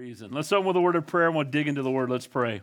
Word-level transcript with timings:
reason. 0.00 0.30
Let's 0.32 0.50
open 0.50 0.66
with 0.66 0.76
a 0.76 0.80
word 0.80 0.96
of 0.96 1.06
prayer 1.06 1.26
and 1.26 1.36
we'll 1.36 1.44
dig 1.44 1.68
into 1.68 1.82
the 1.82 1.90
word. 1.90 2.08
Let's 2.08 2.26
pray. 2.26 2.62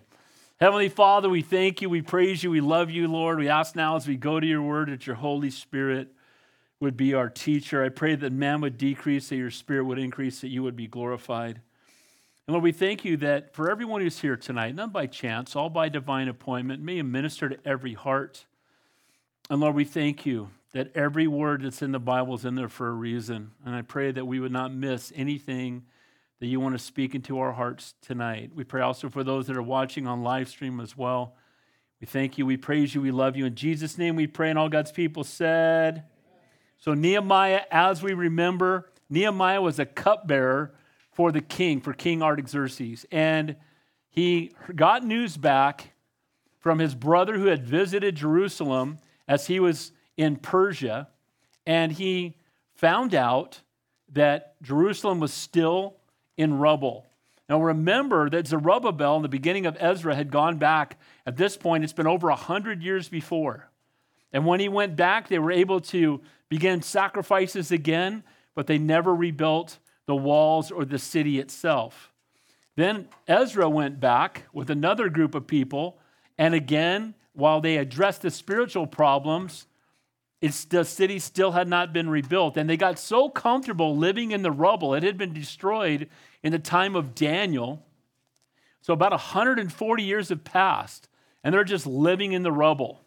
Heavenly 0.60 0.90
Father, 0.90 1.30
we 1.30 1.44
thank 1.44 1.84
you, 1.84 1.88
we 1.88 2.02
praise 2.02 2.42
you, 2.42 2.50
we 2.50 2.62
love 2.62 2.90
you, 2.90 3.08
Lord. 3.08 3.38
We 3.38 3.48
ask 3.48 3.76
now 3.76 3.96
as 3.96 4.08
we 4.08 4.16
go 4.16 4.40
to 4.40 4.48
your 4.48 4.64
word 4.64 4.90
that 4.90 5.06
your 5.06 5.18
Holy 5.18 5.52
Spirit 5.52 6.08
would 6.80 6.98
be 6.98 7.14
our 7.14 7.30
teacher. 7.30 7.84
I 7.84 7.90
pray 7.90 8.16
that 8.16 8.34
man 8.34 8.60
would 8.62 8.80
decrease, 8.80 9.30
that 9.30 9.36
your 9.36 9.52
spirit 9.52 9.84
would 9.84 10.00
increase, 10.00 10.42
that 10.42 10.48
you 10.48 10.64
would 10.64 10.76
be 10.76 10.88
glorified. 10.88 11.62
And 12.48 12.56
Lord, 12.56 12.64
we 12.64 12.72
thank 12.72 13.06
you 13.06 13.18
that 13.18 13.54
for 13.54 13.70
everyone 13.70 14.02
who's 14.02 14.20
here 14.20 14.36
tonight, 14.36 14.74
none 14.74 14.90
by 14.90 15.06
chance, 15.06 15.56
all 15.56 15.70
by 15.70 15.90
divine 15.90 16.30
appointment, 16.30 16.82
may 16.82 16.96
you 16.96 17.04
minister 17.04 17.50
to 17.50 17.60
every 17.64 17.94
heart. 17.94 18.46
And 19.48 19.62
Lord, 19.62 19.76
we 19.76 19.86
thank 19.86 20.26
you 20.26 20.50
that 20.72 20.90
every 20.96 21.28
word 21.28 21.62
that's 21.62 21.84
in 21.84 21.92
the 21.92 22.00
Bible 22.00 22.34
is 22.34 22.46
in 22.46 22.56
there 22.56 22.68
for 22.68 22.88
a 22.88 22.94
reason. 22.94 23.52
And 23.64 23.76
I 23.76 23.84
pray 23.84 24.12
that 24.12 24.26
we 24.26 24.40
would 24.40 24.52
not 24.52 24.74
miss 24.74 25.14
anything 25.16 25.84
that 26.40 26.48
you 26.48 26.60
want 26.60 26.76
to 26.76 26.80
speak 26.80 27.16
into 27.16 27.40
our 27.40 27.52
hearts 27.52 27.96
tonight. 28.02 28.52
We 28.56 28.64
pray 28.64 28.82
also 28.82 29.10
for 29.10 29.24
those 29.24 29.48
that 29.48 29.58
are 29.58 29.64
watching 29.64 30.08
on 30.08 30.24
live 30.24 30.50
stream 30.50 30.80
as 30.80 30.96
well. 30.96 31.36
We 32.00 32.06
thank 32.06 32.38
you, 32.38 32.46
we 32.46 32.58
praise 32.58 32.94
you, 32.94 33.02
we 33.02 33.12
love 33.12 33.36
you. 33.36 33.46
In 33.46 33.56
Jesus' 33.56 33.98
name 33.98 34.16
we 34.16 34.28
pray, 34.28 34.50
and 34.50 34.60
all 34.60 34.70
God's 34.70 34.92
people 34.92 35.24
said. 35.24 36.04
So, 36.78 36.94
Nehemiah, 36.94 37.62
as 37.72 38.04
we 38.04 38.14
remember, 38.14 38.92
Nehemiah 39.10 39.62
was 39.62 39.80
a 39.80 39.86
cupbearer 39.86 40.76
for 41.12 41.32
the 41.32 41.42
king, 41.42 41.82
for 41.82 41.94
King 41.94 42.22
Artaxerxes. 42.22 43.06
And 43.12 43.56
he 44.10 44.52
got 44.76 45.04
news 45.04 45.38
back 45.38 45.94
from 46.60 46.78
his 46.78 46.94
brother 46.94 47.38
who 47.38 47.48
had 47.48 47.66
visited 47.66 48.16
Jerusalem 48.16 49.00
as 49.28 49.48
he 49.48 49.60
was 49.60 49.92
in 50.16 50.36
Persia, 50.36 51.08
and 51.66 51.92
he 51.92 52.38
found 52.76 53.16
out 53.16 53.62
that 54.14 54.62
Jerusalem 54.62 55.20
was 55.20 55.34
still 55.34 55.97
in 56.38 56.58
rubble. 56.58 57.06
Now 57.50 57.62
remember 57.62 58.30
that 58.30 58.48
Zerubbabel 58.48 59.18
in 59.18 59.22
the 59.22 59.30
beginning 59.30 59.66
of 59.66 59.78
Ezra 59.80 60.16
had 60.16 60.32
gone 60.32 60.58
back. 60.58 61.00
At 61.26 61.38
this 61.38 61.58
point, 61.58 61.84
it's 61.84 61.94
been 61.94 62.08
over 62.08 62.28
100 62.28 62.84
years 62.84 63.10
before. 63.10 63.70
And 64.34 64.46
when 64.46 64.60
he 64.60 64.70
went 64.70 64.96
back, 64.96 65.30
they 65.30 65.40
were 65.40 65.52
able 65.52 65.80
to 65.82 66.22
begin 66.50 66.82
sacrifices 66.82 67.72
again, 67.72 68.24
but 68.56 68.68
they 68.68 68.78
never 68.78 69.16
rebuilt 69.16 69.80
the 70.06 70.16
walls 70.16 70.72
or 70.72 70.86
the 70.86 71.00
city 71.00 71.40
itself. 71.40 72.12
Then 72.76 73.08
Ezra 73.28 73.70
went 73.70 74.00
back 74.00 74.44
with 74.54 74.70
another 74.70 75.10
group 75.10 75.34
of 75.34 75.48
people, 75.48 75.98
and 76.38 76.54
again, 76.54 77.16
while 77.34 77.62
they 77.62 77.78
addressed 77.78 78.22
the 78.22 78.32
spiritual 78.32 78.88
problems, 78.88 79.68
it's, 80.42 80.66
the 80.66 80.86
city 80.86 81.20
still 81.20 81.52
had 81.52 81.68
not 81.68 81.94
been 81.94 82.10
rebuilt. 82.10 82.58
And 82.58 82.70
they 82.70 82.78
got 82.78 83.00
so 83.00 83.30
comfortable 83.30 83.98
living 83.98 84.32
in 84.32 84.44
the 84.44 84.52
rubble, 84.52 84.94
it 84.94 85.04
had 85.04 85.18
been 85.18 85.34
destroyed 85.34 86.10
in 86.44 86.52
the 86.52 86.60
time 86.60 86.96
of 86.96 87.16
Daniel. 87.16 87.86
So 88.82 88.94
about 88.94 89.12
140 89.12 90.04
years 90.04 90.30
have 90.30 90.44
passed, 90.44 91.10
and 91.44 91.54
they're 91.54 91.64
just 91.64 91.86
living 91.86 92.34
in 92.34 92.44
the 92.44 92.52
rubble. 92.52 93.02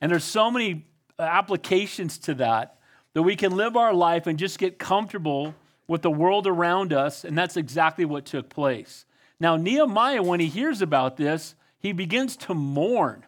And 0.00 0.10
there's 0.10 0.24
so 0.24 0.50
many 0.50 0.86
applications 1.18 2.18
to 2.18 2.34
that 2.34 2.76
that 3.12 3.22
we 3.22 3.36
can 3.36 3.56
live 3.56 3.76
our 3.76 3.92
life 3.92 4.26
and 4.26 4.38
just 4.38 4.58
get 4.58 4.78
comfortable 4.78 5.54
with 5.88 6.02
the 6.02 6.10
world 6.10 6.46
around 6.46 6.92
us, 6.92 7.24
and 7.24 7.36
that's 7.36 7.56
exactly 7.56 8.04
what 8.04 8.24
took 8.24 8.48
place. 8.48 9.04
Now, 9.40 9.56
Nehemiah, 9.56 10.22
when 10.22 10.38
he 10.38 10.46
hears 10.46 10.82
about 10.82 11.16
this, 11.16 11.54
he 11.80 11.92
begins 11.92 12.36
to 12.38 12.54
mourn, 12.54 13.24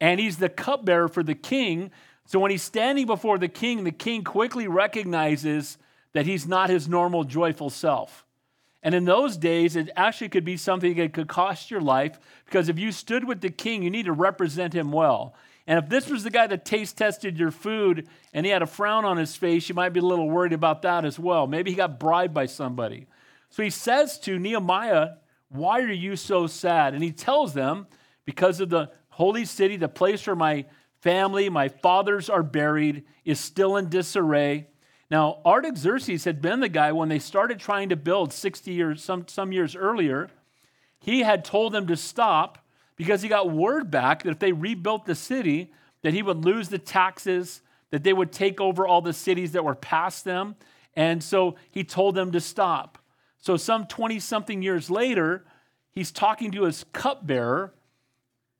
and 0.00 0.20
he's 0.20 0.36
the 0.36 0.48
cupbearer 0.48 1.08
for 1.08 1.22
the 1.22 1.34
king. 1.34 1.90
So 2.26 2.38
when 2.38 2.52
he's 2.52 2.62
standing 2.62 3.06
before 3.06 3.38
the 3.38 3.48
king, 3.48 3.82
the 3.82 3.90
king 3.90 4.22
quickly 4.22 4.68
recognizes 4.68 5.78
that 6.12 6.26
he's 6.26 6.46
not 6.46 6.70
his 6.70 6.88
normal 6.88 7.24
joyful 7.24 7.70
self. 7.70 8.24
And 8.82 8.94
in 8.94 9.04
those 9.04 9.36
days, 9.36 9.76
it 9.76 9.90
actually 9.94 10.30
could 10.30 10.44
be 10.44 10.56
something 10.56 10.96
that 10.96 11.12
could 11.12 11.28
cost 11.28 11.70
your 11.70 11.82
life 11.82 12.18
because 12.46 12.68
if 12.68 12.78
you 12.78 12.92
stood 12.92 13.24
with 13.24 13.40
the 13.40 13.50
king, 13.50 13.82
you 13.82 13.90
need 13.90 14.06
to 14.06 14.12
represent 14.12 14.72
him 14.72 14.90
well. 14.90 15.34
And 15.66 15.78
if 15.78 15.88
this 15.88 16.08
was 16.08 16.24
the 16.24 16.30
guy 16.30 16.46
that 16.46 16.64
taste 16.64 16.96
tested 16.96 17.38
your 17.38 17.50
food 17.50 18.08
and 18.32 18.46
he 18.46 18.50
had 18.50 18.62
a 18.62 18.66
frown 18.66 19.04
on 19.04 19.18
his 19.18 19.36
face, 19.36 19.68
you 19.68 19.74
might 19.74 19.92
be 19.92 20.00
a 20.00 20.04
little 20.04 20.28
worried 20.28 20.54
about 20.54 20.82
that 20.82 21.04
as 21.04 21.18
well. 21.18 21.46
Maybe 21.46 21.70
he 21.70 21.76
got 21.76 22.00
bribed 22.00 22.34
by 22.34 22.46
somebody. 22.46 23.06
So 23.50 23.62
he 23.62 23.70
says 23.70 24.18
to 24.20 24.38
Nehemiah, 24.38 25.10
Why 25.48 25.80
are 25.80 25.92
you 25.92 26.16
so 26.16 26.46
sad? 26.46 26.94
And 26.94 27.04
he 27.04 27.12
tells 27.12 27.52
them, 27.52 27.86
Because 28.24 28.60
of 28.60 28.70
the 28.70 28.90
holy 29.10 29.44
city, 29.44 29.76
the 29.76 29.88
place 29.88 30.26
where 30.26 30.34
my 30.34 30.64
family, 31.02 31.48
my 31.50 31.68
fathers 31.68 32.30
are 32.30 32.42
buried, 32.42 33.04
is 33.24 33.38
still 33.38 33.76
in 33.76 33.90
disarray. 33.90 34.68
Now, 35.10 35.40
Artaxerxes 35.44 36.24
had 36.24 36.40
been 36.40 36.60
the 36.60 36.68
guy 36.68 36.92
when 36.92 37.08
they 37.08 37.18
started 37.18 37.58
trying 37.58 37.88
to 37.88 37.96
build 37.96 38.32
60 38.32 38.70
years, 38.70 39.02
some, 39.02 39.26
some 39.26 39.50
years 39.50 39.74
earlier. 39.74 40.30
He 41.00 41.20
had 41.20 41.44
told 41.44 41.72
them 41.72 41.88
to 41.88 41.96
stop 41.96 42.64
because 42.96 43.22
he 43.22 43.28
got 43.28 43.50
word 43.50 43.90
back 43.90 44.22
that 44.22 44.30
if 44.30 44.38
they 44.38 44.52
rebuilt 44.52 45.06
the 45.06 45.16
city, 45.16 45.72
that 46.02 46.14
he 46.14 46.22
would 46.22 46.44
lose 46.44 46.68
the 46.68 46.78
taxes, 46.78 47.60
that 47.90 48.04
they 48.04 48.12
would 48.12 48.30
take 48.30 48.60
over 48.60 48.86
all 48.86 49.02
the 49.02 49.12
cities 49.12 49.52
that 49.52 49.64
were 49.64 49.74
past 49.74 50.24
them. 50.24 50.54
And 50.94 51.22
so 51.24 51.56
he 51.70 51.82
told 51.82 52.14
them 52.14 52.30
to 52.32 52.40
stop. 52.40 52.98
So, 53.38 53.56
some 53.56 53.86
20 53.86 54.20
something 54.20 54.62
years 54.62 54.90
later, 54.90 55.46
he's 55.92 56.12
talking 56.12 56.50
to 56.52 56.64
his 56.64 56.84
cupbearer, 56.92 57.72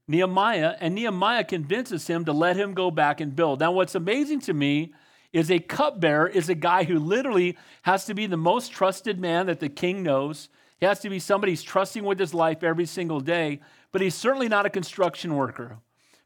Nehemiah, 0.09 0.77
and 0.81 0.95
Nehemiah 0.95 1.45
convinces 1.45 2.07
him 2.07 2.25
to 2.25 2.33
let 2.33 2.57
him 2.57 2.73
go 2.73 2.91
back 2.91 3.21
and 3.21 3.37
build. 3.37 3.61
Now, 3.61 3.73
what's 3.73 3.95
amazing 3.95 4.41
to 4.41 4.55
me 4.55 4.95
is 5.33 5.51
a 5.51 5.59
cupbearer 5.59 6.27
is 6.27 6.49
a 6.49 6.55
guy 6.55 6.85
who 6.85 6.99
literally 6.99 7.57
has 7.83 8.05
to 8.07 8.15
be 8.15 8.27
the 8.27 8.37
most 8.37 8.73
trusted 8.73 9.21
man 9.21 9.47
that 9.47 9.61
the 9.61 9.69
king 9.69 10.03
knows. 10.03 10.49
He 10.79 10.87
has 10.87 11.01
to 11.01 11.11
be 11.11 11.19
somebody 11.19 11.53
he's 11.53 11.63
trusting 11.63 12.05
with 12.05 12.19
his 12.19 12.35
life 12.35 12.63
every 12.63 12.87
single 12.87 13.21
day, 13.21 13.61
but 13.93 14.01
he's 14.01 14.15
certainly 14.15 14.49
not 14.49 14.67
a 14.67 14.71
construction 14.71 15.37
worker. 15.37 15.79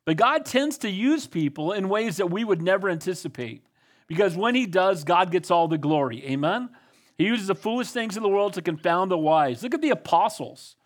But 0.04 0.16
God 0.16 0.44
tends 0.44 0.78
to 0.78 0.91
use 0.91 1.26
people 1.26 1.72
in 1.72 1.88
ways 1.88 2.19
that 2.19 2.31
we 2.31 2.44
would 2.44 2.62
never 2.62 2.88
anticipate 2.88 3.66
because 4.06 4.37
when 4.37 4.54
he 4.54 4.66
does, 4.66 5.04
God 5.04 5.31
gets 5.31 5.50
all 5.50 5.69
the 5.69 5.78
glory. 5.78 6.25
Amen? 6.26 6.70
He 7.16 7.25
uses 7.25 7.47
the 7.47 7.54
foolish 7.54 7.91
things 7.91 8.16
of 8.16 8.22
the 8.22 8.28
world 8.28 8.54
to 8.54 8.62
confound 8.62 9.10
the 9.10 9.19
wise. 9.19 9.62
Look 9.62 9.75
at 9.75 9.82
the 9.82 9.91
apostles. 9.91 10.76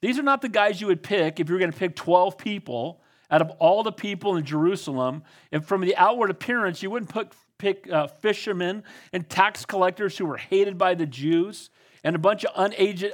These 0.00 0.18
are 0.18 0.22
not 0.22 0.42
the 0.42 0.48
guys 0.48 0.80
you 0.80 0.88
would 0.88 1.02
pick 1.02 1.40
if 1.40 1.48
you 1.48 1.54
were 1.54 1.58
going 1.58 1.72
to 1.72 1.78
pick 1.78 1.94
12 1.96 2.36
people 2.36 3.00
out 3.30 3.40
of 3.40 3.50
all 3.52 3.82
the 3.82 3.92
people 3.92 4.36
in 4.36 4.44
Jerusalem. 4.44 5.22
And 5.52 5.64
from 5.64 5.80
the 5.80 5.96
outward 5.96 6.30
appearance, 6.30 6.82
you 6.82 6.90
wouldn't 6.90 7.10
put 7.10 7.32
pick 7.64 7.90
uh, 7.90 8.06
fishermen 8.06 8.82
and 9.10 9.26
tax 9.26 9.64
collectors 9.64 10.18
who 10.18 10.26
were 10.26 10.36
hated 10.36 10.76
by 10.76 10.94
the 10.94 11.06
Jews 11.06 11.70
and 12.04 12.14
a 12.14 12.18
bunch 12.18 12.44
of 12.44 12.52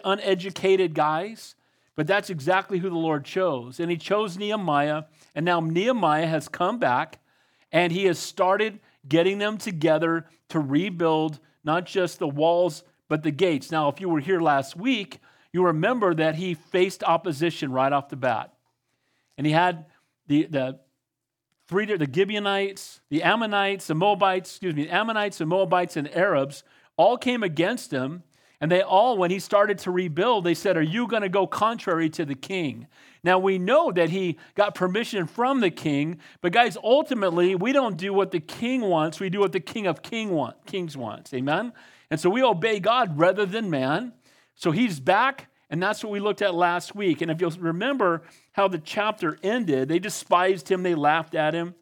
uneducated 0.04 0.92
guys. 0.92 1.54
But 1.94 2.08
that's 2.08 2.30
exactly 2.30 2.78
who 2.78 2.88
the 2.88 2.96
Lord 2.96 3.24
chose. 3.24 3.78
And 3.78 3.92
he 3.92 3.96
chose 3.96 4.36
Nehemiah. 4.36 5.04
And 5.36 5.44
now 5.44 5.60
Nehemiah 5.60 6.26
has 6.26 6.48
come 6.48 6.80
back 6.80 7.20
and 7.70 7.92
he 7.92 8.06
has 8.06 8.18
started 8.18 8.80
getting 9.08 9.38
them 9.38 9.56
together 9.56 10.26
to 10.48 10.58
rebuild 10.58 11.38
not 11.62 11.86
just 11.86 12.18
the 12.18 12.26
walls, 12.26 12.82
but 13.08 13.22
the 13.22 13.30
gates. 13.30 13.70
Now, 13.70 13.88
if 13.88 14.00
you 14.00 14.08
were 14.08 14.18
here 14.18 14.40
last 14.40 14.74
week, 14.74 15.20
you 15.52 15.64
remember 15.66 16.12
that 16.12 16.34
he 16.34 16.54
faced 16.54 17.04
opposition 17.04 17.70
right 17.70 17.92
off 17.92 18.08
the 18.08 18.16
bat. 18.16 18.52
And 19.38 19.46
he 19.46 19.52
had 19.52 19.86
the, 20.26 20.46
the 20.46 20.80
three 21.70 21.86
the 21.86 22.08
Gibeonites, 22.12 23.00
the 23.10 23.22
Ammonites, 23.22 23.86
the 23.86 23.94
Moabites, 23.94 24.50
excuse 24.50 24.74
me, 24.74 24.86
the 24.86 24.90
Ammonites, 24.90 25.38
the 25.38 25.46
Moabites, 25.46 25.96
and 25.96 26.12
Arabs 26.16 26.64
all 26.96 27.16
came 27.16 27.44
against 27.44 27.92
him. 27.92 28.24
And 28.60 28.72
they 28.72 28.82
all, 28.82 29.16
when 29.16 29.30
he 29.30 29.38
started 29.38 29.78
to 29.78 29.92
rebuild, 29.92 30.42
they 30.42 30.52
said, 30.54 30.76
Are 30.76 30.82
you 30.82 31.06
going 31.06 31.22
to 31.22 31.28
go 31.28 31.46
contrary 31.46 32.10
to 32.10 32.24
the 32.24 32.34
king? 32.34 32.88
Now 33.22 33.38
we 33.38 33.56
know 33.56 33.92
that 33.92 34.10
he 34.10 34.36
got 34.56 34.74
permission 34.74 35.28
from 35.28 35.60
the 35.60 35.70
king, 35.70 36.18
but 36.40 36.52
guys, 36.52 36.76
ultimately, 36.82 37.54
we 37.54 37.72
don't 37.72 37.96
do 37.96 38.12
what 38.12 38.32
the 38.32 38.40
king 38.40 38.80
wants, 38.80 39.20
we 39.20 39.30
do 39.30 39.38
what 39.38 39.52
the 39.52 39.60
king 39.60 39.86
of 39.86 40.02
king 40.02 40.30
want, 40.30 40.66
kings 40.66 40.96
wants. 40.96 41.32
Amen? 41.32 41.72
And 42.10 42.18
so 42.18 42.28
we 42.28 42.42
obey 42.42 42.80
God 42.80 43.16
rather 43.16 43.46
than 43.46 43.70
man. 43.70 44.12
So 44.56 44.72
he's 44.72 44.98
back, 44.98 45.46
and 45.70 45.80
that's 45.80 46.02
what 46.02 46.12
we 46.12 46.18
looked 46.18 46.42
at 46.42 46.54
last 46.54 46.96
week. 46.96 47.22
And 47.22 47.30
if 47.30 47.40
you'll 47.40 47.52
remember, 47.52 48.22
how 48.52 48.66
the 48.66 48.78
chapter 48.78 49.38
ended. 49.42 49.88
They 49.88 50.00
despised 50.00 50.68
him, 50.68 50.82
they 50.82 50.96
laughed 50.96 51.34
at 51.36 51.54
him. 51.54 51.74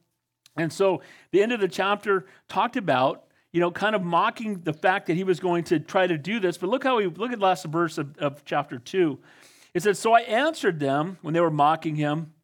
And 0.56 0.72
so 0.72 1.00
the 1.30 1.42
end 1.42 1.52
of 1.52 1.60
the 1.60 1.68
chapter 1.68 2.26
talked 2.48 2.76
about, 2.76 3.24
you 3.50 3.60
know, 3.60 3.70
kind 3.70 3.96
of 3.96 4.02
mocking 4.02 4.60
the 4.60 4.74
fact 4.74 5.06
that 5.06 5.14
he 5.14 5.24
was 5.24 5.40
going 5.40 5.64
to 5.64 5.80
try 5.80 6.06
to 6.06 6.18
do 6.18 6.38
this. 6.38 6.58
But 6.58 6.68
look 6.68 6.84
how 6.84 6.98
he, 6.98 7.06
look 7.06 7.32
at 7.32 7.38
the 7.38 7.44
last 7.44 7.64
verse 7.64 7.96
of, 7.96 8.16
of 8.18 8.44
chapter 8.44 8.78
2. 8.78 9.18
It 9.72 9.82
says, 9.82 9.98
So 9.98 10.12
I 10.12 10.20
answered 10.20 10.80
them 10.80 11.18
when 11.22 11.32
they 11.32 11.40
were 11.40 11.50
mocking 11.50 11.96
him 11.96 12.34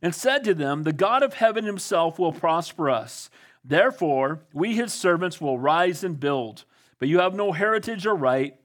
and 0.00 0.14
said 0.14 0.44
to 0.44 0.54
them, 0.54 0.84
The 0.84 0.92
God 0.92 1.22
of 1.24 1.34
heaven 1.34 1.64
himself 1.64 2.18
will 2.18 2.32
prosper 2.32 2.90
us. 2.90 3.28
Therefore, 3.64 4.42
we 4.52 4.74
his 4.74 4.92
servants 4.92 5.40
will 5.40 5.58
rise 5.58 6.04
and 6.04 6.20
build. 6.20 6.64
But 6.98 7.08
you 7.08 7.18
have 7.18 7.34
no 7.34 7.50
heritage 7.50 8.06
or 8.06 8.14
right 8.14 8.56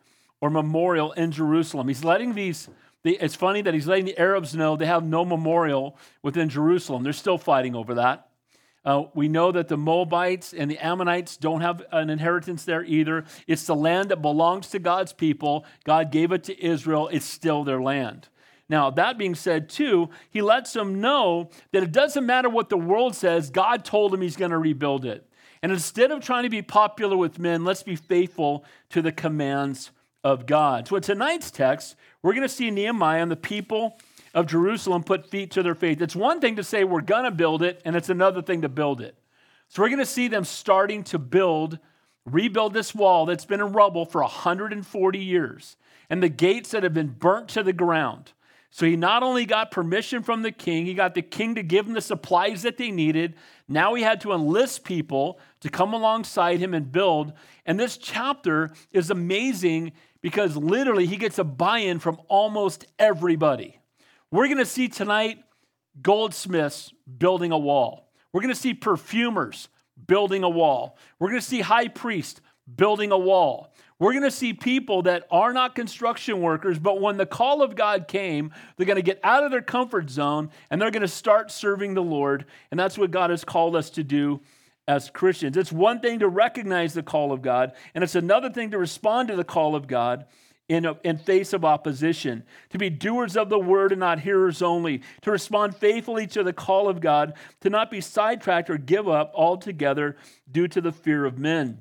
or 0.41 0.49
memorial 0.49 1.11
in 1.13 1.31
Jerusalem. 1.31 1.87
He's 1.87 2.03
letting 2.03 2.33
these 2.33 2.69
it's 3.03 3.35
funny 3.35 3.61
that 3.61 3.73
he's 3.73 3.87
letting 3.87 4.05
the 4.05 4.17
Arabs 4.17 4.53
know 4.53 4.75
they 4.75 4.85
have 4.85 5.03
no 5.05 5.23
memorial 5.23 5.97
within 6.23 6.49
Jerusalem. 6.49 7.03
They're 7.03 7.13
still 7.13 7.37
fighting 7.37 7.73
over 7.73 7.93
that. 7.95 8.27
Uh, 8.83 9.03
we 9.13 9.27
know 9.27 9.51
that 9.51 9.67
the 9.67 9.77
Moabites 9.77 10.53
and 10.53 10.71
the 10.71 10.77
Ammonites 10.77 11.37
don't 11.37 11.61
have 11.61 11.83
an 11.91 12.09
inheritance 12.09 12.63
there 12.63 12.83
either. 12.83 13.25
It's 13.45 13.65
the 13.65 13.75
land 13.75 14.09
that 14.09 14.21
belongs 14.21 14.69
to 14.69 14.79
God's 14.79 15.11
people. 15.11 15.65
God 15.83 16.11
gave 16.11 16.31
it 16.31 16.45
to 16.45 16.65
Israel, 16.65 17.09
it's 17.09 17.25
still 17.25 17.63
their 17.63 17.81
land. 17.81 18.29
Now, 18.69 18.89
that 18.91 19.17
being 19.17 19.35
said, 19.35 19.69
too, 19.69 20.09
he 20.29 20.41
lets 20.41 20.73
them 20.73 20.99
know 20.99 21.49
that 21.71 21.83
it 21.83 21.91
doesn't 21.91 22.25
matter 22.25 22.49
what 22.49 22.69
the 22.69 22.77
world 22.77 23.15
says, 23.15 23.49
God 23.49 23.85
told 23.85 24.13
him 24.13 24.21
he's 24.21 24.35
going 24.35 24.51
to 24.51 24.57
rebuild 24.57 25.05
it. 25.05 25.25
And 25.61 25.71
instead 25.71 26.11
of 26.11 26.23
trying 26.23 26.43
to 26.43 26.49
be 26.49 26.61
popular 26.61 27.15
with 27.15 27.39
men, 27.39 27.63
let's 27.63 27.83
be 27.83 27.95
faithful 27.95 28.65
to 28.89 29.01
the 29.01 29.11
commands 29.11 29.91
of 30.23 30.45
God. 30.45 30.87
So, 30.87 30.95
in 30.95 31.01
tonight's 31.01 31.51
text, 31.51 31.95
we're 32.21 32.33
going 32.33 32.47
to 32.47 32.49
see 32.49 32.71
Nehemiah 32.71 33.21
and 33.21 33.31
the 33.31 33.35
people 33.35 33.97
of 34.33 34.47
Jerusalem 34.47 35.03
put 35.03 35.29
feet 35.29 35.51
to 35.51 35.63
their 35.63 35.75
faith. 35.75 36.01
It's 36.01 36.15
one 36.15 36.39
thing 36.39 36.57
to 36.57 36.63
say 36.63 36.83
we're 36.83 37.01
going 37.01 37.23
to 37.23 37.31
build 37.31 37.63
it, 37.63 37.81
and 37.85 37.95
it's 37.95 38.09
another 38.09 38.41
thing 38.41 38.61
to 38.61 38.69
build 38.69 39.01
it. 39.01 39.17
So 39.69 39.81
we're 39.81 39.89
going 39.89 39.99
to 39.99 40.05
see 40.05 40.27
them 40.27 40.43
starting 40.43 41.03
to 41.05 41.19
build, 41.19 41.79
rebuild 42.25 42.73
this 42.73 42.93
wall 42.93 43.25
that's 43.25 43.45
been 43.45 43.61
in 43.61 43.73
rubble 43.73 44.05
for 44.05 44.21
140 44.21 45.19
years, 45.19 45.75
and 46.09 46.21
the 46.21 46.29
gates 46.29 46.71
that 46.71 46.83
have 46.83 46.93
been 46.93 47.15
burnt 47.17 47.49
to 47.49 47.63
the 47.63 47.73
ground. 47.73 48.33
So 48.69 48.85
he 48.85 48.95
not 48.95 49.23
only 49.23 49.45
got 49.45 49.71
permission 49.71 50.23
from 50.23 50.41
the 50.41 50.51
king, 50.51 50.85
he 50.85 50.93
got 50.93 51.15
the 51.15 51.21
king 51.21 51.55
to 51.55 51.63
give 51.63 51.87
him 51.87 51.93
the 51.93 52.01
supplies 52.01 52.61
that 52.63 52.77
they 52.77 52.91
needed. 52.91 53.35
Now 53.67 53.93
he 53.93 54.03
had 54.03 54.21
to 54.21 54.33
enlist 54.33 54.83
people 54.83 55.39
to 55.61 55.69
come 55.69 55.93
alongside 55.93 56.59
him 56.59 56.73
and 56.73 56.91
build. 56.91 57.33
And 57.65 57.79
this 57.79 57.97
chapter 57.97 58.71
is 58.91 59.09
amazing 59.09 59.93
because 60.27 60.57
literally 60.57 61.05
he 61.05 61.15
gets 61.15 61.39
a 61.39 61.43
buy 61.45 61.77
in 61.77 61.99
from 61.99 62.19
almost 62.27 62.85
everybody. 62.99 63.79
We're 64.29 64.47
going 64.47 64.57
to 64.57 64.65
see 64.65 64.89
tonight 64.89 65.41
goldsmiths 66.01 66.91
building 67.17 67.53
a 67.53 67.57
wall. 67.57 68.11
We're 68.33 68.41
going 68.41 68.53
to 68.53 68.59
see 68.59 68.73
perfumers 68.73 69.69
building 70.05 70.43
a 70.43 70.49
wall. 70.49 70.97
We're 71.17 71.29
going 71.29 71.39
to 71.39 71.47
see 71.47 71.61
high 71.61 71.87
priests 71.87 72.41
building 72.75 73.13
a 73.13 73.17
wall. 73.17 73.73
We're 73.99 74.11
going 74.11 74.23
to 74.23 74.29
see 74.31 74.51
people 74.51 75.03
that 75.03 75.25
are 75.31 75.53
not 75.53 75.75
construction 75.75 76.41
workers, 76.41 76.77
but 76.77 76.99
when 76.99 77.15
the 77.15 77.25
call 77.25 77.61
of 77.61 77.77
God 77.77 78.09
came, 78.09 78.51
they're 78.75 78.85
going 78.85 78.97
to 78.97 79.01
get 79.01 79.21
out 79.23 79.45
of 79.45 79.51
their 79.51 79.61
comfort 79.61 80.09
zone 80.09 80.51
and 80.69 80.81
they're 80.81 80.91
going 80.91 81.03
to 81.03 81.07
start 81.07 81.51
serving 81.51 81.93
the 81.93 82.03
Lord. 82.03 82.43
And 82.69 82.77
that's 82.77 82.97
what 82.97 83.11
God 83.11 83.29
has 83.29 83.45
called 83.45 83.77
us 83.77 83.89
to 83.91 84.03
do 84.03 84.41
as 84.87 85.09
Christians. 85.09 85.57
It's 85.57 85.71
one 85.71 85.99
thing 85.99 86.19
to 86.19 86.29
recognize 86.29 86.93
the 86.93 87.03
call 87.03 87.31
of 87.31 87.41
God, 87.41 87.73
and 87.93 88.03
it's 88.03 88.15
another 88.15 88.49
thing 88.49 88.71
to 88.71 88.77
respond 88.77 89.27
to 89.27 89.35
the 89.35 89.43
call 89.43 89.75
of 89.75 89.87
God 89.87 90.25
in, 90.69 90.85
a, 90.85 90.97
in 91.03 91.17
face 91.17 91.53
of 91.53 91.63
opposition, 91.63 92.43
to 92.69 92.77
be 92.77 92.89
doers 92.89 93.37
of 93.37 93.49
the 93.49 93.59
word 93.59 93.91
and 93.91 93.99
not 93.99 94.19
hearers 94.19 94.61
only, 94.61 95.01
to 95.21 95.31
respond 95.31 95.75
faithfully 95.75 96.27
to 96.27 96.43
the 96.43 96.53
call 96.53 96.89
of 96.89 96.99
God, 96.99 97.33
to 97.61 97.69
not 97.69 97.89
be 97.89 98.01
sidetracked 98.01 98.69
or 98.69 98.77
give 98.77 99.07
up 99.07 99.31
altogether 99.33 100.17
due 100.51 100.67
to 100.67 100.81
the 100.81 100.91
fear 100.91 101.25
of 101.25 101.37
men. 101.37 101.79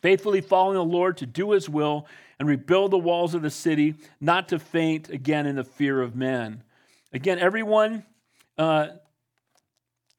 Faithfully 0.00 0.40
following 0.40 0.74
the 0.74 0.84
Lord 0.84 1.16
to 1.18 1.26
do 1.26 1.52
his 1.52 1.68
will 1.68 2.06
and 2.38 2.48
rebuild 2.48 2.90
the 2.90 2.98
walls 2.98 3.34
of 3.34 3.42
the 3.42 3.50
city, 3.50 3.94
not 4.20 4.48
to 4.48 4.58
faint 4.58 5.10
again 5.10 5.46
in 5.46 5.56
the 5.56 5.64
fear 5.64 6.00
of 6.00 6.16
man. 6.16 6.62
Again, 7.12 7.38
everyone, 7.38 8.04
uh, 8.58 8.88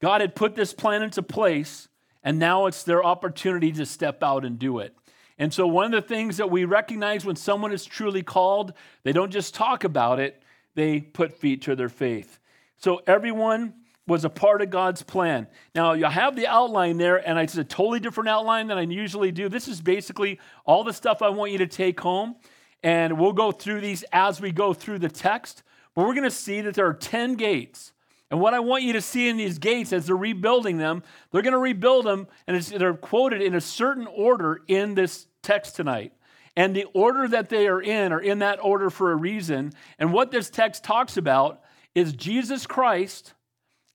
God 0.00 0.20
had 0.20 0.34
put 0.34 0.54
this 0.54 0.72
plan 0.72 1.02
into 1.02 1.22
place, 1.22 1.88
and 2.24 2.38
now 2.38 2.66
it's 2.66 2.82
their 2.82 3.04
opportunity 3.04 3.70
to 3.72 3.86
step 3.86 4.22
out 4.22 4.44
and 4.44 4.58
do 4.58 4.78
it. 4.80 4.96
And 5.38 5.52
so, 5.52 5.66
one 5.66 5.86
of 5.86 5.92
the 5.92 6.08
things 6.08 6.38
that 6.38 6.50
we 6.50 6.64
recognize 6.64 7.24
when 7.24 7.36
someone 7.36 7.72
is 7.72 7.84
truly 7.84 8.22
called, 8.22 8.72
they 9.02 9.12
don't 9.12 9.30
just 9.30 9.54
talk 9.54 9.84
about 9.84 10.18
it, 10.18 10.42
they 10.74 11.00
put 11.00 11.36
feet 11.36 11.62
to 11.62 11.76
their 11.76 11.88
faith. 11.88 12.38
So, 12.78 13.02
everyone 13.06 13.74
was 14.06 14.24
a 14.24 14.30
part 14.30 14.62
of 14.62 14.70
God's 14.70 15.02
plan. 15.02 15.46
Now, 15.74 15.92
you 15.92 16.04
have 16.04 16.36
the 16.36 16.46
outline 16.46 16.98
there, 16.98 17.16
and 17.16 17.38
it's 17.38 17.56
a 17.56 17.64
totally 17.64 18.00
different 18.00 18.28
outline 18.28 18.68
than 18.68 18.78
I 18.78 18.82
usually 18.82 19.32
do. 19.32 19.48
This 19.48 19.66
is 19.66 19.80
basically 19.80 20.38
all 20.64 20.84
the 20.84 20.92
stuff 20.92 21.22
I 21.22 21.30
want 21.30 21.52
you 21.52 21.58
to 21.58 21.66
take 21.66 22.00
home, 22.00 22.36
and 22.82 23.18
we'll 23.18 23.32
go 23.32 23.50
through 23.50 23.80
these 23.80 24.04
as 24.12 24.40
we 24.40 24.52
go 24.52 24.72
through 24.72 24.98
the 24.98 25.08
text. 25.08 25.62
But 25.94 26.06
we're 26.06 26.14
going 26.14 26.24
to 26.24 26.30
see 26.30 26.60
that 26.60 26.74
there 26.74 26.86
are 26.86 26.94
10 26.94 27.34
gates. 27.34 27.92
And 28.34 28.40
what 28.40 28.52
I 28.52 28.58
want 28.58 28.82
you 28.82 28.94
to 28.94 29.00
see 29.00 29.28
in 29.28 29.36
these 29.36 29.60
gates 29.60 29.92
as 29.92 30.06
they're 30.06 30.16
rebuilding 30.16 30.76
them, 30.76 31.04
they're 31.30 31.40
going 31.40 31.52
to 31.52 31.58
rebuild 31.58 32.04
them, 32.04 32.26
and 32.48 32.60
they're 32.60 32.94
quoted 32.94 33.40
in 33.40 33.54
a 33.54 33.60
certain 33.60 34.08
order 34.08 34.60
in 34.66 34.96
this 34.96 35.28
text 35.44 35.76
tonight. 35.76 36.12
And 36.56 36.74
the 36.74 36.86
order 36.94 37.28
that 37.28 37.48
they 37.48 37.68
are 37.68 37.80
in 37.80 38.12
are 38.12 38.20
in 38.20 38.40
that 38.40 38.58
order 38.60 38.90
for 38.90 39.12
a 39.12 39.14
reason. 39.14 39.72
And 40.00 40.12
what 40.12 40.32
this 40.32 40.50
text 40.50 40.82
talks 40.82 41.16
about 41.16 41.60
is 41.94 42.12
Jesus 42.12 42.66
Christ 42.66 43.34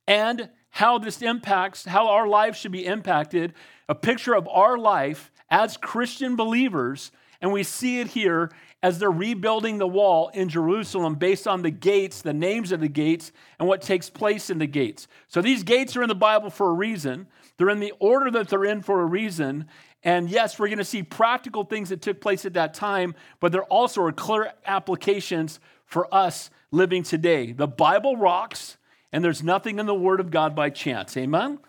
and 0.07 0.47
how 0.69 0.99
this 0.99 1.21
impacts, 1.21 1.83
how 1.83 2.07
our 2.07 2.25
lives 2.25 2.57
should 2.57 2.71
be 2.71 2.85
impacted, 2.85 3.53
a 3.89 3.95
picture 3.95 4.35
of 4.35 4.47
our 4.47 4.77
life 4.77 5.33
as 5.49 5.75
Christian 5.75 6.37
believers. 6.37 7.11
And 7.41 7.51
we 7.51 7.63
see 7.63 7.99
it 7.99 8.07
here 8.07 8.51
as 8.81 8.97
they're 8.97 9.11
rebuilding 9.11 9.77
the 9.77 9.87
wall 9.87 10.29
in 10.29 10.47
Jerusalem 10.47 11.15
based 11.15 11.47
on 11.47 11.61
the 11.61 11.71
gates, 11.71 12.21
the 12.21 12.33
names 12.33 12.71
of 12.71 12.79
the 12.79 12.87
gates, 12.87 13.31
and 13.59 13.67
what 13.67 13.81
takes 13.81 14.09
place 14.09 14.49
in 14.49 14.57
the 14.57 14.67
gates. 14.67 15.07
So 15.27 15.41
these 15.41 15.63
gates 15.63 15.97
are 15.97 16.01
in 16.01 16.07
the 16.07 16.15
Bible 16.15 16.49
for 16.49 16.69
a 16.69 16.73
reason. 16.73 17.27
They're 17.57 17.69
in 17.69 17.81
the 17.81 17.93
order 17.99 18.31
that 18.31 18.47
they're 18.47 18.65
in 18.65 18.81
for 18.81 19.01
a 19.01 19.05
reason. 19.05 19.67
And 20.03 20.29
yes, 20.29 20.57
we're 20.57 20.67
going 20.67 20.77
to 20.77 20.85
see 20.85 21.03
practical 21.03 21.65
things 21.65 21.89
that 21.89 22.01
took 22.01 22.21
place 22.21 22.45
at 22.45 22.53
that 22.53 22.73
time, 22.73 23.15
but 23.41 23.51
there 23.51 23.65
also 23.65 24.01
are 24.03 24.13
clear 24.13 24.53
applications 24.65 25.59
for 25.85 26.13
us 26.13 26.49
living 26.71 27.03
today. 27.03 27.51
The 27.51 27.67
Bible 27.67 28.15
rocks, 28.15 28.77
and 29.11 29.23
there's 29.23 29.43
nothing 29.43 29.77
in 29.77 29.87
the 29.87 29.95
Word 29.95 30.21
of 30.21 30.31
God 30.31 30.55
by 30.55 30.69
chance. 30.69 31.17
Amen? 31.17 31.59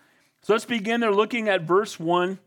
So 0.43 0.53
let's 0.53 0.65
begin 0.65 1.01
there 1.01 1.11
looking 1.11 1.49
at 1.49 1.63
verse 1.63 1.99
1 1.99 2.39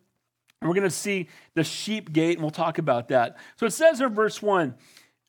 and 0.64 0.68
we're 0.70 0.74
going 0.74 0.88
to 0.88 0.90
see 0.90 1.28
the 1.52 1.62
sheep 1.62 2.10
gate, 2.12 2.38
and 2.38 2.42
we'll 2.42 2.50
talk 2.50 2.78
about 2.78 3.08
that. 3.08 3.36
So 3.56 3.66
it 3.66 3.72
says 3.72 4.00
in 4.00 4.14
verse 4.14 4.42
1 4.42 4.74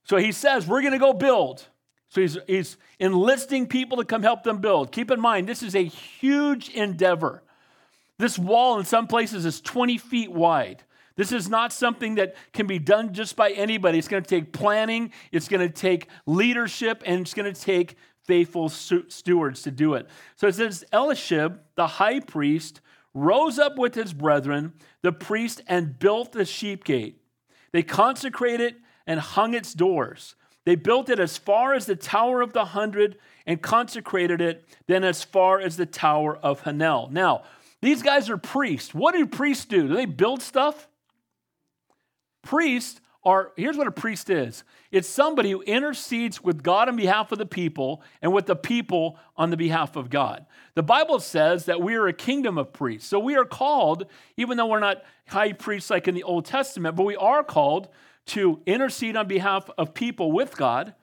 so 0.06 0.18
he 0.18 0.32
says, 0.32 0.66
We're 0.66 0.82
going 0.82 0.94
to 0.94 1.00
go 1.00 1.12
build. 1.12 1.68
So 2.08 2.22
he's, 2.22 2.38
he's 2.48 2.78
enlisting 3.00 3.68
people 3.68 3.98
to 3.98 4.06
come 4.06 4.22
help 4.22 4.44
them 4.44 4.60
build. 4.60 4.92
Keep 4.92 5.12
in 5.12 5.20
mind, 5.20 5.50
this 5.50 5.62
is 5.62 5.76
a 5.76 5.84
huge 5.84 6.70
endeavor. 6.70 7.44
This 8.18 8.40
wall, 8.40 8.80
in 8.80 8.86
some 8.86 9.08
places, 9.08 9.46
is 9.46 9.60
20 9.60 9.98
feet 9.98 10.32
wide. 10.32 10.84
This 11.18 11.32
is 11.32 11.50
not 11.50 11.74
something 11.74 12.16
that 12.16 12.36
can 12.54 12.68
be 12.68 12.80
done 12.80 13.14
just 13.14 13.36
by 13.36 13.52
anybody. 13.52 13.98
It's 13.98 14.08
going 14.08 14.24
to 14.24 14.30
take 14.30 14.54
planning, 14.54 15.12
it's 15.32 15.50
going 15.50 15.68
to 15.68 15.74
take 15.74 16.08
leadership, 16.26 17.04
and 17.06 17.22
it's 17.22 17.34
going 17.34 17.52
to 17.54 17.60
take 17.60 17.96
faithful 18.24 18.70
stewards 18.70 19.64
to 19.64 19.72
do 19.72 19.96
it. 19.96 20.08
So 20.36 20.48
it 20.48 20.56
says, 20.56 20.86
Eliashib, 20.94 21.60
the 21.76 21.88
high 21.88 22.20
priest, 22.22 22.82
rose 23.16 23.58
up 23.58 23.80
with 23.80 23.96
his 23.96 24.14
brethren, 24.14 24.74
the 25.02 25.12
priest, 25.12 25.62
and 25.66 25.98
built 25.98 26.34
the 26.34 26.46
sheep 26.46 26.84
gate. 26.84 27.22
They 27.72 27.82
consecrated 27.82 28.76
and 29.08 29.20
hung 29.20 29.56
its 29.56 29.74
doors. 29.74 30.36
They 30.66 30.76
built 30.76 31.10
it 31.10 31.20
as 31.20 31.38
far 31.38 31.74
as 31.74 31.86
the 31.86 31.96
Tower 31.96 32.42
of 32.42 32.54
the 32.54 32.66
Hundred 32.66 33.18
and 33.48 33.62
consecrated 33.62 34.42
it, 34.42 34.68
then 34.88 35.04
as 35.04 35.24
far 35.24 35.60
as 35.60 35.78
the 35.78 35.86
Tower 35.86 36.38
of 36.38 36.63
Hananel. 36.63 37.10
Now, 37.10 37.44
these 37.82 38.01
guys 38.01 38.30
are 38.30 38.38
priests. 38.38 38.94
What 38.94 39.13
do 39.13 39.25
priests 39.25 39.66
do? 39.66 39.88
Do 39.88 39.96
they 39.96 40.06
build 40.06 40.42
stuff? 40.42 40.88
Priests 42.42 43.00
are, 43.25 43.51
here's 43.58 43.75
what 43.75 43.88
a 43.88 43.91
priest 43.91 44.29
is 44.29 44.63
it's 44.91 45.10
somebody 45.10 45.51
who 45.51 45.62
intercedes 45.63 46.44
with 46.44 46.63
God 46.63 46.88
on 46.88 46.96
behalf 46.96 47.32
of 47.32 47.39
the 47.39 47.46
people 47.46 48.01
and 48.22 48.32
with 48.32 48.46
the 48.46 48.55
people 48.55 49.17
on 49.36 49.50
the 49.50 49.58
behalf 49.58 49.96
of 49.96 50.10
God. 50.10 50.46
The 50.75 50.84
Bible 50.84 51.20
says 51.20 51.65
that 51.65 51.82
we 51.82 51.96
are 51.96 52.08
a 52.08 52.13
kingdom 52.13 52.58
of 52.58 52.72
priests. 52.72 53.10
So 53.10 53.20
we 53.20 53.36
are 53.36 53.46
called, 53.46 54.05
even 54.38 54.58
though 54.58 54.67
we're 54.67 54.79
not 54.79 55.03
high 55.27 55.53
priests 55.53 55.89
like 55.89 56.08
in 56.08 56.15
the 56.15 56.24
Old 56.24 56.46
Testament, 56.46 56.96
but 56.96 57.03
we 57.03 57.15
are 57.15 57.44
called 57.44 57.89
to 58.27 58.62
intercede 58.65 59.15
on 59.15 59.27
behalf 59.27 59.70
of 59.77 59.94
people 59.94 60.32
with 60.32 60.55
God 60.55 60.94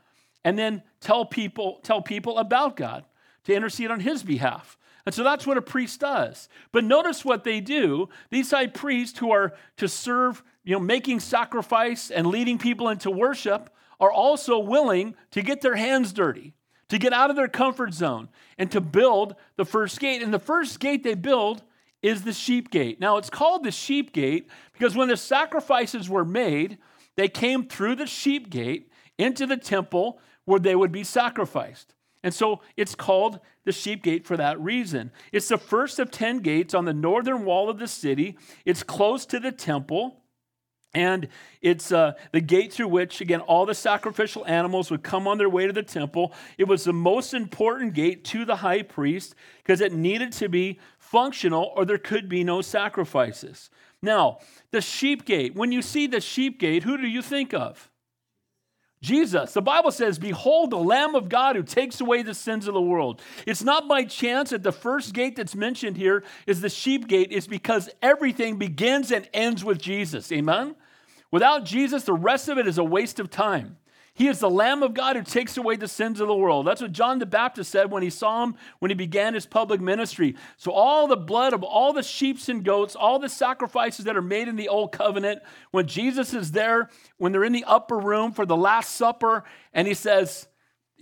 and 0.45 0.59
then 0.59 0.83
tell 1.01 1.25
people, 1.25 1.81
tell 1.83 2.03
people 2.03 2.39
about 2.39 2.77
God, 2.77 3.05
to 3.45 3.55
intercede 3.55 3.91
on 3.91 4.01
his 4.01 4.23
behalf. 4.23 4.79
And 5.05 5.15
so 5.15 5.25
that's 5.25 5.47
what 5.47 5.57
a 5.57 5.63
priest 5.63 6.01
does. 6.01 6.49
But 6.71 6.85
notice 6.85 7.25
what 7.25 7.45
they 7.45 7.61
do. 7.61 8.09
These 8.31 8.51
high 8.51 8.69
priests 8.69 9.19
who 9.19 9.33
are 9.33 9.55
to 9.79 9.89
serve, 9.89 10.43
you 10.65 10.75
know, 10.75 10.81
making 10.81 11.21
sacrifice 11.21 12.11
and 12.11 12.27
leading 12.27 12.59
people 12.59 12.89
into 12.89 13.11
worship 13.11 13.71
are 14.01 14.13
also 14.13 14.59
willing 14.59 15.15
to 15.31 15.43
get 15.43 15.61
their 15.61 15.77
hands 15.77 16.13
dirty, 16.13 16.55
to 16.89 16.99
get 16.99 17.13
out 17.13 17.31
of 17.31 17.37
their 17.37 17.49
comfort 17.49 17.95
zone, 17.95 18.29
and 18.59 18.71
to 18.71 18.81
build 18.81 19.35
the 19.57 19.65
first 19.65 20.01
gate. 20.01 20.23
And 20.23 20.33
the 20.33 20.39
first 20.39 20.81
gate 20.81 21.03
they 21.03 21.15
build 21.15 21.63
is 22.03 22.23
the 22.23 22.33
sheep 22.33 22.71
gate. 22.71 23.01
Now, 23.01 23.17
it's 23.17 23.31
called 23.31 23.65
the 23.65 23.71
sheep 23.71 24.13
gate 24.13 24.49
because 24.73 24.97
when 24.97 25.09
the 25.09 25.17
sacrifices 25.17 26.09
were 26.09 26.25
made, 26.25 26.79
they 27.17 27.29
came 27.29 27.69
through 27.69 27.97
the 27.97 28.07
sheep 28.07 28.51
gate 28.51 28.91
into 29.19 29.47
the 29.47 29.57
temple 29.57 30.19
where 30.45 30.59
they 30.59 30.75
would 30.75 30.93
be 30.93 31.05
sacrificed. 31.05 31.95
And 32.25 32.33
so 32.33 32.61
it's 32.77 32.95
called 32.95 33.41
the 33.65 33.73
sheep 33.73 34.03
gate 34.03 34.27
for 34.27 34.37
that 34.37 34.61
reason. 34.61 35.11
It's 35.33 35.49
the 35.49 35.59
first 35.59 35.99
of 35.99 36.11
10 36.11 36.39
gates 36.39 36.75
on 36.75 36.85
the 36.85 36.95
northern 36.95 37.45
wall 37.45 37.69
of 37.69 37.79
the 37.79 37.89
city. 37.89 38.37
It's 38.65 38.83
close 38.83 39.27
to 39.27 39.41
the 39.41 39.53
temple. 39.53 40.22
And 40.95 41.29
it's 41.63 41.91
uh, 41.91 42.13
the 42.33 42.41
gate 42.41 42.73
through 42.73 42.89
which, 42.89 43.21
again, 43.21 43.41
all 43.41 43.65
the 43.65 43.75
sacrificial 43.75 44.47
animals 44.47 44.91
would 44.91 45.03
come 45.03 45.27
on 45.27 45.39
their 45.39 45.49
way 45.49 45.67
to 45.67 45.73
the 45.73 45.83
temple. 45.83 46.33
It 46.59 46.65
was 46.65 46.85
the 46.85 46.93
most 46.93 47.33
important 47.33 47.95
gate 47.95 48.25
to 48.27 48.45
the 48.45 48.57
high 48.57 48.83
priest 48.83 49.35
because 49.63 49.81
it 49.81 49.93
needed 49.93 50.33
to 50.33 50.49
be 50.49 50.79
functional 50.99 51.73
or 51.77 51.87
there 51.87 51.99
could 51.99 52.29
be 52.29 52.45
no 52.45 52.61
sacrifices. 52.61 53.71
Now, 54.03 54.39
the 54.71 54.81
sheep 54.81 55.25
gate, 55.25 55.55
when 55.55 55.73
you 55.73 55.81
see 55.81 56.07
the 56.07 56.21
sheep 56.21 56.59
gate, 56.59 56.83
who 56.83 56.99
do 56.99 57.07
you 57.07 57.23
think 57.23 57.55
of? 57.55 57.89
Jesus. 59.03 59.53
The 59.53 59.63
Bible 59.63 59.91
says, 59.91 60.19
Behold, 60.19 60.71
the 60.71 60.77
Lamb 60.77 61.15
of 61.15 61.29
God 61.29 61.57
who 61.57 61.65
takes 61.65 62.01
away 62.01 62.23
the 62.23 62.35
sins 62.35 62.69
of 62.69 62.75
the 62.75 62.81
world. 62.81 63.21
It's 63.47 63.65
not 63.65 63.89
by 63.89 64.05
chance 64.05 64.51
that 64.51 64.63
the 64.63 64.73
first 64.73 65.13
gate 65.13 65.35
that's 65.37 65.57
mentioned 65.57 65.97
here 65.97 66.23
is 66.47 66.61
the 66.61 66.69
sheep 66.69 67.09
gate, 67.09 67.29
it's 67.31 67.49
because 67.49 67.91
everything 68.01 68.59
begins 68.59 69.11
and 69.11 69.29
ends 69.35 69.65
with 69.65 69.81
Jesus. 69.81 70.31
Amen? 70.31 70.77
Without 71.33 71.65
Jesus, 71.65 72.05
the 72.05 72.13
rest 72.13 72.49
of 72.49 72.59
it 72.59 72.69
is 72.69 72.79
a 72.79 72.85
waste 72.85 73.19
of 73.19 73.31
time. 73.31 73.79
He 74.15 74.29
is 74.29 74.41
the 74.41 74.51
Lamb 74.51 74.83
of 74.83 74.93
God 74.93 75.17
who 75.17 75.23
takes 75.23 75.57
away 75.57 75.77
the 75.77 75.89
sins 75.89 76.21
of 76.21 76.29
the 76.29 76.37
world. 76.37 76.67
That's 76.67 76.83
what 76.83 76.93
John 76.93 77.19
the 77.19 77.25
Baptist 77.25 77.71
said 77.71 77.91
when 77.91 78.03
he 78.03 78.11
saw 78.11 78.45
him 78.45 78.57
when 78.79 78.91
he 78.91 78.95
began 78.95 79.33
his 79.33 79.47
public 79.47 79.81
ministry. 79.81 80.37
So, 80.59 80.71
all 80.71 81.07
the 81.07 81.17
blood 81.17 81.55
of 81.55 81.63
all 81.63 81.95
the 81.95 82.03
sheep 82.03 82.39
and 82.47 82.63
goats, 82.63 82.95
all 82.95 83.19
the 83.19 83.31
sacrifices 83.31 84.05
that 84.05 84.17
are 84.17 84.23
made 84.23 84.49
in 84.49 84.57
the 84.57 84.69
old 84.69 84.93
covenant, 84.93 85.41
when 85.71 85.87
Jesus 85.87 86.35
is 86.35 86.53
there, 86.53 86.91
when 87.17 87.33
they're 87.33 87.43
in 87.43 87.55
the 87.55 87.65
upper 87.65 87.99
room 87.99 88.33
for 88.33 88.45
the 88.45 88.57
Last 88.57 88.97
Supper, 88.97 89.45
and 89.73 89.89
he 89.89 89.95
says, 89.95 90.47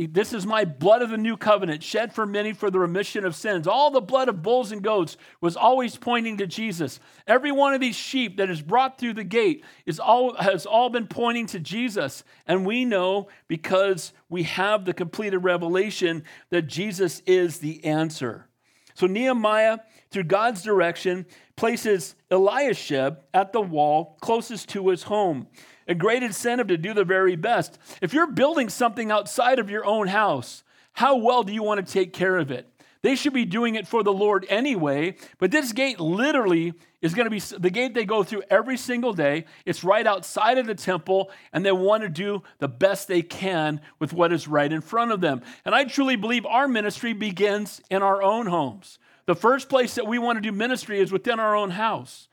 this 0.06 0.32
is 0.32 0.46
my 0.46 0.64
blood 0.64 1.02
of 1.02 1.10
the 1.10 1.18
new 1.18 1.36
covenant, 1.36 1.82
shed 1.82 2.12
for 2.12 2.24
many 2.26 2.52
for 2.52 2.70
the 2.70 2.78
remission 2.78 3.24
of 3.24 3.36
sins. 3.36 3.66
All 3.66 3.90
the 3.90 4.00
blood 4.00 4.28
of 4.28 4.42
bulls 4.42 4.72
and 4.72 4.82
goats 4.82 5.16
was 5.40 5.56
always 5.56 5.96
pointing 5.96 6.38
to 6.38 6.46
Jesus. 6.46 7.00
Every 7.26 7.52
one 7.52 7.74
of 7.74 7.80
these 7.80 7.96
sheep 7.96 8.36
that 8.38 8.50
is 8.50 8.62
brought 8.62 8.98
through 8.98 9.14
the 9.14 9.24
gate 9.24 9.64
is 9.86 10.00
all, 10.00 10.34
has 10.34 10.66
all 10.66 10.90
been 10.90 11.06
pointing 11.06 11.46
to 11.48 11.60
Jesus. 11.60 12.24
And 12.46 12.64
we 12.64 12.84
know 12.84 13.28
because 13.48 14.12
we 14.28 14.44
have 14.44 14.84
the 14.84 14.94
completed 14.94 15.38
revelation 15.38 16.24
that 16.50 16.62
Jesus 16.62 17.20
is 17.26 17.58
the 17.58 17.84
answer. 17.84 18.46
So 18.94 19.06
Nehemiah, 19.06 19.78
through 20.10 20.24
God's 20.24 20.62
direction, 20.62 21.26
places 21.56 22.14
Eliashib 22.30 23.18
at 23.32 23.52
the 23.52 23.60
wall 23.60 24.16
closest 24.20 24.68
to 24.70 24.88
his 24.88 25.04
home 25.04 25.46
a 25.90 25.94
great 25.94 26.22
incentive 26.22 26.68
to 26.68 26.78
do 26.78 26.94
the 26.94 27.04
very 27.04 27.34
best. 27.34 27.76
If 28.00 28.14
you're 28.14 28.28
building 28.28 28.68
something 28.68 29.10
outside 29.10 29.58
of 29.58 29.68
your 29.68 29.84
own 29.84 30.06
house, 30.06 30.62
how 30.92 31.16
well 31.16 31.42
do 31.42 31.52
you 31.52 31.64
want 31.64 31.84
to 31.84 31.92
take 31.92 32.12
care 32.12 32.38
of 32.38 32.52
it? 32.52 32.68
They 33.02 33.16
should 33.16 33.32
be 33.32 33.44
doing 33.44 33.74
it 33.74 33.88
for 33.88 34.04
the 34.04 34.12
Lord 34.12 34.46
anyway, 34.48 35.16
but 35.38 35.50
this 35.50 35.72
gate 35.72 35.98
literally 35.98 36.74
is 37.02 37.14
going 37.14 37.24
to 37.24 37.30
be 37.30 37.40
the 37.40 37.70
gate 37.70 37.94
they 37.94 38.04
go 38.04 38.22
through 38.22 38.42
every 38.50 38.76
single 38.76 39.12
day. 39.12 39.46
It's 39.66 39.82
right 39.82 40.06
outside 40.06 40.58
of 40.58 40.66
the 40.66 40.74
temple, 40.76 41.30
and 41.52 41.66
they 41.66 41.72
want 41.72 42.04
to 42.04 42.08
do 42.08 42.44
the 42.58 42.68
best 42.68 43.08
they 43.08 43.22
can 43.22 43.80
with 43.98 44.12
what 44.12 44.32
is 44.32 44.46
right 44.46 44.70
in 44.70 44.82
front 44.82 45.10
of 45.10 45.20
them. 45.20 45.40
And 45.64 45.74
I 45.74 45.84
truly 45.84 46.14
believe 46.14 46.46
our 46.46 46.68
ministry 46.68 47.14
begins 47.14 47.80
in 47.90 48.02
our 48.02 48.22
own 48.22 48.46
homes. 48.46 49.00
The 49.26 49.34
first 49.34 49.68
place 49.68 49.96
that 49.96 50.06
we 50.06 50.18
want 50.18 50.36
to 50.36 50.42
do 50.42 50.52
ministry 50.52 51.00
is 51.00 51.10
within 51.10 51.40
our 51.40 51.56
own 51.56 51.70
house. 51.70 52.28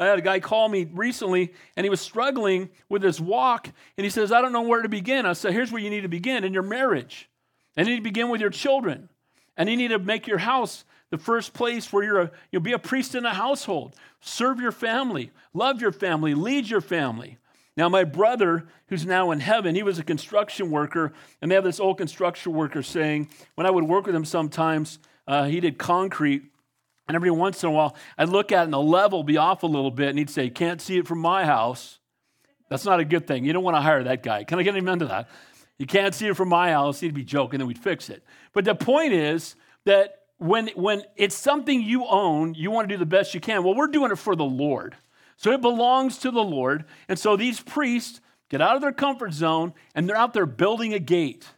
I 0.00 0.06
had 0.06 0.18
a 0.18 0.22
guy 0.22 0.40
call 0.40 0.68
me 0.68 0.88
recently 0.92 1.52
and 1.76 1.84
he 1.84 1.90
was 1.90 2.00
struggling 2.00 2.70
with 2.88 3.02
his 3.02 3.20
walk 3.20 3.68
and 3.96 4.04
he 4.04 4.10
says, 4.10 4.32
I 4.32 4.40
don't 4.40 4.52
know 4.52 4.62
where 4.62 4.82
to 4.82 4.88
begin. 4.88 5.26
I 5.26 5.34
said, 5.34 5.52
Here's 5.52 5.70
where 5.70 5.82
you 5.82 5.90
need 5.90 6.00
to 6.00 6.08
begin 6.08 6.42
in 6.42 6.54
your 6.54 6.62
marriage. 6.62 7.28
And 7.76 7.86
you 7.86 7.94
need 7.94 8.00
to 8.00 8.04
begin 8.04 8.30
with 8.30 8.40
your 8.40 8.50
children. 8.50 9.10
And 9.56 9.68
you 9.68 9.76
need 9.76 9.88
to 9.88 9.98
make 9.98 10.26
your 10.26 10.38
house 10.38 10.84
the 11.10 11.18
first 11.18 11.52
place 11.52 11.92
where 11.92 12.02
you're 12.02 12.20
a, 12.20 12.30
you'll 12.50 12.62
be 12.62 12.72
a 12.72 12.78
priest 12.78 13.14
in 13.14 13.26
a 13.26 13.34
household. 13.34 13.94
Serve 14.20 14.58
your 14.60 14.72
family, 14.72 15.30
love 15.52 15.80
your 15.80 15.92
family, 15.92 16.34
lead 16.34 16.68
your 16.68 16.80
family. 16.80 17.36
Now, 17.76 17.88
my 17.88 18.04
brother, 18.04 18.66
who's 18.88 19.06
now 19.06 19.30
in 19.30 19.40
heaven, 19.40 19.74
he 19.74 19.82
was 19.82 19.98
a 19.98 20.04
construction 20.04 20.70
worker, 20.70 21.12
and 21.40 21.50
they 21.50 21.54
have 21.54 21.64
this 21.64 21.80
old 21.80 21.98
construction 21.98 22.52
worker 22.52 22.82
saying, 22.82 23.28
when 23.54 23.66
I 23.66 23.70
would 23.70 23.84
work 23.84 24.06
with 24.06 24.14
him 24.14 24.24
sometimes, 24.24 24.98
uh, 25.26 25.44
he 25.44 25.60
did 25.60 25.78
concrete, 25.78 26.49
and 27.10 27.16
every 27.16 27.30
once 27.32 27.64
in 27.64 27.68
a 27.68 27.72
while, 27.72 27.96
I'd 28.16 28.28
look 28.28 28.52
at 28.52 28.60
it 28.60 28.64
and 28.64 28.72
the 28.72 28.80
level 28.80 29.24
be 29.24 29.36
off 29.36 29.64
a 29.64 29.66
little 29.66 29.90
bit, 29.90 30.10
and 30.10 30.18
he'd 30.18 30.30
say, 30.30 30.48
Can't 30.48 30.80
see 30.80 30.96
it 30.96 31.08
from 31.08 31.18
my 31.18 31.44
house. 31.44 31.98
That's 32.68 32.84
not 32.84 33.00
a 33.00 33.04
good 33.04 33.26
thing. 33.26 33.44
You 33.44 33.52
don't 33.52 33.64
want 33.64 33.76
to 33.76 33.80
hire 33.80 34.04
that 34.04 34.22
guy. 34.22 34.44
Can 34.44 34.60
I 34.60 34.62
get 34.62 34.76
him 34.76 34.86
into 34.86 35.06
that? 35.06 35.28
You 35.76 35.86
can't 35.86 36.14
see 36.14 36.28
it 36.28 36.36
from 36.36 36.50
my 36.50 36.70
house. 36.70 37.00
He'd 37.00 37.14
be 37.14 37.24
joking, 37.24 37.58
then 37.58 37.66
we'd 37.66 37.80
fix 37.80 38.10
it. 38.10 38.22
But 38.52 38.64
the 38.64 38.76
point 38.76 39.12
is 39.12 39.56
that 39.86 40.20
when, 40.38 40.68
when 40.76 41.02
it's 41.16 41.36
something 41.36 41.82
you 41.82 42.06
own, 42.06 42.54
you 42.54 42.70
want 42.70 42.88
to 42.88 42.94
do 42.94 42.98
the 42.98 43.06
best 43.06 43.34
you 43.34 43.40
can. 43.40 43.64
Well, 43.64 43.74
we're 43.74 43.88
doing 43.88 44.12
it 44.12 44.18
for 44.18 44.36
the 44.36 44.44
Lord. 44.44 44.96
So 45.36 45.50
it 45.50 45.60
belongs 45.60 46.18
to 46.18 46.30
the 46.30 46.44
Lord. 46.44 46.84
And 47.08 47.18
so 47.18 47.36
these 47.36 47.58
priests 47.58 48.20
get 48.48 48.60
out 48.60 48.76
of 48.76 48.82
their 48.82 48.92
comfort 48.92 49.32
zone 49.32 49.74
and 49.96 50.08
they're 50.08 50.16
out 50.16 50.32
there 50.32 50.46
building 50.46 50.94
a 50.94 51.00
gate. 51.00 51.48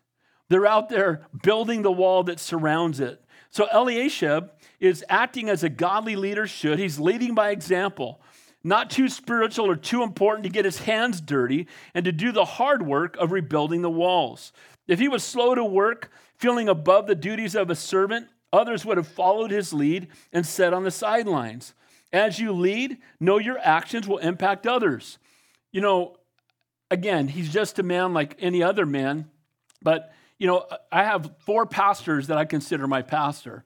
They're 0.49 0.67
out 0.67 0.89
there 0.89 1.27
building 1.43 1.83
the 1.83 1.93
wall 1.93 2.23
that 2.25 2.41
surrounds 2.41 3.01
it. 3.01 3.23
So 3.51 3.67
Eliashib 3.71 4.49
is 4.83 5.05
acting 5.09 5.49
as 5.49 5.63
a 5.63 5.69
godly 5.69 6.17
leader 6.17 6.45
should. 6.45 6.79
He's 6.79 6.99
leading 6.99 7.35
by 7.35 7.51
example, 7.51 8.21
not 8.65 8.91
too 8.91 9.09
spiritual 9.09 9.71
or 9.71 9.77
too 9.77 10.03
important 10.03 10.43
to 10.43 10.51
get 10.51 10.65
his 10.65 10.81
hands 10.81 11.21
dirty 11.21 11.69
and 11.95 12.05
to 12.05 12.11
do 12.11 12.33
the 12.33 12.45
hard 12.45 12.85
work 12.85 13.17
of 13.17 13.31
rebuilding 13.31 13.83
the 13.83 13.91
walls. 13.91 14.53
If 14.89 14.99
he 14.99 15.07
was 15.07 15.23
slow 15.23 15.55
to 15.55 15.65
work, 15.65 16.11
feeling 16.37 16.69
above 16.69 17.07
the 17.07 17.15
duties 17.15 17.55
of 17.55 17.71
a 17.71 17.77
servant, 17.77 18.27
others 18.53 18.85
would 18.85 18.97
have 18.97 19.07
followed 19.07 19.53
his 19.53 19.73
lead 19.73 20.09
and 20.33 20.45
sat 20.45 20.75
on 20.75 20.83
the 20.83 20.91
sidelines. 20.91 21.75
As 22.13 22.41
you 22.41 22.53
lead, 22.53 22.99
know 23.21 23.39
your 23.39 23.59
actions 23.61 24.09
will 24.09 24.19
impact 24.19 24.67
others. 24.67 25.19
You 25.71 25.81
know, 25.81 26.17
again, 26.91 27.29
he's 27.29 27.53
just 27.53 27.79
a 27.79 27.85
man 27.85 28.13
like 28.15 28.37
any 28.41 28.65
other 28.65 28.85
man, 28.85 29.31
but 29.81 30.13
you 30.41 30.49
know, 30.49 30.67
I 30.91 31.05
have 31.05 31.31
four 31.47 31.67
pastors 31.67 32.27
that 32.27 32.37
I 32.37 32.47
consider 32.47 32.89
my 32.89 33.03
pastor. 33.03 33.63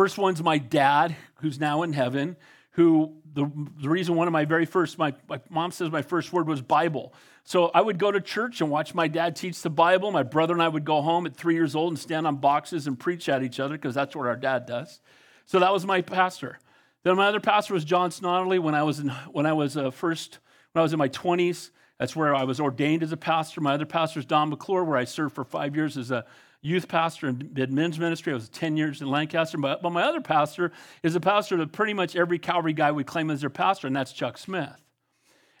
First 0.00 0.16
one's 0.16 0.42
my 0.42 0.56
dad, 0.56 1.14
who's 1.42 1.60
now 1.60 1.82
in 1.82 1.92
heaven, 1.92 2.38
who 2.70 3.16
the, 3.34 3.44
the 3.82 3.90
reason 3.90 4.14
one 4.14 4.26
of 4.26 4.32
my 4.32 4.46
very 4.46 4.64
first, 4.64 4.96
my, 4.96 5.12
my 5.28 5.42
mom 5.50 5.72
says 5.72 5.90
my 5.90 6.00
first 6.00 6.32
word 6.32 6.48
was 6.48 6.62
Bible. 6.62 7.12
So 7.44 7.66
I 7.74 7.82
would 7.82 7.98
go 7.98 8.10
to 8.10 8.18
church 8.18 8.62
and 8.62 8.70
watch 8.70 8.94
my 8.94 9.08
dad 9.08 9.36
teach 9.36 9.60
the 9.60 9.68
Bible. 9.68 10.10
My 10.10 10.22
brother 10.22 10.54
and 10.54 10.62
I 10.62 10.68
would 10.68 10.86
go 10.86 11.02
home 11.02 11.26
at 11.26 11.36
three 11.36 11.52
years 11.52 11.74
old 11.74 11.92
and 11.92 11.98
stand 11.98 12.26
on 12.26 12.36
boxes 12.36 12.86
and 12.86 12.98
preach 12.98 13.28
at 13.28 13.42
each 13.42 13.60
other 13.60 13.74
because 13.74 13.94
that's 13.94 14.16
what 14.16 14.26
our 14.26 14.36
dad 14.36 14.64
does. 14.64 15.02
So 15.44 15.58
that 15.58 15.70
was 15.70 15.84
my 15.84 16.00
pastor. 16.00 16.58
Then 17.02 17.16
my 17.16 17.26
other 17.26 17.38
pastor 17.38 17.74
was 17.74 17.84
John 17.84 18.08
Snodley 18.08 18.58
when 18.58 18.74
I 18.74 18.84
was 18.84 19.00
in, 19.00 19.10
when 19.30 19.44
I 19.44 19.52
was 19.52 19.76
uh, 19.76 19.90
first 19.90 20.38
when 20.72 20.80
I 20.80 20.82
was 20.82 20.94
in 20.94 20.98
my 20.98 21.10
20s. 21.10 21.72
That's 21.98 22.16
where 22.16 22.34
I 22.34 22.44
was 22.44 22.58
ordained 22.58 23.02
as 23.02 23.12
a 23.12 23.18
pastor. 23.18 23.60
My 23.60 23.74
other 23.74 23.84
pastor 23.84 24.20
is 24.20 24.24
Don 24.24 24.48
McClure, 24.48 24.82
where 24.82 24.96
I 24.96 25.04
served 25.04 25.34
for 25.34 25.44
five 25.44 25.76
years 25.76 25.98
as 25.98 26.10
a 26.10 26.24
youth 26.62 26.88
pastor 26.88 27.28
and 27.28 27.54
did 27.54 27.72
men's 27.72 27.98
ministry. 27.98 28.32
I 28.32 28.36
was 28.36 28.48
10 28.48 28.76
years 28.76 29.00
in 29.00 29.08
Lancaster. 29.08 29.58
But, 29.58 29.82
but 29.82 29.90
my 29.90 30.02
other 30.02 30.20
pastor 30.20 30.72
is 31.02 31.14
a 31.14 31.20
pastor 31.20 31.56
that 31.58 31.72
pretty 31.72 31.94
much 31.94 32.16
every 32.16 32.38
Calvary 32.38 32.72
guy 32.72 32.90
would 32.90 33.06
claim 33.06 33.30
as 33.30 33.40
their 33.40 33.50
pastor, 33.50 33.86
and 33.86 33.96
that's 33.96 34.12
Chuck 34.12 34.38
Smith. 34.38 34.80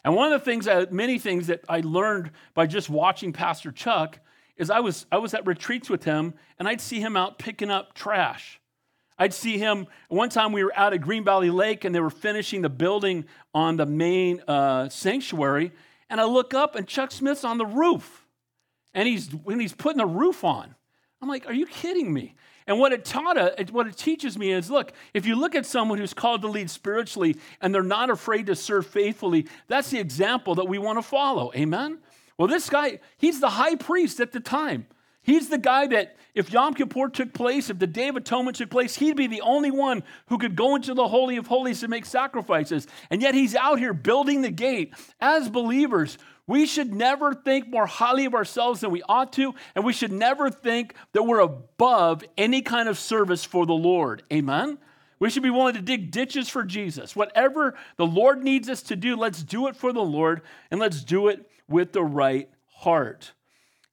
And 0.04 0.14
one 0.14 0.32
of 0.32 0.40
the 0.40 0.44
things, 0.44 0.64
that, 0.64 0.92
many 0.92 1.18
things 1.18 1.48
that 1.48 1.62
I 1.68 1.80
learned 1.80 2.30
by 2.54 2.66
just 2.66 2.88
watching 2.88 3.32
Pastor 3.32 3.70
Chuck 3.70 4.18
is 4.56 4.70
I 4.70 4.80
was, 4.80 5.06
I 5.10 5.18
was 5.18 5.34
at 5.34 5.46
retreats 5.46 5.88
with 5.90 6.04
him, 6.04 6.34
and 6.58 6.68
I'd 6.68 6.80
see 6.80 7.00
him 7.00 7.16
out 7.16 7.38
picking 7.38 7.70
up 7.70 7.94
trash. 7.94 8.60
I'd 9.18 9.34
see 9.34 9.58
him. 9.58 9.86
One 10.08 10.30
time 10.30 10.52
we 10.52 10.64
were 10.64 10.72
out 10.74 10.94
at 10.94 11.02
Green 11.02 11.24
Valley 11.24 11.50
Lake, 11.50 11.84
and 11.84 11.94
they 11.94 12.00
were 12.00 12.10
finishing 12.10 12.62
the 12.62 12.70
building 12.70 13.26
on 13.52 13.76
the 13.76 13.84
main 13.84 14.40
uh, 14.48 14.88
sanctuary. 14.88 15.72
And 16.08 16.20
I 16.20 16.24
look 16.24 16.54
up, 16.54 16.74
and 16.74 16.86
Chuck 16.86 17.12
Smith's 17.12 17.44
on 17.44 17.58
the 17.58 17.66
roof, 17.66 18.26
and 18.94 19.06
he's 19.06 19.28
when 19.28 19.60
he's 19.60 19.74
putting 19.74 19.98
the 19.98 20.06
roof 20.06 20.42
on. 20.42 20.74
I'm 21.22 21.28
like, 21.28 21.46
are 21.46 21.52
you 21.52 21.66
kidding 21.66 22.12
me? 22.12 22.34
And 22.66 22.78
what 22.78 22.92
it 22.92 23.04
taught 23.04 23.36
what 23.70 23.86
it 23.86 23.96
teaches 23.96 24.38
me 24.38 24.52
is 24.52 24.70
look, 24.70 24.92
if 25.12 25.26
you 25.26 25.34
look 25.34 25.54
at 25.54 25.66
someone 25.66 25.98
who's 25.98 26.14
called 26.14 26.42
to 26.42 26.48
lead 26.48 26.70
spiritually 26.70 27.36
and 27.60 27.74
they're 27.74 27.82
not 27.82 28.10
afraid 28.10 28.46
to 28.46 28.54
serve 28.54 28.86
faithfully, 28.86 29.48
that's 29.66 29.90
the 29.90 29.98
example 29.98 30.54
that 30.54 30.66
we 30.66 30.78
want 30.78 30.98
to 30.98 31.02
follow. 31.02 31.50
Amen? 31.54 31.98
Well, 32.38 32.48
this 32.48 32.70
guy, 32.70 33.00
he's 33.18 33.40
the 33.40 33.50
high 33.50 33.74
priest 33.74 34.20
at 34.20 34.32
the 34.32 34.40
time. 34.40 34.86
He's 35.22 35.48
the 35.48 35.58
guy 35.58 35.86
that, 35.88 36.16
if 36.34 36.52
Yom 36.52 36.74
Kippur 36.74 37.08
took 37.08 37.34
place, 37.34 37.68
if 37.68 37.78
the 37.78 37.86
Day 37.86 38.08
of 38.08 38.16
Atonement 38.16 38.56
took 38.56 38.70
place, 38.70 38.96
he'd 38.96 39.16
be 39.16 39.26
the 39.26 39.42
only 39.42 39.70
one 39.70 40.02
who 40.28 40.38
could 40.38 40.56
go 40.56 40.76
into 40.76 40.94
the 40.94 41.08
Holy 41.08 41.36
of 41.36 41.46
Holies 41.46 41.82
and 41.82 41.90
make 41.90 42.06
sacrifices. 42.06 42.86
And 43.10 43.20
yet 43.20 43.34
he's 43.34 43.54
out 43.54 43.78
here 43.78 43.92
building 43.92 44.40
the 44.40 44.50
gate. 44.50 44.94
As 45.20 45.50
believers, 45.50 46.16
we 46.50 46.66
should 46.66 46.92
never 46.92 47.32
think 47.32 47.68
more 47.68 47.86
highly 47.86 48.24
of 48.24 48.34
ourselves 48.34 48.80
than 48.80 48.90
we 48.90 49.02
ought 49.08 49.32
to, 49.34 49.54
and 49.76 49.84
we 49.84 49.92
should 49.92 50.10
never 50.10 50.50
think 50.50 50.94
that 51.12 51.22
we're 51.22 51.38
above 51.38 52.24
any 52.36 52.60
kind 52.60 52.88
of 52.88 52.98
service 52.98 53.44
for 53.44 53.66
the 53.66 53.72
Lord. 53.72 54.24
Amen? 54.32 54.76
We 55.20 55.30
should 55.30 55.44
be 55.44 55.50
willing 55.50 55.74
to 55.74 55.80
dig 55.80 56.10
ditches 56.10 56.48
for 56.48 56.64
Jesus. 56.64 57.14
Whatever 57.14 57.76
the 57.96 58.06
Lord 58.06 58.42
needs 58.42 58.68
us 58.68 58.82
to 58.82 58.96
do, 58.96 59.14
let's 59.14 59.44
do 59.44 59.68
it 59.68 59.76
for 59.76 59.92
the 59.92 60.02
Lord, 60.02 60.42
and 60.72 60.80
let's 60.80 61.04
do 61.04 61.28
it 61.28 61.48
with 61.68 61.92
the 61.92 62.02
right 62.02 62.50
heart. 62.66 63.30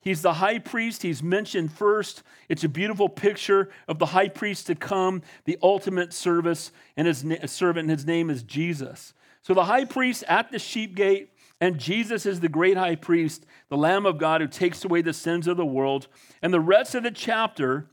He's 0.02 0.24
the 0.24 0.34
high 0.34 0.58
priest. 0.58 1.04
He's 1.04 1.22
mentioned 1.22 1.72
first. 1.72 2.24
It's 2.50 2.64
a 2.64 2.70
beautiful 2.70 3.08
picture 3.08 3.70
of 3.88 4.00
the 4.00 4.08
high 4.08 4.30
priest 4.30 4.66
to 4.66 4.74
come, 4.74 5.22
the 5.46 5.60
ultimate 5.62 6.12
service, 6.12 6.72
and 6.96 7.06
his 7.06 7.24
servant, 7.52 7.90
and 7.90 7.92
his 7.92 8.08
name 8.08 8.32
is 8.32 8.42
Jesus. 8.42 9.14
So 9.44 9.54
the 9.54 9.66
high 9.66 9.86
priest 9.86 10.24
at 10.28 10.52
the 10.52 10.58
sheep 10.58 10.96
gate 10.96 11.34
And 11.60 11.80
Jesus 11.80 12.26
is 12.26 12.40
the 12.40 12.50
great 12.50 12.78
high 12.78 12.96
priest, 12.96 13.46
the 13.70 13.78
Lamb 13.78 14.06
of 14.06 14.18
God 14.18 14.42
who 14.42 14.48
takes 14.48 14.86
away 14.86 15.02
the 15.02 15.14
sins 15.14 15.48
of 15.48 15.58
the 15.58 15.66
world. 15.66 16.08
And 16.42 16.54
the 16.54 16.60
rest 16.60 16.94
of 16.94 17.04
the 17.04 17.12
chapter, 17.12 17.88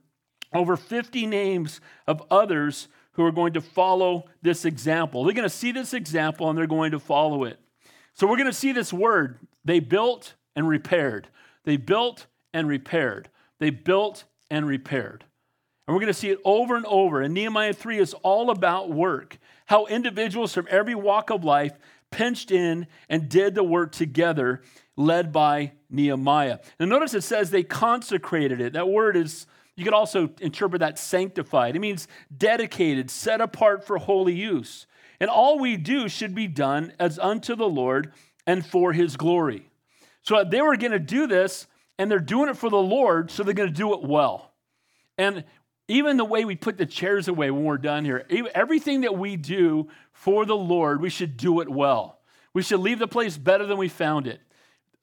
over 0.53 0.77
50 0.77 1.27
names 1.27 1.81
of 2.07 2.23
others 2.31 2.89
who 3.13 3.25
are 3.25 3.33
going 3.33 3.55
to 3.55 3.61
follow 3.61 4.25
this 4.43 4.65
example. 4.65 5.25
They're 5.25 5.35
going 5.35 5.49
to 5.49 5.55
see 5.55 5.73
this 5.73 5.95
example 5.95 6.49
and 6.49 6.59
they're 6.59 6.67
going 6.67 6.91
to 6.91 7.01
follow 7.01 7.45
it. 7.45 7.59
So 8.15 8.27
we're 8.27 8.37
going 8.37 8.47
to 8.47 8.53
see 8.53 8.73
this 8.73 8.93
word 8.93 9.39
they 9.65 9.81
built 9.81 10.35
and 10.55 10.69
repaired. 10.69 11.29
They 11.65 11.77
built 11.77 12.27
and 12.53 12.69
repaired. 12.69 13.31
They 13.61 13.71
built 13.71 14.25
and 14.51 14.67
repaired. 14.67 15.25
And 15.87 15.95
we're 15.95 16.01
going 16.01 16.13
to 16.13 16.19
see 16.19 16.31
it 16.31 16.39
over 16.45 16.77
and 16.77 16.87
over. 16.87 17.21
And 17.23 17.35
Nehemiah 17.35 17.73
3 17.73 17.99
is 17.99 18.15
all 18.23 18.51
about 18.51 18.91
work, 18.91 19.39
how 19.67 19.87
individuals 19.87 20.53
from 20.53 20.67
every 20.71 20.95
walk 20.95 21.31
of 21.31 21.45
life 21.45 21.73
pinched 22.15 22.53
in 22.53 22.87
and 23.09 23.29
did 23.29 23.57
the 23.57 23.65
work 23.65 23.91
together, 23.91 24.63
led 24.97 25.33
by 25.33 25.73
Nehemiah. 25.91 26.61
And 26.79 26.89
notice 26.89 27.13
it 27.13 27.23
says 27.23 27.51
they 27.51 27.65
consecrated 27.65 28.61
it. 28.61 28.75
That 28.75 28.89
word 28.89 29.17
is, 29.17 29.47
you 29.75 29.85
could 29.85 29.93
also 29.93 30.31
interpret 30.41 30.79
that 30.79 30.97
sanctified. 30.97 31.75
It 31.75 31.81
means 31.81 32.07
dedicated, 32.37 33.11
set 33.11 33.41
apart 33.41 33.85
for 33.85 33.99
holy 33.99 34.35
use. 34.35 34.87
And 35.19 35.29
all 35.29 35.59
we 35.59 35.77
do 35.77 36.09
should 36.09 36.37
be 36.37 36.47
done 36.47 36.93
as 37.01 37.19
unto 37.19 37.57
the 37.57 37.69
Lord 37.69 38.13
and 38.47 38.65
for 38.65 38.93
his 38.93 39.17
glory. 39.17 39.69
So 40.23 40.45
they 40.45 40.63
were 40.63 40.77
going 40.77 40.93
to 40.93 41.01
do 41.01 41.27
this, 41.27 41.67
and 41.99 42.09
they're 42.09 42.21
doing 42.21 42.49
it 42.49 42.57
for 42.57 42.71
the 42.71 42.77
Lord, 42.77 43.31
so 43.31 43.43
they're 43.43 43.55
going 43.55 43.69
to 43.69 43.75
do 43.75 43.93
it 43.95 44.03
well. 44.03 44.53
And 45.19 45.45
even 45.89 46.17
the 46.17 46.25
way 46.25 46.45
we 46.45 46.57
put 46.57 46.79
the 46.79 46.87
chairs 46.87 47.29
away 47.29 47.51
when 47.51 47.65
we're 47.65 47.79
done 47.79 48.05
here, 48.05 48.25
everything 48.55 49.03
that 49.03 49.19
we 49.19 49.37
do 49.37 49.89
for 50.13 50.47
the 50.47 50.57
Lord, 50.57 51.01
we 51.01 51.11
should 51.11 51.37
do 51.37 51.61
it 51.61 51.69
well. 51.69 52.21
We 52.55 52.63
should 52.63 52.81
leave 52.81 52.99
the 52.99 53.09
place 53.09 53.37
better 53.37 53.67
than 53.67 53.77
we 53.77 53.89
found 53.89 54.27
it. 54.27 54.41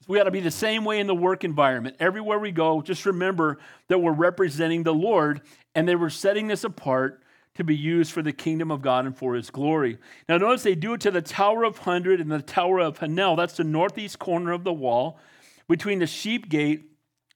We 0.07 0.19
ought 0.19 0.23
to 0.23 0.31
be 0.31 0.39
the 0.39 0.49
same 0.49 0.83
way 0.83 0.99
in 0.99 1.07
the 1.07 1.13
work 1.13 1.43
environment. 1.43 1.97
Everywhere 1.99 2.39
we 2.39 2.51
go, 2.51 2.81
just 2.81 3.05
remember 3.05 3.59
that 3.87 3.99
we're 3.99 4.11
representing 4.11 4.83
the 4.83 4.93
Lord 4.93 5.41
and 5.75 5.87
they 5.87 5.95
were 5.95 6.09
setting 6.09 6.47
this 6.47 6.63
apart 6.63 7.21
to 7.55 7.63
be 7.63 7.75
used 7.75 8.11
for 8.11 8.21
the 8.21 8.31
kingdom 8.31 8.71
of 8.71 8.81
God 8.81 9.05
and 9.05 9.15
for 9.15 9.35
his 9.35 9.49
glory. 9.49 9.99
Now, 10.27 10.37
notice 10.37 10.63
they 10.63 10.73
do 10.73 10.93
it 10.93 11.01
to 11.01 11.11
the 11.11 11.21
Tower 11.21 11.63
of 11.63 11.79
Hundred 11.79 12.19
and 12.19 12.31
the 12.31 12.41
Tower 12.41 12.79
of 12.79 12.99
Hananel. 12.99 13.37
That's 13.37 13.57
the 13.57 13.63
northeast 13.63 14.19
corner 14.19 14.51
of 14.53 14.63
the 14.63 14.73
wall 14.73 15.19
between 15.67 15.99
the 15.99 16.07
sheep 16.07 16.49
gate 16.49 16.90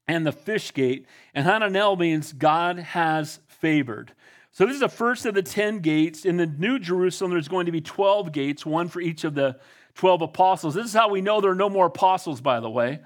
and 0.07 0.25
the 0.25 0.31
fish 0.31 0.73
gate. 0.73 1.05
And 1.33 1.45
Hananel 1.45 1.97
means 1.97 2.33
God 2.33 2.79
has 2.79 3.39
favored. 3.47 4.13
So 4.51 4.65
this 4.65 4.75
is 4.75 4.79
the 4.79 4.89
first 4.89 5.25
of 5.25 5.33
the 5.33 5.43
10 5.43 5.79
gates. 5.79 6.23
In 6.23 6.37
the 6.37 6.45
New 6.45 6.79
Jerusalem, 6.79 7.31
there's 7.31 7.47
going 7.47 7.65
to 7.65 7.71
be 7.71 7.81
12 7.81 8.31
gates, 8.31 8.65
one 8.65 8.87
for 8.87 9.01
each 9.01 9.23
of 9.23 9.35
the 9.35 9.59
12 9.95 10.21
apostles. 10.21 10.75
This 10.75 10.85
is 10.85 10.93
how 10.93 11.09
we 11.09 11.21
know 11.21 11.41
there 11.41 11.51
are 11.51 11.55
no 11.55 11.69
more 11.69 11.87
apostles, 11.87 12.41
by 12.41 12.59
the 12.59 12.69
way. 12.69 12.99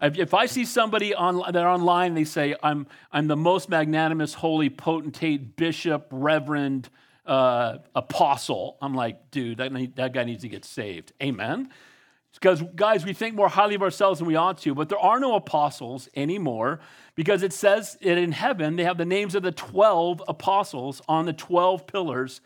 If 0.00 0.34
I 0.34 0.46
see 0.46 0.64
somebody 0.64 1.14
on, 1.14 1.38
that 1.52 1.64
online, 1.64 2.14
they 2.14 2.24
say, 2.24 2.56
I'm, 2.62 2.88
I'm 3.12 3.28
the 3.28 3.36
most 3.36 3.68
magnanimous, 3.68 4.34
holy, 4.34 4.68
potentate, 4.68 5.54
bishop, 5.56 6.08
reverend, 6.10 6.90
uh, 7.24 7.78
apostle. 7.94 8.78
I'm 8.82 8.94
like, 8.94 9.30
dude, 9.30 9.58
that, 9.58 9.72
that 9.94 10.12
guy 10.12 10.24
needs 10.24 10.42
to 10.42 10.48
get 10.48 10.64
saved. 10.64 11.12
Amen. 11.22 11.70
Because, 12.34 12.62
guys, 12.74 13.04
we 13.04 13.12
think 13.12 13.34
more 13.34 13.48
highly 13.48 13.74
of 13.74 13.82
ourselves 13.82 14.18
than 14.18 14.26
we 14.26 14.36
ought 14.36 14.58
to, 14.58 14.74
but 14.74 14.88
there 14.88 14.98
are 14.98 15.20
no 15.20 15.34
apostles 15.34 16.08
anymore 16.16 16.80
because 17.14 17.42
it 17.42 17.52
says 17.52 17.96
that 18.02 18.18
in 18.18 18.32
heaven 18.32 18.76
they 18.76 18.84
have 18.84 18.98
the 18.98 19.04
names 19.04 19.34
of 19.34 19.42
the 19.42 19.52
12 19.52 20.22
apostles 20.26 21.02
on 21.08 21.26
the 21.26 21.32
12 21.32 21.86
pillars 21.86 22.40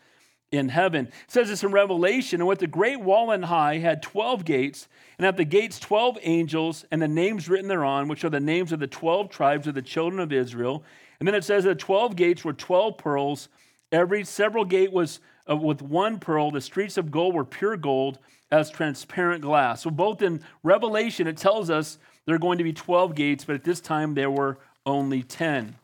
in 0.51 0.69
heaven. 0.69 1.07
It 1.07 1.13
says 1.27 1.49
this 1.49 1.63
in 1.63 1.71
Revelation, 1.71 2.41
and 2.41 2.47
with 2.47 2.59
the 2.59 2.67
great 2.67 2.99
wall 3.01 3.31
and 3.31 3.45
high 3.45 3.77
had 3.77 4.01
12 4.01 4.45
gates, 4.45 4.87
and 5.17 5.25
at 5.25 5.37
the 5.37 5.45
gates 5.45 5.79
12 5.79 6.19
angels, 6.21 6.85
and 6.91 7.01
the 7.01 7.07
names 7.07 7.49
written 7.49 7.67
thereon, 7.67 8.07
which 8.07 8.23
are 8.23 8.29
the 8.29 8.39
names 8.39 8.71
of 8.71 8.79
the 8.79 8.87
12 8.87 9.29
tribes 9.29 9.67
of 9.67 9.73
the 9.73 9.81
children 9.81 10.19
of 10.19 10.31
Israel. 10.31 10.83
And 11.19 11.27
then 11.27 11.35
it 11.35 11.43
says 11.43 11.63
that 11.65 11.79
12 11.79 12.15
gates 12.15 12.45
were 12.45 12.53
12 12.53 12.97
pearls. 12.97 13.49
Every 13.91 14.23
several 14.23 14.63
gate 14.63 14.91
was 14.91 15.19
uh, 15.49 15.55
with 15.55 15.81
one 15.81 16.19
pearl. 16.19 16.51
The 16.51 16.61
streets 16.61 16.97
of 16.97 17.11
gold 17.11 17.33
were 17.33 17.45
pure 17.45 17.77
gold 17.77 18.19
as 18.51 18.69
transparent 18.69 19.41
glass. 19.41 19.81
So 19.81 19.89
both 19.89 20.21
in 20.21 20.41
Revelation, 20.63 21.27
it 21.27 21.37
tells 21.37 21.69
us 21.69 21.97
there 22.25 22.35
are 22.35 22.39
going 22.39 22.57
to 22.57 22.63
be 22.63 22.73
12 22.73 23.15
gates, 23.15 23.45
but 23.45 23.55
at 23.55 23.63
this 23.63 23.81
time 23.81 24.13
there 24.13 24.31
were 24.31 24.59
only 24.85 25.23
10. 25.23 25.75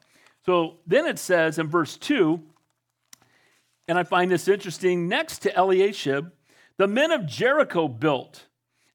So 0.45 0.77
then 0.87 1.05
it 1.05 1.19
says 1.19 1.59
in 1.59 1.67
verse 1.67 1.97
2, 1.97 2.41
and 3.87 3.97
I 3.97 4.03
find 4.03 4.31
this 4.31 4.47
interesting, 4.47 5.07
next 5.07 5.39
to 5.39 5.59
Eliashib, 5.59 6.31
the 6.77 6.87
men 6.87 7.11
of 7.11 7.25
Jericho 7.25 7.87
built, 7.87 8.45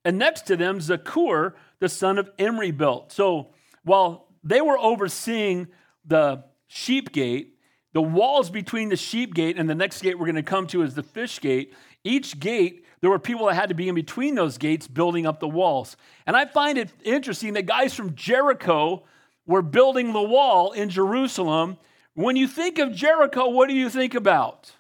and 0.05 0.19
next 0.19 0.43
to 0.47 0.57
them 0.57 0.79
Zaccur, 0.79 1.53
the 1.79 1.89
son 1.89 2.19
of 2.19 2.31
Imri, 2.39 2.71
built. 2.71 3.13
So 3.13 3.51
while 3.85 4.29
they 4.43 4.61
were 4.61 4.79
overseeing 4.79 5.69
the 6.05 6.45
sheep 6.67 7.13
gate, 7.13 7.59
the 7.93 8.03
walls 8.03 8.51
between 8.51 8.89
the 8.89 8.97
sheep 8.97 9.35
gate 9.35 9.59
and 9.59 9.69
the 9.69 9.75
next 9.75 10.03
gate 10.03 10.19
we're 10.19 10.27
going 10.27 10.37
to 10.37 10.43
come 10.43 10.67
to 10.69 10.83
is 10.83 10.95
the 10.95 11.03
fish 11.03 11.41
gate. 11.41 11.75
Each 12.05 12.39
gate 12.39 12.85
there 13.01 13.11
were 13.11 13.19
people 13.19 13.47
that 13.47 13.55
had 13.55 13.69
to 13.69 13.75
be 13.75 13.89
in 13.89 13.95
between 13.95 14.35
those 14.35 14.59
gates 14.59 14.87
building 14.87 15.27
up 15.27 15.41
the 15.41 15.49
walls. 15.49 15.97
And 16.27 16.37
I 16.37 16.45
find 16.45 16.77
it 16.77 16.91
interesting 17.05 17.55
that 17.55 17.67
guys 17.67 17.95
from 17.95 18.15
Jericho 18.15 19.05
were 19.47 19.63
building 19.63 20.13
the 20.13 20.23
wall 20.23 20.73
in 20.73 20.91
Jerusalem. 20.91 21.79
When 22.15 22.37
you 22.37 22.47
think 22.47 22.79
of 22.79 22.93
Jericho, 22.93 23.49
what 23.49 23.69
do 23.69 23.75
you 23.75 23.89
think 23.89 24.15
about? 24.15 24.73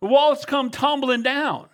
The 0.00 0.08
walls 0.08 0.44
come 0.44 0.70
tumbling 0.70 1.22
down. 1.22 1.69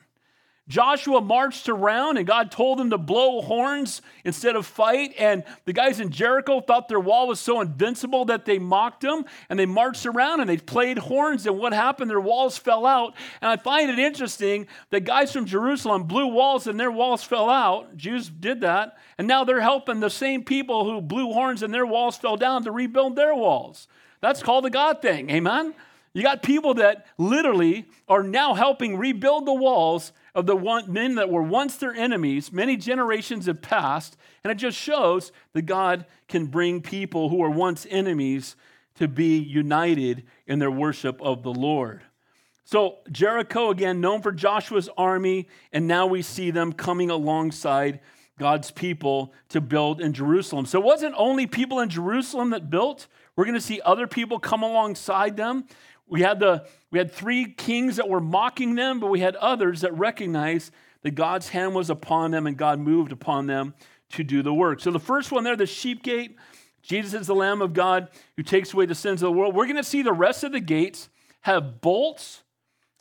Joshua 0.68 1.20
marched 1.20 1.68
around 1.68 2.16
and 2.16 2.26
God 2.26 2.50
told 2.50 2.78
them 2.78 2.90
to 2.90 2.98
blow 2.98 3.40
horns 3.40 4.02
instead 4.24 4.56
of 4.56 4.66
fight. 4.66 5.14
And 5.16 5.44
the 5.64 5.72
guys 5.72 6.00
in 6.00 6.10
Jericho 6.10 6.60
thought 6.60 6.88
their 6.88 6.98
wall 6.98 7.28
was 7.28 7.38
so 7.38 7.60
invincible 7.60 8.24
that 8.24 8.44
they 8.44 8.58
mocked 8.58 9.02
them 9.02 9.24
and 9.48 9.58
they 9.58 9.66
marched 9.66 10.06
around 10.06 10.40
and 10.40 10.50
they 10.50 10.56
played 10.56 10.98
horns. 10.98 11.46
And 11.46 11.56
what 11.56 11.72
happened? 11.72 12.10
Their 12.10 12.20
walls 12.20 12.58
fell 12.58 12.84
out. 12.84 13.14
And 13.40 13.48
I 13.48 13.56
find 13.56 13.90
it 13.90 14.00
interesting 14.00 14.66
that 14.90 15.04
guys 15.04 15.32
from 15.32 15.46
Jerusalem 15.46 16.04
blew 16.04 16.26
walls 16.26 16.66
and 16.66 16.80
their 16.80 16.90
walls 16.90 17.22
fell 17.22 17.48
out. 17.48 17.96
Jews 17.96 18.28
did 18.28 18.62
that. 18.62 18.98
And 19.18 19.28
now 19.28 19.44
they're 19.44 19.60
helping 19.60 20.00
the 20.00 20.10
same 20.10 20.42
people 20.42 20.84
who 20.84 21.00
blew 21.00 21.32
horns 21.32 21.62
and 21.62 21.72
their 21.72 21.86
walls 21.86 22.16
fell 22.16 22.36
down 22.36 22.64
to 22.64 22.72
rebuild 22.72 23.14
their 23.14 23.36
walls. 23.36 23.86
That's 24.20 24.42
called 24.42 24.66
a 24.66 24.70
God 24.70 25.00
thing. 25.00 25.30
Amen? 25.30 25.74
You 26.16 26.22
got 26.22 26.42
people 26.42 26.72
that 26.74 27.04
literally 27.18 27.84
are 28.08 28.22
now 28.22 28.54
helping 28.54 28.96
rebuild 28.96 29.46
the 29.46 29.52
walls 29.52 30.12
of 30.36 30.44
the 30.44 30.54
one, 30.54 30.92
men 30.92 31.14
that 31.14 31.30
were 31.30 31.42
once 31.42 31.78
their 31.78 31.94
enemies. 31.94 32.52
Many 32.52 32.76
generations 32.76 33.46
have 33.46 33.62
passed, 33.62 34.18
and 34.44 34.50
it 34.52 34.56
just 34.56 34.76
shows 34.76 35.32
that 35.54 35.62
God 35.62 36.04
can 36.28 36.46
bring 36.46 36.82
people 36.82 37.30
who 37.30 37.38
were 37.38 37.50
once 37.50 37.86
enemies 37.90 38.54
to 38.96 39.08
be 39.08 39.38
united 39.38 40.24
in 40.46 40.58
their 40.58 40.70
worship 40.70 41.20
of 41.22 41.42
the 41.42 41.52
Lord. 41.52 42.02
So, 42.64 42.98
Jericho, 43.10 43.70
again, 43.70 44.02
known 44.02 44.20
for 44.20 44.30
Joshua's 44.30 44.90
army, 44.98 45.48
and 45.72 45.88
now 45.88 46.06
we 46.06 46.20
see 46.20 46.50
them 46.50 46.72
coming 46.72 47.10
alongside 47.10 48.00
God's 48.38 48.70
people 48.70 49.32
to 49.48 49.62
build 49.62 50.02
in 50.02 50.12
Jerusalem. 50.12 50.66
So, 50.66 50.78
it 50.80 50.84
wasn't 50.84 51.14
only 51.16 51.46
people 51.46 51.80
in 51.80 51.88
Jerusalem 51.88 52.50
that 52.50 52.68
built, 52.68 53.06
we're 53.36 53.44
going 53.44 53.54
to 53.54 53.60
see 53.60 53.80
other 53.82 54.06
people 54.06 54.38
come 54.38 54.62
alongside 54.62 55.38
them. 55.38 55.64
We 56.08 56.22
had, 56.22 56.38
the, 56.38 56.66
we 56.90 56.98
had 56.98 57.12
three 57.12 57.46
kings 57.46 57.96
that 57.96 58.08
were 58.08 58.20
mocking 58.20 58.74
them, 58.74 59.00
but 59.00 59.10
we 59.10 59.20
had 59.20 59.36
others 59.36 59.80
that 59.80 59.96
recognized 59.96 60.72
that 61.02 61.14
God's 61.14 61.48
hand 61.48 61.74
was 61.74 61.90
upon 61.90 62.30
them 62.30 62.46
and 62.46 62.56
God 62.56 62.78
moved 62.78 63.12
upon 63.12 63.46
them 63.46 63.74
to 64.10 64.22
do 64.22 64.42
the 64.42 64.54
work. 64.54 64.80
So 64.80 64.90
the 64.90 65.00
first 65.00 65.32
one 65.32 65.44
there, 65.44 65.56
the 65.56 65.66
sheep 65.66 66.02
gate, 66.02 66.36
Jesus 66.82 67.14
is 67.14 67.26
the 67.26 67.34
Lamb 67.34 67.60
of 67.60 67.72
God 67.72 68.08
who 68.36 68.42
takes 68.42 68.72
away 68.72 68.86
the 68.86 68.94
sins 68.94 69.22
of 69.22 69.26
the 69.26 69.32
world. 69.32 69.54
We're 69.54 69.66
going 69.66 69.76
to 69.76 69.84
see 69.84 70.02
the 70.02 70.12
rest 70.12 70.44
of 70.44 70.52
the 70.52 70.60
gates 70.60 71.08
have 71.42 71.80
bolts 71.80 72.44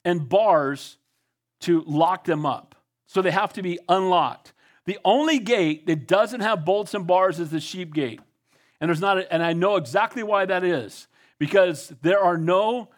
and 0.03 0.27
bars 0.27 0.97
to 1.61 1.83
lock 1.85 2.25
them 2.25 2.45
up. 2.45 2.75
So 3.05 3.21
they 3.21 3.31
have 3.31 3.53
to 3.53 3.61
be 3.61 3.79
unlocked. 3.87 4.53
The 4.85 4.99
only 5.05 5.39
gate 5.39 5.87
that 5.87 6.07
doesn't 6.07 6.41
have 6.41 6.65
bolts 6.65 6.93
and 6.93 7.07
bars 7.07 7.39
is 7.39 7.49
the 7.49 7.59
sheep 7.59 7.93
gate. 7.93 8.19
And 8.79 8.89
there's 8.89 9.01
not 9.01 9.17
a, 9.17 9.33
and 9.33 9.41
I 9.41 9.53
know 9.53 9.77
exactly 9.77 10.23
why 10.23 10.45
that 10.45 10.63
is 10.63 11.07
because 11.39 11.93
there 12.01 12.19
are 12.19 12.37
no 12.37 12.89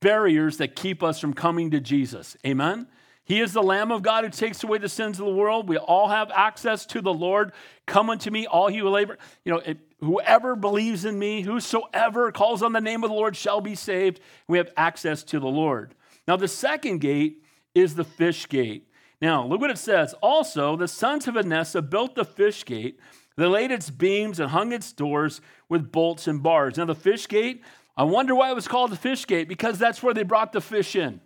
barriers 0.00 0.58
that 0.58 0.76
keep 0.76 1.02
us 1.02 1.18
from 1.18 1.34
coming 1.34 1.70
to 1.70 1.80
Jesus. 1.80 2.36
Amen? 2.46 2.86
He 3.26 3.40
is 3.40 3.52
the 3.52 3.62
Lamb 3.62 3.90
of 3.90 4.02
God 4.02 4.22
who 4.22 4.30
takes 4.30 4.62
away 4.62 4.78
the 4.78 4.88
sins 4.88 5.18
of 5.18 5.26
the 5.26 5.32
world. 5.32 5.68
We 5.68 5.78
all 5.78 6.08
have 6.08 6.30
access 6.30 6.86
to 6.86 7.00
the 7.00 7.12
Lord. 7.12 7.52
Come 7.84 8.08
unto 8.08 8.30
me, 8.30 8.46
all 8.46 8.70
you 8.70 8.88
labor. 8.88 9.18
You 9.44 9.52
know, 9.52 9.58
it, 9.58 9.78
whoever 10.00 10.54
believes 10.54 11.04
in 11.04 11.18
me, 11.18 11.42
whosoever 11.42 12.30
calls 12.30 12.62
on 12.62 12.72
the 12.72 12.80
name 12.80 13.02
of 13.02 13.10
the 13.10 13.16
Lord 13.16 13.36
shall 13.36 13.60
be 13.60 13.74
saved. 13.74 14.20
We 14.46 14.58
have 14.58 14.70
access 14.76 15.24
to 15.24 15.40
the 15.40 15.48
Lord. 15.48 15.96
Now, 16.28 16.36
the 16.36 16.46
second 16.46 16.98
gate 16.98 17.42
is 17.74 17.96
the 17.96 18.04
fish 18.04 18.48
gate. 18.48 18.88
Now, 19.20 19.44
look 19.44 19.60
what 19.60 19.70
it 19.70 19.78
says. 19.78 20.14
Also, 20.22 20.76
the 20.76 20.86
sons 20.86 21.26
of 21.26 21.34
Anessa 21.34 21.88
built 21.88 22.14
the 22.14 22.24
fish 22.24 22.64
gate. 22.64 23.00
They 23.36 23.46
laid 23.46 23.72
its 23.72 23.90
beams 23.90 24.38
and 24.38 24.50
hung 24.50 24.72
its 24.72 24.92
doors 24.92 25.40
with 25.68 25.90
bolts 25.90 26.28
and 26.28 26.44
bars. 26.44 26.76
Now, 26.76 26.84
the 26.84 26.94
fish 26.94 27.26
gate 27.26 27.64
I 27.96 28.04
wonder 28.04 28.34
why 28.34 28.50
it 28.50 28.54
was 28.54 28.68
called 28.68 28.90
the 28.90 28.96
fish 28.96 29.26
gate, 29.26 29.48
because 29.48 29.78
that's 29.78 30.02
where 30.02 30.12
they 30.12 30.22
brought 30.22 30.52
the 30.52 30.60
fish 30.60 30.94
in. 30.94 31.20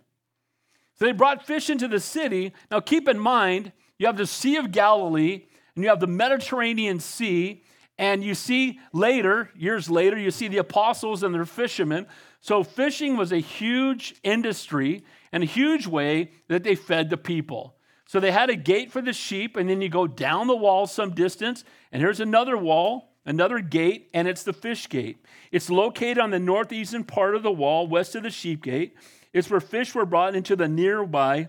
So 0.95 1.05
they 1.05 1.11
brought 1.11 1.45
fish 1.45 1.69
into 1.69 1.87
the 1.87 1.99
city. 1.99 2.53
Now 2.69 2.79
keep 2.79 3.07
in 3.07 3.19
mind, 3.19 3.71
you 3.97 4.07
have 4.07 4.17
the 4.17 4.27
Sea 4.27 4.57
of 4.57 4.71
Galilee, 4.71 5.45
and 5.75 5.83
you 5.83 5.89
have 5.89 5.99
the 5.99 6.07
Mediterranean 6.07 6.99
Sea, 6.99 7.63
and 7.97 8.23
you 8.23 8.33
see 8.33 8.79
later, 8.93 9.51
years 9.55 9.89
later, 9.89 10.17
you 10.17 10.31
see 10.31 10.47
the 10.47 10.57
apostles 10.57 11.23
and 11.23 11.35
their 11.35 11.45
fishermen. 11.45 12.07
So 12.39 12.63
fishing 12.63 13.17
was 13.17 13.31
a 13.31 13.37
huge 13.37 14.15
industry 14.23 15.03
and 15.31 15.43
a 15.43 15.45
huge 15.45 15.87
way 15.87 16.31
that 16.47 16.63
they 16.63 16.75
fed 16.75 17.09
the 17.09 17.17
people. 17.17 17.75
So 18.07 18.19
they 18.19 18.31
had 18.31 18.49
a 18.49 18.55
gate 18.55 18.91
for 18.91 19.01
the 19.01 19.13
sheep, 19.13 19.55
and 19.55 19.69
then 19.69 19.81
you 19.81 19.89
go 19.89 20.07
down 20.07 20.47
the 20.47 20.55
wall 20.55 20.87
some 20.87 21.11
distance, 21.11 21.63
and 21.91 22.01
here's 22.01 22.19
another 22.19 22.57
wall, 22.57 23.10
another 23.25 23.59
gate, 23.59 24.09
and 24.13 24.27
it's 24.27 24.43
the 24.43 24.53
fish 24.53 24.89
gate. 24.89 25.25
It's 25.51 25.69
located 25.69 26.19
on 26.19 26.31
the 26.31 26.39
northeastern 26.39 27.03
part 27.03 27.35
of 27.35 27.43
the 27.43 27.51
wall, 27.51 27.87
west 27.87 28.15
of 28.15 28.23
the 28.23 28.29
sheep 28.29 28.63
gate. 28.63 28.95
It's 29.33 29.49
where 29.49 29.59
fish 29.59 29.95
were 29.95 30.05
brought 30.05 30.35
into 30.35 30.55
the 30.55 30.67
nearby 30.67 31.47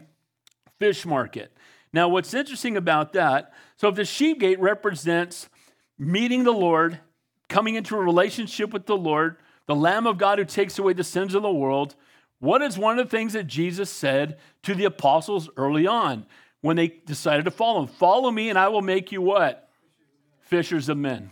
fish 0.78 1.04
market. 1.04 1.52
Now, 1.92 2.08
what's 2.08 2.32
interesting 2.32 2.76
about 2.76 3.12
that, 3.12 3.52
so 3.76 3.88
if 3.88 3.94
the 3.94 4.04
sheep 4.04 4.40
gate 4.40 4.61
represents 4.61 5.48
meeting 5.98 6.44
the 6.44 6.52
Lord, 6.52 7.00
coming 7.48 7.74
into 7.74 7.96
a 7.96 8.00
relationship 8.00 8.72
with 8.72 8.87
the 8.87 8.96
Lord, 8.96 9.37
the 9.66 9.74
Lamb 9.74 10.06
of 10.06 10.18
God 10.18 10.38
who 10.38 10.44
takes 10.44 10.78
away 10.78 10.94
the 10.94 11.04
sins 11.04 11.35
of 11.35 11.42
the 11.42 11.52
world, 11.52 11.94
what 12.38 12.62
is 12.62 12.78
one 12.78 12.98
of 12.98 13.06
the 13.06 13.16
things 13.16 13.35
that 13.35 13.46
Jesus 13.46 13.90
said 13.90 14.38
to 14.62 14.74
the 14.74 14.87
apostles 14.87 15.48
early 15.56 15.87
on 15.87 16.26
when 16.61 16.76
they 16.76 16.88
decided 16.88 17.44
to 17.44 17.50
follow 17.50 17.82
him? 17.82 17.87
Follow 17.87 18.30
me 18.30 18.48
and 18.48 18.58
I 18.58 18.68
will 18.68 18.82
make 18.82 19.12
you 19.12 19.20
what? 19.20 19.68
Fishers 20.40 20.88
of 20.88 20.96
men. 20.96 21.30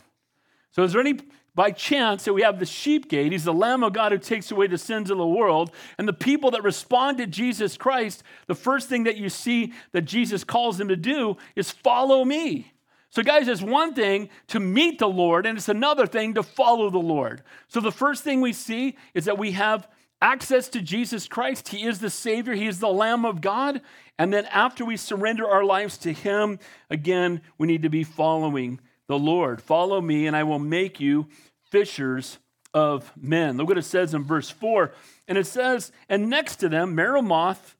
So, 0.70 0.82
is 0.84 0.92
there 0.92 1.00
any 1.00 1.18
by 1.54 1.72
chance 1.72 2.24
that 2.24 2.32
we 2.32 2.42
have 2.42 2.58
the 2.60 2.66
sheep 2.66 3.08
gate? 3.08 3.32
He's 3.32 3.44
the 3.44 3.52
Lamb 3.52 3.82
of 3.82 3.92
God 3.92 4.12
who 4.12 4.18
takes 4.18 4.50
away 4.50 4.66
the 4.66 4.78
sins 4.78 5.10
of 5.10 5.18
the 5.18 5.26
world. 5.26 5.72
And 5.98 6.06
the 6.06 6.12
people 6.12 6.52
that 6.52 6.62
respond 6.62 7.18
to 7.18 7.26
Jesus 7.26 7.76
Christ, 7.76 8.22
the 8.46 8.54
first 8.54 8.88
thing 8.88 9.04
that 9.04 9.16
you 9.16 9.28
see 9.28 9.72
that 9.92 10.02
Jesus 10.02 10.44
calls 10.44 10.78
them 10.78 10.88
to 10.88 10.96
do 10.96 11.36
is 11.56 11.70
follow 11.70 12.24
me. 12.24 12.72
So, 13.10 13.24
guys, 13.24 13.48
it's 13.48 13.60
one 13.60 13.94
thing 13.94 14.28
to 14.48 14.60
meet 14.60 15.00
the 15.00 15.08
Lord, 15.08 15.44
and 15.44 15.58
it's 15.58 15.68
another 15.68 16.06
thing 16.06 16.34
to 16.34 16.44
follow 16.44 16.90
the 16.90 16.98
Lord. 16.98 17.42
So, 17.66 17.80
the 17.80 17.90
first 17.90 18.22
thing 18.22 18.40
we 18.40 18.52
see 18.52 18.96
is 19.14 19.24
that 19.24 19.36
we 19.36 19.50
have 19.52 19.88
access 20.22 20.68
to 20.68 20.80
Jesus 20.80 21.26
Christ. 21.26 21.68
He 21.68 21.84
is 21.84 21.98
the 21.98 22.10
Savior, 22.10 22.54
He 22.54 22.68
is 22.68 22.78
the 22.78 22.88
Lamb 22.88 23.24
of 23.24 23.40
God. 23.40 23.80
And 24.16 24.32
then, 24.32 24.46
after 24.46 24.84
we 24.84 24.96
surrender 24.96 25.48
our 25.48 25.64
lives 25.64 25.98
to 25.98 26.12
Him, 26.12 26.60
again, 26.88 27.40
we 27.58 27.66
need 27.66 27.82
to 27.82 27.88
be 27.88 28.04
following 28.04 28.78
the 29.10 29.18
Lord. 29.18 29.60
Follow 29.60 30.00
me, 30.00 30.28
and 30.28 30.36
I 30.36 30.44
will 30.44 30.60
make 30.60 31.00
you 31.00 31.26
fishers 31.64 32.38
of 32.72 33.12
men. 33.20 33.56
Look 33.56 33.66
what 33.66 33.76
it 33.76 33.82
says 33.82 34.14
in 34.14 34.22
verse 34.22 34.50
4. 34.50 34.92
And 35.26 35.36
it 35.36 35.48
says, 35.48 35.90
And 36.08 36.30
next 36.30 36.56
to 36.56 36.68
them, 36.68 36.94
Meremoth, 36.94 37.74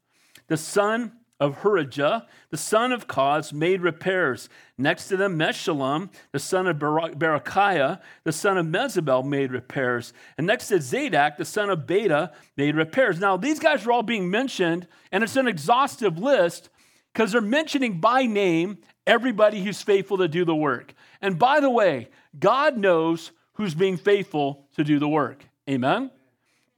the 0.49 0.57
son 0.57 1.13
of 1.39 1.61
Hurijah, 1.61 2.27
the 2.51 2.57
son 2.57 2.91
of 2.91 3.07
Koz, 3.07 3.53
made 3.53 3.81
repairs. 3.81 4.49
Next 4.77 5.07
to 5.07 5.17
them, 5.17 5.39
Meshullam, 5.39 6.11
the 6.33 6.41
son 6.41 6.67
of 6.67 6.79
Berechiah, 6.79 8.01
the 8.25 8.33
son 8.33 8.59
of 8.59 8.67
Mezabel, 8.67 9.25
made 9.25 9.53
repairs. 9.53 10.13
And 10.37 10.49
next 10.49 10.67
to 10.67 10.81
Zadok, 10.81 11.37
the 11.37 11.45
son 11.45 11.71
of 11.71 11.87
Beta, 11.87 12.33
made 12.57 12.75
repairs. 12.75 13.21
Now, 13.21 13.37
these 13.37 13.61
guys 13.61 13.87
are 13.87 13.93
all 13.93 14.03
being 14.03 14.29
mentioned, 14.29 14.89
and 15.13 15.23
it's 15.23 15.37
an 15.37 15.47
exhaustive 15.47 16.19
list 16.19 16.71
because 17.13 17.33
they're 17.33 17.41
mentioning 17.41 18.01
by 18.01 18.27
name 18.27 18.79
everybody 19.07 19.63
who's 19.63 19.83
faithful 19.83 20.19
to 20.19 20.29
do 20.29 20.45
the 20.45 20.55
work. 20.55 20.95
And 21.21 21.39
by 21.39 21.61
the 21.61 21.71
way, 21.71 22.09
God 22.39 22.77
knows 22.77 23.33
who's 23.55 23.75
being 23.75 23.97
faithful 23.97 24.67
to 24.77 24.85
do 24.85 24.99
the 24.99 25.09
work. 25.09 25.45
Amen? 25.69 26.11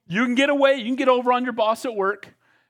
You 0.07 0.25
can 0.25 0.35
get 0.35 0.51
away, 0.51 0.77
you 0.77 0.85
can 0.85 0.97
get 0.97 1.09
over 1.09 1.33
on 1.33 1.45
your 1.45 1.53
boss 1.53 1.85
at 1.85 1.95
work. 1.95 2.29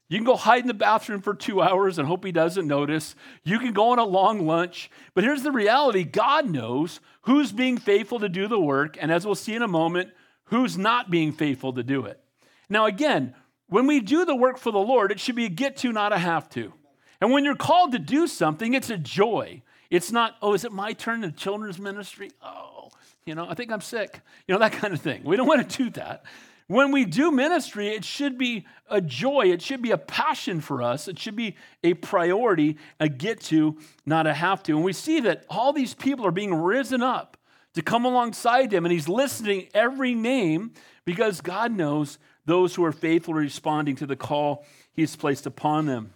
You 0.09 0.19
can 0.19 0.27
go 0.27 0.37
hide 0.37 0.61
in 0.61 0.67
the 0.67 0.75
bathroom 0.75 1.23
for 1.23 1.35
two 1.35 1.63
hours 1.63 1.99
and 1.99 2.07
hope 2.07 2.23
he 2.23 2.33
doesn't 2.33 2.67
notice. 2.67 3.15
You 3.45 3.59
can 3.59 3.73
go 3.73 3.93
on 3.93 3.99
a 3.99 4.05
long 4.05 4.47
lunch. 4.47 4.91
But 5.15 5.25
here's 5.25 5.43
the 5.43 5.51
reality 5.51 6.05
God 6.05 6.51
knows 6.51 7.01
who's 7.23 7.51
being 7.51 7.79
faithful 7.79 8.21
to 8.21 8.29
do 8.29 8.47
the 8.47 8.61
work, 8.61 8.99
and 9.01 9.11
as 9.11 9.25
we'll 9.25 9.35
see 9.35 9.55
in 9.55 9.63
a 9.63 9.69
moment, 9.69 10.11
who's 10.45 10.77
not 10.77 11.11
being 11.11 11.33
faithful 11.33 11.73
to 11.73 11.83
do 11.83 12.05
it. 12.05 12.21
Now, 12.69 12.85
again, 12.85 13.35
when 13.69 13.87
we 13.87 14.01
do 14.01 14.27
the 14.27 14.37
work 14.37 14.59
for 14.59 14.71
the 14.71 14.79
Lord, 14.79 15.13
it 15.13 15.19
should 15.19 15.35
be 15.35 15.47
a 15.47 15.49
get 15.49 15.79
to, 15.79 15.93
not 15.93 16.13
a 16.13 16.19
have 16.19 16.51
to. 16.51 16.75
And 17.23 17.31
when 17.31 17.45
you're 17.45 17.55
called 17.55 17.93
to 17.93 18.01
do 18.01 18.27
something, 18.27 18.75
it's 18.75 18.91
a 18.91 18.99
joy. 18.99 19.63
It's 19.91 20.11
not, 20.11 20.35
oh, 20.43 20.55
is 20.55 20.65
it 20.65 20.73
my 20.73 20.93
turn 20.93 21.23
in 21.23 21.33
children's 21.35 21.79
ministry? 21.79 22.33
Oh, 22.43 22.89
you 23.25 23.37
know, 23.37 23.47
I 23.49 23.55
think 23.55 23.71
I'm 23.71 23.81
sick. 23.81 24.21
You 24.49 24.55
know, 24.55 24.59
that 24.59 24.73
kind 24.73 24.93
of 24.93 25.01
thing. 25.01 25.23
We 25.23 25.37
don't 25.37 25.47
want 25.47 25.71
to 25.71 25.85
do 25.85 25.91
that. 25.91 26.25
When 26.67 26.91
we 26.91 27.05
do 27.05 27.31
ministry, 27.31 27.91
it 27.91 28.05
should 28.05 28.37
be 28.37 28.67
a 28.91 29.01
joy. 29.01 29.53
It 29.53 29.63
should 29.63 29.83
be 29.83 29.93
a 29.93 29.99
passion 29.99 30.61
for 30.61 30.83
us. 30.83 31.07
It 31.07 31.17
should 31.17 31.37
be 31.37 31.55
a 31.85 31.95
priority, 31.95 32.77
a 32.99 33.09
get 33.09 33.41
to, 33.43 33.79
not 34.05 34.27
a 34.27 34.35
have 34.35 34.65
to. 34.65 34.75
And 34.75 34.85
we 34.85 34.93
see 34.93 35.21
that 35.21 35.45
all 35.49 35.73
these 35.73 35.95
people 35.95 36.27
are 36.27 36.33
being 36.33 36.53
risen 36.53 37.05
up 37.05 37.37
to 37.75 37.83
come 37.83 38.05
alongside 38.05 38.73
him, 38.73 38.85
and 38.85 38.93
he's 38.93 39.09
listening 39.09 39.69
every 39.75 40.17
name 40.17 40.73
because 41.05 41.41
God 41.41 41.71
knows 41.71 42.19
those 42.47 42.75
who 42.75 42.85
are 42.85 42.91
faithful 42.91 43.35
responding 43.35 43.95
to 43.95 44.07
the 44.07 44.17
call 44.17 44.67
he's 44.93 45.15
placed 45.15 45.47
upon 45.47 45.87
them. 45.87 46.15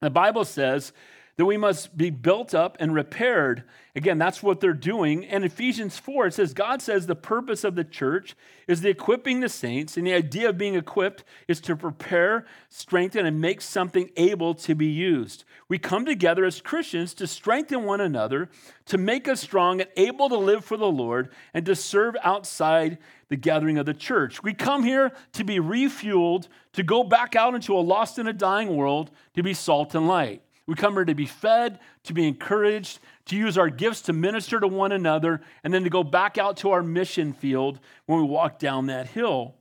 The 0.00 0.10
Bible 0.10 0.44
says 0.44 0.92
that 1.36 1.46
we 1.46 1.56
must 1.56 1.96
be 1.96 2.10
built 2.10 2.54
up 2.54 2.76
and 2.80 2.94
repaired. 2.94 3.64
Again, 3.96 4.18
that's 4.18 4.42
what 4.42 4.60
they're 4.60 4.72
doing. 4.72 5.24
And 5.24 5.44
Ephesians 5.44 5.98
4, 5.98 6.26
it 6.26 6.34
says, 6.34 6.52
God 6.52 6.82
says 6.82 7.06
the 7.06 7.14
purpose 7.14 7.64
of 7.64 7.74
the 7.74 7.84
church 7.84 8.34
is 8.68 8.82
the 8.82 8.90
equipping 8.90 9.40
the 9.40 9.48
saints. 9.48 9.96
And 9.96 10.06
the 10.06 10.12
idea 10.12 10.50
of 10.50 10.58
being 10.58 10.74
equipped 10.74 11.24
is 11.48 11.60
to 11.62 11.76
prepare, 11.76 12.46
strengthen, 12.68 13.24
and 13.24 13.40
make 13.40 13.60
something 13.60 14.10
able 14.16 14.54
to 14.54 14.74
be 14.74 14.86
used. 14.86 15.44
We 15.66 15.78
come 15.78 16.04
together 16.04 16.44
as 16.44 16.60
Christians 16.60 17.14
to 17.14 17.26
strengthen 17.26 17.84
one 17.84 18.00
another, 18.00 18.50
to 18.86 18.98
make 18.98 19.28
us 19.28 19.40
strong 19.40 19.80
and 19.80 19.90
able 19.96 20.28
to 20.28 20.36
live 20.36 20.64
for 20.64 20.76
the 20.76 20.90
Lord, 20.90 21.30
and 21.54 21.64
to 21.66 21.74
serve 21.74 22.16
outside 22.22 22.98
the 23.30 23.36
gathering 23.36 23.78
of 23.78 23.86
the 23.86 23.94
church. 23.94 24.42
We 24.42 24.52
come 24.52 24.82
here 24.82 25.12
to 25.32 25.44
be 25.44 25.56
refueled, 25.56 26.48
to 26.74 26.82
go 26.82 27.02
back 27.02 27.34
out 27.34 27.54
into 27.54 27.74
a 27.74 27.80
lost 27.80 28.18
and 28.18 28.28
a 28.28 28.32
dying 28.32 28.76
world, 28.76 29.10
to 29.34 29.42
be 29.42 29.54
salt 29.54 29.94
and 29.94 30.06
light. 30.06 30.42
We 30.66 30.74
come 30.74 30.94
here 30.94 31.04
to 31.04 31.14
be 31.14 31.26
fed, 31.26 31.80
to 32.04 32.12
be 32.12 32.28
encouraged, 32.28 32.98
to 33.26 33.36
use 33.36 33.56
our 33.56 33.70
gifts 33.70 34.02
to 34.02 34.12
minister 34.12 34.60
to 34.60 34.68
one 34.68 34.92
another, 34.92 35.40
and 35.64 35.72
then 35.72 35.84
to 35.84 35.90
go 35.90 36.04
back 36.04 36.38
out 36.38 36.58
to 36.58 36.70
our 36.70 36.82
mission 36.82 37.32
field 37.32 37.80
when 38.06 38.20
we 38.20 38.26
walk 38.26 38.58
down 38.58 38.86
that 38.86 39.06
hill. 39.06 39.54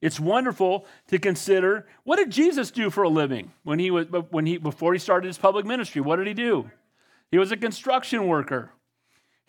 It's 0.00 0.20
wonderful 0.20 0.86
to 1.08 1.18
consider 1.18 1.86
what 2.04 2.16
did 2.16 2.30
Jesus 2.30 2.70
do 2.70 2.90
for 2.90 3.02
a 3.02 3.08
living 3.08 3.52
when 3.64 3.78
he 3.78 3.90
was 3.90 4.06
when 4.30 4.46
he 4.46 4.58
before 4.58 4.92
he 4.92 4.98
started 4.98 5.26
his 5.26 5.38
public 5.38 5.66
ministry? 5.66 6.00
What 6.00 6.16
did 6.16 6.26
he 6.26 6.34
do? 6.34 6.70
He 7.30 7.38
was 7.38 7.50
a 7.50 7.56
construction 7.56 8.26
worker. 8.26 8.70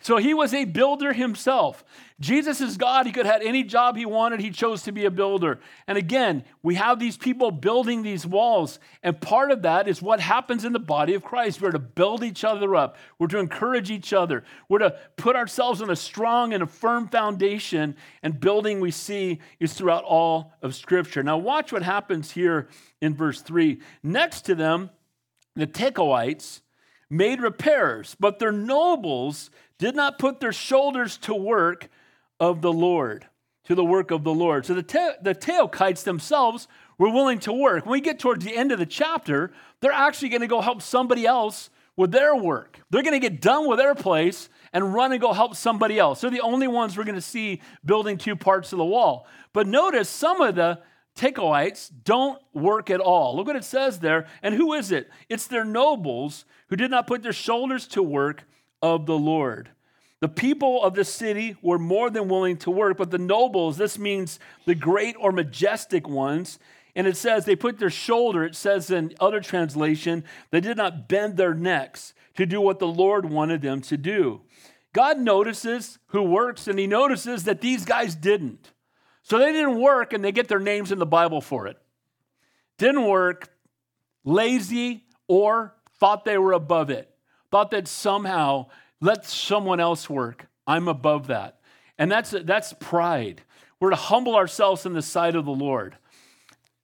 So 0.00 0.16
he 0.16 0.32
was 0.32 0.54
a 0.54 0.64
builder 0.64 1.12
himself. 1.12 1.84
Jesus 2.20 2.60
is 2.60 2.76
God. 2.76 3.06
He 3.06 3.12
could 3.12 3.26
have 3.26 3.42
any 3.42 3.64
job 3.64 3.96
he 3.96 4.06
wanted. 4.06 4.40
He 4.40 4.50
chose 4.50 4.82
to 4.84 4.92
be 4.92 5.04
a 5.04 5.10
builder. 5.10 5.58
And 5.88 5.98
again, 5.98 6.44
we 6.62 6.76
have 6.76 7.00
these 7.00 7.16
people 7.16 7.50
building 7.50 8.02
these 8.02 8.24
walls. 8.24 8.78
And 9.02 9.20
part 9.20 9.50
of 9.50 9.62
that 9.62 9.88
is 9.88 10.00
what 10.00 10.20
happens 10.20 10.64
in 10.64 10.72
the 10.72 10.78
body 10.78 11.14
of 11.14 11.24
Christ. 11.24 11.60
We're 11.60 11.72
to 11.72 11.80
build 11.80 12.22
each 12.22 12.44
other 12.44 12.76
up, 12.76 12.96
we're 13.18 13.26
to 13.28 13.38
encourage 13.38 13.90
each 13.90 14.12
other, 14.12 14.44
we're 14.68 14.78
to 14.78 14.96
put 15.16 15.34
ourselves 15.34 15.82
on 15.82 15.90
a 15.90 15.96
strong 15.96 16.54
and 16.54 16.62
a 16.62 16.66
firm 16.66 17.08
foundation. 17.08 17.96
And 18.22 18.38
building 18.38 18.78
we 18.80 18.92
see 18.92 19.40
is 19.58 19.72
throughout 19.74 20.04
all 20.04 20.52
of 20.62 20.76
Scripture. 20.76 21.24
Now, 21.24 21.38
watch 21.38 21.72
what 21.72 21.82
happens 21.82 22.30
here 22.30 22.68
in 23.00 23.14
verse 23.14 23.42
3. 23.42 23.80
Next 24.04 24.42
to 24.42 24.54
them, 24.54 24.90
the 25.56 25.66
Tekoites 25.66 26.60
made 27.10 27.40
repairs, 27.40 28.16
but 28.20 28.38
their 28.38 28.52
nobles 28.52 29.50
did 29.78 29.94
not 29.94 30.18
put 30.18 30.40
their 30.40 30.52
shoulders 30.52 31.16
to 31.18 31.34
work 31.34 31.88
of 32.40 32.60
the 32.62 32.72
Lord, 32.72 33.26
to 33.64 33.74
the 33.74 33.84
work 33.84 34.10
of 34.10 34.24
the 34.24 34.34
Lord. 34.34 34.66
So 34.66 34.74
the, 34.74 34.82
te- 34.82 35.16
the 35.22 35.34
Teokites 35.34 36.04
themselves 36.04 36.68
were 36.98 37.10
willing 37.10 37.38
to 37.40 37.52
work. 37.52 37.86
When 37.86 37.92
we 37.92 38.00
get 38.00 38.18
towards 38.18 38.44
the 38.44 38.56
end 38.56 38.72
of 38.72 38.78
the 38.78 38.86
chapter, 38.86 39.52
they're 39.80 39.92
actually 39.92 40.30
going 40.30 40.42
to 40.42 40.46
go 40.46 40.60
help 40.60 40.82
somebody 40.82 41.26
else 41.26 41.70
with 41.96 42.12
their 42.12 42.34
work. 42.36 42.80
They're 42.90 43.02
going 43.02 43.20
to 43.20 43.28
get 43.28 43.40
done 43.40 43.68
with 43.68 43.78
their 43.78 43.94
place 43.94 44.48
and 44.72 44.94
run 44.94 45.12
and 45.12 45.20
go 45.20 45.32
help 45.32 45.56
somebody 45.56 45.98
else. 45.98 46.20
They're 46.20 46.30
the 46.30 46.40
only 46.40 46.68
ones 46.68 46.96
we're 46.96 47.04
going 47.04 47.14
to 47.14 47.20
see 47.20 47.60
building 47.84 48.18
two 48.18 48.36
parts 48.36 48.72
of 48.72 48.78
the 48.78 48.84
wall. 48.84 49.26
But 49.52 49.66
notice 49.66 50.08
some 50.08 50.40
of 50.40 50.54
the 50.54 50.80
Tekoites 51.18 51.90
don't 52.04 52.40
work 52.54 52.90
at 52.90 53.00
all. 53.00 53.36
Look 53.36 53.48
what 53.48 53.56
it 53.56 53.64
says 53.64 53.98
there. 53.98 54.28
And 54.40 54.54
who 54.54 54.72
is 54.72 54.92
it? 54.92 55.10
It's 55.28 55.48
their 55.48 55.64
nobles 55.64 56.44
who 56.68 56.76
did 56.76 56.92
not 56.92 57.08
put 57.08 57.24
their 57.24 57.32
shoulders 57.32 57.88
to 57.88 58.02
work 58.02 58.44
of 58.80 59.06
the 59.06 59.18
Lord. 59.18 59.70
The 60.20 60.28
people 60.28 60.80
of 60.82 60.94
the 60.94 61.04
city 61.04 61.56
were 61.60 61.78
more 61.78 62.08
than 62.08 62.28
willing 62.28 62.56
to 62.58 62.70
work, 62.70 62.98
but 62.98 63.10
the 63.10 63.18
nobles, 63.18 63.76
this 63.76 63.98
means 63.98 64.38
the 64.64 64.76
great 64.76 65.16
or 65.18 65.32
majestic 65.32 66.08
ones, 66.08 66.60
and 66.94 67.06
it 67.06 67.16
says 67.16 67.44
they 67.44 67.56
put 67.56 67.78
their 67.78 67.90
shoulder, 67.90 68.44
it 68.44 68.54
says 68.54 68.90
in 68.90 69.12
other 69.18 69.40
translation, 69.40 70.22
they 70.50 70.60
did 70.60 70.76
not 70.76 71.08
bend 71.08 71.36
their 71.36 71.54
necks 71.54 72.14
to 72.36 72.46
do 72.46 72.60
what 72.60 72.78
the 72.78 72.86
Lord 72.86 73.28
wanted 73.28 73.62
them 73.62 73.80
to 73.82 73.96
do. 73.96 74.42
God 74.92 75.18
notices 75.18 75.98
who 76.08 76.22
works, 76.22 76.68
and 76.68 76.78
he 76.78 76.86
notices 76.86 77.44
that 77.44 77.60
these 77.60 77.84
guys 77.84 78.14
didn't. 78.14 78.70
So 79.28 79.38
they 79.38 79.52
didn't 79.52 79.78
work, 79.78 80.14
and 80.14 80.24
they 80.24 80.32
get 80.32 80.48
their 80.48 80.58
names 80.58 80.90
in 80.90 80.98
the 80.98 81.06
Bible 81.06 81.42
for 81.42 81.66
it. 81.66 81.76
Didn't 82.78 83.06
work, 83.06 83.50
lazy, 84.24 85.04
or 85.26 85.74
thought 85.98 86.24
they 86.24 86.38
were 86.38 86.52
above 86.52 86.88
it. 86.88 87.14
thought 87.50 87.70
that 87.72 87.88
somehow 87.88 88.66
let 89.00 89.26
someone 89.26 89.80
else 89.80 90.08
work. 90.08 90.48
I'm 90.66 90.88
above 90.88 91.26
that. 91.26 91.60
And 91.98 92.10
that's, 92.10 92.30
that's 92.30 92.72
pride. 92.74 93.42
We're 93.80 93.90
to 93.90 93.96
humble 93.96 94.34
ourselves 94.34 94.86
in 94.86 94.92
the 94.92 95.02
sight 95.02 95.34
of 95.34 95.44
the 95.44 95.50
Lord. 95.50 95.96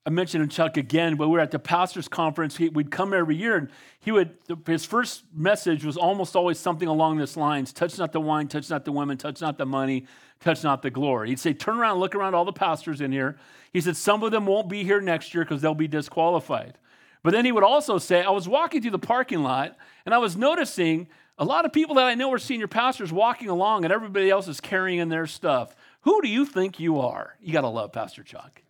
I 0.07 0.11
mentioned 0.11 0.51
Chuck 0.51 0.77
again, 0.77 1.17
but 1.17 1.29
we 1.29 1.33
were 1.33 1.41
at 1.41 1.51
the 1.51 1.59
pastor's 1.59 2.09
conference. 2.09 2.59
He, 2.59 2.69
we'd 2.69 2.91
come 2.91 3.15
every 3.15 3.37
year, 3.37 3.57
and 3.57 3.71
he 4.01 4.13
would. 4.13 4.37
His 4.67 4.85
first 4.85 5.25
message 5.35 5.83
was 5.83 5.97
almost 5.97 6.37
always 6.37 6.59
something 6.59 6.89
along 6.89 7.17
this 7.17 7.39
lines: 7.39 7.73
"Touch 7.73 7.99
not 7.99 8.13
the 8.13 8.21
wine, 8.21 8.49
touch 8.49 8.69
not 8.69 8.85
the 8.85 8.93
women, 8.93 9.17
touch 9.17 9.41
not 9.41 9.57
the 9.57 9.65
money, 9.65 10.07
touch 10.41 10.63
not 10.63 10.83
the 10.83 10.91
glory." 10.91 11.31
He'd 11.31 11.41
say, 11.41 11.55
"Turn 11.55 11.79
around, 11.79 12.01
look 12.01 12.15
around 12.15 12.35
all 12.35 12.45
the 12.45 12.53
pastors 12.53 13.01
in 13.01 13.13
here." 13.13 13.39
He 13.73 13.81
said, 13.81 13.97
"Some 13.97 14.23
of 14.23 14.31
them 14.31 14.45
won't 14.45 14.69
be 14.69 14.85
here 14.85 15.01
next 15.01 15.33
year 15.33 15.43
because 15.43 15.63
they'll 15.63 15.75
be 15.75 15.89
disqualified." 15.89 16.77
But 17.23 17.33
then 17.33 17.47
he 17.47 17.53
would 17.53 17.65
also 17.65 17.97
say, 17.97 18.23
"I 18.23 18.31
was 18.31 18.47
walking 18.47 18.83
through 18.83 18.91
the 18.91 18.99
parking 18.99 19.43
lot, 19.43 19.75
and 20.05 20.15
I 20.15 20.19
was 20.19 20.37
noticing 20.37 21.09
a 21.39 21.47
lot 21.47 21.65
of 21.65 21.73
people 21.73 21.95
that 21.95 22.05
I 22.05 22.15
know 22.15 22.31
are 22.31 22.39
senior 22.39 22.69
pastors 22.69 23.11
walking 23.11 23.49
along, 23.49 23.85
and 23.85 23.93
everybody 23.93 24.29
else 24.29 24.49
is 24.49 24.61
carrying 24.61 24.99
in 24.99 25.09
their 25.09 25.27
stuff. 25.27 25.75
Who 26.03 26.21
do 26.21 26.29
you 26.29 26.45
think 26.45 26.79
you 26.79 27.01
are? 27.01 27.37
You 27.41 27.55
got 27.55 27.63
to 27.63 27.69
love 27.69 27.91
Pastor 27.91 28.23
Chuck." 28.23 28.64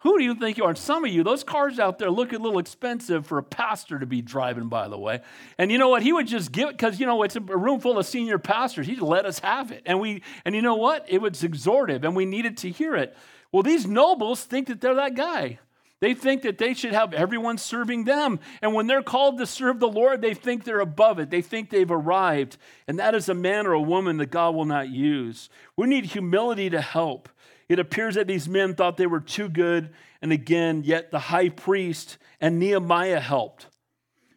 Who 0.00 0.18
do 0.18 0.24
you 0.24 0.34
think 0.34 0.56
you 0.56 0.64
are? 0.64 0.70
And 0.70 0.78
some 0.78 1.04
of 1.04 1.10
you, 1.10 1.22
those 1.22 1.44
cars 1.44 1.78
out 1.78 1.98
there 1.98 2.10
look 2.10 2.32
a 2.32 2.38
little 2.38 2.58
expensive 2.58 3.26
for 3.26 3.36
a 3.36 3.42
pastor 3.42 3.98
to 3.98 4.06
be 4.06 4.22
driving, 4.22 4.68
by 4.68 4.88
the 4.88 4.98
way. 4.98 5.20
And 5.58 5.70
you 5.70 5.76
know 5.76 5.90
what? 5.90 6.02
He 6.02 6.12
would 6.12 6.26
just 6.26 6.52
give 6.52 6.70
it 6.70 6.78
because 6.78 6.98
you 6.98 7.04
know 7.04 7.22
it's 7.22 7.36
a 7.36 7.40
room 7.40 7.80
full 7.80 7.98
of 7.98 8.06
senior 8.06 8.38
pastors. 8.38 8.86
He'd 8.86 9.02
let 9.02 9.26
us 9.26 9.40
have 9.40 9.70
it. 9.70 9.82
And 9.84 10.00
we 10.00 10.22
and 10.46 10.54
you 10.54 10.62
know 10.62 10.76
what? 10.76 11.04
It 11.06 11.20
was 11.20 11.44
exhortive 11.44 12.02
and 12.02 12.16
we 12.16 12.24
needed 12.24 12.56
to 12.58 12.70
hear 12.70 12.96
it. 12.96 13.14
Well, 13.52 13.62
these 13.62 13.86
nobles 13.86 14.42
think 14.42 14.68
that 14.68 14.80
they're 14.80 14.94
that 14.94 15.14
guy. 15.14 15.58
They 16.00 16.14
think 16.14 16.42
that 16.42 16.56
they 16.56 16.72
should 16.72 16.94
have 16.94 17.12
everyone 17.12 17.58
serving 17.58 18.04
them. 18.04 18.40
And 18.62 18.72
when 18.72 18.86
they're 18.86 19.02
called 19.02 19.36
to 19.38 19.46
serve 19.46 19.80
the 19.80 19.88
Lord, 19.88 20.22
they 20.22 20.32
think 20.32 20.64
they're 20.64 20.80
above 20.80 21.18
it. 21.18 21.28
They 21.28 21.42
think 21.42 21.68
they've 21.68 21.90
arrived. 21.90 22.56
And 22.88 22.98
that 22.98 23.14
is 23.14 23.28
a 23.28 23.34
man 23.34 23.66
or 23.66 23.72
a 23.72 23.82
woman 23.82 24.16
that 24.16 24.30
God 24.30 24.54
will 24.54 24.64
not 24.64 24.88
use. 24.88 25.50
We 25.76 25.86
need 25.86 26.06
humility 26.06 26.70
to 26.70 26.80
help. 26.80 27.28
It 27.70 27.78
appears 27.78 28.16
that 28.16 28.26
these 28.26 28.48
men 28.48 28.74
thought 28.74 28.96
they 28.96 29.06
were 29.06 29.20
too 29.20 29.48
good, 29.48 29.90
and 30.20 30.32
again, 30.32 30.82
yet 30.82 31.12
the 31.12 31.20
high 31.20 31.50
priest 31.50 32.18
and 32.40 32.58
Nehemiah 32.58 33.20
helped. 33.20 33.68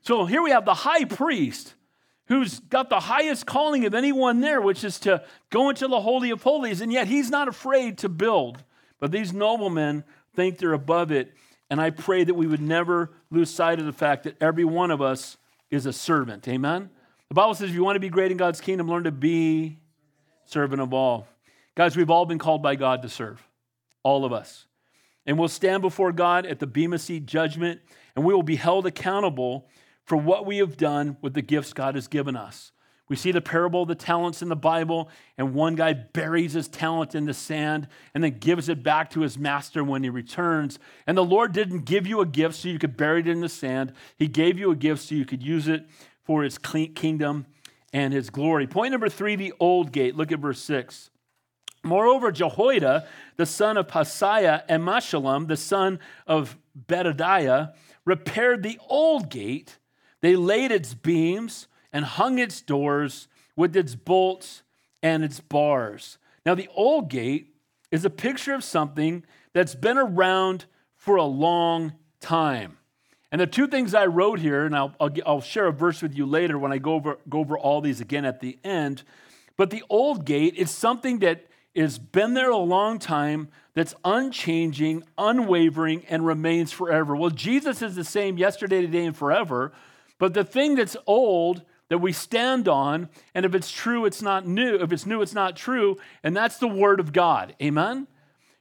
So 0.02 0.28
here 0.28 0.44
we 0.44 0.52
have 0.52 0.66
the 0.66 0.76
high 0.76 1.06
priest 1.06 1.74
who's 2.28 2.60
got 2.60 2.92
the 2.92 3.00
highest 3.00 3.48
calling 3.48 3.86
of 3.86 3.96
anyone 3.96 4.42
there, 4.42 4.62
which 4.62 4.84
is 4.84 5.00
to 5.00 5.24
go 5.50 5.70
into 5.70 5.88
the 5.88 6.02
Holy 6.02 6.30
of 6.30 6.44
Holies, 6.44 6.80
and 6.80 6.94
yet 6.94 7.08
he's 7.08 7.32
not 7.32 7.48
afraid 7.48 7.98
to 7.98 8.08
build. 8.08 8.64
But 9.00 9.12
these 9.12 9.34
noblemen 9.34 10.04
think 10.36 10.60
they're 10.60 10.72
above 10.72 11.12
it, 11.12 11.34
and 11.72 11.82
I 11.82 11.90
pray 11.90 12.24
that 12.24 12.36
we 12.36 12.46
would 12.46 12.62
never 12.62 13.14
lose 13.32 13.50
sight 13.50 13.80
of 13.80 13.88
the 13.88 13.94
fact 13.94 14.26
that 14.26 14.40
every 14.44 14.64
one 14.64 14.92
of 14.92 15.02
us 15.02 15.38
is 15.72 15.88
a 15.88 15.94
servant. 15.94 16.48
Amen? 16.48 16.92
The 17.30 17.34
Bible 17.34 17.56
says 17.56 17.70
if 17.70 17.76
you 17.76 17.84
want 17.84 17.96
to 17.96 18.00
be 18.00 18.10
great 18.10 18.30
in 18.30 18.38
God's 18.38 18.62
kingdom, 18.62 18.88
learn 18.88 19.06
to 19.06 19.12
be 19.12 19.80
servant 20.46 20.84
of 20.84 20.94
all. 20.94 21.28
Guys, 21.76 21.98
we've 21.98 22.12
all 22.12 22.26
been 22.26 22.38
called 22.38 22.62
by 22.62 22.76
God 22.76 23.02
to 23.02 23.10
serve, 23.10 23.48
all 24.04 24.26
of 24.26 24.34
us. 24.34 24.68
And 25.26 25.40
we'll 25.40 25.48
stand 25.48 25.82
before 25.82 26.12
God 26.12 26.46
at 26.46 26.60
the 26.60 26.68
Bema 26.68 27.00
Seat 27.00 27.26
judgment, 27.26 27.82
and 28.16 28.24
we 28.24 28.34
will 28.34 28.44
be 28.44 28.58
held 28.58 28.86
accountable 28.86 29.68
for 30.06 30.16
what 30.16 30.46
we 30.46 30.58
have 30.58 30.78
done 30.78 31.18
with 31.22 31.34
the 31.34 31.42
gifts 31.42 31.74
God 31.74 31.96
has 31.96 32.08
given 32.08 32.36
us. 32.36 32.72
We 33.10 33.16
see 33.16 33.32
the 33.32 33.42
parable 33.42 33.84
of 33.84 33.88
the 33.88 33.96
talents 33.96 34.42
in 34.42 34.50
the 34.50 34.56
Bible, 34.56 35.10
and 35.38 35.54
one 35.54 35.76
guy 35.76 35.94
buries 35.94 36.54
his 36.54 36.68
talent 36.68 37.16
in 37.16 37.26
the 37.26 37.34
sand 37.34 37.88
and 38.14 38.24
then 38.24 38.38
gives 38.40 38.70
it 38.70 38.84
back 38.84 39.10
to 39.12 39.22
his 39.22 39.38
master 39.38 39.84
when 39.84 40.04
he 40.04 40.10
returns. 40.10 40.80
And 41.06 41.18
the 41.18 41.24
Lord 41.24 41.54
didn't 41.54 41.86
give 41.86 42.08
you 42.08 42.22
a 42.22 42.26
gift 42.26 42.56
so 42.56 42.70
you 42.70 42.80
could 42.80 42.96
bury 42.96 43.22
it 43.22 43.28
in 43.28 43.42
the 43.42 43.50
sand, 43.50 43.94
He 44.18 44.28
gave 44.28 44.58
you 44.58 44.72
a 44.72 44.76
gift 44.76 45.04
so 45.04 45.16
you 45.16 45.26
could 45.26 45.44
use 45.44 45.68
it 45.68 45.86
for 46.24 46.44
His 46.44 46.58
kingdom 46.58 47.46
and 47.92 48.14
His 48.14 48.30
glory. 48.30 48.68
Point 48.68 48.92
number 48.92 49.10
three 49.10 49.36
the 49.36 49.54
old 49.60 49.92
gate. 49.92 50.16
Look 50.16 50.32
at 50.32 50.40
verse 50.40 50.60
six. 50.60 51.10
Moreover, 51.84 52.32
Jehoiada, 52.32 53.08
the 53.36 53.46
son 53.46 53.78
of 53.78 53.88
Paseah, 53.88 54.64
and 54.70 54.84
Meshullam, 54.84 55.48
the 55.48 55.58
son 55.58 56.00
of 56.26 56.58
Bedadiah, 56.88 57.74
repaired 58.06 58.64
the 58.64 58.80
old 58.90 59.30
gate. 59.30 59.78
They 60.22 60.36
laid 60.36 60.72
its 60.72 60.94
beams 60.94 61.68
and 61.92 62.06
hung 62.06 62.40
its 62.40 62.62
doors 62.62 63.28
with 63.56 63.76
its 63.76 63.96
bolts 63.96 64.64
and 65.02 65.24
its 65.24 65.40
bars. 65.42 66.18
Now, 66.46 66.56
the 66.56 66.70
old 66.74 67.10
gate 67.10 67.54
is 67.92 68.06
a 68.06 68.10
picture 68.10 68.54
of 68.54 68.64
something 68.64 69.24
that's 69.54 69.76
been 69.76 69.98
around 69.98 70.66
for 70.98 71.18
a 71.18 71.26
long 71.26 71.94
time. 72.20 72.78
And 73.32 73.42
the 73.42 73.48
two 73.48 73.68
things 73.68 73.94
I 73.94 74.06
wrote 74.06 74.40
here, 74.40 74.66
and 74.66 74.76
I'll, 74.76 74.96
I'll, 75.00 75.12
I'll 75.26 75.42
share 75.42 75.68
a 75.68 75.74
verse 75.74 76.02
with 76.02 76.16
you 76.16 76.26
later 76.26 76.58
when 76.58 76.72
I 76.72 76.78
go 76.78 76.94
over, 76.94 77.18
go 77.28 77.40
over 77.40 77.58
all 77.58 77.82
these 77.82 78.00
again 78.00 78.26
at 78.26 78.40
the 78.40 78.58
end. 78.64 79.04
But 79.58 79.70
the 79.70 79.84
old 79.90 80.26
gate 80.26 80.56
is 80.56 80.72
something 80.72 81.20
that 81.20 81.46
is 81.76 81.98
been 81.98 82.34
there 82.34 82.50
a 82.50 82.58
long 82.58 83.00
time, 83.00 83.50
that's 83.74 83.96
unchanging, 84.06 85.04
unwavering, 85.18 86.06
and 86.08 86.26
remains 86.26 86.72
forever. 86.72 87.16
Well, 87.16 87.32
Jesus 87.32 87.82
is 87.82 87.96
the 87.96 88.04
same 88.04 88.38
yesterday, 88.38 88.82
today, 88.82 89.06
and 89.06 89.18
forever. 89.18 89.72
But 90.20 90.34
the 90.34 90.44
thing 90.44 90.76
that's 90.76 90.96
old 91.08 91.64
that 91.90 91.98
we 91.98 92.14
stand 92.14 92.68
on, 92.68 93.10
and 93.34 93.46
if 93.46 93.56
it's 93.56 93.72
true, 93.72 94.06
it's 94.06 94.22
not 94.22 94.48
new. 94.48 94.76
If 94.76 94.92
it's 94.92 95.06
new, 95.06 95.22
it's 95.22 95.34
not 95.34 95.56
true. 95.56 95.98
And 96.24 96.36
that's 96.38 96.58
the 96.58 96.68
Word 96.68 97.00
of 97.00 97.14
God. 97.14 97.56
Amen? 97.62 98.08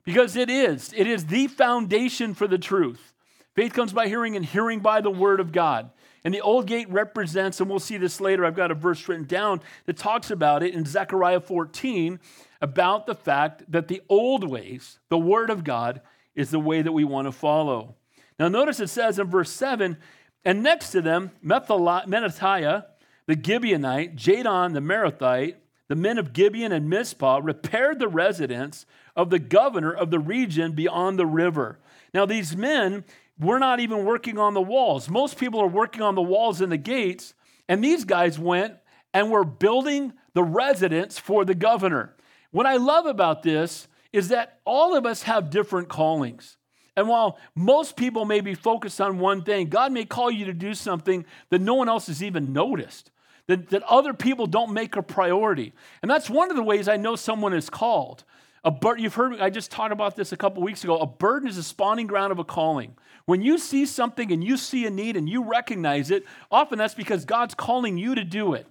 Because 0.04 0.34
it 0.34 0.50
is. 0.50 0.92
It 0.96 1.06
is 1.06 1.26
the 1.26 1.46
foundation 1.46 2.34
for 2.34 2.48
the 2.48 2.58
truth. 2.58 3.12
Faith 3.54 3.74
comes 3.74 3.92
by 3.92 4.08
hearing, 4.08 4.34
and 4.34 4.44
hearing 4.44 4.80
by 4.80 5.02
the 5.02 5.10
Word 5.10 5.40
of 5.40 5.52
God. 5.52 5.90
And 6.24 6.32
the 6.32 6.40
old 6.40 6.66
gate 6.66 6.88
represents, 6.88 7.60
and 7.60 7.68
we'll 7.68 7.80
see 7.80 7.96
this 7.96 8.20
later, 8.20 8.44
I've 8.44 8.54
got 8.54 8.70
a 8.70 8.74
verse 8.74 9.06
written 9.08 9.26
down 9.26 9.60
that 9.86 9.96
talks 9.96 10.30
about 10.30 10.62
it 10.62 10.72
in 10.74 10.84
Zechariah 10.84 11.40
14 11.40 12.18
about 12.62 13.06
the 13.06 13.14
fact 13.14 13.70
that 13.70 13.88
the 13.88 14.00
old 14.08 14.48
ways, 14.48 15.00
the 15.10 15.18
Word 15.18 15.50
of 15.50 15.64
God, 15.64 16.00
is 16.34 16.50
the 16.50 16.60
way 16.60 16.80
that 16.80 16.92
we 16.92 17.04
want 17.04 17.26
to 17.26 17.32
follow. 17.32 17.96
Now, 18.38 18.48
notice 18.48 18.80
it 18.80 18.88
says 18.88 19.18
in 19.18 19.26
verse 19.26 19.50
7 19.50 19.98
and 20.44 20.62
next 20.62 20.90
to 20.92 21.02
them, 21.02 21.32
Menatiah, 21.44 22.86
the 23.26 23.36
Gibeonite, 23.36 24.16
Jadon, 24.16 24.72
the 24.72 24.80
Meronothite, 24.80 25.56
the 25.88 25.96
men 25.96 26.18
of 26.18 26.32
Gibeon 26.32 26.72
and 26.72 26.88
Mizpah 26.88 27.40
repaired 27.42 27.98
the 27.98 28.08
residence 28.08 28.86
of 29.14 29.30
the 29.30 29.38
governor 29.38 29.92
of 29.92 30.10
the 30.10 30.18
region 30.18 30.72
beyond 30.72 31.18
the 31.18 31.26
river. 31.26 31.78
Now, 32.14 32.24
these 32.24 32.56
men 32.56 33.04
were 33.38 33.58
not 33.58 33.78
even 33.80 34.04
working 34.04 34.38
on 34.38 34.54
the 34.54 34.62
walls. 34.62 35.10
Most 35.10 35.36
people 35.36 35.60
are 35.60 35.68
working 35.68 36.02
on 36.02 36.14
the 36.14 36.22
walls 36.22 36.60
and 36.60 36.72
the 36.72 36.76
gates, 36.76 37.34
and 37.68 37.84
these 37.84 38.04
guys 38.04 38.38
went 38.38 38.76
and 39.12 39.30
were 39.30 39.44
building 39.44 40.14
the 40.32 40.42
residence 40.42 41.18
for 41.18 41.44
the 41.44 41.54
governor. 41.54 42.14
What 42.52 42.66
I 42.66 42.76
love 42.76 43.06
about 43.06 43.42
this 43.42 43.88
is 44.12 44.28
that 44.28 44.60
all 44.64 44.94
of 44.94 45.04
us 45.04 45.24
have 45.24 45.50
different 45.50 45.88
callings. 45.88 46.56
And 46.96 47.08
while 47.08 47.38
most 47.54 47.96
people 47.96 48.26
may 48.26 48.40
be 48.40 48.54
focused 48.54 49.00
on 49.00 49.18
one 49.18 49.42
thing, 49.42 49.68
God 49.68 49.92
may 49.92 50.04
call 50.04 50.30
you 50.30 50.44
to 50.44 50.52
do 50.52 50.74
something 50.74 51.24
that 51.48 51.60
no 51.60 51.74
one 51.74 51.88
else 51.88 52.06
has 52.06 52.22
even 52.22 52.52
noticed, 52.52 53.10
that, 53.46 53.70
that 53.70 53.82
other 53.84 54.12
people 54.12 54.46
don't 54.46 54.74
make 54.74 54.94
a 54.94 55.02
priority. 55.02 55.72
And 56.02 56.10
that's 56.10 56.28
one 56.28 56.50
of 56.50 56.56
the 56.56 56.62
ways 56.62 56.88
I 56.88 56.98
know 56.98 57.16
someone 57.16 57.54
is 57.54 57.70
called. 57.70 58.24
A 58.64 58.70
bur- 58.70 58.98
you've 58.98 59.14
heard, 59.14 59.40
I 59.40 59.48
just 59.48 59.70
talked 59.70 59.92
about 59.92 60.14
this 60.14 60.32
a 60.32 60.36
couple 60.36 60.62
weeks 60.62 60.84
ago. 60.84 60.98
A 60.98 61.06
burden 61.06 61.48
is 61.48 61.56
a 61.56 61.62
spawning 61.62 62.06
ground 62.06 62.30
of 62.30 62.38
a 62.38 62.44
calling. 62.44 62.94
When 63.24 63.40
you 63.40 63.56
see 63.56 63.86
something 63.86 64.30
and 64.30 64.44
you 64.44 64.58
see 64.58 64.84
a 64.84 64.90
need 64.90 65.16
and 65.16 65.28
you 65.28 65.42
recognize 65.42 66.10
it, 66.10 66.24
often 66.50 66.78
that's 66.78 66.94
because 66.94 67.24
God's 67.24 67.54
calling 67.54 67.96
you 67.96 68.14
to 68.14 68.24
do 68.24 68.52
it. 68.52 68.66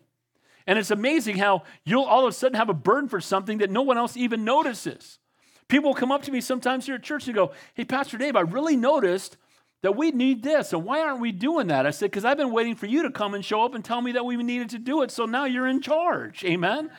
And 0.67 0.77
it's 0.77 0.91
amazing 0.91 1.37
how 1.37 1.63
you'll 1.83 2.03
all 2.03 2.25
of 2.25 2.29
a 2.29 2.33
sudden 2.33 2.57
have 2.57 2.69
a 2.69 2.73
burden 2.73 3.09
for 3.09 3.21
something 3.21 3.59
that 3.59 3.69
no 3.69 3.81
one 3.81 3.97
else 3.97 4.15
even 4.15 4.43
notices. 4.43 5.19
People 5.67 5.93
come 5.93 6.11
up 6.11 6.23
to 6.23 6.31
me 6.31 6.41
sometimes 6.41 6.85
here 6.85 6.95
at 6.95 7.03
church 7.03 7.27
and 7.27 7.35
go, 7.35 7.51
Hey, 7.73 7.85
Pastor 7.85 8.17
Dave, 8.17 8.35
I 8.35 8.41
really 8.41 8.75
noticed 8.75 9.37
that 9.83 9.95
we 9.95 10.11
need 10.11 10.43
this. 10.43 10.73
And 10.73 10.83
why 10.83 11.01
aren't 11.01 11.21
we 11.21 11.31
doing 11.31 11.67
that? 11.67 11.85
I 11.85 11.91
said, 11.91 12.11
Because 12.11 12.25
I've 12.25 12.37
been 12.37 12.51
waiting 12.51 12.75
for 12.75 12.87
you 12.87 13.03
to 13.03 13.11
come 13.11 13.33
and 13.33 13.43
show 13.43 13.63
up 13.63 13.73
and 13.73 13.83
tell 13.83 14.01
me 14.01 14.11
that 14.13 14.25
we 14.25 14.35
needed 14.37 14.69
to 14.71 14.79
do 14.79 15.01
it. 15.01 15.11
So 15.11 15.25
now 15.25 15.45
you're 15.45 15.67
in 15.67 15.81
charge. 15.81 16.43
Amen. 16.43 16.91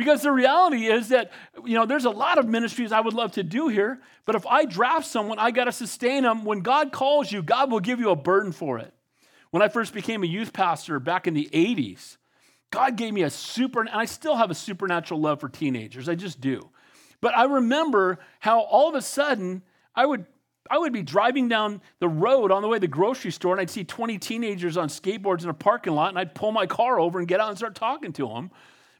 Because 0.00 0.22
the 0.22 0.32
reality 0.32 0.86
is 0.86 1.08
that, 1.08 1.30
you 1.62 1.74
know, 1.74 1.84
there's 1.84 2.06
a 2.06 2.10
lot 2.10 2.38
of 2.38 2.48
ministries 2.48 2.90
I 2.90 3.00
would 3.00 3.12
love 3.12 3.32
to 3.32 3.42
do 3.42 3.68
here, 3.68 4.00
but 4.24 4.34
if 4.34 4.46
I 4.46 4.64
draft 4.64 5.06
someone, 5.06 5.38
I 5.38 5.50
got 5.50 5.64
to 5.64 5.72
sustain 5.72 6.22
them. 6.22 6.46
When 6.46 6.60
God 6.60 6.90
calls 6.90 7.30
you, 7.30 7.42
God 7.42 7.70
will 7.70 7.80
give 7.80 8.00
you 8.00 8.08
a 8.08 8.16
burden 8.16 8.52
for 8.52 8.78
it. 8.78 8.94
When 9.50 9.62
I 9.62 9.68
first 9.68 9.92
became 9.92 10.22
a 10.22 10.26
youth 10.26 10.54
pastor 10.54 11.00
back 11.00 11.26
in 11.26 11.34
the 11.34 11.50
80s, 11.52 12.16
God 12.70 12.96
gave 12.96 13.12
me 13.12 13.22
a 13.22 13.30
super, 13.30 13.80
and 13.80 13.88
I 13.90 14.04
still 14.04 14.36
have 14.36 14.50
a 14.50 14.54
supernatural 14.54 15.20
love 15.20 15.40
for 15.40 15.48
teenagers. 15.48 16.08
I 16.08 16.14
just 16.14 16.40
do. 16.40 16.70
But 17.20 17.36
I 17.36 17.44
remember 17.44 18.18
how 18.38 18.60
all 18.60 18.88
of 18.88 18.94
a 18.94 19.02
sudden 19.02 19.62
I 19.94 20.06
would 20.06 20.26
I 20.70 20.78
would 20.78 20.92
be 20.92 21.02
driving 21.02 21.48
down 21.48 21.80
the 21.98 22.08
road 22.08 22.52
on 22.52 22.62
the 22.62 22.68
way 22.68 22.76
to 22.76 22.80
the 22.80 22.86
grocery 22.86 23.32
store 23.32 23.52
and 23.52 23.60
I'd 23.60 23.70
see 23.70 23.82
20 23.82 24.18
teenagers 24.18 24.76
on 24.76 24.88
skateboards 24.88 25.42
in 25.42 25.48
a 25.48 25.54
parking 25.54 25.94
lot 25.94 26.10
and 26.10 26.18
I'd 26.18 26.32
pull 26.32 26.52
my 26.52 26.66
car 26.66 27.00
over 27.00 27.18
and 27.18 27.26
get 27.26 27.40
out 27.40 27.48
and 27.48 27.58
start 27.58 27.74
talking 27.74 28.12
to 28.12 28.28
them 28.28 28.52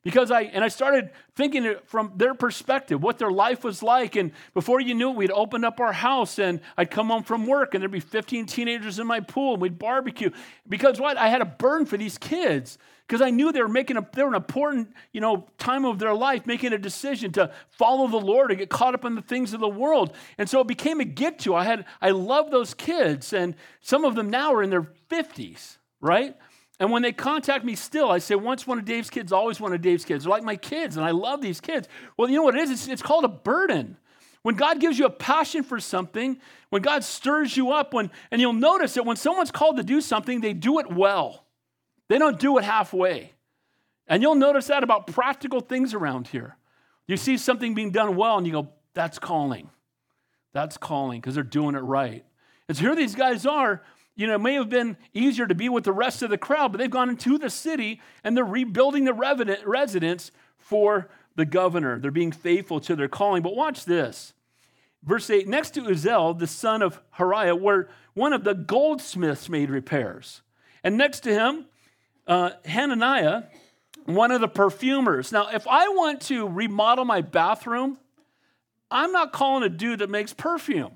because 0.03 0.31
I 0.31 0.43
and 0.43 0.65
I 0.65 0.69
started 0.69 1.11
thinking 1.35 1.65
it 1.65 1.87
from 1.87 2.13
their 2.17 2.35
perspective, 2.35 3.03
what 3.03 3.19
their 3.19 3.31
life 3.31 3.63
was 3.63 3.83
like. 3.83 4.17
And 4.17 4.33
before 4.55 4.81
you 4.81 4.95
knew 4.95 5.11
it, 5.11 5.17
we'd 5.17 5.31
open 5.31 5.65
up 5.65 5.79
our 5.81 5.93
house 5.93 6.39
and 6.39 6.61
I'd 6.77 6.91
come 6.91 7.09
home 7.09 7.23
from 7.23 7.47
work 7.47 7.75
and 7.75 7.83
there'd 7.83 7.91
be 7.91 8.01
15 8.01 8.47
teenagers 8.47 8.99
in 8.99 9.07
my 9.07 9.21
pool 9.21 9.53
and 9.53 9.63
we'd 9.63 9.79
barbecue. 9.79 10.31
Because 10.69 11.01
what? 11.01 11.17
I 11.17 11.29
had 11.29 11.41
a 11.41 11.47
burn 11.47 11.87
for 11.87 11.97
these 11.97 12.19
kids 12.19 12.79
because 13.11 13.23
I 13.23 13.31
knew 13.31 13.51
they 13.51 13.61
were 13.61 13.67
making 13.67 13.97
a 13.97 14.09
they 14.13 14.23
were 14.23 14.29
an 14.29 14.37
important, 14.37 14.95
you 15.13 15.21
know, 15.21 15.49
time 15.59 15.85
of 15.85 15.99
their 15.99 16.15
life, 16.15 16.47
making 16.47 16.73
a 16.73 16.79
decision 16.79 17.33
to 17.33 17.51
follow 17.69 18.07
the 18.07 18.21
Lord 18.25 18.53
and 18.53 18.61
get 18.61 18.71
caught 18.71 18.95
up 18.95 19.05
in 19.05 19.17
the 19.17 19.21
things 19.21 19.53
of 19.53 19.59
the 19.59 19.69
world. 19.69 20.15
And 20.39 20.49
so 20.49 20.61
it 20.61 20.69
became 20.69 21.01
a 21.01 21.05
get 21.05 21.41
to. 21.41 21.57
I 21.57 21.65
had 21.65 21.87
I 22.01 22.11
love 22.11 22.53
those 22.53 22.73
kids, 22.73 23.33
and 23.33 23.57
some 23.81 24.05
of 24.05 24.15
them 24.15 24.31
now 24.31 24.55
are 24.55 24.63
in 24.63 24.71
their 24.71 24.87
50s, 25.11 25.79
right? 26.01 26.37
And 26.79 26.93
when 26.93 27.03
they 27.03 27.11
contact 27.11 27.65
me 27.65 27.75
still, 27.75 28.13
I 28.13 28.19
say, 28.19 28.37
once 28.37 28.65
one 28.65 28.79
of 28.79 28.85
Dave's 28.85 29.11
kids, 29.11 29.33
always 29.33 29.61
one 29.61 29.73
of 29.73 29.83
Dave's 29.83 30.05
kids. 30.05 30.23
They're 30.23 30.31
like 30.31 30.45
my 30.45 30.55
kids, 30.55 30.97
and 30.97 31.05
I 31.05 31.11
love 31.11 31.41
these 31.41 31.61
kids. 31.61 31.89
Well, 32.17 32.31
you 32.31 32.37
know 32.37 32.45
what 32.45 32.55
it 32.55 32.61
is? 32.61 32.71
It's, 32.71 32.87
it's 32.87 33.03
called 33.03 33.25
a 33.25 33.29
burden. 33.29 33.97
When 34.43 34.55
God 34.55 34.79
gives 34.79 35.01
you 35.01 35.07
a 35.07 35.11
passion 35.11 35.65
for 35.65 35.81
something, 35.81 36.41
when 36.69 36.81
God 36.81 37.03
stirs 37.03 37.57
you 37.57 37.73
up, 37.73 37.93
when, 37.93 38.13
and 38.31 38.41
you'll 38.41 38.53
notice 38.53 38.95
that 38.95 39.05
when 39.05 39.17
someone's 39.17 39.51
called 39.51 39.79
to 39.79 39.83
do 39.83 40.01
something, 40.01 40.41
they 40.41 40.53
do 40.53 40.79
it 40.79 40.93
well. 40.93 41.45
They 42.11 42.19
don't 42.19 42.39
do 42.39 42.59
it 42.59 42.65
halfway. 42.65 43.33
And 44.07 44.21
you'll 44.21 44.35
notice 44.35 44.67
that 44.67 44.83
about 44.83 45.07
practical 45.07 45.61
things 45.61 45.95
around 45.95 46.27
here. 46.27 46.57
You 47.07 47.17
see 47.17 47.39
something 47.39 47.75
being 47.75 47.93
done 47.93 48.17
well, 48.17 48.37
and 48.37 48.47
you 48.47 48.53
go, 48.53 48.69
that's 48.95 49.19
calling. 49.19 49.71
That's 50.53 50.77
calling 50.77 51.21
because 51.21 51.37
they're 51.37 51.45
doing 51.45 51.77
it 51.77 51.81
right. 51.81 52.25
And 52.69 52.77
so 52.77 52.83
here 52.83 52.97
these 52.97 53.15
guys 53.15 53.47
are 53.47 53.83
you 54.21 54.27
know, 54.27 54.35
it 54.35 54.41
may 54.41 54.55
have 54.55 54.69
been 54.69 54.99
easier 55.15 55.47
to 55.47 55.55
be 55.55 55.71
with 55.71 55.85
the 55.85 55.95
rest 55.95 56.23
of 56.23 56.29
the 56.29 56.37
crowd, 56.37 56.73
but 56.73 56.79
they've 56.79 56.91
gone 56.91 57.09
into 57.09 57.39
the 57.39 57.49
city 57.49 58.03
and 58.23 58.37
they're 58.37 58.45
rebuilding 58.45 59.05
the 59.05 59.15
residence 59.15 60.31
for 60.59 61.09
the 61.37 61.47
governor. 61.47 61.99
They're 61.99 62.11
being 62.11 62.33
faithful 62.33 62.81
to 62.81 62.95
their 62.95 63.09
calling. 63.09 63.43
But 63.43 63.57
watch 63.57 63.87
this. 63.87 64.35
Verse 65.03 65.31
8 65.31 65.49
Next 65.49 65.71
to 65.71 65.83
Uzziel, 65.83 66.39
the 66.39 66.47
son 66.47 66.83
of 66.83 67.01
Hariah, 67.17 67.59
where 67.59 67.89
one 68.13 68.35
of 68.35 68.45
the 68.45 68.53
goldsmiths 68.53 69.49
made 69.49 69.71
repairs. 69.71 70.43
And 70.85 70.99
next 70.99 71.21
to 71.21 71.33
him, 71.33 71.65
uh, 72.31 72.53
Hananiah, 72.65 73.43
one 74.07 74.31
of 74.31 74.41
the 74.41 74.49
perfumers. 74.49 75.33
Now, 75.33 75.49
if 75.49 75.67
I 75.67 75.89
want 75.89 76.23
to 76.23 76.49
remodel 76.49 77.05
my 77.05 77.21
bathroom, 77.21 77.99
I'm 78.91 79.13
not 79.13 79.33
calling 79.33 79.65
a 79.65 79.69
dude 79.69 79.99
that 79.99 80.09
makes 80.09 80.33
perfume. 80.33 80.93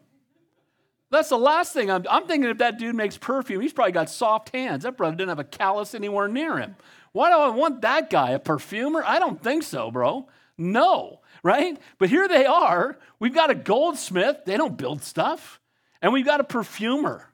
That's 1.11 1.29
the 1.29 1.39
last 1.39 1.73
thing 1.73 1.91
I'm, 1.91 2.05
I'm 2.09 2.27
thinking 2.27 2.49
if 2.51 2.59
that 2.59 2.79
dude 2.79 2.95
makes 2.95 3.19
perfume, 3.19 3.61
he's 3.61 3.73
probably 3.73 3.93
got 3.93 4.09
soft 4.09 4.55
hands. 4.55 4.85
That 4.85 4.97
brother 4.97 5.17
didn't 5.17 5.29
have 5.29 5.39
a 5.41 5.45
callus 5.45 5.95
anywhere 5.95 6.29
near 6.29 6.59
him. 6.59 6.77
Why 7.13 7.31
do 7.31 7.37
I 7.37 7.49
want 7.49 7.83
that 7.83 8.11
guy, 8.11 8.31
a 8.31 8.39
perfumer? 8.39 9.03
I 9.05 9.19
don't 9.19 9.43
think 9.43 9.65
so, 9.65 9.91
bro. 9.91 10.29
No, 10.57 11.21
right? 11.43 11.77
But 11.99 12.11
here 12.11 12.29
they 12.29 12.47
are. 12.47 12.99
We've 13.19 13.35
got 13.35 13.51
a 13.51 13.55
goldsmith. 13.57 14.39
They 14.47 14.57
don't 14.57 14.77
build 14.77 15.03
stuff. 15.03 15.61
And 16.01 16.13
we've 16.13 16.25
got 16.25 16.41
a 16.41 16.45
perfumer, 16.45 17.29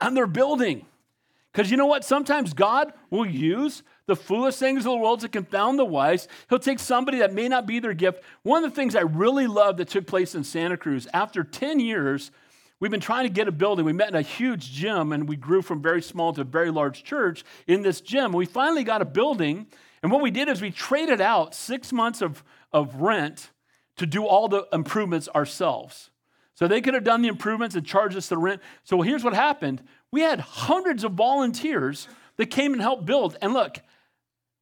and 0.00 0.16
they're 0.16 0.26
building. 0.26 0.84
Because 1.58 1.72
you 1.72 1.76
know 1.76 1.86
what? 1.86 2.04
Sometimes 2.04 2.54
God 2.54 2.92
will 3.10 3.26
use 3.26 3.82
the 4.06 4.14
foolish 4.14 4.54
things 4.54 4.86
of 4.86 4.92
the 4.92 4.96
world 4.96 5.18
to 5.22 5.28
confound 5.28 5.76
the 5.76 5.84
wise. 5.84 6.28
He'll 6.48 6.60
take 6.60 6.78
somebody 6.78 7.18
that 7.18 7.34
may 7.34 7.48
not 7.48 7.66
be 7.66 7.80
their 7.80 7.94
gift. 7.94 8.22
One 8.44 8.62
of 8.62 8.70
the 8.70 8.76
things 8.76 8.94
I 8.94 9.00
really 9.00 9.48
love 9.48 9.76
that 9.78 9.88
took 9.88 10.06
place 10.06 10.36
in 10.36 10.44
Santa 10.44 10.76
Cruz, 10.76 11.08
after 11.12 11.42
10 11.42 11.80
years, 11.80 12.30
We've 12.80 12.92
been 12.92 13.00
trying 13.00 13.24
to 13.24 13.28
get 13.28 13.48
a 13.48 13.50
building. 13.50 13.84
We 13.84 13.92
met 13.92 14.10
in 14.10 14.14
a 14.14 14.22
huge 14.22 14.70
gym 14.70 15.10
and 15.12 15.28
we 15.28 15.34
grew 15.34 15.62
from 15.62 15.82
very 15.82 16.00
small 16.00 16.32
to 16.34 16.42
a 16.42 16.44
very 16.44 16.70
large 16.70 17.02
church 17.02 17.42
in 17.66 17.82
this 17.82 18.00
gym. 18.00 18.32
We 18.32 18.46
finally 18.46 18.84
got 18.84 19.02
a 19.02 19.04
building. 19.04 19.66
And 20.00 20.12
what 20.12 20.22
we 20.22 20.30
did 20.30 20.48
is 20.48 20.62
we 20.62 20.70
traded 20.70 21.20
out 21.20 21.56
six 21.56 21.92
months 21.92 22.22
of, 22.22 22.44
of 22.72 22.94
rent 23.00 23.50
to 23.96 24.06
do 24.06 24.24
all 24.24 24.46
the 24.46 24.68
improvements 24.72 25.28
ourselves. 25.34 26.10
So 26.58 26.66
they 26.66 26.80
could 26.80 26.94
have 26.94 27.04
done 27.04 27.22
the 27.22 27.28
improvements 27.28 27.76
and 27.76 27.86
charged 27.86 28.16
us 28.16 28.28
the 28.28 28.36
rent. 28.36 28.60
So 28.82 29.00
here's 29.00 29.22
what 29.22 29.32
happened 29.32 29.80
we 30.12 30.22
had 30.22 30.40
hundreds 30.40 31.04
of 31.04 31.12
volunteers 31.12 32.08
that 32.36 32.46
came 32.46 32.72
and 32.72 32.80
helped 32.80 33.04
build. 33.04 33.36
And 33.42 33.52
look, 33.52 33.78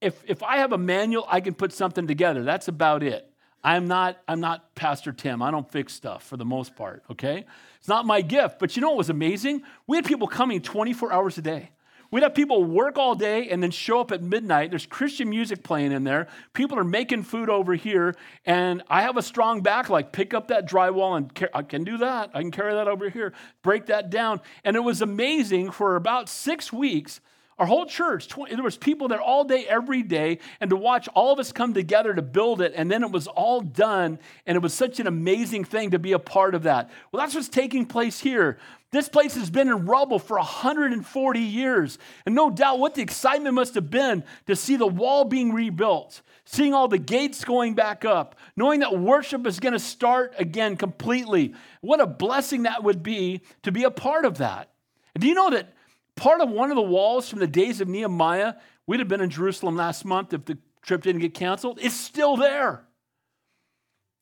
if, 0.00 0.22
if 0.26 0.42
I 0.42 0.58
have 0.58 0.72
a 0.72 0.78
manual, 0.78 1.24
I 1.28 1.40
can 1.40 1.54
put 1.54 1.72
something 1.72 2.06
together. 2.06 2.42
That's 2.42 2.68
about 2.68 3.02
it. 3.02 3.30
I'm 3.62 3.88
not, 3.88 4.18
I'm 4.28 4.40
not 4.40 4.74
Pastor 4.74 5.12
Tim. 5.12 5.42
I 5.42 5.50
don't 5.50 5.70
fix 5.70 5.92
stuff 5.92 6.22
for 6.24 6.36
the 6.36 6.44
most 6.44 6.76
part, 6.76 7.02
okay? 7.10 7.44
It's 7.78 7.88
not 7.88 8.06
my 8.06 8.20
gift. 8.20 8.58
But 8.58 8.76
you 8.76 8.82
know 8.82 8.90
what 8.90 8.98
was 8.98 9.10
amazing? 9.10 9.62
We 9.86 9.96
had 9.96 10.04
people 10.04 10.28
coming 10.28 10.60
24 10.62 11.12
hours 11.12 11.38
a 11.38 11.42
day. 11.42 11.70
We'd 12.10 12.22
have 12.22 12.34
people 12.34 12.64
work 12.64 12.98
all 12.98 13.14
day 13.14 13.48
and 13.48 13.62
then 13.62 13.70
show 13.70 14.00
up 14.00 14.12
at 14.12 14.22
midnight. 14.22 14.70
There's 14.70 14.86
Christian 14.86 15.28
music 15.28 15.62
playing 15.62 15.92
in 15.92 16.04
there. 16.04 16.28
People 16.52 16.78
are 16.78 16.84
making 16.84 17.24
food 17.24 17.50
over 17.50 17.74
here. 17.74 18.14
And 18.44 18.82
I 18.88 19.02
have 19.02 19.16
a 19.16 19.22
strong 19.22 19.60
back, 19.60 19.88
like 19.90 20.12
pick 20.12 20.34
up 20.34 20.48
that 20.48 20.68
drywall 20.68 21.16
and 21.16 21.48
I 21.54 21.62
can 21.62 21.84
do 21.84 21.98
that. 21.98 22.30
I 22.34 22.40
can 22.40 22.50
carry 22.50 22.74
that 22.74 22.88
over 22.88 23.10
here, 23.10 23.32
break 23.62 23.86
that 23.86 24.10
down. 24.10 24.40
And 24.64 24.76
it 24.76 24.80
was 24.80 25.02
amazing 25.02 25.70
for 25.70 25.96
about 25.96 26.28
six 26.28 26.72
weeks. 26.72 27.20
Our 27.58 27.64
whole 27.64 27.86
church, 27.86 28.28
20, 28.28 28.54
there 28.54 28.62
was 28.62 28.76
people 28.76 29.08
there 29.08 29.20
all 29.20 29.42
day, 29.42 29.64
every 29.66 30.02
day, 30.02 30.40
and 30.60 30.68
to 30.68 30.76
watch 30.76 31.08
all 31.14 31.32
of 31.32 31.38
us 31.38 31.52
come 31.52 31.72
together 31.72 32.12
to 32.12 32.20
build 32.20 32.60
it, 32.60 32.74
and 32.76 32.90
then 32.90 33.02
it 33.02 33.10
was 33.10 33.26
all 33.26 33.62
done, 33.62 34.18
and 34.44 34.56
it 34.56 34.60
was 34.60 34.74
such 34.74 35.00
an 35.00 35.06
amazing 35.06 35.64
thing 35.64 35.92
to 35.92 35.98
be 35.98 36.12
a 36.12 36.18
part 36.18 36.54
of 36.54 36.64
that. 36.64 36.90
Well, 37.10 37.22
that's 37.22 37.34
what's 37.34 37.48
taking 37.48 37.86
place 37.86 38.20
here. 38.20 38.58
This 38.90 39.08
place 39.08 39.34
has 39.36 39.48
been 39.48 39.68
in 39.68 39.86
rubble 39.86 40.18
for 40.18 40.36
140 40.36 41.40
years, 41.40 41.98
and 42.26 42.34
no 42.34 42.50
doubt 42.50 42.78
what 42.78 42.94
the 42.94 43.00
excitement 43.00 43.54
must 43.54 43.74
have 43.74 43.90
been 43.90 44.22
to 44.46 44.54
see 44.54 44.76
the 44.76 44.86
wall 44.86 45.24
being 45.24 45.54
rebuilt, 45.54 46.20
seeing 46.44 46.74
all 46.74 46.88
the 46.88 46.98
gates 46.98 47.42
going 47.42 47.74
back 47.74 48.04
up, 48.04 48.36
knowing 48.54 48.80
that 48.80 48.98
worship 48.98 49.46
is 49.46 49.60
going 49.60 49.72
to 49.72 49.78
start 49.78 50.34
again 50.38 50.76
completely. 50.76 51.54
What 51.80 52.00
a 52.00 52.06
blessing 52.06 52.64
that 52.64 52.84
would 52.84 53.02
be 53.02 53.40
to 53.62 53.72
be 53.72 53.84
a 53.84 53.90
part 53.90 54.26
of 54.26 54.38
that. 54.38 54.68
And 55.14 55.22
do 55.22 55.28
you 55.28 55.34
know 55.34 55.48
that 55.50 55.72
part 56.16 56.40
of 56.40 56.50
one 56.50 56.70
of 56.70 56.76
the 56.76 56.82
walls 56.82 57.28
from 57.28 57.38
the 57.38 57.46
days 57.46 57.80
of 57.80 57.88
Nehemiah. 57.88 58.54
We'd 58.86 59.00
have 59.00 59.08
been 59.08 59.20
in 59.20 59.30
Jerusalem 59.30 59.76
last 59.76 60.04
month 60.04 60.32
if 60.32 60.44
the 60.44 60.58
trip 60.82 61.02
didn't 61.02 61.20
get 61.20 61.34
canceled. 61.34 61.78
It's 61.80 61.94
still 61.94 62.36
there. 62.36 62.84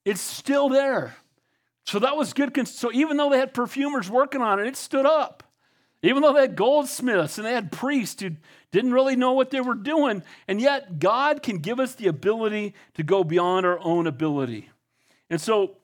It's 0.04 0.20
still 0.20 0.68
there. 0.68 1.16
So 1.87 1.98
that 1.98 2.16
was 2.16 2.33
good. 2.33 2.66
So 2.66 2.92
even 2.92 3.16
though 3.16 3.30
they 3.30 3.38
had 3.38 3.54
perfumers 3.54 4.11
working 4.11 4.42
on 4.42 4.59
it, 4.59 4.66
it 4.66 4.76
stood 4.76 5.07
up. 5.07 5.42
Even 6.02 6.22
though 6.22 6.35
they 6.35 6.42
had 6.42 6.57
goldsmiths 6.57 7.38
and 7.38 7.46
they 7.46 7.54
had 7.54 7.72
priests 7.72 8.20
who 8.20 8.33
didn't 8.72 8.92
really 8.92 9.16
know 9.16 9.33
what 9.33 9.50
they 9.50 9.61
were 9.61 9.74
doing, 9.74 10.22
and 10.46 10.61
yet 10.61 10.98
God 10.98 11.42
can 11.42 11.59
give 11.59 11.80
us 11.80 11.94
the 11.94 12.09
ability 12.09 12.74
to 12.94 13.02
go 13.02 13.24
beyond 13.24 13.64
our 13.64 13.78
own 13.80 14.07
ability. 14.07 14.68
And 15.30 15.40
so 15.40 15.78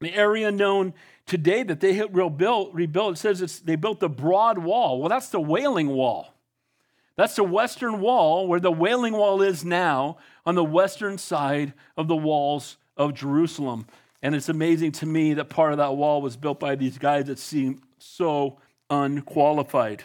the 0.00 0.12
area 0.12 0.50
known 0.50 0.92
today 1.26 1.62
that 1.62 1.80
they 1.80 2.02
rebuilt, 2.02 2.74
rebuilt 2.74 3.14
it 3.14 3.18
says 3.18 3.60
they 3.60 3.76
built 3.76 4.00
the 4.00 4.08
broad 4.08 4.58
wall. 4.58 5.00
Well, 5.00 5.08
that's 5.08 5.28
the 5.28 5.40
Wailing 5.40 5.88
Wall. 5.88 6.34
That's 7.16 7.36
the 7.36 7.44
western 7.44 8.00
wall 8.00 8.46
where 8.46 8.60
the 8.60 8.72
Wailing 8.72 9.12
Wall 9.12 9.42
is 9.42 9.64
now 9.64 10.16
on 10.46 10.54
the 10.54 10.64
western 10.64 11.18
side 11.18 11.74
of 11.96 12.08
the 12.08 12.16
walls 12.16 12.78
of 12.96 13.14
Jerusalem. 13.14 13.86
And 14.22 14.34
it's 14.34 14.48
amazing 14.48 14.92
to 14.92 15.06
me 15.06 15.34
that 15.34 15.50
part 15.50 15.72
of 15.72 15.78
that 15.78 15.96
wall 15.96 16.22
was 16.22 16.36
built 16.36 16.58
by 16.58 16.74
these 16.74 16.96
guys 16.96 17.26
that 17.26 17.38
seem 17.38 17.82
so 17.98 18.58
unqualified. 18.88 20.04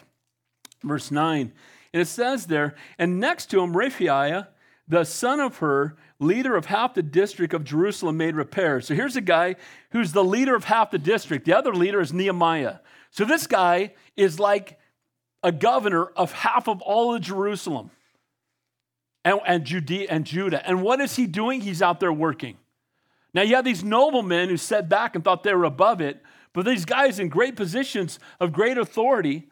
Verse 0.82 1.10
9, 1.10 1.52
and 1.92 2.02
it 2.02 2.06
says 2.06 2.46
there, 2.46 2.76
and 2.98 3.18
next 3.18 3.46
to 3.46 3.60
him, 3.60 3.72
Rephaiah, 3.72 4.48
the 4.86 5.04
son 5.04 5.40
of 5.40 5.58
Hur, 5.58 5.96
leader 6.20 6.56
of 6.56 6.66
half 6.66 6.94
the 6.94 7.02
district 7.02 7.54
of 7.54 7.64
Jerusalem, 7.64 8.16
made 8.16 8.34
repairs. 8.34 8.86
So 8.86 8.94
here's 8.94 9.16
a 9.16 9.20
guy 9.20 9.56
who's 9.90 10.12
the 10.12 10.24
leader 10.24 10.54
of 10.54 10.64
half 10.64 10.90
the 10.90 10.98
district. 10.98 11.44
The 11.44 11.56
other 11.56 11.72
leader 11.72 12.00
is 12.00 12.12
Nehemiah. 12.12 12.78
So 13.10 13.24
this 13.24 13.46
guy 13.46 13.94
is 14.16 14.40
like 14.40 14.78
a 15.42 15.52
governor 15.52 16.04
of 16.04 16.32
half 16.32 16.68
of 16.68 16.82
all 16.82 17.14
of 17.14 17.22
Jerusalem 17.22 17.90
and, 19.24 19.40
and 19.46 19.64
Judea 19.64 20.08
and 20.10 20.24
Judah. 20.24 20.66
And 20.66 20.82
what 20.82 21.00
is 21.00 21.16
he 21.16 21.26
doing? 21.26 21.60
He's 21.60 21.82
out 21.82 22.00
there 22.00 22.12
working. 22.12 22.56
Now 23.32 23.42
you 23.42 23.54
have 23.54 23.64
these 23.64 23.84
noblemen 23.84 24.48
who 24.48 24.56
sat 24.56 24.88
back 24.88 25.14
and 25.14 25.22
thought 25.22 25.44
they 25.44 25.54
were 25.54 25.64
above 25.64 26.00
it, 26.00 26.20
but 26.52 26.64
these 26.64 26.84
guys 26.84 27.18
in 27.18 27.28
great 27.28 27.54
positions 27.54 28.18
of 28.40 28.52
great 28.52 28.78
authority 28.78 29.48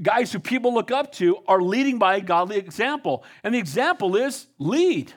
guys 0.00 0.32
who 0.32 0.38
people 0.38 0.72
look 0.72 0.90
up 0.90 1.12
to 1.12 1.38
are 1.46 1.60
leading 1.60 1.98
by 1.98 2.16
a 2.16 2.20
godly 2.20 2.56
example. 2.56 3.24
And 3.42 3.54
the 3.54 3.58
example 3.58 4.16
is 4.16 4.46
lead. 4.58 5.12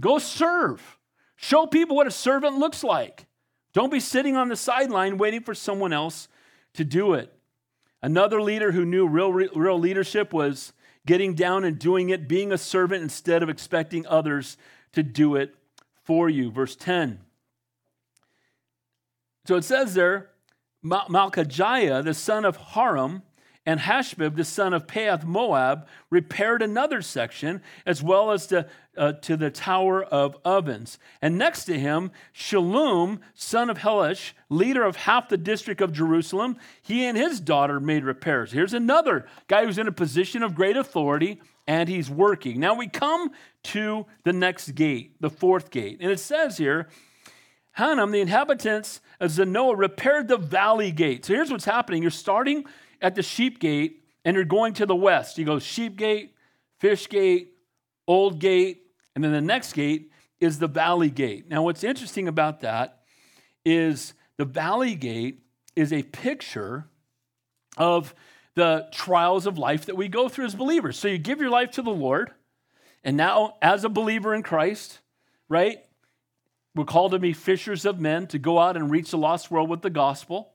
Go 0.00 0.18
serve. 0.18 0.98
Show 1.36 1.66
people 1.66 1.96
what 1.96 2.06
a 2.06 2.12
servant 2.12 2.58
looks 2.58 2.82
like. 2.82 3.26
Don't 3.72 3.92
be 3.92 4.00
sitting 4.00 4.36
on 4.36 4.48
the 4.48 4.56
sideline 4.56 5.18
waiting 5.18 5.42
for 5.42 5.54
someone 5.54 5.92
else 5.92 6.28
to 6.74 6.84
do 6.84 7.14
it. 7.14 7.32
Another 8.02 8.40
leader 8.40 8.72
who 8.72 8.84
knew 8.84 9.06
real, 9.06 9.32
real 9.32 9.78
leadership 9.78 10.32
was 10.32 10.72
getting 11.06 11.34
down 11.34 11.64
and 11.64 11.78
doing 11.78 12.10
it, 12.10 12.28
being 12.28 12.52
a 12.52 12.58
servant 12.58 13.02
instead 13.02 13.42
of 13.42 13.48
expecting 13.48 14.06
others 14.06 14.56
to 14.92 15.02
do 15.02 15.36
it 15.36 15.54
for 16.04 16.28
you. 16.28 16.50
Verse 16.50 16.76
10. 16.76 17.20
So 19.46 19.56
it 19.56 19.64
says 19.64 19.94
there, 19.94 20.30
Malchijah, 20.84 22.04
the 22.04 22.14
son 22.14 22.44
of 22.44 22.56
Haram, 22.56 23.22
and 23.68 23.80
Hashbib, 23.80 24.34
the 24.34 24.46
son 24.46 24.72
of 24.72 24.86
Pahath 24.86 25.24
Moab, 25.24 25.86
repaired 26.08 26.62
another 26.62 27.02
section, 27.02 27.60
as 27.84 28.02
well 28.02 28.30
as 28.30 28.46
to, 28.46 28.66
uh, 28.96 29.12
to 29.12 29.36
the 29.36 29.50
Tower 29.50 30.02
of 30.04 30.38
Ovens. 30.42 30.98
And 31.20 31.36
next 31.36 31.66
to 31.66 31.78
him, 31.78 32.10
Shallum, 32.34 33.18
son 33.34 33.68
of 33.68 33.76
Helish, 33.76 34.32
leader 34.48 34.84
of 34.84 34.96
half 34.96 35.28
the 35.28 35.36
district 35.36 35.82
of 35.82 35.92
Jerusalem, 35.92 36.56
he 36.80 37.04
and 37.04 37.14
his 37.14 37.40
daughter 37.40 37.78
made 37.78 38.04
repairs. 38.04 38.52
Here's 38.52 38.72
another 38.72 39.26
guy 39.48 39.66
who's 39.66 39.76
in 39.76 39.86
a 39.86 39.92
position 39.92 40.42
of 40.42 40.54
great 40.54 40.78
authority, 40.78 41.38
and 41.66 41.90
he's 41.90 42.08
working. 42.08 42.60
Now 42.60 42.74
we 42.74 42.88
come 42.88 43.32
to 43.64 44.06
the 44.24 44.32
next 44.32 44.76
gate, 44.76 45.20
the 45.20 45.28
fourth 45.28 45.70
gate. 45.70 45.98
And 46.00 46.10
it 46.10 46.20
says 46.20 46.56
here, 46.56 46.88
Hanun, 47.72 48.12
the 48.12 48.22
inhabitants 48.22 49.02
of 49.20 49.30
Zanoah, 49.30 49.76
repaired 49.76 50.26
the 50.26 50.38
valley 50.38 50.90
gate. 50.90 51.26
So 51.26 51.34
here's 51.34 51.50
what's 51.50 51.66
happening. 51.66 52.00
You're 52.00 52.10
starting 52.10 52.64
at 53.00 53.14
the 53.14 53.22
sheep 53.22 53.58
gate 53.58 54.04
and 54.24 54.34
you're 54.34 54.44
going 54.44 54.74
to 54.74 54.86
the 54.86 54.96
west. 54.96 55.38
You 55.38 55.44
go 55.44 55.58
sheep 55.58 55.96
gate, 55.96 56.34
fish 56.78 57.08
gate, 57.08 57.54
old 58.06 58.38
gate, 58.38 58.82
and 59.14 59.22
then 59.22 59.32
the 59.32 59.40
next 59.40 59.72
gate 59.72 60.10
is 60.40 60.58
the 60.58 60.68
valley 60.68 61.10
gate. 61.10 61.48
Now, 61.48 61.62
what's 61.62 61.84
interesting 61.84 62.28
about 62.28 62.60
that 62.60 63.00
is 63.64 64.14
the 64.36 64.44
valley 64.44 64.94
gate 64.94 65.42
is 65.74 65.92
a 65.92 66.02
picture 66.02 66.86
of 67.76 68.14
the 68.54 68.88
trials 68.92 69.46
of 69.46 69.58
life 69.58 69.86
that 69.86 69.96
we 69.96 70.08
go 70.08 70.28
through 70.28 70.46
as 70.46 70.54
believers. 70.54 70.98
So 70.98 71.08
you 71.08 71.18
give 71.18 71.40
your 71.40 71.50
life 71.50 71.72
to 71.72 71.82
the 71.82 71.90
Lord, 71.90 72.30
and 73.04 73.16
now 73.16 73.56
as 73.62 73.84
a 73.84 73.88
believer 73.88 74.34
in 74.34 74.42
Christ, 74.42 74.98
right? 75.48 75.78
We're 76.74 76.84
called 76.84 77.12
to 77.12 77.18
be 77.18 77.32
fishers 77.32 77.84
of 77.84 78.00
men, 78.00 78.26
to 78.28 78.38
go 78.38 78.58
out 78.58 78.76
and 78.76 78.90
reach 78.90 79.10
the 79.10 79.18
lost 79.18 79.50
world 79.50 79.68
with 79.68 79.82
the 79.82 79.90
gospel. 79.90 80.52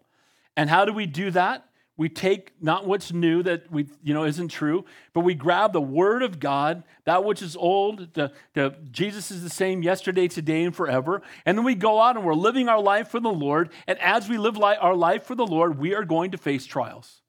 And 0.56 0.70
how 0.70 0.86
do 0.86 0.94
we 0.94 1.06
do 1.06 1.32
that? 1.32 1.66
We 1.96 2.10
take 2.10 2.54
not 2.60 2.88
what's 2.88 3.14
new 3.14 3.44
that 3.44 3.72
we 3.72 3.88
you 4.02 4.16
know 4.16 4.24
isn't 4.24 4.48
true, 4.48 4.84
but 5.14 5.22
we 5.22 5.36
grab 5.36 5.74
the 5.74 5.82
word 5.82 6.24
of 6.24 6.40
God, 6.40 6.84
that 7.06 7.24
which 7.24 7.44
is 7.44 7.56
old, 7.56 8.14
the, 8.16 8.32
the 8.54 8.76
Jesus 8.92 9.30
is 9.30 9.44
the 9.44 9.50
same 9.50 9.84
yesterday, 9.84 10.28
today, 10.28 10.64
and 10.64 10.76
forever. 10.76 11.22
And 11.46 11.56
then 11.56 11.64
we 11.64 11.76
go 11.76 12.02
out 12.02 12.16
and 12.16 12.26
we're 12.26 12.34
living 12.34 12.68
our 12.68 12.82
life 12.82 13.10
for 13.10 13.20
the 13.20 13.32
Lord. 13.32 13.70
And 13.86 14.00
as 14.00 14.28
we 14.28 14.40
live 14.40 14.58
li- 14.58 14.76
our 14.82 14.96
life 14.96 15.24
for 15.24 15.36
the 15.36 15.46
Lord, 15.46 15.78
we 15.78 15.94
are 15.94 16.04
going 16.04 16.32
to 16.32 16.38
face 16.38 16.66
trials. 16.66 17.22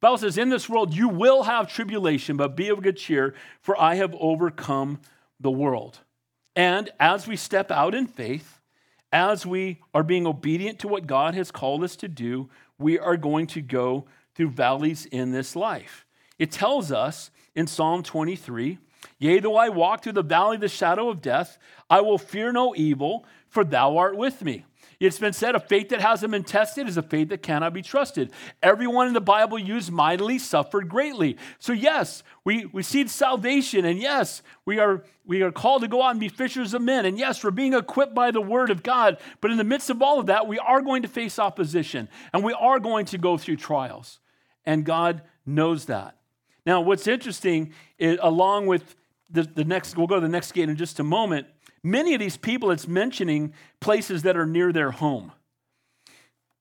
The 0.00 0.08
Bible 0.08 0.18
says, 0.18 0.36
In 0.36 0.50
this 0.50 0.68
world 0.68 0.94
you 0.94 1.08
will 1.08 1.44
have 1.44 1.72
tribulation, 1.72 2.36
but 2.36 2.56
be 2.56 2.68
of 2.68 2.82
good 2.82 2.98
cheer, 2.98 3.34
for 3.62 3.80
I 3.80 3.94
have 3.94 4.14
overcome 4.20 5.00
the 5.40 5.50
world. 5.50 6.00
And 6.54 6.90
as 7.00 7.26
we 7.26 7.36
step 7.36 7.70
out 7.70 7.94
in 7.94 8.06
faith, 8.06 8.60
as 9.14 9.46
we 9.46 9.78
are 9.94 10.02
being 10.02 10.26
obedient 10.26 10.80
to 10.80 10.88
what 10.88 11.06
God 11.06 11.34
has 11.34 11.52
called 11.52 11.84
us 11.84 11.94
to 11.96 12.08
do, 12.08 12.50
we 12.78 12.98
are 12.98 13.16
going 13.16 13.46
to 13.48 13.60
go 13.60 14.06
through 14.34 14.50
valleys 14.50 15.06
in 15.06 15.32
this 15.32 15.54
life. 15.54 16.06
It 16.38 16.50
tells 16.50 16.90
us 16.90 17.30
in 17.54 17.66
Psalm 17.66 18.02
23 18.02 18.78
Yea, 19.18 19.38
though 19.40 19.56
I 19.56 19.68
walk 19.68 20.02
through 20.02 20.12
the 20.12 20.22
valley 20.22 20.56
of 20.56 20.60
the 20.60 20.68
shadow 20.68 21.08
of 21.08 21.20
death, 21.20 21.58
I 21.90 22.00
will 22.00 22.18
fear 22.18 22.52
no 22.52 22.74
evil, 22.74 23.26
for 23.48 23.64
thou 23.64 23.96
art 23.96 24.16
with 24.16 24.42
me. 24.42 24.64
It's 25.04 25.18
been 25.18 25.32
said 25.32 25.54
a 25.54 25.60
faith 25.60 25.90
that 25.90 26.00
hasn't 26.00 26.32
been 26.32 26.44
tested 26.44 26.88
is 26.88 26.96
a 26.96 27.02
faith 27.02 27.28
that 27.28 27.42
cannot 27.42 27.74
be 27.74 27.82
trusted. 27.82 28.32
Everyone 28.62 29.06
in 29.06 29.12
the 29.12 29.20
Bible 29.20 29.58
used 29.58 29.90
mightily, 29.90 30.38
suffered 30.38 30.88
greatly. 30.88 31.36
So, 31.58 31.72
yes, 31.72 32.22
we, 32.44 32.68
see 32.82 33.06
salvation, 33.08 33.84
and 33.84 33.98
yes, 33.98 34.42
we 34.64 34.78
are, 34.78 35.04
we 35.24 35.42
are 35.42 35.52
called 35.52 35.82
to 35.82 35.88
go 35.88 36.02
out 36.02 36.12
and 36.12 36.20
be 36.20 36.28
fishers 36.28 36.74
of 36.74 36.82
men, 36.82 37.04
and 37.04 37.18
yes, 37.18 37.44
we're 37.44 37.50
being 37.50 37.74
equipped 37.74 38.14
by 38.14 38.30
the 38.30 38.40
word 38.40 38.70
of 38.70 38.82
God. 38.82 39.18
But 39.40 39.50
in 39.50 39.56
the 39.56 39.64
midst 39.64 39.90
of 39.90 40.00
all 40.00 40.20
of 40.20 40.26
that, 40.26 40.46
we 40.46 40.58
are 40.58 40.80
going 40.80 41.02
to 41.02 41.08
face 41.08 41.38
opposition, 41.38 42.08
and 42.32 42.42
we 42.42 42.52
are 42.52 42.80
going 42.80 43.06
to 43.06 43.18
go 43.18 43.36
through 43.36 43.56
trials. 43.56 44.20
And 44.64 44.84
God 44.84 45.22
knows 45.44 45.86
that. 45.86 46.16
Now, 46.64 46.80
what's 46.80 47.06
interesting, 47.06 47.72
is, 47.98 48.18
along 48.22 48.66
with 48.66 48.96
the, 49.30 49.42
the 49.42 49.64
next, 49.64 49.96
we'll 49.96 50.06
go 50.06 50.14
to 50.14 50.20
the 50.20 50.28
next 50.28 50.52
gate 50.52 50.68
in 50.68 50.76
just 50.76 51.00
a 51.00 51.04
moment 51.04 51.46
Many 51.86 52.14
of 52.14 52.20
these 52.20 52.38
people, 52.38 52.70
it's 52.70 52.88
mentioning 52.88 53.52
places 53.78 54.22
that 54.22 54.38
are 54.38 54.46
near 54.46 54.72
their 54.72 54.90
home. 54.90 55.32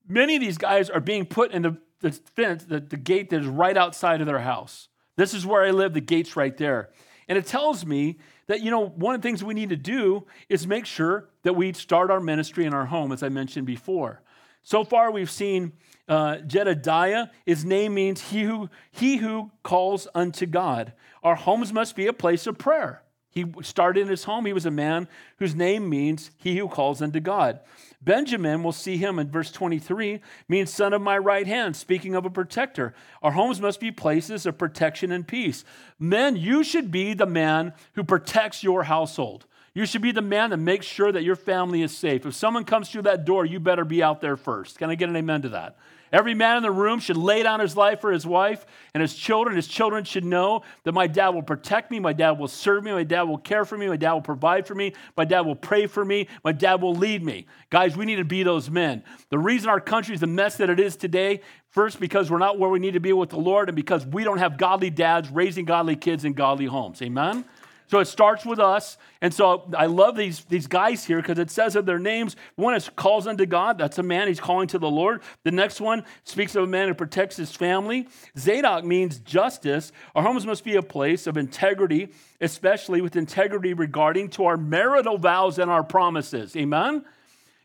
Many 0.06 0.36
of 0.36 0.42
these 0.42 0.58
guys 0.58 0.90
are 0.90 1.00
being 1.00 1.26
put 1.26 1.52
in 1.52 1.62
the, 1.62 1.78
the 2.02 2.12
fence, 2.12 2.66
the, 2.66 2.82
the 2.82 2.98
gate 2.98 3.30
that 3.30 3.40
is 3.40 3.48
right 3.48 3.78
outside 3.78 4.20
of 4.20 4.28
their 4.28 4.40
house. 4.40 4.90
This 5.16 5.34
is 5.34 5.46
where 5.46 5.64
I 5.64 5.72
live, 5.72 5.94
the 5.94 6.02
gate's 6.02 6.36
right 6.36 6.56
there. 6.58 6.90
And 7.30 7.38
it 7.38 7.46
tells 7.46 7.86
me 7.86 8.20
that, 8.48 8.60
you 8.60 8.70
know, 8.70 8.86
one 8.86 9.16
of 9.16 9.22
the 9.22 9.26
things 9.26 9.42
we 9.42 9.54
need 9.54 9.70
to 9.70 9.78
do 9.78 10.26
is 10.50 10.68
make 10.68 10.86
sure 10.86 11.30
that 11.44 11.54
we 11.54 11.72
start 11.72 12.12
our 12.12 12.20
ministry 12.20 12.66
in 12.66 12.74
our 12.74 12.88
home, 12.88 13.14
as 13.14 13.24
I 13.24 13.30
mentioned 13.30 13.66
before. 13.66 14.22
So 14.62 14.84
far, 14.84 15.10
we've 15.10 15.32
seen 15.32 15.72
uh, 16.10 16.40
Jedediah. 16.40 17.28
His 17.46 17.64
name 17.64 17.94
means 17.94 18.30
he 18.30 18.44
who, 18.44 18.70
he 18.92 19.18
who 19.18 19.52
calls 19.64 20.06
unto 20.14 20.46
God. 20.46 20.92
Our 21.24 21.36
homes 21.36 21.72
must 21.72 21.96
be 21.96 22.08
a 22.08 22.14
place 22.14 22.46
of 22.46 22.58
prayer. 22.58 23.03
He 23.34 23.46
started 23.64 24.02
in 24.02 24.08
his 24.10 24.26
home. 24.26 24.46
He 24.46 24.54
was 24.54 24.66
a 24.66 24.72
man 24.72 25.08
whose 25.40 25.56
name 25.56 25.90
means 25.90 26.30
he 26.38 26.58
who 26.58 26.68
calls 26.68 27.02
unto 27.02 27.20
God. 27.20 27.60
Benjamin, 28.00 28.62
we'll 28.62 28.74
see 28.74 28.98
him 28.98 29.18
in 29.18 29.32
verse 29.32 29.52
23, 29.52 30.22
means 30.48 30.72
son 30.72 30.94
of 30.94 31.02
my 31.02 31.18
right 31.18 31.48
hand, 31.48 31.76
speaking 31.76 32.16
of 32.16 32.26
a 32.26 32.30
protector. 32.30 32.94
Our 33.22 33.32
homes 33.32 33.60
must 33.62 33.80
be 33.80 33.92
places 33.92 34.46
of 34.46 34.58
protection 34.58 35.12
and 35.12 35.28
peace. 35.28 35.64
Men, 35.98 36.36
you 36.36 36.64
should 36.64 36.92
be 36.92 37.14
the 37.14 37.26
man 37.26 37.74
who 37.94 38.04
protects 38.04 38.62
your 38.62 38.84
household. 38.84 39.46
You 39.74 39.88
should 39.88 40.02
be 40.04 40.12
the 40.12 40.22
man 40.22 40.52
that 40.52 40.58
makes 40.58 40.86
sure 40.86 41.12
that 41.12 41.24
your 41.24 41.36
family 41.36 41.82
is 41.82 41.98
safe. 41.98 42.26
If 42.26 42.36
someone 42.36 42.66
comes 42.66 42.90
through 42.90 43.04
that 43.04 43.26
door, 43.26 43.46
you 43.46 43.60
better 43.60 43.86
be 43.86 44.04
out 44.04 44.22
there 44.22 44.38
first. 44.38 44.78
Can 44.78 44.92
I 44.92 44.96
get 44.96 45.10
an 45.10 45.16
amen 45.16 45.42
to 45.44 45.50
that? 45.50 45.78
Every 46.14 46.36
man 46.36 46.58
in 46.58 46.64
the 46.64 46.72
room 46.72 47.00
should 47.00 47.18
lay 47.18 47.42
down 47.42 47.60
his 47.60 47.76
life 47.76 48.00
for 48.00 48.12
his 48.12 48.24
wife 48.26 48.68
and 48.94 49.02
his 49.02 49.16
children. 49.16 49.56
His 49.56 49.68
children 49.68 50.04
should 50.04 50.24
know 50.24 50.62
that 50.84 50.92
my 50.92 51.08
dad 51.08 51.30
will 51.30 51.42
protect 51.42 51.90
me, 51.90 52.00
my 52.00 52.14
dad 52.14 52.34
will 52.34 52.48
serve 52.48 52.84
me, 52.84 52.92
my 52.92 53.04
dad 53.04 53.24
will 53.24 53.40
care 53.40 53.66
for 53.66 53.76
me, 53.76 53.88
my 53.88 53.98
dad 53.98 54.14
will 54.14 54.22
provide 54.22 54.68
for 54.68 54.76
me, 54.76 54.94
my 55.18 55.26
dad 55.26 55.42
will 55.42 55.56
pray 55.56 55.88
for 55.88 56.06
me, 56.06 56.28
my 56.44 56.52
dad 56.52 56.84
will 56.84 56.94
lead 56.94 57.24
me. 57.24 57.48
Guys, 57.72 57.98
we 57.98 58.06
need 58.06 58.18
to 58.18 58.26
be 58.26 58.44
those 58.44 58.70
men. 58.70 59.04
The 59.30 59.40
reason 59.40 59.70
our 59.70 59.82
country 59.82 60.14
is 60.14 60.22
the 60.22 60.28
mess 60.28 60.58
that 60.58 60.70
it 60.70 60.80
is 60.80 60.96
today, 60.96 61.42
first, 61.70 62.00
because 62.00 62.30
we're 62.30 62.38
not 62.38 62.60
where 62.60 62.70
we 62.70 62.78
need 62.78 62.94
to 62.94 63.00
be 63.00 63.12
with 63.12 63.32
the 63.32 63.38
Lord, 63.38 63.68
and 63.68 63.76
because 63.76 64.06
we 64.06 64.24
don't 64.24 64.38
have 64.38 64.60
godly 64.60 64.92
dads 64.92 65.32
raising 65.32 65.66
godly 65.66 65.96
kids 65.96 66.26
in 66.26 66.34
godly 66.34 66.68
homes. 66.68 67.02
Amen? 67.02 67.44
So 67.88 68.00
it 68.00 68.06
starts 68.06 68.46
with 68.46 68.60
us. 68.60 68.98
And 69.22 69.34
so 69.34 69.70
I 69.78 69.86
love 69.86 70.16
these, 70.16 70.44
these 70.46 70.68
guys 70.68 71.06
here 71.06 71.22
because 71.22 71.40
it 71.40 71.52
says 71.52 71.76
of 71.76 71.86
their 71.86 72.00
names. 72.00 72.36
One 72.56 72.76
is 72.76 72.90
calls 72.90 73.28
unto 73.28 73.46
God. 73.46 73.78
That's 73.78 73.98
a 73.98 74.04
man. 74.04 74.28
He's 74.28 74.40
calling 74.40 74.68
to 74.70 74.80
the 74.80 74.90
Lord. 74.90 75.22
The 75.44 75.52
next 75.52 75.80
one 75.80 76.04
speaks 76.24 76.56
of 76.56 76.64
a 76.64 76.68
man 76.68 76.88
who 76.88 76.94
protects 76.94 77.36
his 77.36 77.52
family. 77.52 78.08
Zadok 78.38 78.84
means 78.84 79.20
justice. 79.20 79.92
Our 80.16 80.24
homes 80.24 80.46
must 80.46 80.64
be 80.64 80.76
a 80.76 80.82
place 80.82 81.28
of 81.28 81.38
integrity, 81.38 82.10
especially 82.42 83.02
with 83.02 83.16
integrity 83.16 83.74
regarding 83.74 84.30
to 84.32 84.46
our 84.46 84.58
marital 84.58 85.18
vows 85.18 85.60
and 85.60 85.70
our 85.70 85.84
promises. 85.84 86.56
Amen? 86.56 87.06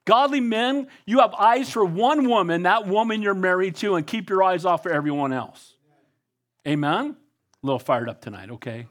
Godly 0.04 0.40
men, 0.40 0.88
you 1.04 1.18
have 1.20 1.34
eyes 1.34 1.68
for 1.70 1.84
one 1.84 2.28
woman, 2.28 2.62
that 2.62 2.86
woman 2.86 3.20
you're 3.20 3.34
married 3.34 3.76
to, 3.76 3.96
and 3.96 4.06
keep 4.06 4.30
your 4.30 4.42
eyes 4.42 4.64
off 4.64 4.82
for 4.82 4.90
everyone 4.90 5.34
else. 5.34 5.74
Amen? 6.66 7.14
A 7.62 7.66
little 7.66 7.78
fired 7.78 8.08
up 8.08 8.22
tonight, 8.22 8.50
okay? 8.52 8.86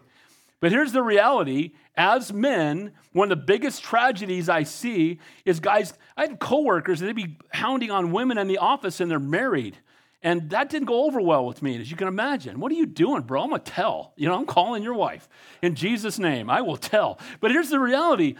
But 0.60 0.72
here's 0.72 0.92
the 0.92 1.04
reality 1.04 1.74
as 1.96 2.34
men, 2.34 2.94
one 3.14 3.32
of 3.32 3.38
the 3.38 3.46
biggest 3.46 3.84
tragedies 3.84 4.50
I 4.50 4.64
see 4.64 5.20
is 5.46 5.60
guys, 5.60 5.94
I 6.16 6.22
had 6.22 6.40
coworkers, 6.40 7.00
they'd 7.00 7.16
be 7.16 7.38
hounding 7.52 7.92
on 7.92 8.12
women 8.12 8.38
in 8.38 8.48
the 8.48 8.58
office 8.58 9.00
and 9.00 9.10
they're 9.10 9.20
married. 9.20 9.78
And 10.24 10.50
that 10.50 10.70
didn't 10.70 10.88
go 10.88 11.06
over 11.06 11.22
well 11.22 11.46
with 11.46 11.62
me, 11.62 11.80
as 11.80 11.92
you 11.92 11.98
can 11.98 12.08
imagine. 12.08 12.60
What 12.60 12.72
are 12.72 12.76
you 12.76 12.88
doing, 12.88 13.22
bro? 13.22 13.44
I'm 13.44 13.50
gonna 13.50 13.62
tell. 13.62 14.14
You 14.16 14.28
know, 14.28 14.36
I'm 14.36 14.48
calling 14.48 14.82
your 14.82 14.96
wife. 14.96 15.30
In 15.62 15.76
Jesus' 15.76 16.18
name, 16.18 16.50
I 16.50 16.62
will 16.62 16.78
tell. 16.78 17.20
But 17.40 17.52
here's 17.52 17.70
the 17.70 17.80
reality. 17.80 18.36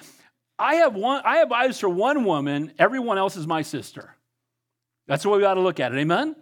I 0.58 0.76
have 0.76 0.96
one, 0.96 1.22
I 1.24 1.38
have 1.38 1.52
eyes 1.52 1.80
for 1.80 1.90
one 1.90 2.24
woman, 2.24 2.74
everyone 2.80 3.20
else 3.20 3.36
is 3.36 3.46
my 3.46 3.62
sister. 3.62 4.16
That's 5.08 5.24
the 5.24 5.30
way 5.30 5.38
we 5.38 5.46
ought 5.46 5.54
to 5.54 5.62
look 5.62 5.80
at 5.80 5.94
it. 5.94 6.00
Amen? 6.00 6.36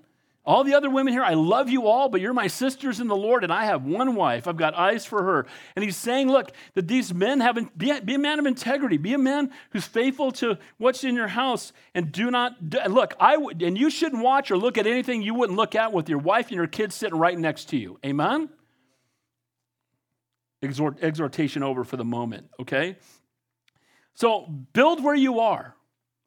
All 0.45 0.63
the 0.63 0.75
other 0.75 0.91
women 0.91 1.11
here, 1.11 1.23
I 1.23 1.33
love 1.33 1.69
you 1.69 1.87
all, 1.87 2.07
but 2.07 2.21
you're 2.21 2.33
my 2.33 2.45
sisters 2.45 2.99
in 2.99 3.07
the 3.07 3.15
Lord, 3.15 3.43
and 3.43 3.51
I 3.51 3.65
have 3.65 3.83
one 3.83 4.13
wife. 4.13 4.47
I've 4.47 4.57
got 4.57 4.75
eyes 4.75 5.03
for 5.03 5.23
her. 5.23 5.47
And 5.75 5.83
he's 5.83 5.97
saying, 5.97 6.27
look, 6.27 6.51
that 6.75 6.87
these 6.87 7.11
men 7.11 7.39
have, 7.39 7.57
be, 7.75 7.99
be 8.01 8.13
a 8.13 8.19
man 8.19 8.37
of 8.37 8.45
integrity. 8.45 8.97
Be 8.97 9.15
a 9.15 9.17
man 9.17 9.51
who's 9.71 9.85
faithful 9.85 10.31
to 10.33 10.59
what's 10.77 11.03
in 11.03 11.15
your 11.15 11.29
house, 11.29 11.73
and 11.95 12.11
do 12.11 12.29
not, 12.29 12.53
look, 12.87 13.15
I 13.19 13.37
would, 13.37 13.63
and 13.63 13.75
you 13.75 13.89
shouldn't 13.89 14.21
watch 14.21 14.51
or 14.51 14.57
look 14.57 14.77
at 14.77 14.85
anything 14.85 15.23
you 15.23 15.33
wouldn't 15.33 15.57
look 15.57 15.73
at 15.73 15.91
with 15.91 16.09
your 16.09 16.19
wife 16.19 16.47
and 16.49 16.57
your 16.57 16.67
kids 16.67 16.93
sitting 16.93 17.17
right 17.17 17.37
next 17.37 17.69
to 17.69 17.77
you. 17.77 17.99
Amen? 18.05 18.49
Exhort, 20.61 21.01
exhortation 21.01 21.63
over 21.63 21.83
for 21.83 21.97
the 21.97 22.05
moment, 22.05 22.49
okay? 22.59 22.97
So 24.13 24.45
build 24.73 25.03
where 25.03 25.15
you 25.15 25.39
are. 25.39 25.75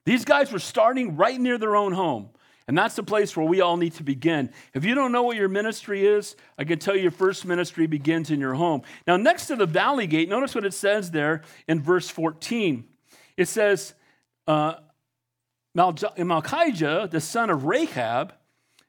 These 0.05 0.25
guys 0.25 0.51
were 0.51 0.59
starting 0.59 1.17
right 1.17 1.39
near 1.39 1.57
their 1.57 1.77
own 1.77 1.93
home. 1.93 2.31
And 2.69 2.77
that's 2.77 2.97
the 2.97 3.03
place 3.03 3.35
where 3.35 3.47
we 3.47 3.63
all 3.63 3.79
need 3.79 3.95
to 3.95 4.03
begin. 4.03 4.51
If 4.75 4.85
you 4.85 4.95
don't 4.95 5.11
know 5.11 5.23
what 5.23 5.39
your 5.39 5.49
ministry 5.49 6.07
is, 6.07 6.37
I 6.59 6.65
can 6.65 6.79
tell 6.79 6.95
you 6.95 7.01
your 7.01 7.11
first 7.11 7.47
ministry 7.47 7.87
begins 7.87 8.31
in 8.31 8.41
your 8.41 8.55
home. 8.55 8.83
Now, 9.07 9.17
next 9.17 9.47
to 9.47 9.57
the 9.57 9.65
valley 9.65 10.07
gate, 10.07 10.29
notice 10.29 10.55
what 10.55 10.67
it 10.67 10.75
says 10.75 11.11
there 11.11 11.41
in 11.67 11.83
verse 11.83 12.11
14. 12.11 12.85
It 13.39 13.49
says, 13.49 13.95
uh, 14.47 14.75
Malchijah, 15.75 17.11
the 17.11 17.21
son 17.21 17.49
of 17.49 17.65
Rahab, 17.65 18.35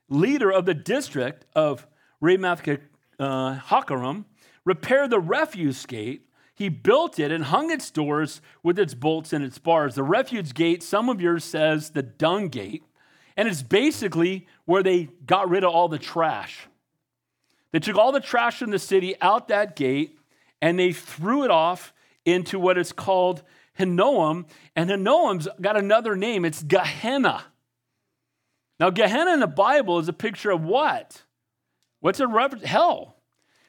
leader 0.10 0.52
of 0.52 0.66
the 0.66 0.74
district 0.74 1.46
of 1.56 1.88
Ramath 2.22 2.82
uh, 3.18 3.60
Hakaram, 3.60 4.26
repaired 4.66 5.10
the 5.10 5.20
refuse 5.22 5.86
gate. 5.86 6.26
He 6.54 6.68
built 6.68 7.18
it 7.18 7.32
and 7.32 7.46
hung 7.46 7.72
its 7.72 7.90
doors 7.90 8.42
with 8.62 8.78
its 8.78 8.94
bolts 8.94 9.32
and 9.32 9.46
its 9.46 9.58
bars. 9.58 9.96
The 9.96 10.04
refuse 10.04 10.52
gate, 10.52 10.84
some 10.84 11.08
of 11.08 11.22
yours 11.22 11.46
says 11.46 11.92
the 11.92 12.04
dung 12.04 12.50
gate, 12.50 12.84
and 13.38 13.48
it's 13.48 13.64
basically 13.64 14.48
where 14.66 14.84
they 14.84 15.10
got 15.26 15.50
rid 15.50 15.64
of 15.64 15.72
all 15.72 15.88
the 15.88 16.00
trash. 16.00 16.68
They 17.72 17.80
took 17.80 17.98
all 17.98 18.12
the 18.12 18.20
trash 18.20 18.60
from 18.60 18.72
the 18.72 18.80
city 18.80 19.16
out 19.22 19.48
that 19.50 19.76
gate 19.76 20.18
and 20.62 20.78
they 20.78 20.92
threw 20.92 21.44
it 21.44 21.52
off 21.52 21.94
into 22.26 22.60
what 22.60 22.78
is 22.78 22.92
called 22.92 23.44
Hinnom. 23.74 24.46
And 24.76 24.90
Hinnom's 24.90 25.48
got 25.62 25.78
another 25.78 26.16
name 26.16 26.46
it's 26.46 26.64
Gehenna. 26.64 27.44
Now, 28.80 28.90
Gehenna 28.90 29.34
in 29.34 29.40
the 29.40 29.48
Bible 29.48 30.00
is 30.00 30.08
a 30.08 30.14
picture 30.14 30.52
of 30.52 30.64
what? 30.64 31.24
What's 32.00 32.20
a 32.20 32.28
reference? 32.28 32.64
Hell. 32.64 33.18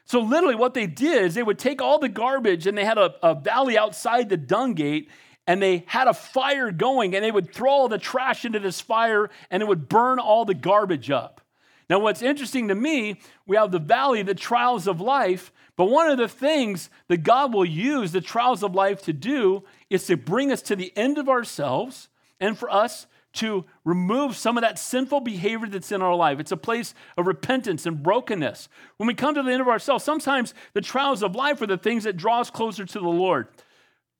So, 0.04 0.20
literally, 0.20 0.54
what 0.54 0.74
they 0.74 0.86
did 0.86 1.24
is 1.24 1.34
they 1.34 1.42
would 1.42 1.58
take 1.58 1.82
all 1.82 1.98
the 1.98 2.08
garbage 2.08 2.66
and 2.66 2.78
they 2.78 2.84
had 2.84 2.98
a, 2.98 3.14
a 3.22 3.34
valley 3.34 3.76
outside 3.76 4.28
the 4.28 4.36
dung 4.36 4.74
gate 4.74 5.08
and 5.46 5.62
they 5.62 5.84
had 5.86 6.08
a 6.08 6.14
fire 6.14 6.70
going 6.70 7.14
and 7.14 7.24
they 7.24 7.30
would 7.30 7.52
throw 7.52 7.70
all 7.70 7.88
the 7.88 7.98
trash 7.98 8.44
into 8.44 8.58
this 8.58 8.80
fire 8.80 9.30
and 9.50 9.62
it 9.62 9.66
would 9.66 9.88
burn 9.88 10.18
all 10.18 10.44
the 10.44 10.54
garbage 10.54 11.10
up. 11.10 11.40
Now, 11.88 11.98
what's 11.98 12.22
interesting 12.22 12.68
to 12.68 12.74
me, 12.74 13.20
we 13.46 13.56
have 13.56 13.72
the 13.72 13.80
valley, 13.80 14.22
the 14.22 14.34
trials 14.34 14.86
of 14.86 15.00
life, 15.00 15.52
but 15.76 15.86
one 15.86 16.08
of 16.08 16.18
the 16.18 16.28
things 16.28 16.88
that 17.08 17.24
God 17.24 17.52
will 17.52 17.64
use 17.64 18.12
the 18.12 18.20
trials 18.20 18.62
of 18.62 18.74
life 18.74 19.02
to 19.02 19.12
do 19.12 19.64
is 19.88 20.06
to 20.06 20.16
bring 20.16 20.52
us 20.52 20.62
to 20.62 20.76
the 20.76 20.92
end 20.96 21.18
of 21.18 21.28
ourselves 21.28 22.08
and 22.38 22.56
for 22.56 22.70
us 22.70 23.06
to 23.32 23.64
remove 23.84 24.36
some 24.36 24.56
of 24.56 24.62
that 24.62 24.78
sinful 24.78 25.20
behavior 25.20 25.68
that's 25.68 25.92
in 25.92 26.02
our 26.02 26.14
life. 26.14 26.40
It's 26.40 26.52
a 26.52 26.56
place 26.56 26.94
of 27.16 27.26
repentance 27.26 27.86
and 27.86 28.02
brokenness. 28.02 28.68
When 28.96 29.06
we 29.06 29.14
come 29.14 29.34
to 29.34 29.42
the 29.42 29.52
end 29.52 29.60
of 29.60 29.68
ourselves, 29.68 30.04
sometimes 30.04 30.54
the 30.74 30.80
trials 30.80 31.22
of 31.22 31.36
life 31.36 31.62
are 31.62 31.66
the 31.66 31.78
things 31.78 32.04
that 32.04 32.16
draw 32.16 32.40
us 32.40 32.50
closer 32.50 32.84
to 32.84 32.98
the 32.98 33.08
Lord. 33.08 33.48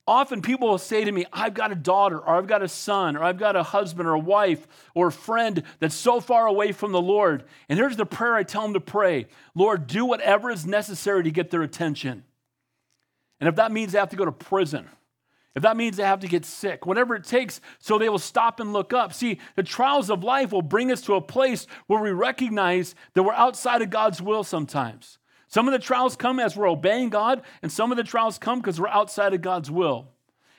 Often 0.07 0.41
people 0.41 0.67
will 0.67 0.77
say 0.79 1.03
to 1.03 1.11
me, 1.11 1.25
I've 1.31 1.53
got 1.53 1.71
a 1.71 1.75
daughter, 1.75 2.17
or 2.17 2.35
I've 2.35 2.47
got 2.47 2.63
a 2.63 2.67
son, 2.67 3.15
or 3.15 3.23
I've 3.23 3.37
got 3.37 3.55
a 3.55 3.63
husband, 3.63 4.07
or 4.07 4.13
a 4.13 4.19
wife, 4.19 4.67
or 4.95 5.07
a 5.07 5.11
friend 5.11 5.61
that's 5.79 5.95
so 5.95 6.19
far 6.19 6.47
away 6.47 6.71
from 6.71 6.91
the 6.91 7.01
Lord. 7.01 7.43
And 7.69 7.77
here's 7.77 7.97
the 7.97 8.05
prayer 8.05 8.35
I 8.35 8.43
tell 8.43 8.63
them 8.63 8.73
to 8.73 8.81
pray 8.81 9.27
Lord, 9.53 9.87
do 9.87 10.05
whatever 10.05 10.49
is 10.49 10.65
necessary 10.65 11.23
to 11.23 11.31
get 11.31 11.51
their 11.51 11.61
attention. 11.61 12.23
And 13.39 13.47
if 13.47 13.55
that 13.55 13.71
means 13.71 13.91
they 13.91 13.99
have 13.99 14.09
to 14.09 14.15
go 14.15 14.25
to 14.25 14.31
prison, 14.31 14.87
if 15.55 15.63
that 15.63 15.77
means 15.77 15.97
they 15.97 16.03
have 16.03 16.21
to 16.21 16.27
get 16.27 16.45
sick, 16.45 16.85
whatever 16.85 17.15
it 17.15 17.25
takes, 17.25 17.59
so 17.79 17.97
they 17.97 18.09
will 18.09 18.19
stop 18.19 18.59
and 18.59 18.71
look 18.71 18.93
up. 18.93 19.13
See, 19.13 19.39
the 19.55 19.63
trials 19.63 20.09
of 20.09 20.23
life 20.23 20.51
will 20.51 20.61
bring 20.61 20.91
us 20.91 21.01
to 21.03 21.15
a 21.15 21.21
place 21.21 21.67
where 21.87 22.01
we 22.01 22.11
recognize 22.11 22.95
that 23.13 23.23
we're 23.23 23.33
outside 23.33 23.81
of 23.81 23.89
God's 23.89 24.21
will 24.21 24.43
sometimes. 24.43 25.19
Some 25.51 25.67
of 25.67 25.73
the 25.73 25.79
trials 25.79 26.15
come 26.15 26.39
as 26.39 26.55
we're 26.55 26.69
obeying 26.69 27.09
God, 27.09 27.41
and 27.61 27.69
some 27.69 27.91
of 27.91 27.97
the 27.97 28.03
trials 28.03 28.37
come 28.37 28.59
because 28.59 28.79
we're 28.79 28.87
outside 28.87 29.33
of 29.33 29.41
God's 29.41 29.69
will. 29.69 30.07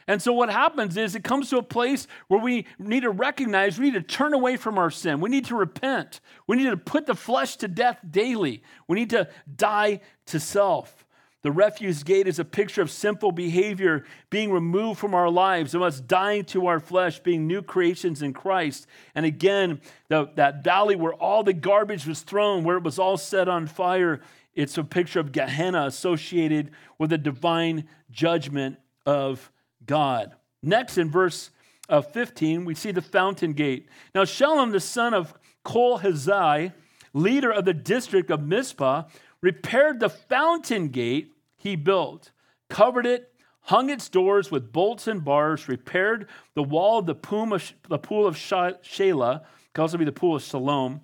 And 0.06 0.20
so 0.20 0.32
what 0.32 0.50
happens 0.50 0.96
is 0.96 1.14
it 1.14 1.24
comes 1.24 1.48
to 1.50 1.58
a 1.58 1.62
place 1.62 2.06
where 2.28 2.40
we 2.40 2.66
need 2.78 3.04
to 3.04 3.10
recognize, 3.10 3.78
we 3.78 3.86
need 3.86 3.94
to 3.94 4.02
turn 4.02 4.34
away 4.34 4.56
from 4.56 4.76
our 4.76 4.90
sin. 4.90 5.20
We 5.20 5.30
need 5.30 5.46
to 5.46 5.56
repent. 5.56 6.20
We 6.46 6.56
need 6.56 6.70
to 6.70 6.76
put 6.76 7.06
the 7.06 7.14
flesh 7.14 7.56
to 7.56 7.68
death 7.68 8.00
daily. 8.10 8.62
We 8.86 8.96
need 8.96 9.10
to 9.10 9.28
die 9.56 10.00
to 10.26 10.40
self. 10.40 11.06
The 11.42 11.50
refuse 11.50 12.02
gate 12.02 12.28
is 12.28 12.38
a 12.38 12.44
picture 12.44 12.82
of 12.82 12.90
sinful 12.90 13.32
behavior 13.32 14.04
being 14.30 14.52
removed 14.52 15.00
from 15.00 15.14
our 15.14 15.28
lives, 15.28 15.74
and 15.74 15.82
us 15.82 16.00
dying 16.00 16.44
to 16.46 16.66
our 16.68 16.78
flesh, 16.78 17.18
being 17.18 17.46
new 17.46 17.62
creations 17.62 18.22
in 18.22 18.32
Christ. 18.32 18.86
And 19.14 19.26
again, 19.26 19.80
the, 20.08 20.30
that 20.36 20.62
valley 20.62 20.94
where 20.94 21.14
all 21.14 21.42
the 21.42 21.52
garbage 21.52 22.06
was 22.06 22.20
thrown, 22.20 22.62
where 22.62 22.76
it 22.76 22.84
was 22.84 22.98
all 22.98 23.16
set 23.16 23.48
on 23.48 23.66
fire, 23.66 24.20
it's 24.54 24.76
a 24.78 24.84
picture 24.84 25.20
of 25.20 25.32
Gehenna 25.32 25.86
associated 25.86 26.70
with 26.98 27.10
the 27.10 27.18
divine 27.18 27.88
judgment 28.10 28.78
of 29.06 29.50
God. 29.86 30.32
Next, 30.62 30.98
in 30.98 31.10
verse 31.10 31.50
uh, 31.88 32.00
15, 32.00 32.64
we 32.64 32.74
see 32.74 32.92
the 32.92 33.02
fountain 33.02 33.52
gate. 33.52 33.88
Now, 34.14 34.24
Shalom, 34.24 34.70
the 34.70 34.80
son 34.80 35.14
of 35.14 35.34
Kol 35.64 36.00
Hazai, 36.00 36.72
leader 37.12 37.50
of 37.50 37.64
the 37.64 37.74
district 37.74 38.30
of 38.30 38.42
Mizpah, 38.42 39.04
repaired 39.40 40.00
the 40.00 40.08
fountain 40.08 40.88
gate 40.88 41.32
he 41.56 41.76
built, 41.76 42.30
covered 42.68 43.06
it, 43.06 43.32
hung 43.62 43.90
its 43.90 44.08
doors 44.08 44.50
with 44.50 44.72
bolts 44.72 45.06
and 45.06 45.24
bars, 45.24 45.68
repaired 45.68 46.28
the 46.54 46.62
wall 46.62 46.98
of 46.98 47.06
the 47.06 47.14
pool 47.14 47.52
of, 47.52 48.36
Shelah, 48.36 49.42
can 49.74 49.82
also 49.82 49.98
be 49.98 50.04
the 50.04 50.12
pool 50.12 50.36
of 50.36 50.42
Siloam, 50.42 51.00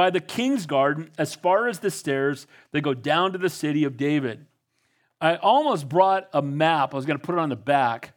by 0.00 0.08
the 0.08 0.18
king's 0.18 0.64
garden 0.64 1.10
as 1.18 1.34
far 1.34 1.68
as 1.68 1.80
the 1.80 1.90
stairs 1.90 2.46
that 2.72 2.80
go 2.80 2.94
down 2.94 3.32
to 3.32 3.38
the 3.38 3.50
city 3.50 3.84
of 3.84 3.98
David. 3.98 4.46
I 5.20 5.36
almost 5.36 5.90
brought 5.90 6.26
a 6.32 6.40
map. 6.40 6.94
I 6.94 6.96
was 6.96 7.04
going 7.04 7.18
to 7.18 7.22
put 7.22 7.34
it 7.34 7.38
on 7.38 7.50
the 7.50 7.54
back. 7.54 8.14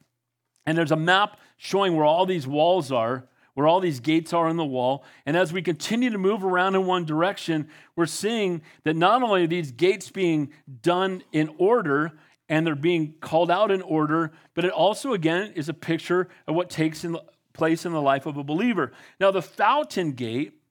And 0.66 0.78
there's 0.78 0.94
a 0.94 0.96
map 0.96 1.42
showing 1.58 1.98
where 1.98 2.06
all 2.06 2.26
these 2.26 2.48
walls 2.48 2.90
are, 2.90 3.28
where 3.54 3.68
all 3.68 3.82
these 3.82 4.00
gates 4.00 4.32
are 4.32 4.48
in 4.48 4.56
the 4.56 4.64
wall. 4.64 5.04
And 5.26 5.36
as 5.36 5.52
we 5.52 5.62
continue 5.62 6.10
to 6.10 6.18
move 6.18 6.46
around 6.46 6.76
in 6.76 6.86
one 6.86 7.04
direction, 7.04 7.68
we're 7.98 8.06
seeing 8.06 8.62
that 8.86 8.96
not 8.96 9.22
only 9.22 9.44
are 9.44 9.48
these 9.48 9.74
gates 9.74 10.10
being 10.10 10.54
done 10.82 11.22
in 11.34 11.54
order 11.58 12.14
and 12.48 12.66
they're 12.66 12.76
being 12.76 13.16
called 13.20 13.52
out 13.52 13.72
in 13.72 13.82
order, 13.82 14.32
but 14.54 14.64
it 14.64 14.72
also, 14.72 15.12
again, 15.12 15.52
is 15.54 15.68
a 15.68 15.74
picture 15.74 16.30
of 16.48 16.56
what 16.56 16.70
takes 16.70 17.04
in 17.04 17.18
place 17.52 17.86
in 17.86 17.92
the 17.92 18.02
life 18.02 18.26
of 18.26 18.38
a 18.38 18.44
believer. 18.46 18.94
Now, 19.20 19.32
the 19.32 19.42
fountain 19.42 20.14
gate 20.14 20.62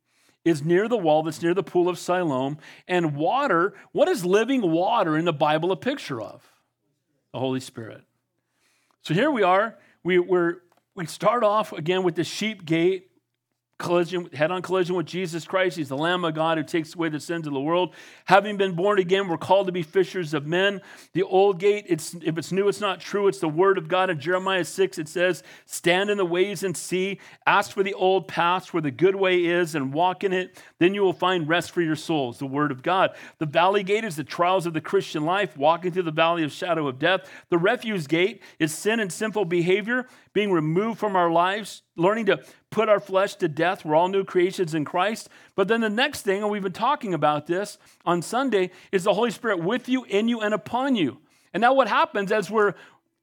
is 0.45 0.65
near 0.65 0.89
the 0.89 0.97
wall 0.97 1.23
that's 1.23 1.43
near 1.43 1.55
the 1.55 1.63
pool 1.63 1.89
of 1.89 1.99
Siloam. 1.99 2.59
And 2.89 3.15
water, 3.15 3.75
what 3.93 4.09
is 4.09 4.25
living 4.25 4.63
water 4.63 5.17
in 5.17 5.25
the 5.25 5.33
Bible 5.33 5.71
a 5.71 5.77
picture 5.77 6.21
of? 6.21 6.43
The 7.33 7.39
Holy 7.39 7.61
Spirit. 7.61 8.03
So 9.03 9.15
here 9.15 9.31
we 9.31 9.43
are. 9.43 9.79
We, 10.03 10.19
we're, 10.19 10.57
we 10.95 11.07
start 11.07 11.45
off 11.45 11.73
again 11.73 12.03
with 12.03 12.17
the 12.17 12.25
sheep 12.25 12.65
gate 12.65 13.12
collision, 13.79 14.29
head 14.33 14.51
on 14.51 14.63
collision 14.63 14.95
with 14.95 15.07
Jesus 15.07 15.45
Christ. 15.45 15.77
He's 15.77 15.89
the 15.89 15.97
Lamb 15.97 16.25
of 16.25 16.35
God 16.35 16.57
who 16.57 16.65
takes 16.65 16.95
away 16.95 17.09
the 17.09 17.21
sins 17.21 17.47
of 17.47 17.53
the 17.53 17.61
world. 17.61 17.95
Having 18.27 18.57
been 18.57 18.75
born 18.75 18.99
again, 18.99 19.29
we're 19.29 19.37
called 19.37 19.67
to 19.67 19.73
be 19.73 19.83
fishers 19.83 20.35
of 20.35 20.47
men. 20.47 20.81
The 21.15 21.23
old 21.23 21.59
gate, 21.59 21.87
it's, 21.89 22.15
if 22.23 22.39
it's 22.39 22.53
new, 22.53 22.69
it's 22.69 22.81
not 22.81 23.01
true. 23.01 23.29
It's 23.29 23.41
the 23.41 23.49
word 23.49 23.79
of 23.79 23.89
God. 23.89 24.09
In 24.11 24.21
Jeremiah 24.21 24.65
6, 24.65 24.99
it 24.99 25.09
says, 25.09 25.43
Stand 25.67 26.11
in 26.11 26.19
the 26.19 26.25
ways 26.25 26.63
and 26.63 26.77
see, 26.77 27.19
ask 27.47 27.73
for 27.73 27.83
the 27.83 27.95
old 27.95 28.29
paths 28.29 28.73
where 28.73 28.81
the 28.81 28.91
good 28.91 29.17
way 29.17 29.45
is, 29.45 29.75
and 29.75 29.93
walk 29.93 30.23
in 30.23 30.33
it. 30.33 30.63
Then 30.79 30.95
you 30.95 31.03
will 31.03 31.13
find 31.13 31.49
rest 31.49 31.73
for 31.73 31.83
your 31.83 31.97
souls, 31.97 32.39
the 32.39 32.47
word 32.47 32.71
of 32.71 32.83
God. 32.83 33.11
The 33.39 33.47
valley 33.47 33.83
gate 33.83 34.05
is 34.05 34.17
the 34.17 34.25
trials 34.25 34.67
of 34.67 34.75
the 34.75 34.81
Christian 34.81 35.25
life, 35.25 35.57
walking 35.57 35.93
through 35.93 36.05
the 36.05 36.13
valley 36.13 36.45
of 36.45 36.53
shadow 36.53 36.87
of 36.87 36.99
death. 36.99 37.29
The 37.51 37.59
refuse 37.59 38.07
gate 38.07 38.43
is 38.59 38.73
sin 38.73 39.01
and 39.01 39.13
sinful 39.13 39.47
behavior 39.47 40.07
being 40.33 40.53
removed 40.53 40.99
from 40.99 41.17
our 41.17 41.31
lives, 41.31 41.83
learning 41.97 42.27
to 42.27 42.43
put 42.71 42.89
our 42.89 43.01
flesh 43.01 43.35
to 43.37 43.49
death. 43.49 43.85
We're 43.85 43.95
all 43.95 44.09
new 44.09 44.25
creations 44.25 44.75
in 44.75 44.85
Christ. 44.85 45.29
But 45.55 45.69
then 45.69 45.81
the 45.81 45.91
next 45.91 46.23
thing, 46.23 46.43
and 46.43 46.51
we've 46.51 46.63
been 46.63 46.73
talking 46.73 47.15
about 47.15 47.47
this 47.47 47.79
on 48.05 48.23
Sunday, 48.23 48.71
is 48.91 49.05
the 49.05 49.15
Holy 49.15 49.31
Spirit 49.31 49.63
with 49.63 49.89
you, 49.89 50.05
in 50.05 50.29
you, 50.29 50.41
and 50.41 50.55
upon 50.55 50.97
you. 50.97 51.19
And 51.53 51.61
now 51.61 51.75
what 51.75 51.89
happens 51.89 52.33
as 52.33 52.51
we're 52.51 52.75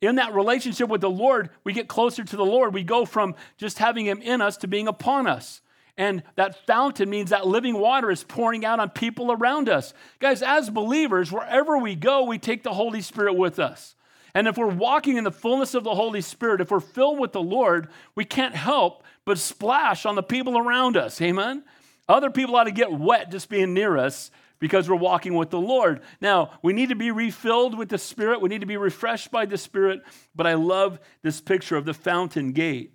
in 0.02 0.16
that 0.16 0.34
relationship 0.34 0.88
with 0.88 1.02
the 1.02 1.10
Lord, 1.10 1.50
we 1.64 1.74
get 1.74 1.88
closer 1.88 2.24
to 2.24 2.36
the 2.38 2.46
Lord. 2.46 2.74
We 2.74 2.84
go 2.84 3.06
from 3.06 3.36
just 3.58 3.80
having 3.80 4.06
Him 4.06 4.22
in 4.22 4.42
us 4.42 4.58
to 4.58 4.68
being 4.68 4.88
upon 4.88 5.28
us. 5.28 5.62
And 5.98 6.24
that 6.36 6.66
fountain 6.66 7.10
means 7.10 7.32
that 7.32 7.46
living 7.46 7.78
water 7.78 8.10
is 8.10 8.24
pouring 8.24 8.64
out 8.64 8.80
on 8.80 8.90
people 8.92 9.34
around 9.34 9.68
us. 9.68 9.94
Guys, 10.20 10.42
as 10.42 10.70
believers, 10.70 11.30
wherever 11.30 11.78
we 11.78 11.96
go, 11.96 12.24
we 12.24 12.38
take 12.38 12.64
the 12.64 12.74
Holy 12.74 13.02
Spirit 13.02 13.34
with 13.34 13.60
us. 13.60 13.96
And 14.34 14.48
if 14.48 14.58
we're 14.58 14.68
walking 14.68 15.18
in 15.18 15.24
the 15.24 15.32
fullness 15.32 15.74
of 15.74 15.84
the 15.84 15.96
Holy 15.96 16.22
Spirit, 16.22 16.62
if 16.62 16.72
we're 16.72 16.80
filled 16.80 17.20
with 17.20 17.32
the 17.32 17.42
Lord, 17.42 17.90
we 18.16 18.26
can't 18.26 18.56
help 18.56 19.04
but 19.26 19.38
splash 19.38 20.06
on 20.06 20.16
the 20.16 20.24
people 20.24 20.58
around 20.58 20.98
us. 20.98 21.22
Amen? 21.22 21.64
Other 22.08 22.30
people 22.30 22.56
ought 22.56 22.64
to 22.66 22.72
get 22.72 22.92
wet 22.92 23.32
just 23.32 23.50
being 23.50 23.74
near 23.74 23.98
us 23.98 24.32
because 24.60 24.90
we're 24.90 24.96
walking 24.96 25.36
with 25.36 25.50
the 25.50 25.60
Lord. 25.60 26.02
Now, 26.22 26.52
we 26.62 26.74
need 26.74 26.90
to 26.90 26.96
be 26.96 27.12
refilled 27.12 27.78
with 27.78 27.90
the 27.90 27.98
Spirit, 27.98 28.42
we 28.42 28.50
need 28.50 28.62
to 28.62 28.68
be 28.68 28.78
refreshed 28.78 29.32
by 29.32 29.46
the 29.46 29.58
Spirit, 29.58 30.02
but 30.36 30.46
I 30.46 30.56
love 30.56 31.00
this 31.22 31.42
picture 31.42 31.78
of 31.78 31.86
the 31.86 31.94
fountain 31.94 32.52
gate. 32.52 32.94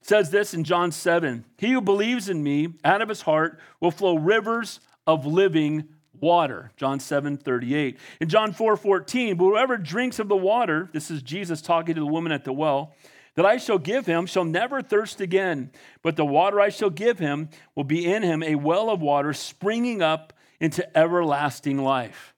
It 0.00 0.08
says 0.08 0.30
this 0.30 0.54
in 0.54 0.64
John 0.64 0.92
7 0.92 1.44
He 1.58 1.72
who 1.72 1.80
believes 1.80 2.28
in 2.28 2.42
me, 2.42 2.74
out 2.84 3.02
of 3.02 3.08
his 3.08 3.22
heart, 3.22 3.58
will 3.80 3.90
flow 3.90 4.16
rivers 4.16 4.80
of 5.06 5.26
living 5.26 5.88
water. 6.22 6.70
John 6.76 7.00
7 7.00 7.36
38. 7.36 7.98
In 8.20 8.28
John 8.28 8.52
4 8.52 8.76
14, 8.76 9.36
but 9.36 9.44
whoever 9.44 9.76
drinks 9.76 10.18
of 10.18 10.28
the 10.28 10.36
water, 10.36 10.88
this 10.92 11.10
is 11.10 11.20
Jesus 11.20 11.60
talking 11.60 11.94
to 11.94 12.00
the 12.00 12.06
woman 12.06 12.32
at 12.32 12.44
the 12.44 12.52
well, 12.52 12.94
that 13.34 13.44
I 13.44 13.56
shall 13.56 13.78
give 13.78 14.06
him 14.06 14.26
shall 14.26 14.44
never 14.44 14.80
thirst 14.80 15.20
again, 15.20 15.70
but 16.02 16.16
the 16.16 16.24
water 16.24 16.60
I 16.60 16.68
shall 16.68 16.90
give 16.90 17.18
him 17.18 17.48
will 17.74 17.84
be 17.84 18.10
in 18.10 18.22
him 18.22 18.42
a 18.42 18.54
well 18.54 18.88
of 18.88 19.00
water 19.00 19.32
springing 19.32 20.00
up 20.00 20.32
into 20.60 20.96
everlasting 20.96 21.78
life. 21.78 22.34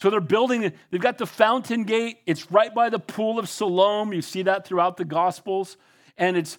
So 0.00 0.10
they're 0.10 0.20
building, 0.20 0.72
they've 0.90 1.00
got 1.00 1.18
the 1.18 1.26
fountain 1.26 1.84
gate. 1.84 2.18
It's 2.26 2.50
right 2.50 2.74
by 2.74 2.90
the 2.90 2.98
pool 2.98 3.38
of 3.38 3.48
Siloam. 3.48 4.12
You 4.12 4.22
see 4.22 4.42
that 4.42 4.66
throughout 4.66 4.96
the 4.96 5.04
Gospels. 5.04 5.76
And 6.18 6.36
it's 6.36 6.58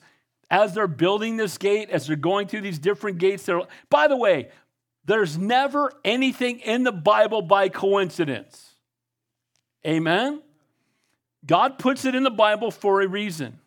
as 0.50 0.74
they're 0.74 0.88
building 0.88 1.38
this 1.38 1.58
gate, 1.58 1.90
as 1.90 2.08
they're 2.08 2.16
going 2.16 2.48
through 2.48 2.62
these 2.62 2.80
different 2.80 3.18
gates, 3.18 3.44
they're, 3.44 3.62
by 3.90 4.08
the 4.08 4.18
way, 4.18 4.50
there's 5.06 5.38
never 5.38 5.92
anything 6.04 6.60
in 6.60 6.84
the 6.84 6.92
Bible 6.92 7.42
by 7.42 7.70
coincidence. 7.70 8.76
Amen? 9.86 10.42
God 11.46 11.78
puts 11.78 12.06
it 12.06 12.16
in 12.16 12.24
the 12.24 12.32
Bible 12.32 12.72
for 12.72 13.02
a 13.02 13.08
reason. 13.08 13.60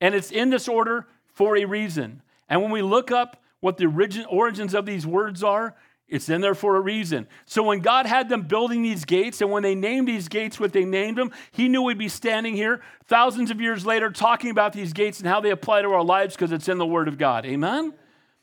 And 0.00 0.14
it's 0.14 0.30
in 0.30 0.50
this 0.50 0.68
order 0.68 1.06
for 1.26 1.56
a 1.56 1.64
reason. 1.64 2.22
And 2.48 2.62
when 2.62 2.70
we 2.70 2.82
look 2.82 3.10
up 3.10 3.42
what 3.60 3.78
the 3.78 3.86
origin, 3.86 4.24
origins 4.26 4.74
of 4.74 4.86
these 4.86 5.06
words 5.06 5.42
are, 5.42 5.74
it's 6.08 6.28
in 6.28 6.40
there 6.40 6.54
for 6.54 6.76
a 6.76 6.80
reason. 6.80 7.26
So 7.46 7.64
when 7.64 7.80
God 7.80 8.06
had 8.06 8.28
them 8.28 8.42
building 8.42 8.82
these 8.82 9.04
gates, 9.04 9.40
and 9.40 9.50
when 9.50 9.64
they 9.64 9.74
named 9.74 10.06
these 10.06 10.28
gates 10.28 10.60
what 10.60 10.72
they 10.72 10.84
named 10.84 11.18
them, 11.18 11.32
He 11.50 11.68
knew 11.68 11.82
we'd 11.82 11.98
be 11.98 12.08
standing 12.08 12.54
here 12.54 12.80
thousands 13.06 13.50
of 13.50 13.60
years 13.60 13.84
later 13.84 14.10
talking 14.10 14.50
about 14.50 14.72
these 14.72 14.92
gates 14.92 15.18
and 15.18 15.28
how 15.28 15.40
they 15.40 15.50
apply 15.50 15.82
to 15.82 15.88
our 15.88 16.04
lives 16.04 16.36
because 16.36 16.52
it's 16.52 16.68
in 16.68 16.78
the 16.78 16.86
Word 16.86 17.08
of 17.08 17.18
God. 17.18 17.44
Amen? 17.44 17.92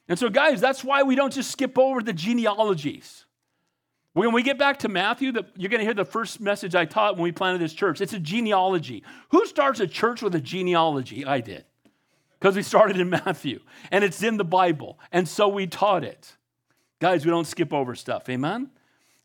And 0.07 0.19
so, 0.19 0.29
guys, 0.29 0.59
that's 0.59 0.83
why 0.83 1.03
we 1.03 1.15
don't 1.15 1.33
just 1.33 1.51
skip 1.51 1.77
over 1.77 2.01
the 2.01 2.13
genealogies. 2.13 3.25
When 4.13 4.31
we 4.31 4.43
get 4.43 4.59
back 4.59 4.79
to 4.79 4.89
Matthew, 4.89 5.31
the, 5.31 5.45
you're 5.55 5.69
going 5.69 5.79
to 5.79 5.85
hear 5.85 5.93
the 5.93 6.05
first 6.05 6.39
message 6.39 6.75
I 6.75 6.85
taught 6.85 7.15
when 7.15 7.23
we 7.23 7.31
planted 7.31 7.59
this 7.59 7.73
church. 7.73 7.99
It's 7.99 8.13
a 8.13 8.19
genealogy. 8.19 9.03
Who 9.29 9.45
starts 9.47 9.79
a 9.79 9.87
church 9.87 10.21
with 10.21 10.35
a 10.35 10.41
genealogy? 10.41 11.25
I 11.25 11.41
did. 11.41 11.65
Because 12.39 12.55
we 12.55 12.61
started 12.61 12.99
in 12.99 13.09
Matthew, 13.09 13.61
and 13.89 14.03
it's 14.03 14.21
in 14.21 14.37
the 14.37 14.43
Bible. 14.43 14.99
And 15.11 15.27
so 15.27 15.47
we 15.47 15.65
taught 15.65 16.03
it. 16.03 16.35
Guys, 16.99 17.25
we 17.25 17.31
don't 17.31 17.47
skip 17.47 17.73
over 17.73 17.95
stuff. 17.95 18.29
Amen? 18.29 18.69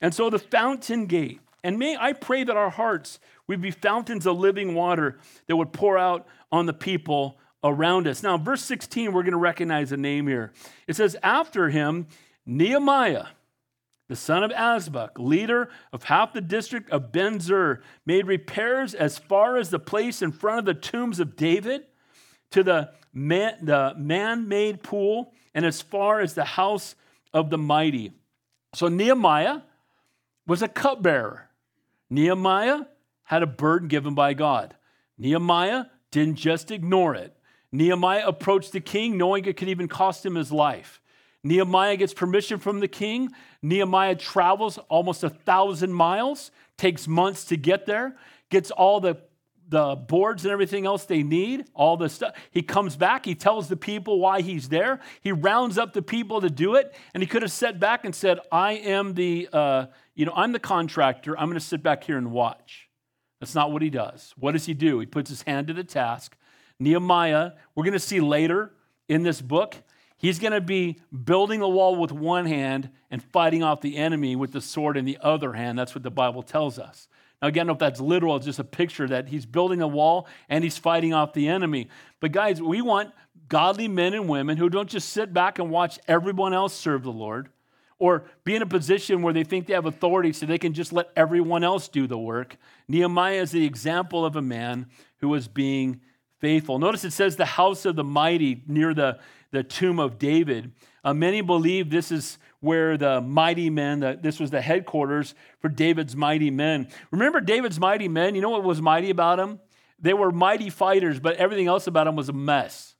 And 0.01 0.15
so 0.15 0.31
the 0.31 0.39
fountain 0.39 1.07
gate. 1.07 1.41
And 1.65 1.79
may 1.79 1.97
I 1.97 2.13
pray 2.13 2.45
that 2.45 2.57
our 2.57 2.71
hearts 2.71 3.19
would 3.47 3.61
be 3.61 3.73
fountains 3.73 4.27
of 4.27 4.39
living 4.39 4.75
water 4.75 5.19
that 5.49 5.57
would 5.57 5.73
pour 5.73 5.99
out 5.99 6.27
on 6.53 6.67
the 6.67 6.73
people 6.73 7.39
around 7.63 8.07
us. 8.07 8.23
Now, 8.23 8.37
verse 8.37 8.63
16, 8.63 9.13
we're 9.13 9.23
going 9.23 9.33
to 9.33 9.39
recognize 9.39 9.93
a 9.93 9.97
name 9.97 10.27
here. 10.27 10.53
It 10.87 10.97
says, 10.97 11.17
After 11.23 11.69
him, 11.69 12.07
Nehemiah, 12.47 13.27
the 14.09 14.17
son 14.17 14.43
of 14.43 14.51
Azbuk, 14.51 15.19
leader 15.19 15.69
of 15.93 16.05
half 16.05 16.33
the 16.33 16.41
district 16.41 16.91
of 16.91 17.13
Beth 17.13 17.43
Zur, 17.43 17.83
made 18.07 18.27
repairs 18.27 18.95
as 18.95 19.19
far 19.19 19.57
as 19.57 19.71
the 19.71 19.79
place 19.79 20.23
in 20.23 20.33
front 20.33 20.61
of 20.61 20.65
the 20.65 20.75
tombs 20.75 21.21
of 21.21 21.37
David 21.37 21.83
to 22.51 22.63
the 22.63 22.91
man, 23.13 23.59
the 23.63 23.95
man-made 23.97 24.83
pool 24.83 25.33
and 25.55 25.67
as 25.67 25.83
far 25.83 26.21
as 26.21 26.35
the 26.35 26.45
house 26.45 26.95
of 27.35 27.51
the 27.51 27.59
mighty. 27.59 28.13
So 28.75 28.89
Nehemiah 28.89 29.61
was 30.47 30.63
a 30.63 30.69
cupbearer. 30.69 31.49
Nehemiah 32.09 32.87
had 33.25 33.43
a 33.43 33.47
burden 33.47 33.89
given 33.89 34.15
by 34.15 34.33
God. 34.33 34.75
Nehemiah 35.19 35.87
didn't 36.11 36.37
just 36.37 36.71
ignore 36.71 37.15
it. 37.15 37.37
Nehemiah 37.73 38.27
approached 38.27 38.73
the 38.73 38.81
king 38.81 39.17
knowing 39.19 39.45
it 39.45 39.57
could 39.57 39.69
even 39.69 39.89
cost 39.89 40.25
him 40.25 40.35
his 40.35 40.51
life. 40.51 41.01
Nehemiah 41.45 41.97
gets 41.97 42.15
permission 42.15 42.59
from 42.59 42.81
the 42.81 42.89
king. 42.89 43.31
Nehemiah 43.63 44.17
travels 44.17 44.79
almost 44.89 45.23
a 45.23 45.31
thousand 45.31 45.93
miles, 45.93 46.51
takes 46.77 47.07
months 47.07 47.45
to 47.47 47.57
get 47.57 47.87
there, 47.87 48.17
gets 48.51 48.71
all 48.71 49.01
the, 49.01 49.19
the 49.69 49.95
boards 49.95 50.45
and 50.45 50.53
everything 50.53 50.87
else 50.87 51.05
they 51.05 51.23
need, 51.23 51.67
all 51.75 51.97
the 51.97 52.09
stuff. 52.09 52.35
He 52.51 52.63
comes 52.63 52.97
back, 52.97 53.25
he 53.25 53.35
tells 53.35 53.69
the 53.69 53.77
people 53.77 54.19
why 54.19 54.41
he's 54.41 54.69
there. 54.69 55.01
He 55.21 55.31
rounds 55.31 55.79
up 55.79 55.93
the 55.93 56.03
people 56.03 56.41
to 56.41 56.51
do 56.51 56.75
it, 56.75 56.95
and 57.15 57.23
he 57.23 57.27
could 57.27 57.43
have 57.43 57.53
sat 57.53 57.79
back 57.79 58.05
and 58.05 58.15
said, 58.15 58.41
I 58.51 58.73
am 58.73 59.15
the, 59.15 59.49
uh, 59.53 59.87
you 60.15 60.25
know, 60.25 60.33
I'm 60.35 60.53
the 60.53 60.59
contractor. 60.59 61.39
I'm 61.39 61.49
going 61.49 61.59
to 61.59 61.65
sit 61.65 61.83
back 61.83 62.05
here 62.05 62.17
and 62.17 62.33
watch. 62.33 62.89
That's 63.41 63.55
not 63.55 63.71
what 63.71 63.83
he 63.83 63.91
does. 63.91 64.35
What 64.37 64.53
does 64.53 64.67
he 64.67 64.75
do? 64.75 64.99
He 64.99 65.07
puts 65.07 65.31
his 65.31 65.43
hand 65.43 65.69
to 65.69 65.73
the 65.73 65.85
task. 65.85 66.37
Nehemiah, 66.81 67.53
we're 67.75 67.85
going 67.85 67.93
to 67.93 67.99
see 67.99 68.21
later 68.21 68.73
in 69.09 69.23
this 69.23 69.41
book, 69.41 69.77
He's 70.19 70.41
going 70.41 70.53
to 70.53 70.61
be 70.61 70.99
building 71.25 71.61
the 71.61 71.69
wall 71.69 71.95
with 71.95 72.11
one 72.11 72.45
hand 72.45 72.91
and 73.09 73.23
fighting 73.23 73.63
off 73.63 73.81
the 73.81 73.97
enemy 73.97 74.35
with 74.35 74.51
the 74.51 74.61
sword 74.61 74.97
in 74.97 75.05
the 75.05 75.17
other 75.23 75.53
hand. 75.53 75.79
That's 75.79 75.95
what 75.95 76.03
the 76.03 76.11
Bible 76.11 76.43
tells 76.43 76.79
us. 76.79 77.07
Now, 77.41 77.47
again, 77.47 77.71
if 77.71 77.79
that's 77.79 78.01
literal, 78.01 78.35
it's 78.35 78.45
just 78.45 78.59
a 78.59 78.65
picture 78.65 79.07
that 79.07 79.29
he's 79.29 79.47
building 79.47 79.81
a 79.81 79.87
wall 79.87 80.27
and 80.49 80.65
he's 80.65 80.77
fighting 80.77 81.15
off 81.15 81.35
the 81.35 81.47
enemy. 81.47 81.89
But, 82.19 82.33
guys, 82.33 82.61
we 82.61 82.83
want 82.83 83.13
godly 83.49 83.87
men 83.87 84.13
and 84.13 84.29
women 84.29 84.57
who 84.57 84.69
don't 84.69 84.91
just 84.91 85.11
sit 85.11 85.33
back 85.33 85.61
and 85.61 85.71
watch 85.71 86.01
everyone 86.09 86.53
else 86.53 86.75
serve 86.75 87.05
the 87.05 87.13
Lord 87.13 87.49
or 88.01 88.25
be 88.43 88.57
in 88.57 88.63
a 88.63 88.67
position 88.67 89.23
where 89.23 89.33
they 89.33 89.45
think 89.45 89.67
they 89.67 89.75
have 89.75 89.87
authority 89.87 90.33
so 90.33 90.47
they 90.47 90.59
can 90.59 90.73
just 90.73 90.93
let 90.93 91.11
everyone 91.15 91.63
else 91.63 91.87
do 91.87 92.09
the 92.09 92.19
work. 92.19 92.57
Nehemiah 92.89 93.43
is 93.43 93.53
the 93.53 93.65
example 93.65 94.25
of 94.25 94.35
a 94.35 94.43
man 94.43 94.87
who 95.19 95.29
was 95.29 95.47
being 95.47 96.01
faithful. 96.39 96.79
Notice 96.79 97.05
it 97.05 97.13
says 97.13 97.37
the 97.37 97.45
house 97.45 97.85
of 97.85 97.97
the 97.97 98.05
mighty 98.05 98.63
near 98.67 98.95
the 98.95 99.19
the 99.51 99.63
tomb 99.63 99.99
of 99.99 100.19
David. 100.19 100.73
Uh, 101.05 101.15
many 101.15 101.41
believe 101.41 101.91
this 101.91 102.13
is 102.13 102.39
where 102.61 102.97
the 102.97 103.21
mighty 103.21 103.71
men, 103.71 104.01
the, 104.01 104.19
this 104.21 104.41
was 104.41 104.51
the 104.51 104.61
headquarters 104.61 105.35
for 105.61 105.69
David's 105.69 106.17
mighty 106.17 106.51
men. 106.51 106.89
Remember 107.11 107.41
David's 107.41 107.79
mighty 107.79 108.09
men? 108.09 108.35
You 108.35 108.41
know 108.41 108.51
what 108.51 108.65
was 108.65 108.83
mighty 108.83 109.11
about 109.11 109.39
them? 109.39 109.61
They 109.99 110.13
were 110.13 110.31
mighty 110.31 110.71
fighters, 110.71 111.19
but 111.19 111.37
everything 111.37 111.67
else 111.67 111.87
about 111.87 112.05
them 112.05 112.17
was 112.17 112.29
a 112.29 112.33
mess. 112.33 112.95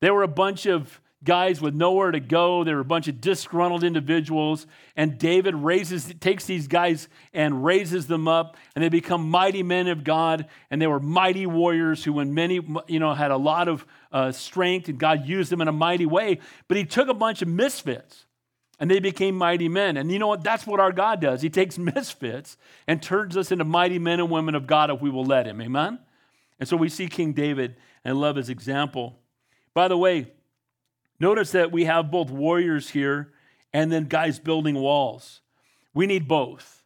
They 0.00 0.10
were 0.10 0.22
a 0.22 0.28
bunch 0.28 0.66
of 0.66 1.00
guys 1.24 1.60
with 1.60 1.74
nowhere 1.74 2.10
to 2.10 2.20
go. 2.20 2.64
They 2.64 2.72
were 2.72 2.80
a 2.80 2.84
bunch 2.84 3.08
of 3.08 3.20
disgruntled 3.20 3.84
individuals. 3.84 4.66
And 4.96 5.18
David 5.18 5.54
raises, 5.54 6.12
takes 6.20 6.44
these 6.46 6.68
guys 6.68 7.08
and 7.32 7.64
raises 7.64 8.06
them 8.06 8.28
up, 8.28 8.56
and 8.74 8.84
they 8.84 8.88
become 8.88 9.28
mighty 9.28 9.62
men 9.62 9.88
of 9.88 10.04
God. 10.04 10.46
And 10.70 10.80
they 10.80 10.86
were 10.86 11.00
mighty 11.00 11.46
warriors 11.46 12.04
who, 12.04 12.12
when 12.14 12.34
many, 12.34 12.60
you 12.86 13.00
know, 13.00 13.14
had 13.14 13.30
a 13.30 13.36
lot 13.36 13.68
of 13.68 13.84
uh, 14.12 14.32
strength, 14.32 14.88
and 14.88 14.98
God 14.98 15.26
used 15.26 15.50
them 15.50 15.60
in 15.60 15.68
a 15.68 15.72
mighty 15.72 16.06
way. 16.06 16.38
But 16.68 16.76
He 16.76 16.84
took 16.84 17.08
a 17.08 17.14
bunch 17.14 17.42
of 17.42 17.48
misfits. 17.48 18.24
And 18.80 18.88
they 18.88 19.00
became 19.00 19.34
mighty 19.34 19.68
men. 19.68 19.96
And 19.96 20.08
you 20.12 20.20
know 20.20 20.28
what? 20.28 20.44
That's 20.44 20.64
what 20.64 20.78
our 20.78 20.92
God 20.92 21.20
does. 21.20 21.42
He 21.42 21.50
takes 21.50 21.78
misfits 21.96 22.56
and 22.86 23.02
turns 23.02 23.36
us 23.36 23.50
into 23.50 23.64
mighty 23.64 23.98
men 23.98 24.20
and 24.20 24.30
women 24.30 24.54
of 24.54 24.68
God 24.68 24.88
if 24.90 25.00
we 25.00 25.10
will 25.10 25.24
let 25.24 25.46
Him. 25.46 25.60
Amen? 25.60 25.98
And 26.60 26.68
so 26.68 26.76
we 26.76 26.88
see 26.88 27.08
King 27.08 27.32
David 27.32 27.76
and 28.04 28.20
love 28.20 28.36
his 28.36 28.48
example. 28.48 29.18
By 29.74 29.88
the 29.88 29.96
way, 29.96 30.32
Notice 31.20 31.52
that 31.52 31.72
we 31.72 31.84
have 31.84 32.10
both 32.10 32.30
warriors 32.30 32.90
here 32.90 33.32
and 33.72 33.90
then 33.90 34.04
guys 34.04 34.38
building 34.38 34.76
walls. 34.76 35.40
We 35.94 36.06
need 36.06 36.28
both. 36.28 36.82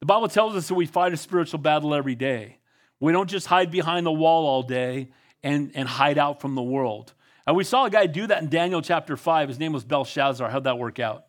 The 0.00 0.06
Bible 0.06 0.28
tells 0.28 0.56
us 0.56 0.68
that 0.68 0.74
we 0.74 0.86
fight 0.86 1.12
a 1.12 1.16
spiritual 1.16 1.58
battle 1.58 1.94
every 1.94 2.14
day. 2.14 2.58
We 3.00 3.12
don't 3.12 3.28
just 3.28 3.46
hide 3.46 3.70
behind 3.70 4.06
the 4.06 4.12
wall 4.12 4.46
all 4.46 4.62
day 4.62 5.10
and, 5.42 5.70
and 5.74 5.88
hide 5.88 6.18
out 6.18 6.40
from 6.40 6.54
the 6.54 6.62
world. 6.62 7.12
And 7.46 7.56
we 7.56 7.64
saw 7.64 7.84
a 7.84 7.90
guy 7.90 8.06
do 8.06 8.26
that 8.26 8.42
in 8.42 8.48
Daniel 8.48 8.80
chapter 8.80 9.16
5. 9.16 9.48
His 9.48 9.58
name 9.58 9.72
was 9.72 9.84
Belshazzar. 9.84 10.48
How'd 10.48 10.64
that 10.64 10.78
work 10.78 10.98
out? 10.98 11.26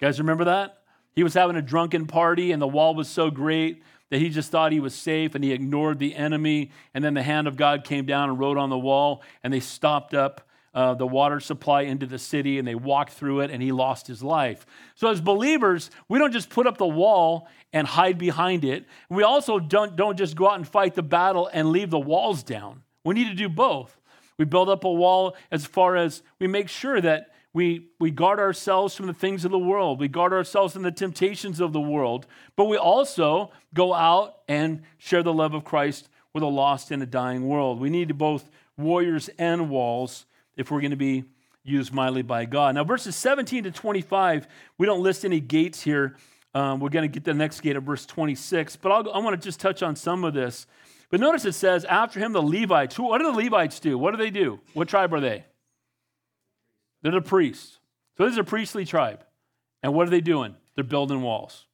You 0.00 0.06
guys 0.06 0.18
remember 0.18 0.44
that? 0.44 0.78
He 1.12 1.22
was 1.22 1.34
having 1.34 1.56
a 1.56 1.62
drunken 1.62 2.06
party, 2.06 2.50
and 2.50 2.60
the 2.60 2.66
wall 2.66 2.94
was 2.94 3.08
so 3.08 3.30
great 3.30 3.82
that 4.10 4.18
he 4.18 4.30
just 4.30 4.50
thought 4.50 4.72
he 4.72 4.80
was 4.80 4.94
safe 4.94 5.34
and 5.34 5.44
he 5.44 5.52
ignored 5.52 5.98
the 5.98 6.14
enemy. 6.14 6.70
And 6.92 7.04
then 7.04 7.14
the 7.14 7.22
hand 7.22 7.46
of 7.46 7.56
God 7.56 7.84
came 7.84 8.06
down 8.06 8.30
and 8.30 8.38
wrote 8.38 8.56
on 8.56 8.70
the 8.70 8.78
wall, 8.78 9.22
and 9.42 9.52
they 9.52 9.60
stopped 9.60 10.14
up 10.14 10.48
uh, 10.74 10.94
the 10.94 11.06
water 11.06 11.38
supply 11.38 11.82
into 11.82 12.06
the 12.06 12.18
city 12.18 12.58
and 12.58 12.66
they 12.66 12.74
walked 12.74 13.12
through 13.12 13.40
it 13.40 13.50
and 13.50 13.62
he 13.62 13.72
lost 13.72 14.06
his 14.06 14.22
life. 14.22 14.66
So, 14.96 15.08
as 15.08 15.20
believers, 15.20 15.90
we 16.08 16.18
don't 16.18 16.32
just 16.32 16.50
put 16.50 16.66
up 16.66 16.78
the 16.78 16.86
wall 16.86 17.48
and 17.72 17.86
hide 17.86 18.18
behind 18.18 18.64
it. 18.64 18.84
We 19.08 19.22
also 19.22 19.58
don't, 19.58 19.96
don't 19.96 20.16
just 20.16 20.36
go 20.36 20.48
out 20.48 20.56
and 20.56 20.66
fight 20.66 20.94
the 20.94 21.02
battle 21.02 21.48
and 21.52 21.70
leave 21.70 21.90
the 21.90 22.00
walls 22.00 22.42
down. 22.42 22.82
We 23.04 23.14
need 23.14 23.28
to 23.28 23.34
do 23.34 23.48
both. 23.48 24.00
We 24.36 24.44
build 24.44 24.68
up 24.68 24.84
a 24.84 24.92
wall 24.92 25.36
as 25.50 25.64
far 25.64 25.96
as 25.96 26.22
we 26.40 26.48
make 26.48 26.68
sure 26.68 27.00
that 27.00 27.30
we, 27.52 27.86
we 28.00 28.10
guard 28.10 28.40
ourselves 28.40 28.96
from 28.96 29.06
the 29.06 29.14
things 29.14 29.44
of 29.44 29.52
the 29.52 29.58
world. 29.58 30.00
We 30.00 30.08
guard 30.08 30.32
ourselves 30.32 30.72
from 30.72 30.82
the 30.82 30.90
temptations 30.90 31.60
of 31.60 31.72
the 31.72 31.80
world. 31.80 32.26
But 32.56 32.64
we 32.64 32.76
also 32.76 33.52
go 33.72 33.94
out 33.94 34.38
and 34.48 34.82
share 34.98 35.22
the 35.22 35.32
love 35.32 35.54
of 35.54 35.64
Christ 35.64 36.08
with 36.32 36.42
a 36.42 36.48
lost 36.48 36.90
and 36.90 37.00
a 37.00 37.06
dying 37.06 37.46
world. 37.46 37.78
We 37.78 37.90
need 37.90 38.18
both 38.18 38.50
warriors 38.76 39.30
and 39.38 39.70
walls 39.70 40.26
if 40.56 40.70
we're 40.70 40.80
going 40.80 40.90
to 40.90 40.96
be 40.96 41.24
used 41.62 41.92
mightily 41.92 42.22
by 42.22 42.44
God. 42.44 42.74
Now, 42.74 42.84
verses 42.84 43.16
17 43.16 43.64
to 43.64 43.70
25, 43.70 44.46
we 44.78 44.86
don't 44.86 45.02
list 45.02 45.24
any 45.24 45.40
gates 45.40 45.82
here. 45.82 46.16
Um, 46.54 46.78
we're 46.78 46.90
going 46.90 47.10
to 47.10 47.12
get 47.12 47.24
the 47.24 47.34
next 47.34 47.62
gate 47.62 47.74
at 47.74 47.82
verse 47.82 48.06
26, 48.06 48.76
but 48.76 48.92
I'll, 48.92 49.12
I 49.12 49.18
want 49.18 49.40
to 49.40 49.44
just 49.44 49.58
touch 49.58 49.82
on 49.82 49.96
some 49.96 50.24
of 50.24 50.34
this. 50.34 50.66
But 51.10 51.20
notice 51.20 51.44
it 51.44 51.52
says, 51.52 51.84
after 51.84 52.20
him, 52.20 52.32
the 52.32 52.42
Levites. 52.42 52.98
What 52.98 53.18
do 53.18 53.24
the 53.24 53.36
Levites 53.36 53.80
do? 53.80 53.98
What 53.98 54.12
do 54.12 54.16
they 54.16 54.30
do? 54.30 54.60
What 54.72 54.88
tribe 54.88 55.12
are 55.14 55.20
they? 55.20 55.44
They're 57.02 57.12
the 57.12 57.20
priests. 57.20 57.78
So 58.16 58.24
this 58.24 58.32
is 58.32 58.38
a 58.38 58.44
priestly 58.44 58.84
tribe. 58.84 59.24
And 59.82 59.94
what 59.94 60.06
are 60.06 60.10
they 60.10 60.20
doing? 60.20 60.56
They're 60.74 60.84
building 60.84 61.22
walls. 61.22 61.66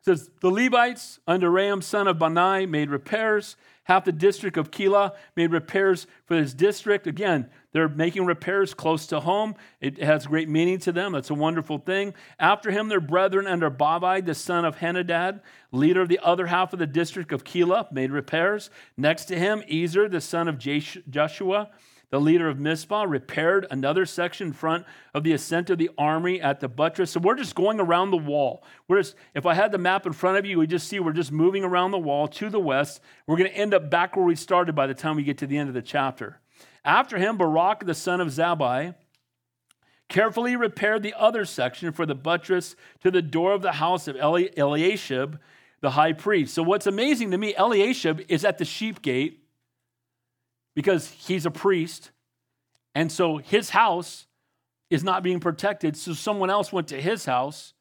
It 0.00 0.04
says, 0.04 0.30
The 0.40 0.50
Levites 0.50 1.20
under 1.26 1.50
Ram, 1.50 1.80
son 1.82 2.08
of 2.08 2.18
Bani, 2.18 2.66
made 2.66 2.90
repairs. 2.90 3.56
Half 3.84 4.04
the 4.04 4.12
district 4.12 4.56
of 4.56 4.70
Keilah 4.70 5.12
made 5.36 5.52
repairs 5.52 6.06
for 6.26 6.40
this 6.40 6.54
district. 6.54 7.06
Again, 7.06 7.50
they're 7.72 7.88
making 7.88 8.24
repairs 8.24 8.72
close 8.72 9.06
to 9.08 9.20
home. 9.20 9.54
It 9.80 10.02
has 10.02 10.26
great 10.26 10.48
meaning 10.48 10.78
to 10.80 10.92
them. 10.92 11.12
That's 11.12 11.30
a 11.30 11.34
wonderful 11.34 11.78
thing. 11.78 12.14
After 12.38 12.70
him, 12.70 12.88
their 12.88 13.00
brethren 13.00 13.46
under 13.46 13.70
Bavai, 13.70 14.24
the 14.24 14.34
son 14.34 14.64
of 14.64 14.76
Henadad, 14.76 15.40
leader 15.70 16.00
of 16.00 16.08
the 16.08 16.20
other 16.22 16.46
half 16.46 16.72
of 16.72 16.78
the 16.78 16.86
district 16.86 17.30
of 17.32 17.44
Keilah, 17.44 17.92
made 17.92 18.10
repairs. 18.10 18.70
Next 18.96 19.26
to 19.26 19.38
him, 19.38 19.62
Ezer, 19.70 20.08
the 20.08 20.20
son 20.20 20.48
of 20.48 20.58
Joshua, 20.58 21.68
the 22.14 22.20
leader 22.20 22.48
of 22.48 22.60
Mizpah, 22.60 23.06
repaired 23.08 23.66
another 23.72 24.06
section 24.06 24.46
in 24.46 24.52
front 24.52 24.86
of 25.14 25.24
the 25.24 25.32
ascent 25.32 25.68
of 25.68 25.78
the 25.78 25.90
army 25.98 26.40
at 26.40 26.60
the 26.60 26.68
buttress. 26.68 27.10
So 27.10 27.18
we're 27.18 27.34
just 27.34 27.56
going 27.56 27.80
around 27.80 28.12
the 28.12 28.16
wall. 28.16 28.62
We're 28.86 29.00
just, 29.00 29.16
if 29.34 29.46
I 29.46 29.54
had 29.54 29.72
the 29.72 29.78
map 29.78 30.06
in 30.06 30.12
front 30.12 30.38
of 30.38 30.46
you, 30.46 30.60
we 30.60 30.68
just 30.68 30.86
see 30.86 31.00
we're 31.00 31.12
just 31.12 31.32
moving 31.32 31.64
around 31.64 31.90
the 31.90 31.98
wall 31.98 32.28
to 32.28 32.48
the 32.48 32.60
west. 32.60 33.00
We're 33.26 33.36
going 33.36 33.50
to 33.50 33.56
end 33.56 33.74
up 33.74 33.90
back 33.90 34.14
where 34.14 34.24
we 34.24 34.36
started 34.36 34.76
by 34.76 34.86
the 34.86 34.94
time 34.94 35.16
we 35.16 35.24
get 35.24 35.38
to 35.38 35.48
the 35.48 35.58
end 35.58 35.68
of 35.68 35.74
the 35.74 35.82
chapter. 35.82 36.40
After 36.84 37.18
him, 37.18 37.36
Barak, 37.36 37.84
the 37.84 37.94
son 37.94 38.20
of 38.20 38.28
Zabai 38.28 38.94
carefully 40.08 40.54
repaired 40.54 41.02
the 41.02 41.14
other 41.18 41.44
section 41.44 41.90
for 41.90 42.06
the 42.06 42.14
buttress 42.14 42.76
to 43.02 43.10
the 43.10 43.22
door 43.22 43.54
of 43.54 43.62
the 43.62 43.72
house 43.72 44.06
of 44.06 44.14
Eli- 44.14 44.50
Eliashib, 44.56 45.40
the 45.80 45.90
high 45.90 46.12
priest. 46.12 46.54
So 46.54 46.62
what's 46.62 46.86
amazing 46.86 47.32
to 47.32 47.38
me, 47.38 47.56
Eliashib 47.56 48.24
is 48.28 48.44
at 48.44 48.58
the 48.58 48.64
sheep 48.64 49.02
gate 49.02 49.43
because 50.74 51.10
he's 51.10 51.46
a 51.46 51.50
priest. 51.50 52.10
And 52.94 53.10
so 53.10 53.38
his 53.38 53.70
house 53.70 54.26
is 54.90 55.02
not 55.02 55.22
being 55.22 55.40
protected. 55.40 55.96
So 55.96 56.12
someone 56.12 56.50
else 56.50 56.72
went 56.72 56.88
to 56.88 57.00
his 57.00 57.24
house 57.24 57.74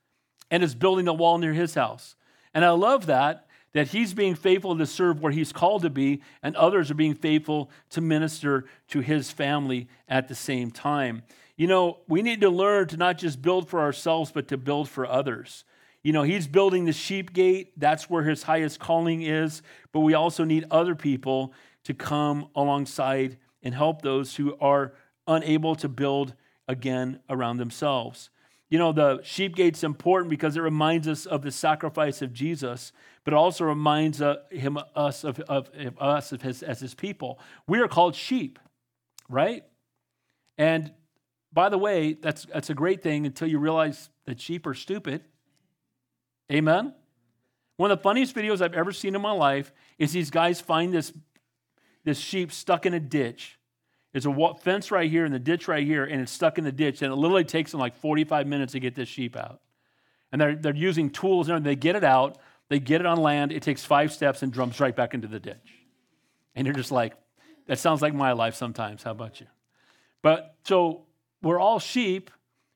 and 0.49 0.63
is 0.63 0.75
building 0.75 1.07
a 1.07 1.13
wall 1.13 1.37
near 1.37 1.53
his 1.53 1.75
house. 1.75 2.15
And 2.53 2.63
I 2.63 2.71
love 2.71 3.07
that, 3.07 3.47
that 3.73 3.87
he's 3.89 4.13
being 4.13 4.35
faithful 4.35 4.77
to 4.77 4.85
serve 4.85 5.21
where 5.21 5.31
he's 5.31 5.51
called 5.51 5.81
to 5.81 5.89
be, 5.89 6.21
and 6.43 6.55
others 6.55 6.91
are 6.91 6.95
being 6.95 7.15
faithful 7.15 7.71
to 7.89 8.01
minister 8.01 8.65
to 8.89 8.99
his 8.99 9.31
family 9.31 9.87
at 10.07 10.27
the 10.27 10.35
same 10.35 10.69
time. 10.69 11.23
You 11.57 11.67
know, 11.67 11.99
we 12.07 12.21
need 12.21 12.41
to 12.41 12.49
learn 12.49 12.87
to 12.89 12.97
not 12.97 13.17
just 13.17 13.41
build 13.41 13.69
for 13.69 13.79
ourselves, 13.79 14.31
but 14.31 14.47
to 14.49 14.57
build 14.57 14.89
for 14.89 15.07
others. 15.07 15.65
You 16.03 16.11
know, 16.11 16.23
he's 16.23 16.47
building 16.47 16.85
the 16.85 16.93
sheep 16.93 17.33
gate, 17.33 17.71
that's 17.77 18.09
where 18.09 18.23
his 18.23 18.43
highest 18.43 18.79
calling 18.79 19.21
is, 19.21 19.61
but 19.91 20.01
we 20.01 20.13
also 20.13 20.43
need 20.43 20.65
other 20.69 20.95
people 20.95 21.53
to 21.83 21.93
come 21.93 22.47
alongside 22.55 23.37
and 23.61 23.73
help 23.73 24.01
those 24.01 24.35
who 24.35 24.57
are 24.59 24.93
unable 25.27 25.75
to 25.75 25.87
build 25.87 26.33
again 26.67 27.19
around 27.29 27.57
themselves. 27.57 28.29
You 28.69 28.79
know, 28.79 28.91
the 28.91 29.21
sheep 29.23 29.55
gate's 29.55 29.83
important 29.83 30.29
because 30.29 30.57
it 30.57 30.61
reminds 30.61 31.07
us 31.07 31.25
of 31.25 31.43
the 31.43 31.51
sacrifice 31.51 32.21
of 32.21 32.33
Jesus, 32.33 32.91
but 33.23 33.33
also 33.33 33.65
reminds 33.65 34.21
uh, 34.21 34.37
him, 34.49 34.79
us 34.95 35.23
of, 35.23 35.39
of, 35.41 35.69
of 35.77 35.97
us 35.99 36.31
of 36.31 36.41
his, 36.41 36.63
as 36.63 36.79
his 36.79 36.95
people. 36.95 37.39
We 37.67 37.79
are 37.81 37.87
called 37.87 38.15
sheep, 38.15 38.57
right? 39.29 39.63
And 40.57 40.91
by 41.51 41.69
the 41.69 41.77
way, 41.77 42.13
that's, 42.13 42.45
that's 42.45 42.71
a 42.71 42.73
great 42.73 43.03
thing 43.03 43.27
until 43.27 43.47
you 43.47 43.59
realize 43.59 44.09
that 44.25 44.41
sheep 44.41 44.65
are 44.65 44.73
stupid. 44.73 45.23
Amen? 46.51 46.93
One 47.77 47.91
of 47.91 47.99
the 47.99 48.03
funniest 48.03 48.35
videos 48.35 48.61
I've 48.61 48.73
ever 48.73 48.91
seen 48.91 49.13
in 49.13 49.21
my 49.21 49.31
life 49.31 49.71
is 49.99 50.13
these 50.13 50.31
guys 50.31 50.61
find 50.61 50.91
this 50.93 51.13
this 52.03 52.19
sheep 52.19 52.51
stuck 52.51 52.85
in 52.85 52.93
a 52.93 52.99
ditch. 52.99 53.57
There's 54.11 54.25
a 54.25 54.53
fence 54.61 54.91
right 54.91 55.09
here 55.09 55.25
and 55.25 55.33
the 55.33 55.39
ditch 55.39 55.67
right 55.67 55.85
here, 55.85 56.03
and 56.03 56.21
it's 56.21 56.31
stuck 56.31 56.57
in 56.57 56.63
the 56.63 56.71
ditch. 56.71 57.01
And 57.01 57.11
it 57.11 57.15
literally 57.15 57.43
takes 57.43 57.71
them 57.71 57.79
like 57.79 57.95
45 57.95 58.45
minutes 58.45 58.73
to 58.73 58.79
get 58.79 58.95
this 58.95 59.09
sheep 59.09 59.35
out. 59.35 59.61
And 60.31 60.39
they're, 60.39 60.55
they're 60.55 60.75
using 60.75 61.09
tools 61.09 61.49
and 61.49 61.65
they 61.65 61.75
get 61.75 61.95
it 61.95 62.03
out, 62.03 62.37
they 62.69 62.79
get 62.79 63.01
it 63.01 63.07
on 63.07 63.17
land. 63.17 63.51
It 63.51 63.63
takes 63.63 63.83
five 63.83 64.11
steps 64.11 64.41
and 64.41 64.51
drums 64.51 64.79
right 64.79 64.95
back 64.95 65.13
into 65.13 65.27
the 65.27 65.39
ditch. 65.39 65.83
And 66.55 66.67
you're 66.67 66.75
just 66.75 66.91
like, 66.91 67.13
that 67.67 67.79
sounds 67.79 68.01
like 68.01 68.13
my 68.13 68.33
life 68.33 68.55
sometimes. 68.55 69.03
How 69.03 69.11
about 69.11 69.39
you? 69.39 69.47
But 70.21 70.55
so 70.63 71.03
we're 71.41 71.59
all 71.59 71.79
sheep, 71.79 72.31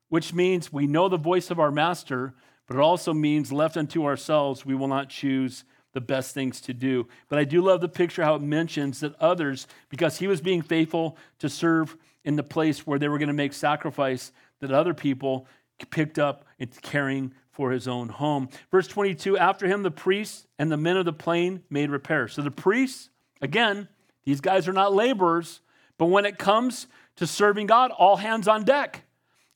which 0.10 0.34
means 0.34 0.72
we 0.72 0.88
know 0.88 1.10
the 1.10 1.18
voice 1.18 1.52
of 1.52 1.60
our 1.60 1.72
master, 1.72 2.34
but 2.68 2.78
it 2.78 2.82
also 2.82 3.14
means 3.14 3.52
left 3.52 3.78
unto 3.78 4.06
ourselves, 4.06 4.66
we 4.66 4.76
will 4.76 4.88
not 4.88 5.10
choose 5.10 5.64
the 5.94 6.02
best 6.02 6.34
things 6.34 6.62
to 6.62 6.74
do. 6.74 7.08
But 7.30 7.40
I 7.40 7.44
do 7.44 7.62
love 7.62 7.82
the 7.82 7.90
picture 7.90 8.24
how 8.24 8.36
it 8.36 8.42
mentions 8.42 9.00
that 9.00 9.16
others, 9.20 9.68
because 9.90 10.18
he 10.18 10.28
was 10.28 10.42
being 10.42 10.62
faithful 10.62 11.18
to 11.40 11.50
serve 11.50 11.98
in 12.24 12.36
the 12.36 12.44
place 12.44 12.86
where 12.86 13.00
they 13.00 13.08
were 13.08 13.18
going 13.18 13.28
to 13.28 13.34
make 13.34 13.54
sacrifice, 13.54 14.32
that 14.60 14.72
other 14.72 14.94
people 14.94 15.48
picked 15.90 16.20
up 16.20 16.46
and 16.60 16.70
caring 16.82 17.34
for 17.52 17.72
his 17.72 17.88
own 17.88 18.10
home. 18.10 18.50
Verse 18.72 18.88
22 18.88 19.38
After 19.38 19.68
him, 19.68 19.84
the 19.84 19.92
priests 19.92 20.46
and 20.60 20.72
the 20.72 20.78
men 20.78 20.98
of 20.98 21.06
the 21.06 21.14
plain 21.14 21.64
made 21.70 21.90
repairs. 21.90 22.34
So 22.34 22.42
the 22.42 22.52
priests, 22.52 23.10
again, 23.42 23.88
these 24.26 24.42
guys 24.42 24.68
are 24.68 24.74
not 24.74 24.94
laborers, 24.94 25.62
but 25.98 26.08
when 26.08 26.26
it 26.26 26.38
comes 26.38 26.88
to 27.16 27.26
serving 27.26 27.68
God, 27.68 27.92
all 27.92 28.18
hands 28.18 28.48
on 28.48 28.64
deck. 28.64 29.04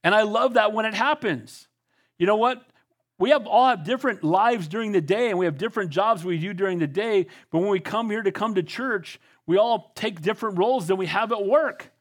And 0.04 0.16
I 0.16 0.24
love 0.24 0.56
that 0.56 0.74
when 0.74 0.86
it 0.86 0.94
happens. 0.94 1.68
You 2.18 2.26
know 2.26 2.38
what? 2.38 2.64
We 3.22 3.30
have 3.30 3.46
all 3.46 3.68
have 3.68 3.84
different 3.84 4.24
lives 4.24 4.68
during 4.68 4.92
the 4.92 5.00
day 5.00 5.30
and 5.30 5.38
we 5.38 5.46
have 5.46 5.58
different 5.58 5.92
jobs 5.92 6.26
we 6.26 6.40
do 6.40 6.54
during 6.54 6.80
the 6.80 6.88
day 6.88 7.28
but 7.52 7.60
when 7.60 7.70
we 7.70 7.80
come 7.80 8.10
here 8.10 8.24
to 8.24 8.32
come 8.32 8.56
to 8.56 8.64
church 8.64 9.20
we 9.46 9.58
all 9.58 9.92
take 9.96 10.22
different 10.22 10.58
roles 10.58 10.88
than 10.88 10.98
we 10.98 11.06
have 11.06 11.32
at 11.32 11.46
work. 11.46 11.92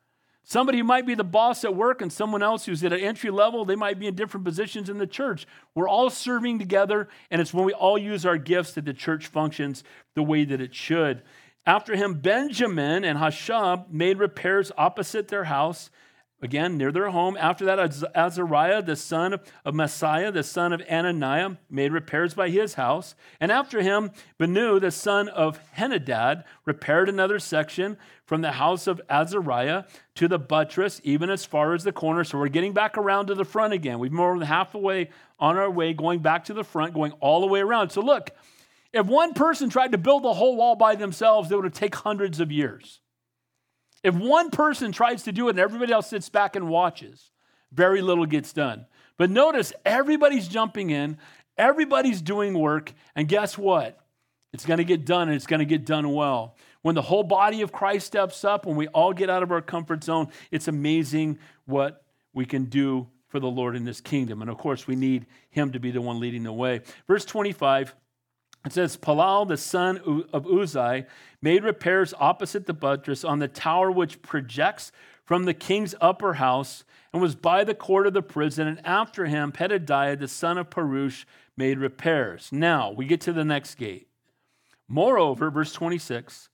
Somebody 0.45 0.83
might 0.83 1.07
be 1.07 1.15
the 1.15 1.23
boss 1.23 1.65
at 1.65 1.77
work 1.77 2.01
and 2.01 2.13
someone 2.13 2.43
else 2.43 2.65
who's 2.65 2.83
at 2.83 2.93
an 2.93 3.01
entry 3.01 3.31
level 3.31 3.65
they 3.65 3.77
might 3.77 3.99
be 3.99 4.07
in 4.07 4.15
different 4.15 4.45
positions 4.45 4.89
in 4.89 4.97
the 4.97 5.07
church. 5.07 5.47
We're 5.75 5.89
all 5.89 6.09
serving 6.09 6.59
together 6.59 7.09
and 7.31 7.41
it's 7.41 7.53
when 7.53 7.67
we 7.67 7.75
all 7.75 7.99
use 7.99 8.25
our 8.25 8.39
gifts 8.39 8.73
that 8.73 8.87
the 8.87 8.95
church 8.95 9.27
functions 9.27 9.85
the 10.15 10.23
way 10.23 10.45
that 10.45 10.61
it 10.61 10.75
should. 10.75 11.23
After 11.67 11.95
him 11.95 12.21
benjamin 12.21 13.05
and 13.05 13.19
hashab 13.19 13.91
made 13.91 14.19
repairs 14.19 14.73
opposite 14.79 15.29
their 15.29 15.45
house 15.45 15.91
again 16.43 16.77
near 16.77 16.93
their 16.93 17.11
home. 17.11 17.37
After 17.39 17.65
that, 17.67 17.79
Azariah, 18.15 18.83
the 18.83 18.97
son 18.97 19.35
of 19.35 19.75
Maaseiah, 19.75 20.33
the 20.33 20.43
son 20.43 20.73
of 20.73 20.81
Ananiah, 20.83 21.57
made 21.69 21.93
repairs 21.93 22.35
by 22.35 22.51
his 22.51 22.75
house. 22.75 23.15
And 23.41 23.53
after 23.53 23.83
him, 23.83 24.11
Benu, 24.39 24.81
the 24.81 24.91
son 24.91 25.29
of 25.29 25.61
Henadad, 25.77 26.45
repaired 26.65 27.09
another 27.09 27.39
section 27.39 27.97
from 28.25 28.43
the 28.43 28.53
house 28.53 28.87
of 28.87 29.01
Azariah 29.11 29.85
to 30.15 30.29
the 30.29 30.39
buttress, 30.39 31.01
even 31.05 31.31
as 31.31 31.45
far 31.45 31.75
as 31.75 31.85
the 31.85 31.93
corner. 31.93 32.25
So 32.25 32.39
we're 32.39 32.49
getting 32.49 32.73
back 32.73 32.97
around 32.97 33.27
to 33.27 33.35
the 33.35 33.45
front 33.45 33.73
again. 33.73 33.99
We've 33.99 34.13
more 34.13 34.39
than 34.39 34.47
half 34.47 34.73
the 34.73 34.79
way 34.79 35.11
on 35.39 35.57
our 35.57 35.71
way, 35.71 35.93
going 35.93 36.21
back 36.21 36.45
to 36.45 36.55
the 36.55 36.65
front, 36.65 36.95
going 36.95 37.13
all 37.21 37.41
the 37.41 37.47
way 37.47 37.61
around. 37.61 37.91
So 37.91 38.01
look, 38.01 38.31
if 38.93 39.07
one 39.07 39.35
person 39.35 39.71
tried 39.71 39.93
to 39.93 39.99
build 39.99 40.25
the 40.25 40.35
whole 40.35 40.57
wall 40.57 40.77
by 40.77 40.95
themselves, 40.95 41.51
it 41.51 41.61
would 41.61 41.75
take 41.75 41.95
hundreds 41.95 42.41
of 42.41 42.51
years. 42.51 43.01
If 44.03 44.15
one 44.15 44.51
person 44.51 44.93
tries 44.93 45.25
to 45.25 45.33
do 45.33 45.49
it 45.49 45.51
and 45.51 45.59
everybody 45.59 45.93
else 45.93 46.09
sits 46.09 46.29
back 46.29 46.57
and 46.57 46.69
watches, 46.69 47.31
very 47.73 48.01
little 48.01 48.27
gets 48.27 48.53
done. 48.53 48.87
But 49.17 49.31
notice 49.31 49.73
everybody's 49.85 50.49
jumping 50.49 50.91
in, 50.91 51.19
everybody's 51.59 52.23
doing 52.23 52.59
work, 52.59 52.93
and 53.15 53.29
guess 53.29 53.59
what? 53.59 53.99
It's 54.53 54.65
going 54.65 54.79
to 54.79 54.85
get 54.85 55.05
done 55.05 55.29
and 55.29 55.37
it's 55.37 55.47
going 55.47 55.61
to 55.61 55.67
get 55.67 55.85
done 55.85 56.13
well. 56.13 56.57
When 56.83 56.95
the 56.95 57.03
whole 57.03 57.23
body 57.23 57.61
of 57.63 57.73
Christ 57.73 58.07
steps 58.07 58.45
up, 58.45 58.65
when 58.65 58.77
we 58.77 58.89
all 58.89 59.13
get 59.13 59.29
out 59.29 59.43
of 59.43 59.53
our 59.53 59.61
comfort 59.61 60.03
zone, 60.03 60.29
it's 60.51 60.67
amazing 60.67 61.39
what 61.67 62.03
we 62.33 62.47
can 62.47 62.65
do 62.65 63.07
for 63.29 63.39
the 63.39 63.47
Lord 63.47 63.77
in 63.77 63.85
this 63.85 64.01
kingdom. 64.01 64.41
And 64.41 64.51
of 64.51 64.59
course, 64.59 64.87
we 64.87 64.97
need 64.97 65.27
Him 65.51 65.73
to 65.73 65.81
be 65.81 65.91
the 65.91 66.01
one 66.01 66.19
leading 66.19 66.43
the 66.43 66.53
way. 66.53 66.81
Verse 67.07 67.25
25 67.25 67.95
it 68.65 68.73
says, 68.73 68.97
Palal, 68.97 69.47
the 69.47 69.57
son 69.57 69.99
of 70.33 70.45
Uzai, 70.45 71.07
made 71.41 71.65
repairs 71.65 72.13
opposite 72.19 72.67
the 72.67 72.75
buttress 72.75 73.25
on 73.25 73.39
the 73.39 73.49
tower 73.49 73.91
which 73.91 74.21
projects 74.21 74.93
from 75.25 75.45
the 75.45 75.55
king's 75.55 75.95
upper 76.01 76.35
house 76.35 76.85
and 77.13 77.23
was 77.23 77.35
by 77.35 77.65
the 77.65 77.75
court 77.75 78.07
of 78.07 78.13
the 78.13 78.23
prison. 78.23 78.67
And 78.67 78.85
after 78.87 79.27
him, 79.27 79.51
Pedadiah, 79.53 80.19
the 80.19 80.29
son 80.29 80.59
of 80.59 80.71
Perush, 80.71 81.25
made 81.57 81.79
repairs. 81.79 82.51
Now, 82.53 82.91
we 82.91 83.07
get 83.07 83.21
to 83.23 83.33
the 83.33 83.45
next 83.45 83.77
gate. 83.77 84.09
Moreover, 84.89 85.51
verse 85.51 85.73
26, 85.73 86.49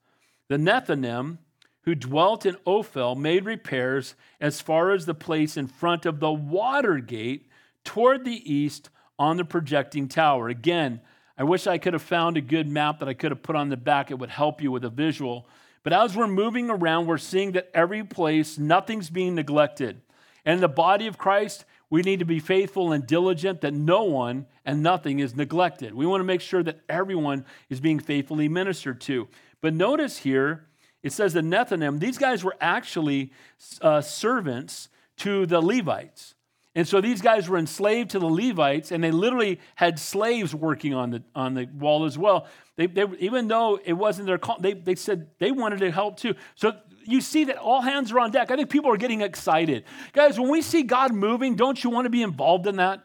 the 0.49 0.57
Nethinim, 0.57 1.39
who 1.83 1.95
dwelt 1.95 2.45
in 2.45 2.57
Ophel, 2.67 3.17
made 3.17 3.45
repairs 3.45 4.15
as 4.41 4.61
far 4.61 4.93
as 4.93 5.07
the 5.07 5.15
place 5.15 5.57
in 5.57 5.67
front 5.67 6.05
of 6.05 6.21
the 6.21 6.33
water 6.33 6.99
gate 6.99 7.49
toward 7.83 8.25
the 8.25 8.53
east 8.53 8.91
on 9.19 9.37
the 9.37 9.45
projecting 9.45 10.09
tower. 10.09 10.49
Again, 10.49 11.01
I 11.39 11.45
wish 11.45 11.67
I 11.67 11.79
could 11.79 11.93
have 11.93 12.03
found 12.03 12.37
a 12.37 12.41
good 12.41 12.67
map 12.67 13.01
that 13.01 13.09
I 13.09 13.15
could 13.15 13.31
have 13.31 13.43
put 13.43 13.57
on 13.57 13.69
the 13.69 13.77
back. 13.77 14.11
It 14.11 14.19
would 14.19 14.31
help 14.31 14.63
you 14.63 14.73
with 14.73 14.85
a 14.85 14.91
visual. 14.91 15.47
But 15.83 15.93
as 15.93 16.17
we're 16.17 16.27
moving 16.27 16.71
around, 16.71 17.07
we're 17.07 17.19
seeing 17.19 17.53
that 17.53 17.71
every 17.75 18.03
place, 18.03 18.59
nothing's 18.59 19.11
being 19.11 19.35
neglected. 19.35 20.01
And 20.45 20.55
in 20.55 20.61
the 20.61 20.69
body 20.69 21.07
of 21.07 21.19
Christ, 21.19 21.65
we 21.91 22.03
need 22.03 22.19
to 22.19 22.25
be 22.25 22.41
faithful 22.41 22.93
and 22.93 23.07
diligent 23.07 23.61
that 23.61 23.75
no 23.75 24.03
one 24.05 24.47
and 24.65 24.83
nothing 24.83 25.21
is 25.21 25.37
neglected. 25.37 25.95
We 25.95 26.07
want 26.07 26.21
to 26.21 26.25
make 26.25 26.41
sure 26.41 26.63
that 26.63 26.81
everyone 26.89 27.45
is 27.69 27.81
being 27.81 28.01
faithfully 28.01 28.49
ministered 28.49 29.01
to. 29.03 29.29
But 29.61 29.75
notice 29.75 30.19
here, 30.19 30.67
it 31.03 31.13
says 31.13 31.35
the 31.35 31.41
Nethinim, 31.41 32.01
these 32.01 32.19
guys 32.19 32.43
were 32.43 32.57
actually 32.61 33.33
uh, 33.81 34.01
servants 34.01 34.89
to 35.19 35.47
the 35.47 35.61
Levites. 35.61 36.36
And 36.77 36.87
so 36.87 37.01
these 37.01 37.23
guys 37.23 37.49
were 37.49 37.57
enslaved 37.57 38.11
to 38.11 38.19
the 38.19 38.27
Levites, 38.27 38.93
and 38.93 39.03
they 39.03 39.11
literally 39.11 39.61
had 39.77 39.99
slaves 39.99 40.55
working 40.55 40.93
on 40.93 41.11
the, 41.11 41.23
on 41.35 41.55
the 41.55 41.65
wall 41.65 42.05
as 42.05 42.19
well. 42.19 42.47
They, 42.77 42.87
they, 42.87 43.07
even 43.19 43.49
though 43.49 43.81
it 43.83 43.95
wasn't 43.95 44.27
their 44.27 44.37
call, 44.37 44.59
they, 44.61 44.75
they 44.75 44.95
said 44.95 45.29
they 45.39 45.51
wanted 45.51 45.79
to 45.79 45.91
help 45.91 46.19
too. 46.19 46.35
So 46.55 46.75
you 47.05 47.23
see 47.23 47.45
that 47.45 47.57
all 47.57 47.81
hands 47.81 48.13
are 48.13 48.21
on 48.21 48.31
deck. 48.31 48.51
I 48.51 48.57
think 48.57 48.69
people 48.69 48.93
are 48.93 48.99
getting 48.99 49.23
excited. 49.23 49.85
Guys, 50.13 50.39
when 50.39 50.51
we 50.51 50.61
see 50.61 50.83
God 50.83 51.15
moving, 51.15 51.57
don't 51.57 51.83
you 51.83 51.89
want 51.89 52.05
to 52.05 52.11
be 52.11 52.23
involved 52.23 52.67
in 52.67 52.77
that? 52.77 53.03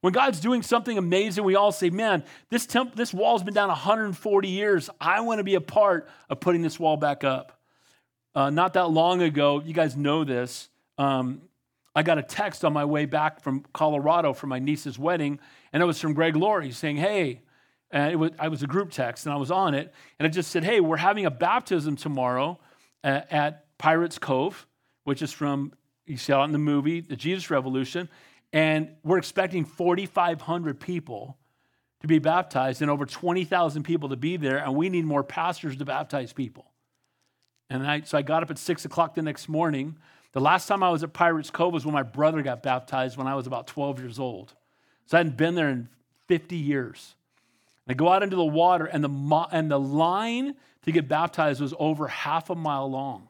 When 0.00 0.12
God's 0.12 0.40
doing 0.40 0.62
something 0.62 0.98
amazing, 0.98 1.44
we 1.44 1.54
all 1.54 1.70
say, 1.70 1.90
man, 1.90 2.24
this, 2.50 2.66
temp- 2.66 2.96
this 2.96 3.14
wall's 3.14 3.44
been 3.44 3.54
down 3.54 3.68
140 3.68 4.48
years. 4.48 4.90
I 5.00 5.20
want 5.20 5.38
to 5.38 5.44
be 5.44 5.54
a 5.54 5.60
part 5.60 6.08
of 6.28 6.40
putting 6.40 6.62
this 6.62 6.76
wall 6.80 6.96
back 6.96 7.22
up. 7.22 7.60
uh, 8.34 8.50
not 8.50 8.72
that 8.72 8.90
long 8.90 9.22
ago, 9.22 9.62
you 9.64 9.74
guys 9.74 9.96
know 9.96 10.24
this. 10.24 10.68
Um, 10.98 11.42
I 11.94 12.02
got 12.02 12.18
a 12.18 12.22
text 12.22 12.64
on 12.64 12.72
my 12.72 12.84
way 12.84 13.04
back 13.04 13.40
from 13.40 13.64
Colorado 13.72 14.32
for 14.32 14.46
my 14.46 14.58
niece's 14.58 14.98
wedding, 14.98 15.38
and 15.72 15.82
it 15.82 15.86
was 15.86 16.00
from 16.00 16.14
Greg 16.14 16.36
Laurie 16.36 16.72
saying, 16.72 16.96
Hey, 16.96 17.42
and 17.90 18.12
it 18.12 18.16
was, 18.16 18.30
I 18.38 18.48
was 18.48 18.62
a 18.62 18.66
group 18.66 18.90
text, 18.90 19.26
and 19.26 19.32
I 19.32 19.36
was 19.36 19.50
on 19.50 19.74
it, 19.74 19.92
and 20.18 20.26
it 20.26 20.30
just 20.30 20.50
said, 20.50 20.64
Hey, 20.64 20.80
we're 20.80 20.96
having 20.96 21.26
a 21.26 21.30
baptism 21.30 21.96
tomorrow 21.96 22.58
at, 23.04 23.30
at 23.30 23.78
Pirates 23.78 24.18
Cove, 24.18 24.66
which 25.04 25.20
is 25.20 25.32
from, 25.32 25.72
you 26.06 26.16
saw 26.16 26.42
it 26.42 26.46
in 26.46 26.52
the 26.52 26.58
movie, 26.58 27.00
The 27.00 27.16
Jesus 27.16 27.50
Revolution, 27.50 28.08
and 28.52 28.90
we're 29.02 29.18
expecting 29.18 29.64
4,500 29.64 30.80
people 30.80 31.38
to 32.00 32.06
be 32.06 32.18
baptized 32.18 32.82
and 32.82 32.90
over 32.90 33.06
20,000 33.06 33.82
people 33.82 34.08
to 34.10 34.16
be 34.16 34.36
there, 34.36 34.58
and 34.58 34.74
we 34.74 34.88
need 34.88 35.04
more 35.04 35.22
pastors 35.22 35.76
to 35.76 35.84
baptize 35.84 36.32
people. 36.32 36.72
And 37.70 37.86
I, 37.86 38.02
so 38.02 38.18
I 38.18 38.22
got 38.22 38.42
up 38.42 38.50
at 38.50 38.58
six 38.58 38.84
o'clock 38.84 39.14
the 39.14 39.22
next 39.22 39.48
morning. 39.48 39.96
The 40.32 40.40
last 40.40 40.66
time 40.66 40.82
I 40.82 40.90
was 40.90 41.02
at 41.02 41.12
Pirates 41.12 41.50
Cove 41.50 41.72
was 41.72 41.84
when 41.84 41.94
my 41.94 42.02
brother 42.02 42.42
got 42.42 42.62
baptized 42.62 43.16
when 43.16 43.26
I 43.26 43.34
was 43.34 43.46
about 43.46 43.66
12 43.66 44.00
years 44.00 44.18
old. 44.18 44.54
So 45.06 45.16
I 45.16 45.20
hadn't 45.20 45.36
been 45.36 45.54
there 45.54 45.68
in 45.68 45.88
50 46.26 46.56
years. 46.56 47.14
I 47.86 47.94
go 47.94 48.08
out 48.08 48.22
into 48.22 48.36
the 48.36 48.44
water, 48.44 48.86
and 48.86 49.04
the, 49.04 49.46
and 49.50 49.70
the 49.70 49.78
line 49.78 50.54
to 50.84 50.92
get 50.92 51.08
baptized 51.08 51.60
was 51.60 51.74
over 51.78 52.08
half 52.08 52.48
a 52.48 52.54
mile 52.54 52.90
long. 52.90 53.28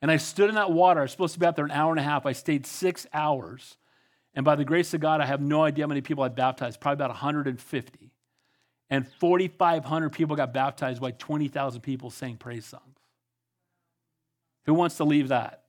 And 0.00 0.10
I 0.10 0.16
stood 0.16 0.48
in 0.48 0.54
that 0.54 0.70
water. 0.70 1.00
I 1.00 1.02
was 1.02 1.10
supposed 1.10 1.34
to 1.34 1.40
be 1.40 1.46
out 1.46 1.56
there 1.56 1.64
an 1.64 1.70
hour 1.70 1.90
and 1.90 2.00
a 2.00 2.02
half. 2.02 2.24
I 2.26 2.32
stayed 2.32 2.66
six 2.66 3.06
hours. 3.12 3.76
And 4.34 4.44
by 4.44 4.56
the 4.56 4.64
grace 4.64 4.94
of 4.94 5.00
God, 5.00 5.20
I 5.20 5.26
have 5.26 5.40
no 5.40 5.64
idea 5.64 5.84
how 5.84 5.88
many 5.88 6.00
people 6.00 6.22
I 6.22 6.28
baptized, 6.28 6.80
probably 6.80 7.04
about 7.04 7.10
150. 7.10 8.10
And 8.88 9.08
4,500 9.20 10.10
people 10.10 10.36
got 10.36 10.54
baptized 10.54 11.00
by 11.00 11.10
20,000 11.10 11.80
people 11.80 12.10
saying 12.10 12.36
praise 12.36 12.64
songs. 12.64 12.82
Who 14.66 14.74
wants 14.74 14.96
to 14.98 15.04
leave 15.04 15.28
that? 15.28 15.65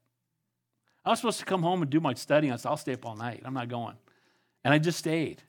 I 1.07 1.11
was 1.11 1.19
supposed 1.19 1.39
to 1.39 1.45
come 1.45 1.63
home 1.63 1.81
and 1.81 1.89
do 1.89 1.99
my 1.99 2.13
study. 2.13 2.51
I 2.51 2.55
said, 2.57 2.69
I'll 2.69 2.77
stay 2.77 2.93
up 2.93 3.05
all 3.05 3.15
night. 3.15 3.43
I'm 3.45 3.53
not 3.53 3.69
going. 3.69 3.95
And 4.63 4.73
I 4.73 4.77
just 4.77 4.99
stayed. 4.99 5.41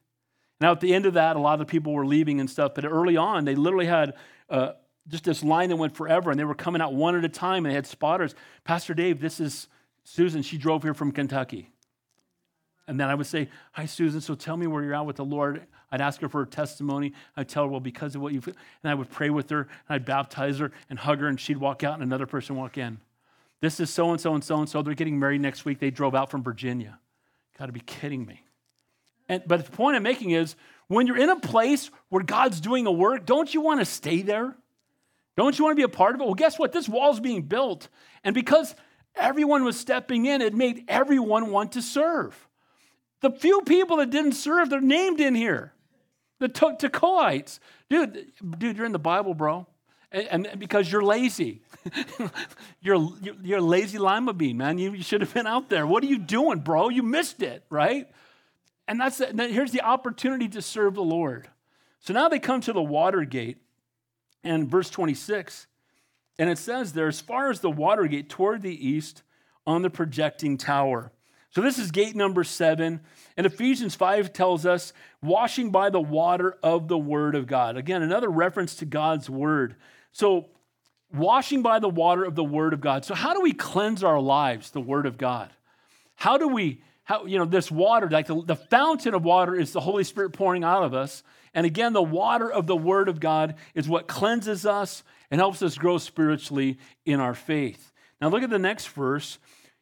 Now, 0.60 0.72
at 0.72 0.80
the 0.80 0.94
end 0.94 1.04
of 1.04 1.14
that, 1.14 1.36
a 1.36 1.38
lot 1.40 1.54
of 1.54 1.58
the 1.60 1.70
people 1.70 1.92
were 1.92 2.06
leaving 2.06 2.40
and 2.40 2.48
stuff, 2.48 2.72
but 2.74 2.84
early 2.84 3.16
on, 3.16 3.44
they 3.44 3.54
literally 3.54 3.86
had 3.86 4.14
uh, 4.48 4.72
just 5.08 5.24
this 5.24 5.42
line 5.42 5.68
that 5.70 5.76
went 5.76 5.96
forever, 5.96 6.30
and 6.30 6.38
they 6.38 6.44
were 6.44 6.54
coming 6.54 6.80
out 6.80 6.94
one 6.94 7.16
at 7.16 7.24
a 7.24 7.28
time, 7.28 7.64
and 7.64 7.72
they 7.72 7.74
had 7.74 7.86
spotters. 7.86 8.34
Pastor 8.64 8.94
Dave, 8.94 9.20
this 9.20 9.40
is 9.40 9.68
Susan. 10.04 10.42
She 10.42 10.58
drove 10.58 10.82
here 10.82 10.94
from 10.94 11.12
Kentucky. 11.12 11.70
And 12.86 12.98
then 12.98 13.08
I 13.08 13.14
would 13.14 13.26
say, 13.26 13.48
Hi, 13.72 13.86
Susan, 13.86 14.20
so 14.20 14.34
tell 14.34 14.56
me 14.56 14.66
where 14.66 14.82
you're 14.82 14.94
at 14.94 15.06
with 15.06 15.16
the 15.16 15.24
Lord. 15.24 15.66
I'd 15.90 16.00
ask 16.00 16.20
her 16.20 16.28
for 16.28 16.42
a 16.42 16.46
testimony. 16.46 17.12
I'd 17.36 17.48
tell 17.48 17.64
her, 17.64 17.68
Well, 17.68 17.80
because 17.80 18.14
of 18.14 18.22
what 18.22 18.32
you've, 18.32 18.46
and 18.46 18.56
I 18.90 18.94
would 18.94 19.10
pray 19.10 19.30
with 19.30 19.50
her, 19.50 19.62
and 19.62 19.68
I'd 19.90 20.04
baptize 20.04 20.58
her 20.58 20.72
and 20.88 20.98
hug 20.98 21.20
her, 21.20 21.28
and 21.28 21.38
she'd 21.38 21.58
walk 21.58 21.84
out, 21.84 21.94
and 21.94 22.02
another 22.02 22.26
person 22.26 22.56
walk 22.56 22.78
in. 22.78 22.98
This 23.60 23.80
is 23.80 23.90
so 23.90 24.10
and 24.10 24.20
so 24.20 24.34
and 24.34 24.44
so 24.44 24.58
and 24.58 24.68
so. 24.68 24.82
They're 24.82 24.94
getting 24.94 25.18
married 25.18 25.40
next 25.40 25.64
week. 25.64 25.80
They 25.80 25.90
drove 25.90 26.14
out 26.14 26.30
from 26.30 26.42
Virginia. 26.42 26.98
Got 27.58 27.66
to 27.66 27.72
be 27.72 27.80
kidding 27.80 28.24
me. 28.24 28.42
And, 29.28 29.42
but 29.46 29.64
the 29.64 29.70
point 29.70 29.96
I'm 29.96 30.02
making 30.02 30.30
is 30.30 30.54
when 30.86 31.06
you're 31.06 31.18
in 31.18 31.28
a 31.28 31.40
place 31.40 31.90
where 32.08 32.22
God's 32.22 32.60
doing 32.60 32.86
a 32.86 32.92
work, 32.92 33.26
don't 33.26 33.52
you 33.52 33.60
want 33.60 33.80
to 33.80 33.84
stay 33.84 34.22
there? 34.22 34.56
Don't 35.36 35.58
you 35.58 35.64
want 35.64 35.72
to 35.72 35.76
be 35.76 35.84
a 35.84 35.88
part 35.88 36.14
of 36.14 36.20
it? 36.20 36.24
Well, 36.24 36.34
guess 36.34 36.58
what? 36.58 36.72
This 36.72 36.88
wall's 36.88 37.20
being 37.20 37.42
built. 37.42 37.88
And 38.24 38.34
because 38.34 38.74
everyone 39.14 39.64
was 39.64 39.78
stepping 39.78 40.26
in, 40.26 40.40
it 40.40 40.54
made 40.54 40.84
everyone 40.88 41.50
want 41.50 41.72
to 41.72 41.82
serve. 41.82 42.48
The 43.20 43.30
few 43.30 43.62
people 43.62 43.98
that 43.98 44.10
didn't 44.10 44.32
serve, 44.32 44.70
they're 44.70 44.80
named 44.80 45.20
in 45.20 45.34
here. 45.34 45.72
The 46.38 46.48
Tekoites. 46.48 47.58
Dude, 47.90 48.32
dude, 48.58 48.76
you're 48.76 48.86
in 48.86 48.92
the 48.92 48.98
Bible, 48.98 49.34
bro. 49.34 49.66
And, 50.10 50.46
and 50.46 50.60
because 50.60 50.90
you're 50.90 51.02
lazy. 51.02 51.62
you're, 52.80 53.10
you're 53.42 53.58
a 53.58 53.62
lazy 53.62 53.98
lima 53.98 54.32
bean, 54.32 54.56
man. 54.56 54.78
You, 54.78 54.92
you 54.92 55.02
should 55.02 55.20
have 55.20 55.32
been 55.34 55.46
out 55.46 55.68
there. 55.68 55.86
What 55.86 56.02
are 56.02 56.06
you 56.06 56.18
doing, 56.18 56.60
bro? 56.60 56.88
You 56.88 57.02
missed 57.02 57.42
it, 57.42 57.64
right? 57.70 58.08
And 58.86 58.98
that's 58.98 59.18
the, 59.18 59.48
here's 59.48 59.72
the 59.72 59.82
opportunity 59.82 60.48
to 60.48 60.62
serve 60.62 60.94
the 60.94 61.02
Lord. 61.02 61.48
So 62.00 62.14
now 62.14 62.28
they 62.28 62.38
come 62.38 62.60
to 62.62 62.72
the 62.72 62.82
water 62.82 63.24
gate, 63.24 63.58
and 64.42 64.68
verse 64.68 64.88
26, 64.88 65.66
and 66.38 66.48
it 66.48 66.58
says 66.58 66.92
there, 66.92 67.08
as 67.08 67.20
far 67.20 67.50
as 67.50 67.60
the 67.60 67.70
water 67.70 68.06
gate 68.06 68.30
toward 68.30 68.62
the 68.62 68.88
east 68.88 69.22
on 69.66 69.82
the 69.82 69.90
projecting 69.90 70.56
tower. 70.56 71.12
So 71.50 71.60
this 71.60 71.78
is 71.78 71.90
gate 71.90 72.14
number 72.14 72.44
seven. 72.44 73.00
And 73.36 73.46
Ephesians 73.46 73.94
5 73.94 74.32
tells 74.32 74.66
us, 74.66 74.92
washing 75.22 75.70
by 75.70 75.90
the 75.90 76.00
water 76.00 76.56
of 76.62 76.88
the 76.88 76.98
word 76.98 77.34
of 77.34 77.46
God. 77.46 77.76
Again, 77.76 78.02
another 78.02 78.28
reference 78.28 78.76
to 78.76 78.84
God's 78.84 79.28
word. 79.28 79.76
So, 80.18 80.46
washing 81.14 81.62
by 81.62 81.78
the 81.78 81.88
water 81.88 82.24
of 82.24 82.34
the 82.34 82.42
word 82.42 82.72
of 82.72 82.80
God. 82.80 83.04
So, 83.04 83.14
how 83.14 83.34
do 83.34 83.40
we 83.40 83.52
cleanse 83.52 84.02
our 84.02 84.18
lives, 84.18 84.72
the 84.72 84.80
word 84.80 85.06
of 85.06 85.16
God? 85.16 85.50
How 86.16 86.38
do 86.38 86.48
we 86.48 86.82
how, 87.04 87.24
you 87.24 87.38
know, 87.38 87.44
this 87.44 87.70
water, 87.70 88.10
like 88.10 88.26
the, 88.26 88.42
the 88.42 88.56
fountain 88.56 89.14
of 89.14 89.24
water 89.24 89.54
is 89.54 89.72
the 89.72 89.80
Holy 89.80 90.02
Spirit 90.02 90.32
pouring 90.32 90.64
out 90.64 90.82
of 90.82 90.92
us. 90.92 91.22
And 91.54 91.64
again, 91.64 91.92
the 91.92 92.02
water 92.02 92.50
of 92.50 92.66
the 92.66 92.76
Word 92.76 93.08
of 93.08 93.20
God 93.20 93.54
is 93.74 93.88
what 93.88 94.08
cleanses 94.08 94.66
us 94.66 95.04
and 95.30 95.40
helps 95.40 95.62
us 95.62 95.78
grow 95.78 95.98
spiritually 95.98 96.78
in 97.06 97.20
our 97.20 97.32
faith. 97.32 97.92
Now, 98.20 98.28
look 98.28 98.42
at 98.42 98.50
the 98.50 98.58
next 98.58 98.88
verse. 98.88 99.38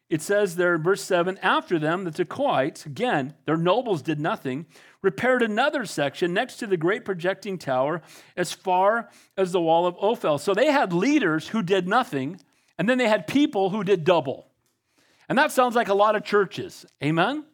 It 0.07 0.21
says 0.21 0.55
there 0.55 0.75
in 0.75 0.83
verse 0.83 1.03
7 1.03 1.39
After 1.39 1.79
them, 1.79 2.03
the 2.03 2.11
Tekoites, 2.11 2.85
again, 2.85 3.33
their 3.45 3.57
nobles 3.57 4.03
did 4.03 4.19
nothing, 4.19 4.67
repaired 5.07 5.41
another 5.41 5.85
section 5.85 6.33
next 6.33 6.57
to 6.57 6.67
the 6.67 6.75
great 6.75 7.05
projecting 7.05 7.57
tower 7.57 8.01
as 8.35 8.51
far 8.51 9.09
as 9.37 9.53
the 9.53 9.61
wall 9.61 9.87
of 9.87 9.95
Ophel. 9.99 10.37
So 10.37 10.53
they 10.53 10.69
had 10.69 10.91
leaders 10.91 11.47
who 11.47 11.61
did 11.61 11.87
nothing, 11.87 12.41
and 12.77 12.89
then 12.89 12.97
they 12.97 13.07
had 13.07 13.25
people 13.25 13.69
who 13.69 13.85
did 13.85 14.03
double. 14.03 14.47
And 15.29 15.37
that 15.37 15.53
sounds 15.53 15.75
like 15.75 15.87
a 15.87 15.93
lot 15.93 16.17
of 16.17 16.25
churches. 16.25 16.85
Amen? 17.01 17.45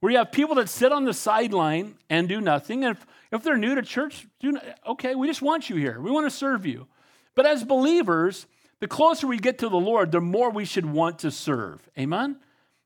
Where 0.00 0.10
you 0.10 0.16
have 0.16 0.32
people 0.32 0.54
that 0.54 0.70
sit 0.70 0.90
on 0.90 1.04
the 1.04 1.12
sideline 1.12 1.96
and 2.08 2.30
do 2.30 2.40
nothing. 2.40 2.82
And 2.82 2.96
if, 2.96 3.06
if 3.30 3.42
they're 3.42 3.58
new 3.58 3.74
to 3.74 3.82
church, 3.82 4.26
do, 4.40 4.58
okay, 4.86 5.14
we 5.14 5.26
just 5.26 5.42
want 5.42 5.68
you 5.68 5.76
here. 5.76 6.00
We 6.00 6.10
want 6.10 6.24
to 6.24 6.34
serve 6.34 6.64
you. 6.64 6.86
But 7.34 7.44
as 7.44 7.62
believers, 7.62 8.46
the 8.80 8.88
closer 8.88 9.26
we 9.26 9.36
get 9.36 9.58
to 9.58 9.68
the 9.68 9.76
Lord, 9.76 10.12
the 10.12 10.20
more 10.22 10.48
we 10.48 10.64
should 10.64 10.86
want 10.86 11.18
to 11.18 11.30
serve. 11.30 11.86
Amen? 11.98 12.36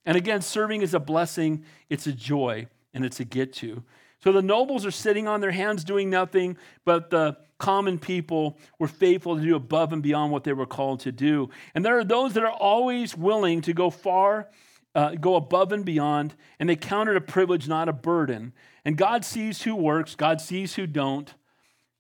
And 0.05 0.17
again, 0.17 0.43
serving 0.43 0.83
is 0.83 0.95
a 0.95 1.01
blessing, 1.01 1.65
it's 1.89 2.09
a 2.09 2.13
joy, 2.13 2.67
and 2.93 3.05
it's 3.05 3.21
a 3.21 3.25
get 3.25 3.53
to. 3.53 3.85
So 4.27 4.33
the 4.33 4.43
nobles 4.43 4.85
are 4.85 4.91
sitting 4.91 5.29
on 5.29 5.41
their 5.41 5.53
hands 5.53 5.85
doing 5.85 6.11
nothing, 6.11 6.57
but 6.85 7.11
the 7.11 7.37
common 7.59 7.97
people 7.97 8.59
were 8.77 8.89
faithful 8.89 9.37
to 9.37 9.41
do 9.41 9.55
above 9.55 9.93
and 9.93 10.03
beyond 10.03 10.33
what 10.33 10.43
they 10.43 10.53
were 10.53 10.67
called 10.67 10.99
to 11.03 11.13
do. 11.13 11.49
And 11.77 11.85
there 11.85 11.97
are 11.97 12.03
those 12.03 12.35
that 12.35 12.43
are 12.43 12.51
always 12.51 13.17
willing 13.17 13.61
to 13.61 13.73
go 13.73 13.89
far, 13.89 14.49
uh, 14.97 15.11
go 15.15 15.37
above 15.37 15.71
and 15.71 15.85
beyond, 15.85 16.35
and 16.59 16.69
they 16.69 16.75
count 16.75 17.09
it 17.09 17.15
a 17.15 17.21
privilege, 17.21 17.69
not 17.69 17.89
a 17.89 17.93
burden. 17.93 18.53
And 18.85 18.97
God 18.97 19.25
sees 19.25 19.63
who 19.63 19.77
works, 19.77 20.17
God 20.17 20.41
sees 20.41 20.75
who 20.75 20.89
don't. 20.89 21.33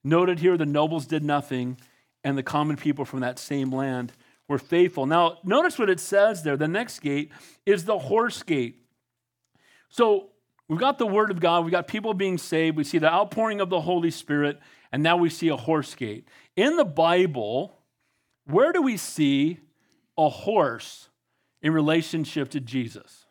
Noted 0.02 0.40
here, 0.40 0.56
the 0.56 0.66
nobles 0.66 1.06
did 1.06 1.22
nothing, 1.22 1.78
and 2.24 2.36
the 2.36 2.42
common 2.42 2.74
people 2.74 3.04
from 3.04 3.20
that 3.20 3.38
same 3.38 3.70
land 3.70 4.12
were 4.48 4.58
faithful. 4.58 5.06
Now, 5.06 5.38
notice 5.44 5.78
what 5.78 5.90
it 5.90 6.00
says 6.00 6.42
there. 6.42 6.56
The 6.56 6.66
next 6.66 6.98
gate 6.98 7.30
is 7.64 7.84
the 7.84 7.98
horse 8.00 8.42
gate. 8.42 8.82
So 9.88 10.30
we've 10.68 10.78
got 10.78 10.98
the 10.98 11.06
word 11.06 11.30
of 11.30 11.40
God, 11.40 11.64
we've 11.64 11.72
got 11.72 11.88
people 11.88 12.14
being 12.14 12.38
saved, 12.38 12.76
we 12.76 12.84
see 12.84 12.98
the 12.98 13.12
outpouring 13.12 13.60
of 13.60 13.70
the 13.70 13.80
Holy 13.80 14.10
Spirit, 14.10 14.58
and 14.92 15.02
now 15.02 15.16
we 15.16 15.30
see 15.30 15.48
a 15.48 15.56
horse 15.56 15.94
gate. 15.94 16.28
In 16.56 16.76
the 16.76 16.84
Bible, 16.84 17.78
where 18.46 18.72
do 18.72 18.82
we 18.82 18.96
see 18.96 19.58
a 20.16 20.28
horse 20.28 21.08
in 21.62 21.72
relationship 21.72 22.50
to 22.50 22.60
Jesus? 22.60 23.26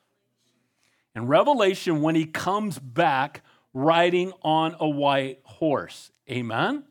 In 1.16 1.28
Revelation, 1.28 2.02
when 2.02 2.16
he 2.16 2.26
comes 2.26 2.78
back 2.78 3.42
riding 3.76 4.32
on 4.42 4.76
a 4.80 4.88
white 4.88 5.40
horse. 5.44 6.10
Amen? 6.32 6.86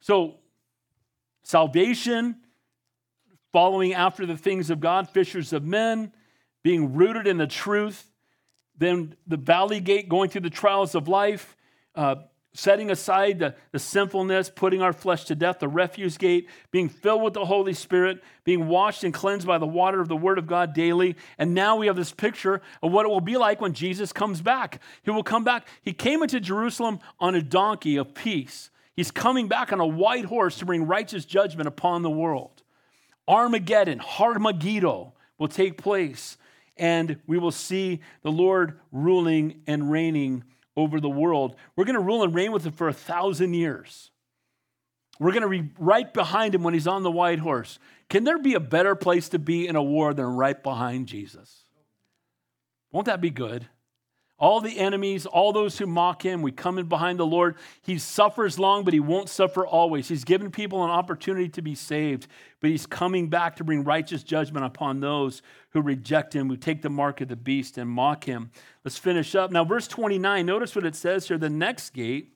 So, 0.00 0.34
salvation, 1.44 2.36
following 3.52 3.94
after 3.94 4.26
the 4.26 4.36
things 4.36 4.68
of 4.68 4.80
God, 4.80 5.08
fishers 5.08 5.52
of 5.52 5.64
men, 5.64 6.12
being 6.62 6.94
rooted 6.94 7.28
in 7.28 7.38
the 7.38 7.46
truth, 7.46 8.10
then 8.78 9.14
the 9.26 9.36
valley 9.36 9.80
gate, 9.80 10.08
going 10.08 10.30
through 10.30 10.42
the 10.42 10.50
trials 10.50 10.94
of 10.94 11.08
life, 11.08 11.56
uh, 11.94 12.16
setting 12.52 12.90
aside 12.90 13.38
the, 13.38 13.54
the 13.72 13.78
sinfulness, 13.78 14.50
putting 14.50 14.80
our 14.80 14.92
flesh 14.92 15.24
to 15.24 15.34
death, 15.34 15.58
the 15.58 15.68
refuse 15.68 16.16
gate, 16.16 16.48
being 16.70 16.88
filled 16.88 17.22
with 17.22 17.34
the 17.34 17.44
Holy 17.44 17.74
Spirit, 17.74 18.22
being 18.44 18.66
washed 18.66 19.04
and 19.04 19.12
cleansed 19.12 19.46
by 19.46 19.58
the 19.58 19.66
water 19.66 20.00
of 20.00 20.08
the 20.08 20.16
Word 20.16 20.38
of 20.38 20.46
God 20.46 20.74
daily. 20.74 21.16
And 21.38 21.54
now 21.54 21.76
we 21.76 21.86
have 21.86 21.96
this 21.96 22.12
picture 22.12 22.62
of 22.82 22.92
what 22.92 23.04
it 23.04 23.08
will 23.08 23.20
be 23.20 23.36
like 23.36 23.60
when 23.60 23.74
Jesus 23.74 24.12
comes 24.12 24.40
back. 24.40 24.80
He 25.02 25.10
will 25.10 25.22
come 25.22 25.44
back. 25.44 25.68
He 25.82 25.92
came 25.92 26.22
into 26.22 26.40
Jerusalem 26.40 27.00
on 27.20 27.34
a 27.34 27.42
donkey 27.42 27.96
of 27.96 28.14
peace. 28.14 28.70
He's 28.94 29.10
coming 29.10 29.48
back 29.48 29.72
on 29.72 29.80
a 29.80 29.86
white 29.86 30.24
horse 30.24 30.58
to 30.58 30.64
bring 30.64 30.86
righteous 30.86 31.26
judgment 31.26 31.68
upon 31.68 32.02
the 32.02 32.10
world. 32.10 32.62
Armageddon, 33.28 33.98
Harmageddon 33.98 35.12
will 35.38 35.48
take 35.48 35.76
place, 35.76 36.38
and 36.76 37.20
we 37.26 37.38
will 37.38 37.50
see 37.50 38.00
the 38.22 38.32
Lord 38.32 38.78
ruling 38.92 39.62
and 39.66 39.90
reigning 39.90 40.44
over 40.76 41.00
the 41.00 41.08
world. 41.08 41.56
We're 41.74 41.84
going 41.84 41.94
to 41.94 42.00
rule 42.00 42.22
and 42.22 42.34
reign 42.34 42.52
with 42.52 42.66
him 42.66 42.72
for 42.72 42.88
a 42.88 42.92
thousand 42.92 43.54
years. 43.54 44.10
We're 45.18 45.32
going 45.32 45.42
to 45.42 45.48
be 45.48 45.70
right 45.78 46.12
behind 46.12 46.54
him 46.54 46.62
when 46.62 46.74
he's 46.74 46.86
on 46.86 47.02
the 47.02 47.10
white 47.10 47.38
horse. 47.38 47.78
Can 48.08 48.24
there 48.24 48.38
be 48.38 48.54
a 48.54 48.60
better 48.60 48.94
place 48.94 49.30
to 49.30 49.38
be 49.38 49.66
in 49.66 49.76
a 49.76 49.82
war 49.82 50.12
than 50.12 50.26
right 50.26 50.62
behind 50.62 51.06
Jesus? 51.06 51.64
Won't 52.92 53.06
that 53.06 53.20
be 53.20 53.30
good? 53.30 53.66
All 54.38 54.60
the 54.60 54.78
enemies, 54.78 55.24
all 55.24 55.52
those 55.54 55.78
who 55.78 55.86
mock 55.86 56.22
him, 56.22 56.42
we 56.42 56.52
come 56.52 56.78
in 56.78 56.86
behind 56.86 57.18
the 57.18 57.26
Lord. 57.26 57.56
He 57.80 57.96
suffers 57.98 58.58
long, 58.58 58.84
but 58.84 58.92
he 58.92 59.00
won't 59.00 59.30
suffer 59.30 59.66
always. 59.66 60.08
He's 60.08 60.24
given 60.24 60.50
people 60.50 60.84
an 60.84 60.90
opportunity 60.90 61.48
to 61.48 61.62
be 61.62 61.74
saved, 61.74 62.26
but 62.60 62.68
he's 62.68 62.84
coming 62.84 63.30
back 63.30 63.56
to 63.56 63.64
bring 63.64 63.82
righteous 63.82 64.22
judgment 64.22 64.66
upon 64.66 65.00
those 65.00 65.40
who 65.70 65.80
reject 65.80 66.34
him, 66.34 66.48
who 66.48 66.56
take 66.56 66.82
the 66.82 66.90
mark 66.90 67.22
of 67.22 67.28
the 67.28 67.36
beast 67.36 67.78
and 67.78 67.88
mock 67.88 68.24
him. 68.24 68.50
Let's 68.84 68.98
finish 68.98 69.34
up. 69.34 69.50
Now, 69.50 69.64
verse 69.64 69.88
29, 69.88 70.44
notice 70.44 70.76
what 70.76 70.84
it 70.84 70.94
says 70.94 71.26
here. 71.28 71.38
The 71.38 71.48
next 71.48 71.94
gate 71.94 72.35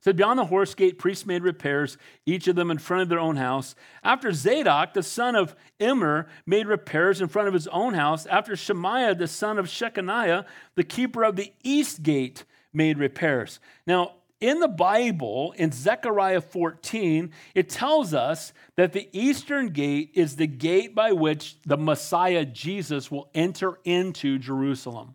said, 0.00 0.16
Beyond 0.16 0.38
the 0.38 0.46
horse 0.46 0.74
gate, 0.74 0.98
priests 0.98 1.26
made 1.26 1.42
repairs, 1.42 1.98
each 2.26 2.48
of 2.48 2.56
them 2.56 2.70
in 2.70 2.78
front 2.78 3.02
of 3.02 3.08
their 3.08 3.18
own 3.18 3.36
house. 3.36 3.74
After 4.02 4.32
Zadok, 4.32 4.94
the 4.94 5.02
son 5.02 5.36
of 5.36 5.54
Immer, 5.78 6.26
made 6.46 6.66
repairs 6.66 7.20
in 7.20 7.28
front 7.28 7.48
of 7.48 7.54
his 7.54 7.68
own 7.68 7.94
house, 7.94 8.26
after 8.26 8.56
Shemaiah, 8.56 9.14
the 9.14 9.28
son 9.28 9.58
of 9.58 9.66
Shechaniah, 9.66 10.44
the 10.74 10.84
keeper 10.84 11.22
of 11.22 11.36
the 11.36 11.52
east 11.62 12.02
gate, 12.02 12.44
made 12.72 12.98
repairs. 12.98 13.60
Now, 13.86 14.14
in 14.40 14.60
the 14.60 14.68
Bible, 14.68 15.52
in 15.58 15.70
Zechariah 15.70 16.40
14, 16.40 17.30
it 17.54 17.68
tells 17.68 18.14
us 18.14 18.54
that 18.76 18.94
the 18.94 19.08
eastern 19.12 19.68
gate 19.68 20.12
is 20.14 20.36
the 20.36 20.46
gate 20.46 20.94
by 20.94 21.12
which 21.12 21.56
the 21.66 21.76
Messiah 21.76 22.46
Jesus 22.46 23.10
will 23.10 23.28
enter 23.34 23.78
into 23.84 24.38
Jerusalem. 24.38 25.14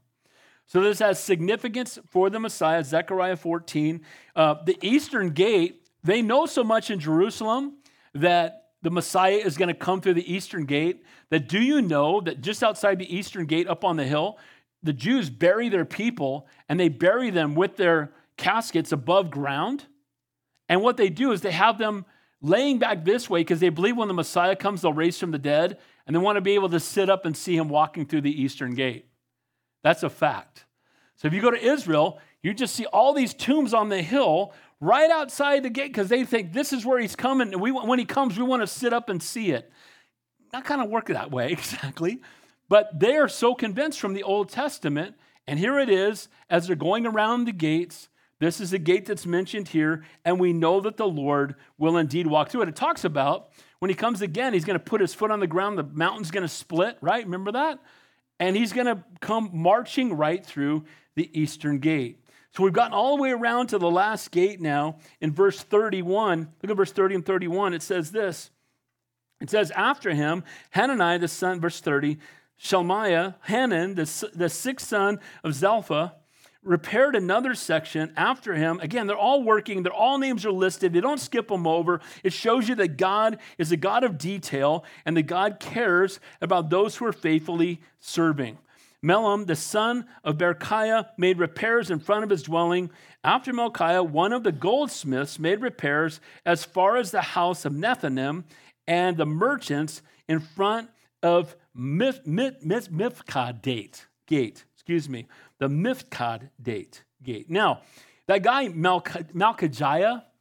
So 0.67 0.81
this 0.81 0.99
has 0.99 1.19
significance 1.19 1.99
for 2.09 2.29
the 2.29 2.39
Messiah, 2.39 2.83
Zechariah 2.83 3.35
14. 3.35 4.01
Uh, 4.35 4.55
the 4.65 4.77
eastern 4.81 5.29
gate, 5.29 5.87
they 6.03 6.21
know 6.21 6.45
so 6.45 6.63
much 6.63 6.89
in 6.89 6.99
Jerusalem 6.99 7.77
that 8.13 8.69
the 8.81 8.89
Messiah 8.89 9.35
is 9.35 9.57
going 9.57 9.67
to 9.67 9.75
come 9.75 10.01
through 10.01 10.15
the 10.15 10.33
eastern 10.33 10.65
gate. 10.65 11.03
That 11.29 11.47
do 11.47 11.59
you 11.59 11.81
know 11.81 12.21
that 12.21 12.41
just 12.41 12.63
outside 12.63 12.99
the 12.99 13.15
eastern 13.15 13.45
gate 13.45 13.67
up 13.67 13.83
on 13.83 13.95
the 13.95 14.05
hill, 14.05 14.37
the 14.81 14.93
Jews 14.93 15.29
bury 15.29 15.69
their 15.69 15.85
people 15.85 16.47
and 16.67 16.79
they 16.79 16.89
bury 16.89 17.29
them 17.29 17.55
with 17.55 17.77
their 17.77 18.13
caskets 18.37 18.91
above 18.91 19.29
ground? 19.29 19.85
And 20.67 20.81
what 20.81 20.97
they 20.97 21.09
do 21.09 21.31
is 21.31 21.41
they 21.41 21.51
have 21.51 21.77
them 21.77 22.05
laying 22.41 22.79
back 22.79 23.05
this 23.05 23.29
way 23.29 23.41
because 23.41 23.59
they 23.59 23.69
believe 23.69 23.97
when 23.97 24.07
the 24.07 24.13
Messiah 24.13 24.55
comes, 24.55 24.81
they'll 24.81 24.93
raise 24.93 25.19
from 25.19 25.31
the 25.31 25.39
dead 25.39 25.77
and 26.05 26.15
they 26.15 26.19
want 26.19 26.37
to 26.37 26.41
be 26.41 26.53
able 26.53 26.69
to 26.69 26.79
sit 26.79 27.09
up 27.09 27.25
and 27.25 27.35
see 27.35 27.55
him 27.55 27.69
walking 27.69 28.05
through 28.05 28.21
the 28.21 28.41
eastern 28.41 28.73
gate. 28.75 29.07
That's 29.85 30.01
a 30.01 30.09
fact. 30.09 30.65
So 31.15 31.27
if 31.27 31.33
you 31.35 31.41
go 31.41 31.51
to 31.51 31.63
Israel, 31.63 32.19
you 32.41 32.55
just 32.55 32.75
see 32.75 32.87
all 32.87 33.13
these 33.13 33.35
tombs 33.35 33.71
on 33.71 33.89
the 33.89 34.01
hill 34.01 34.51
right 34.81 35.11
outside 35.11 35.61
the 35.61 35.69
gate 35.69 35.93
because 35.93 36.09
they 36.09 36.25
think 36.25 36.53
this 36.53 36.73
is 36.73 36.83
where 36.83 36.99
he's 36.99 37.15
coming. 37.15 37.53
And 37.53 37.61
we, 37.61 37.71
when 37.71 37.99
he 37.99 38.05
comes, 38.05 38.35
we 38.35 38.43
want 38.43 38.63
to 38.63 38.67
sit 38.67 38.93
up 38.93 39.09
and 39.09 39.21
see 39.21 39.51
it. 39.51 39.71
Not 40.51 40.65
kind 40.65 40.81
of 40.81 40.89
work 40.89 41.05
that 41.09 41.29
way 41.29 41.51
exactly, 41.51 42.19
but 42.67 42.99
they 42.99 43.15
are 43.15 43.27
so 43.27 43.53
convinced 43.53 43.99
from 43.99 44.15
the 44.15 44.23
Old 44.23 44.49
Testament. 44.49 45.17
And 45.45 45.59
here 45.59 45.77
it 45.77 45.89
is 45.89 46.29
as 46.49 46.65
they're 46.65 46.75
going 46.75 47.05
around 47.05 47.45
the 47.45 47.51
gates. 47.51 48.09
This 48.39 48.59
is 48.59 48.71
the 48.71 48.79
gate 48.79 49.05
that's 49.05 49.27
mentioned 49.27 49.67
here, 49.67 50.03
and 50.25 50.39
we 50.39 50.51
know 50.51 50.81
that 50.81 50.97
the 50.97 51.07
Lord 51.07 51.53
will 51.77 51.95
indeed 51.95 52.25
walk 52.25 52.49
through 52.49 52.63
it. 52.63 52.69
It 52.69 52.75
talks 52.75 53.05
about 53.05 53.51
when 53.77 53.89
he 53.89 53.95
comes 53.95 54.23
again, 54.23 54.53
he's 54.53 54.65
going 54.65 54.79
to 54.79 54.83
put 54.83 54.99
his 54.99 55.13
foot 55.13 55.29
on 55.29 55.41
the 55.41 55.47
ground, 55.47 55.77
the 55.77 55.83
mountain's 55.83 56.31
going 56.31 56.41
to 56.41 56.49
split, 56.49 56.97
right? 57.01 57.23
Remember 57.23 57.51
that? 57.51 57.79
And 58.39 58.55
he's 58.55 58.73
going 58.73 58.87
to 58.87 59.03
come 59.21 59.49
marching 59.53 60.15
right 60.15 60.45
through 60.45 60.85
the 61.15 61.29
eastern 61.39 61.79
gate. 61.79 62.19
So 62.51 62.63
we've 62.63 62.73
gotten 62.73 62.93
all 62.93 63.17
the 63.17 63.23
way 63.23 63.31
around 63.31 63.67
to 63.67 63.77
the 63.77 63.91
last 63.91 64.31
gate 64.31 64.61
now 64.61 64.97
in 65.19 65.31
verse 65.31 65.59
31. 65.59 66.49
Look 66.61 66.69
at 66.69 66.77
verse 66.77 66.91
30 66.91 67.15
and 67.15 67.25
31. 67.25 67.73
It 67.73 67.81
says 67.81 68.11
this. 68.11 68.49
It 69.41 69.49
says, 69.49 69.71
After 69.71 70.13
him, 70.13 70.43
Hananiah 70.71 71.19
the 71.19 71.27
son, 71.27 71.59
verse 71.59 71.81
30, 71.81 72.17
Shelmiah, 72.59 73.35
Hanun, 73.41 73.95
the, 73.95 74.29
the 74.33 74.49
sixth 74.49 74.87
son 74.87 75.19
of 75.43 75.51
Zelphah, 75.51 76.13
repaired 76.65 77.15
another 77.15 77.53
section 77.53 78.11
after 78.17 78.55
him. 78.55 78.79
Again, 78.81 79.07
they're 79.07 79.15
all 79.15 79.43
working, 79.43 79.83
their 79.83 79.93
all 79.93 80.17
names 80.17 80.45
are 80.45 80.51
listed. 80.51 80.91
They 80.91 81.01
don't 81.01 81.19
skip 81.19 81.47
them 81.47 81.67
over. 81.67 82.01
It 82.23 82.33
shows 82.33 82.67
you 82.67 82.75
that 82.75 82.97
God 82.97 83.37
is 83.57 83.71
a 83.71 83.77
God 83.77 84.03
of 84.03 84.17
detail 84.17 84.83
and 85.05 85.15
that 85.15 85.23
God 85.23 85.59
cares 85.59 86.19
about 86.41 86.69
those 86.69 86.95
who 86.95 87.05
are 87.05 87.13
faithfully 87.13 87.79
serving. 87.99 88.57
Melam, 89.03 89.45
the 89.45 89.55
son 89.55 90.07
of 90.23 90.37
Berechiah, 90.37 91.09
made 91.15 91.37
repairs 91.37 91.91
in 91.91 91.99
front 91.99 92.23
of 92.23 92.31
his 92.31 92.41
dwelling. 92.41 92.89
After 93.23 93.53
Melchiah, 93.53 94.07
one 94.07 94.33
of 94.33 94.43
the 94.43 94.51
goldsmiths 94.51 95.37
made 95.37 95.61
repairs 95.61 96.19
as 96.45 96.65
far 96.65 96.97
as 96.97 97.11
the 97.11 97.21
house 97.21 97.65
of 97.65 97.73
Nethinim 97.73 98.45
and 98.87 99.15
the 99.15 99.25
merchants 99.25 100.01
in 100.27 100.39
front 100.39 100.89
of 101.21 101.55
Mif, 101.77 102.25
Mif, 102.25 102.89
Mif, 102.89 103.61
gate. 103.61 104.07
Gate, 104.27 104.65
excuse 104.73 105.07
me 105.07 105.27
the 105.59 105.67
Mifkad 105.67 106.49
date, 106.61 107.03
gate. 107.23 107.49
Now, 107.49 107.81
that 108.27 108.43
guy, 108.43 108.69
Malch- 108.69 110.31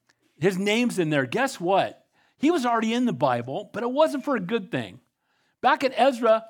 his 0.41 0.59
name's 0.59 0.99
in 0.99 1.11
there. 1.11 1.27
Guess 1.27 1.61
what? 1.61 2.05
He 2.39 2.51
was 2.51 2.67
already 2.67 2.93
in 2.93 3.05
the 3.05 3.13
Bible, 3.13 3.71
but 3.73 3.83
it 3.83 3.91
wasn't 3.91 4.25
for 4.25 4.37
a 4.37 4.41
good 4.41 4.71
thing. 4.71 5.01
Back 5.61 5.85
at 5.85 5.95
Ezra, 5.97 6.45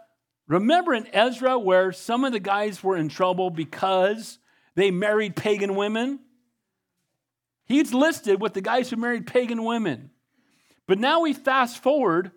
remember 0.49 0.95
in 0.95 1.07
Ezra 1.12 1.59
where 1.59 1.93
some 1.93 2.25
of 2.25 2.33
the 2.33 2.41
guys 2.41 2.83
were 2.83 2.97
in 2.97 3.09
trouble 3.09 3.51
because 3.51 4.39
they 4.75 4.91
married 4.91 5.37
pagan 5.37 5.77
women? 5.77 6.21
He's 7.67 7.95
listed 7.95 8.41
with 8.41 8.55
the 8.55 8.61
guys 8.61 8.91
who 8.91 8.97
married 8.97 9.27
pagan 9.27 9.65
women. 9.65 10.11
But 10.87 10.99
now 10.99 11.21
we 11.21 11.33
fast 11.33 11.83
forward 11.83 12.31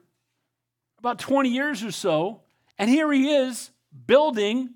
about 0.99 1.19
20 1.19 1.49
years 1.49 1.83
or 1.83 1.91
so, 1.91 2.41
and 2.77 2.89
here 2.89 3.11
he 3.11 3.29
is 3.33 3.71
building 4.05 4.69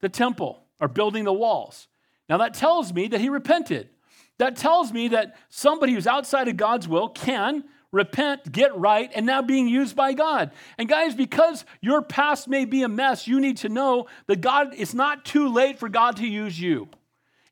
the 0.00 0.08
temple 0.08 0.63
or 0.80 0.88
building 0.88 1.24
the 1.24 1.32
walls. 1.32 1.88
Now 2.28 2.38
that 2.38 2.54
tells 2.54 2.92
me 2.92 3.08
that 3.08 3.20
he 3.20 3.28
repented. 3.28 3.90
That 4.38 4.56
tells 4.56 4.92
me 4.92 5.08
that 5.08 5.36
somebody 5.48 5.92
who's 5.92 6.06
outside 6.06 6.48
of 6.48 6.56
God's 6.56 6.88
will 6.88 7.08
can 7.08 7.64
repent, 7.92 8.50
get 8.50 8.76
right, 8.76 9.10
and 9.14 9.24
now 9.24 9.40
being 9.40 9.68
used 9.68 9.94
by 9.94 10.12
God. 10.12 10.50
And 10.76 10.88
guys, 10.88 11.14
because 11.14 11.64
your 11.80 12.02
past 12.02 12.48
may 12.48 12.64
be 12.64 12.82
a 12.82 12.88
mess, 12.88 13.28
you 13.28 13.40
need 13.40 13.58
to 13.58 13.68
know 13.68 14.06
that 14.26 14.40
God, 14.40 14.74
it's 14.76 14.94
not 14.94 15.24
too 15.24 15.48
late 15.48 15.78
for 15.78 15.88
God 15.88 16.16
to 16.16 16.26
use 16.26 16.58
you. 16.58 16.88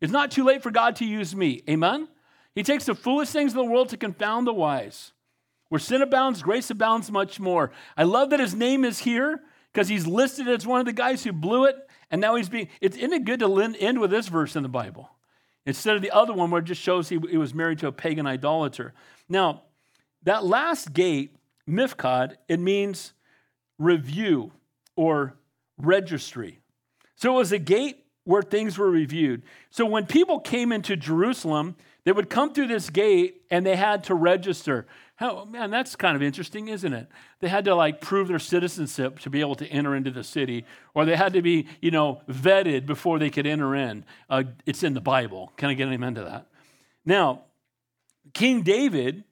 It's 0.01 0.13
not 0.13 0.33
too 0.33 0.43
late 0.43 0.63
for 0.63 0.73
God 0.73 0.97
to 0.97 1.05
use 1.05 1.35
me. 1.37 1.63
Amen? 1.71 2.09
He 2.57 2.65
takes 2.65 2.87
the 2.87 2.95
foolish 2.97 3.31
things 3.31 3.53
of 3.53 3.57
the 3.57 3.65
world 3.65 3.91
to 3.91 3.97
confound 3.97 4.49
the 4.49 4.53
wise. 4.53 5.13
Where 5.69 5.79
sin 5.79 6.03
abounds, 6.03 6.43
grace 6.43 6.71
abounds 6.71 7.11
much 7.11 7.39
more. 7.39 7.71
I 7.97 8.03
love 8.03 8.31
that 8.31 8.41
his 8.41 8.55
name 8.55 8.85
is 8.85 8.99
here 8.99 9.41
because 9.73 9.89
he's 9.89 10.07
listed 10.07 10.49
as 10.49 10.67
one 10.67 10.81
of 10.81 10.87
the 10.87 10.93
guys 10.93 11.23
who 11.23 11.33
blew 11.33 11.65
it 11.67 11.77
and 12.13 12.21
now 12.21 12.37
he's 12.37 12.51
being, 12.51 12.69
it's, 12.83 12.97
isn't 12.97 13.13
it 13.13 13.25
good 13.25 13.41
to 13.41 13.75
end 13.81 13.99
with 13.99 14.11
this 14.11 14.29
verse 14.29 14.55
in 14.55 14.63
the 14.63 14.69
Bible? 14.69 15.11
Instead 15.65 15.97
of 15.97 16.03
the 16.03 16.11
other 16.11 16.35
one 16.35 16.51
where 16.51 16.61
it 16.61 16.67
just 16.67 16.83
shows 16.83 17.09
he, 17.09 17.19
he 17.31 17.39
was 17.39 17.55
married 17.55 17.79
to 17.79 17.87
a 17.87 17.93
pagan 17.93 18.27
idolater. 18.27 18.93
Now, 19.29 19.63
that 20.25 20.45
last 20.45 20.93
gate, 20.93 21.35
Mifkad, 21.67 22.37
it 22.49 22.61
means 22.61 23.15
review 23.79 24.53
or 24.95 25.37
registry. 25.79 26.61
So 27.17 27.35
it 27.35 27.39
was 27.39 27.53
a 27.53 27.59
gate 27.59 28.05
where 28.25 28.43
things 28.43 28.77
were 28.77 28.91
reviewed. 28.91 29.43
So 29.71 29.87
when 29.87 30.07
people 30.07 30.39
came 30.39 30.71
into 30.71 30.97
Jerusalem, 30.97 31.77
they 32.05 32.13
would 32.13 32.29
come 32.29 32.53
through 32.53 32.69
this 32.69 32.91
gate 32.91 33.43
and 33.51 33.65
they 33.65 33.77
had 33.77 34.05
to 34.05 34.15
register. 34.15 34.87
How, 35.23 35.45
man, 35.45 35.71
that's 35.71 35.95
kind 35.95 36.17
of 36.17 36.23
interesting, 36.23 36.67
isn't 36.67 36.93
it? 36.93 37.07
They 37.39 37.47
had 37.47 37.65
to 37.67 37.77
like 37.77 38.01
prove 38.01 38.27
their 38.27 38.41
citizenship 38.41 39.21
to 39.21 39.31
be 39.31 39.39
able 39.39 39.55
to 39.55 39.67
enter 39.69 39.95
into 39.95 40.11
the 40.11 40.25
city, 40.25 40.65
or 40.95 41.05
they 41.05 41.15
had 41.15 41.35
to 41.35 41.43
be, 41.43 41.69
you 41.81 41.93
know, 41.93 42.23
vetted 42.29 42.87
before 42.87 43.21
they 43.21 43.31
could 43.31 43.47
enter 43.47 43.73
in. 43.77 44.05
Uh, 44.29 44.43
it's 44.67 44.83
in 44.83 44.95
the 44.95 45.01
Bible. 45.01 45.53
Can 45.57 45.71
I 45.71 45.75
get 45.75 45.87
an 45.87 45.95
amen 45.95 46.17
to 46.17 46.25
that? 46.25 46.49
Now, 47.05 47.43
King 48.35 48.63
David 48.63 49.23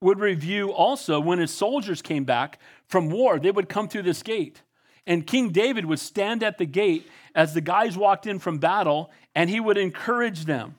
would 0.00 0.18
review 0.18 0.72
also 0.72 1.20
when 1.20 1.38
his 1.38 1.52
soldiers 1.52 2.02
came 2.02 2.24
back 2.24 2.58
from 2.88 3.08
war, 3.08 3.38
they 3.38 3.52
would 3.52 3.68
come 3.68 3.86
through 3.86 4.02
this 4.02 4.24
gate. 4.24 4.62
And 5.06 5.24
King 5.24 5.50
David 5.50 5.86
would 5.86 6.00
stand 6.00 6.42
at 6.42 6.58
the 6.58 6.66
gate 6.66 7.08
as 7.36 7.54
the 7.54 7.60
guys 7.60 7.96
walked 7.96 8.26
in 8.26 8.40
from 8.40 8.58
battle, 8.58 9.12
and 9.32 9.48
he 9.48 9.60
would 9.60 9.78
encourage 9.78 10.46
them 10.46 10.74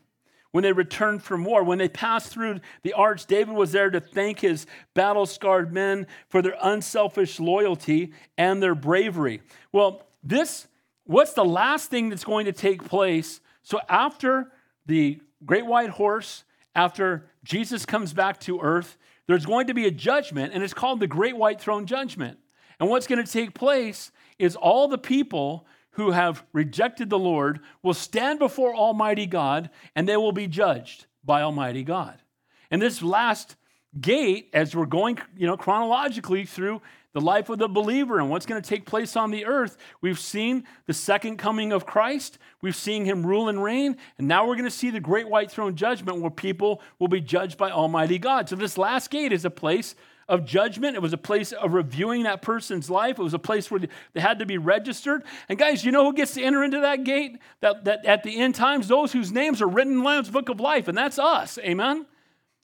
when 0.55 0.63
they 0.63 0.71
returned 0.71 1.21
from 1.21 1.43
war. 1.43 1.65
When 1.65 1.79
they 1.79 1.89
passed 1.89 2.31
through 2.31 2.61
the 2.81 2.93
arch, 2.93 3.25
David 3.25 3.53
was 3.53 3.73
there 3.73 3.89
to 3.89 3.99
thank 3.99 4.39
his 4.39 4.65
battle 4.93 5.25
scarred 5.25 5.73
men 5.73 6.07
for 6.29 6.41
their 6.41 6.55
unselfish 6.61 7.41
loyalty 7.41 8.13
and 8.37 8.63
their 8.63 8.73
bravery. 8.73 9.41
Well, 9.73 10.07
this, 10.23 10.67
what's 11.03 11.33
the 11.33 11.43
last 11.43 11.89
thing 11.89 12.07
that's 12.07 12.23
going 12.23 12.45
to 12.45 12.53
take 12.53 12.85
place? 12.85 13.41
So 13.63 13.81
after 13.89 14.49
the 14.85 15.19
great 15.45 15.65
white 15.65 15.89
horse, 15.89 16.45
after 16.73 17.25
Jesus 17.43 17.85
comes 17.85 18.13
back 18.13 18.39
to 18.39 18.61
earth, 18.61 18.97
there's 19.27 19.45
going 19.45 19.67
to 19.67 19.73
be 19.73 19.87
a 19.87 19.91
judgment, 19.91 20.53
and 20.53 20.63
it's 20.63 20.73
called 20.73 21.01
the 21.01 21.07
Great 21.07 21.35
White 21.35 21.59
Throne 21.59 21.85
Judgment. 21.85 22.39
And 22.79 22.89
what's 22.89 23.07
going 23.07 23.21
to 23.21 23.29
take 23.29 23.55
place 23.55 24.09
is 24.39 24.55
all 24.55 24.87
the 24.87 24.97
people 24.97 25.67
who 25.95 26.11
have 26.11 26.43
rejected 26.53 27.09
the 27.09 27.19
Lord 27.19 27.59
will 27.81 27.93
stand 27.93 28.39
before 28.39 28.75
Almighty 28.75 29.25
God 29.25 29.69
and 29.95 30.07
they 30.07 30.17
will 30.17 30.31
be 30.31 30.47
judged 30.47 31.05
by 31.23 31.41
Almighty 31.41 31.83
God. 31.83 32.21
And 32.69 32.81
this 32.81 33.01
last 33.01 33.55
gate, 33.99 34.49
as 34.53 34.75
we're 34.75 34.85
going, 34.85 35.19
you 35.37 35.47
know, 35.47 35.57
chronologically 35.57 36.45
through 36.45 36.81
the 37.13 37.21
life 37.21 37.49
of 37.49 37.59
the 37.59 37.69
believer 37.69 38.19
and 38.19 38.29
what's 38.29 38.45
going 38.45 38.61
to 38.61 38.69
take 38.69 38.85
place 38.85 39.15
on 39.15 39.31
the 39.31 39.45
earth, 39.45 39.77
we've 40.01 40.19
seen 40.19 40.65
the 40.85 40.93
second 40.93 41.37
coming 41.37 41.71
of 41.71 41.85
Christ. 41.85 42.37
We've 42.61 42.75
seen 42.75 43.05
him 43.05 43.25
rule 43.25 43.47
and 43.47 43.63
reign. 43.63 43.95
And 44.17 44.27
now 44.27 44.45
we're 44.45 44.55
going 44.55 44.65
to 44.65 44.71
see 44.71 44.89
the 44.89 44.99
great 44.99 45.29
white 45.29 45.49
throne 45.49 45.75
judgment 45.75 46.19
where 46.19 46.29
people 46.29 46.81
will 46.99 47.07
be 47.07 47.21
judged 47.21 47.57
by 47.57 47.71
Almighty 47.71 48.19
God. 48.19 48.49
So 48.49 48.57
this 48.57 48.77
last 48.77 49.09
gate 49.09 49.31
is 49.31 49.45
a 49.45 49.49
place 49.49 49.95
of 50.27 50.45
judgment. 50.45 50.95
It 50.95 51.01
was 51.01 51.13
a 51.13 51.17
place 51.17 51.51
of 51.51 51.73
reviewing 51.73 52.23
that 52.23 52.41
person's 52.41 52.89
life. 52.89 53.19
It 53.19 53.23
was 53.23 53.33
a 53.33 53.39
place 53.39 53.69
where 53.69 53.81
they 54.13 54.21
had 54.21 54.39
to 54.39 54.45
be 54.45 54.57
registered. 54.57 55.23
And 55.49 55.59
guys, 55.59 55.85
you 55.85 55.91
know 55.91 56.05
who 56.05 56.13
gets 56.13 56.33
to 56.33 56.43
enter 56.43 56.63
into 56.63 56.81
that 56.81 57.03
gate? 57.03 57.37
That, 57.61 57.85
that 57.85 58.05
at 58.05 58.23
the 58.23 58.39
end 58.39 58.55
times, 58.55 58.87
those 58.87 59.11
whose 59.11 59.31
names 59.31 59.61
are 59.61 59.67
written 59.67 59.93
in 59.93 59.99
the 59.99 60.05
Lamb's 60.05 60.29
book 60.29 60.49
of 60.49 60.59
life, 60.59 60.87
and 60.87 60.97
that's 60.97 61.19
us. 61.19 61.57
Amen? 61.59 62.05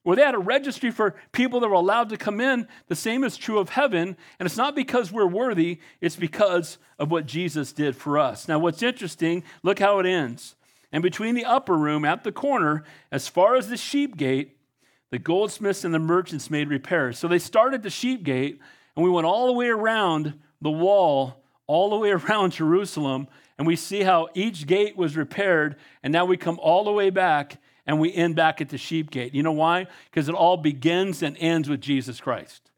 Well, 0.03 0.15
they 0.15 0.23
had 0.23 0.33
a 0.33 0.39
registry 0.39 0.89
for 0.89 1.15
people 1.31 1.59
that 1.59 1.67
were 1.67 1.75
allowed 1.75 2.09
to 2.09 2.17
come 2.17 2.41
in. 2.41 2.67
The 2.87 2.95
same 2.95 3.23
is 3.23 3.37
true 3.37 3.59
of 3.59 3.69
heaven. 3.69 4.17
And 4.39 4.47
it's 4.47 4.57
not 4.57 4.75
because 4.75 5.11
we're 5.11 5.27
worthy, 5.27 5.79
it's 5.99 6.15
because 6.15 6.79
of 6.97 7.11
what 7.11 7.27
Jesus 7.27 7.71
did 7.71 7.95
for 7.95 8.17
us. 8.17 8.47
Now, 8.47 8.57
what's 8.57 8.81
interesting, 8.81 9.43
look 9.61 9.77
how 9.77 9.99
it 9.99 10.07
ends. 10.07 10.55
And 10.91 11.03
between 11.03 11.35
the 11.35 11.45
upper 11.45 11.77
room 11.77 12.03
at 12.03 12.23
the 12.23 12.31
corner, 12.31 12.83
as 13.11 13.27
far 13.27 13.55
as 13.55 13.69
the 13.69 13.77
sheep 13.77 14.17
gate, 14.17 14.57
the 15.11 15.19
goldsmiths 15.19 15.83
and 15.83 15.93
the 15.93 15.99
merchants 15.99 16.49
made 16.49 16.69
repairs. 16.69 17.19
So 17.19 17.27
they 17.27 17.39
started 17.39 17.83
the 17.83 17.89
sheep 17.89 18.23
gate, 18.23 18.59
and 18.95 19.03
we 19.03 19.11
went 19.11 19.27
all 19.27 19.47
the 19.47 19.53
way 19.53 19.67
around 19.67 20.33
the 20.61 20.71
wall, 20.71 21.43
all 21.67 21.89
the 21.89 21.97
way 21.97 22.11
around 22.11 22.53
Jerusalem, 22.53 23.27
and 23.57 23.67
we 23.67 23.75
see 23.75 24.01
how 24.01 24.29
each 24.33 24.65
gate 24.65 24.97
was 24.97 25.15
repaired. 25.15 25.75
And 26.01 26.11
now 26.11 26.25
we 26.25 26.35
come 26.35 26.57
all 26.59 26.83
the 26.83 26.91
way 26.91 27.11
back 27.11 27.57
and 27.85 27.99
we 27.99 28.11
end 28.11 28.35
back 28.35 28.59
at 28.59 28.69
the 28.69 28.77
sheep 28.77 29.11
gate. 29.11 29.35
You 29.35 29.43
know 29.43 29.51
why? 29.51 29.85
Because 30.09 30.29
it 30.29 30.33
all 30.33 30.57
begins 30.57 31.21
and 31.21 31.37
ends 31.39 31.69
with 31.69 31.79
Jesus 31.79 32.19
Christ. 32.19 32.71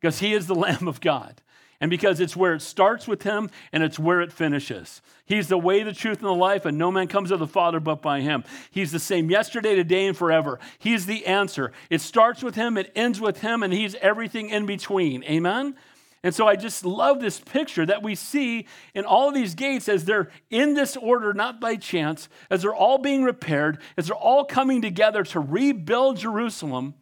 Because 0.00 0.20
he 0.20 0.32
is 0.32 0.46
the 0.46 0.54
Lamb 0.66 0.88
of 0.88 1.00
God. 1.00 1.42
And 1.80 1.90
because 1.90 2.20
it's 2.20 2.36
where 2.36 2.54
it 2.54 2.60
starts 2.60 3.08
with 3.08 3.22
him 3.22 3.48
and 3.72 3.82
it's 3.82 3.98
where 3.98 4.20
it 4.20 4.32
finishes. 4.32 5.00
He's 5.24 5.48
the 5.48 5.56
way, 5.56 5.82
the 5.82 5.94
truth, 5.94 6.18
and 6.18 6.26
the 6.26 6.34
life, 6.34 6.66
and 6.66 6.76
no 6.76 6.90
man 6.90 7.08
comes 7.08 7.30
to 7.30 7.36
the 7.36 7.46
Father 7.46 7.80
but 7.80 8.02
by 8.02 8.20
him. 8.20 8.44
He's 8.70 8.92
the 8.92 8.98
same 8.98 9.30
yesterday, 9.30 9.76
today, 9.76 10.06
and 10.06 10.16
forever. 10.16 10.58
He's 10.78 11.06
the 11.06 11.24
answer. 11.24 11.72
It 11.88 12.00
starts 12.00 12.42
with 12.42 12.54
him, 12.54 12.76
it 12.76 12.92
ends 12.94 13.20
with 13.20 13.40
him, 13.40 13.62
and 13.62 13.72
he's 13.72 13.94
everything 13.96 14.50
in 14.50 14.66
between. 14.66 15.24
Amen? 15.24 15.76
And 16.22 16.34
so 16.34 16.46
I 16.46 16.56
just 16.56 16.84
love 16.84 17.20
this 17.20 17.40
picture 17.40 17.86
that 17.86 18.02
we 18.02 18.14
see 18.14 18.66
in 18.92 19.06
all 19.06 19.32
these 19.32 19.54
gates 19.54 19.88
as 19.88 20.04
they're 20.04 20.30
in 20.50 20.74
this 20.74 20.96
order, 20.96 21.32
not 21.32 21.60
by 21.60 21.76
chance, 21.76 22.28
as 22.50 22.62
they're 22.62 22.74
all 22.74 22.98
being 22.98 23.22
repaired, 23.22 23.78
as 23.96 24.08
they're 24.08 24.16
all 24.16 24.44
coming 24.44 24.82
together 24.82 25.22
to 25.24 25.40
rebuild 25.40 26.18
Jerusalem. 26.18 26.94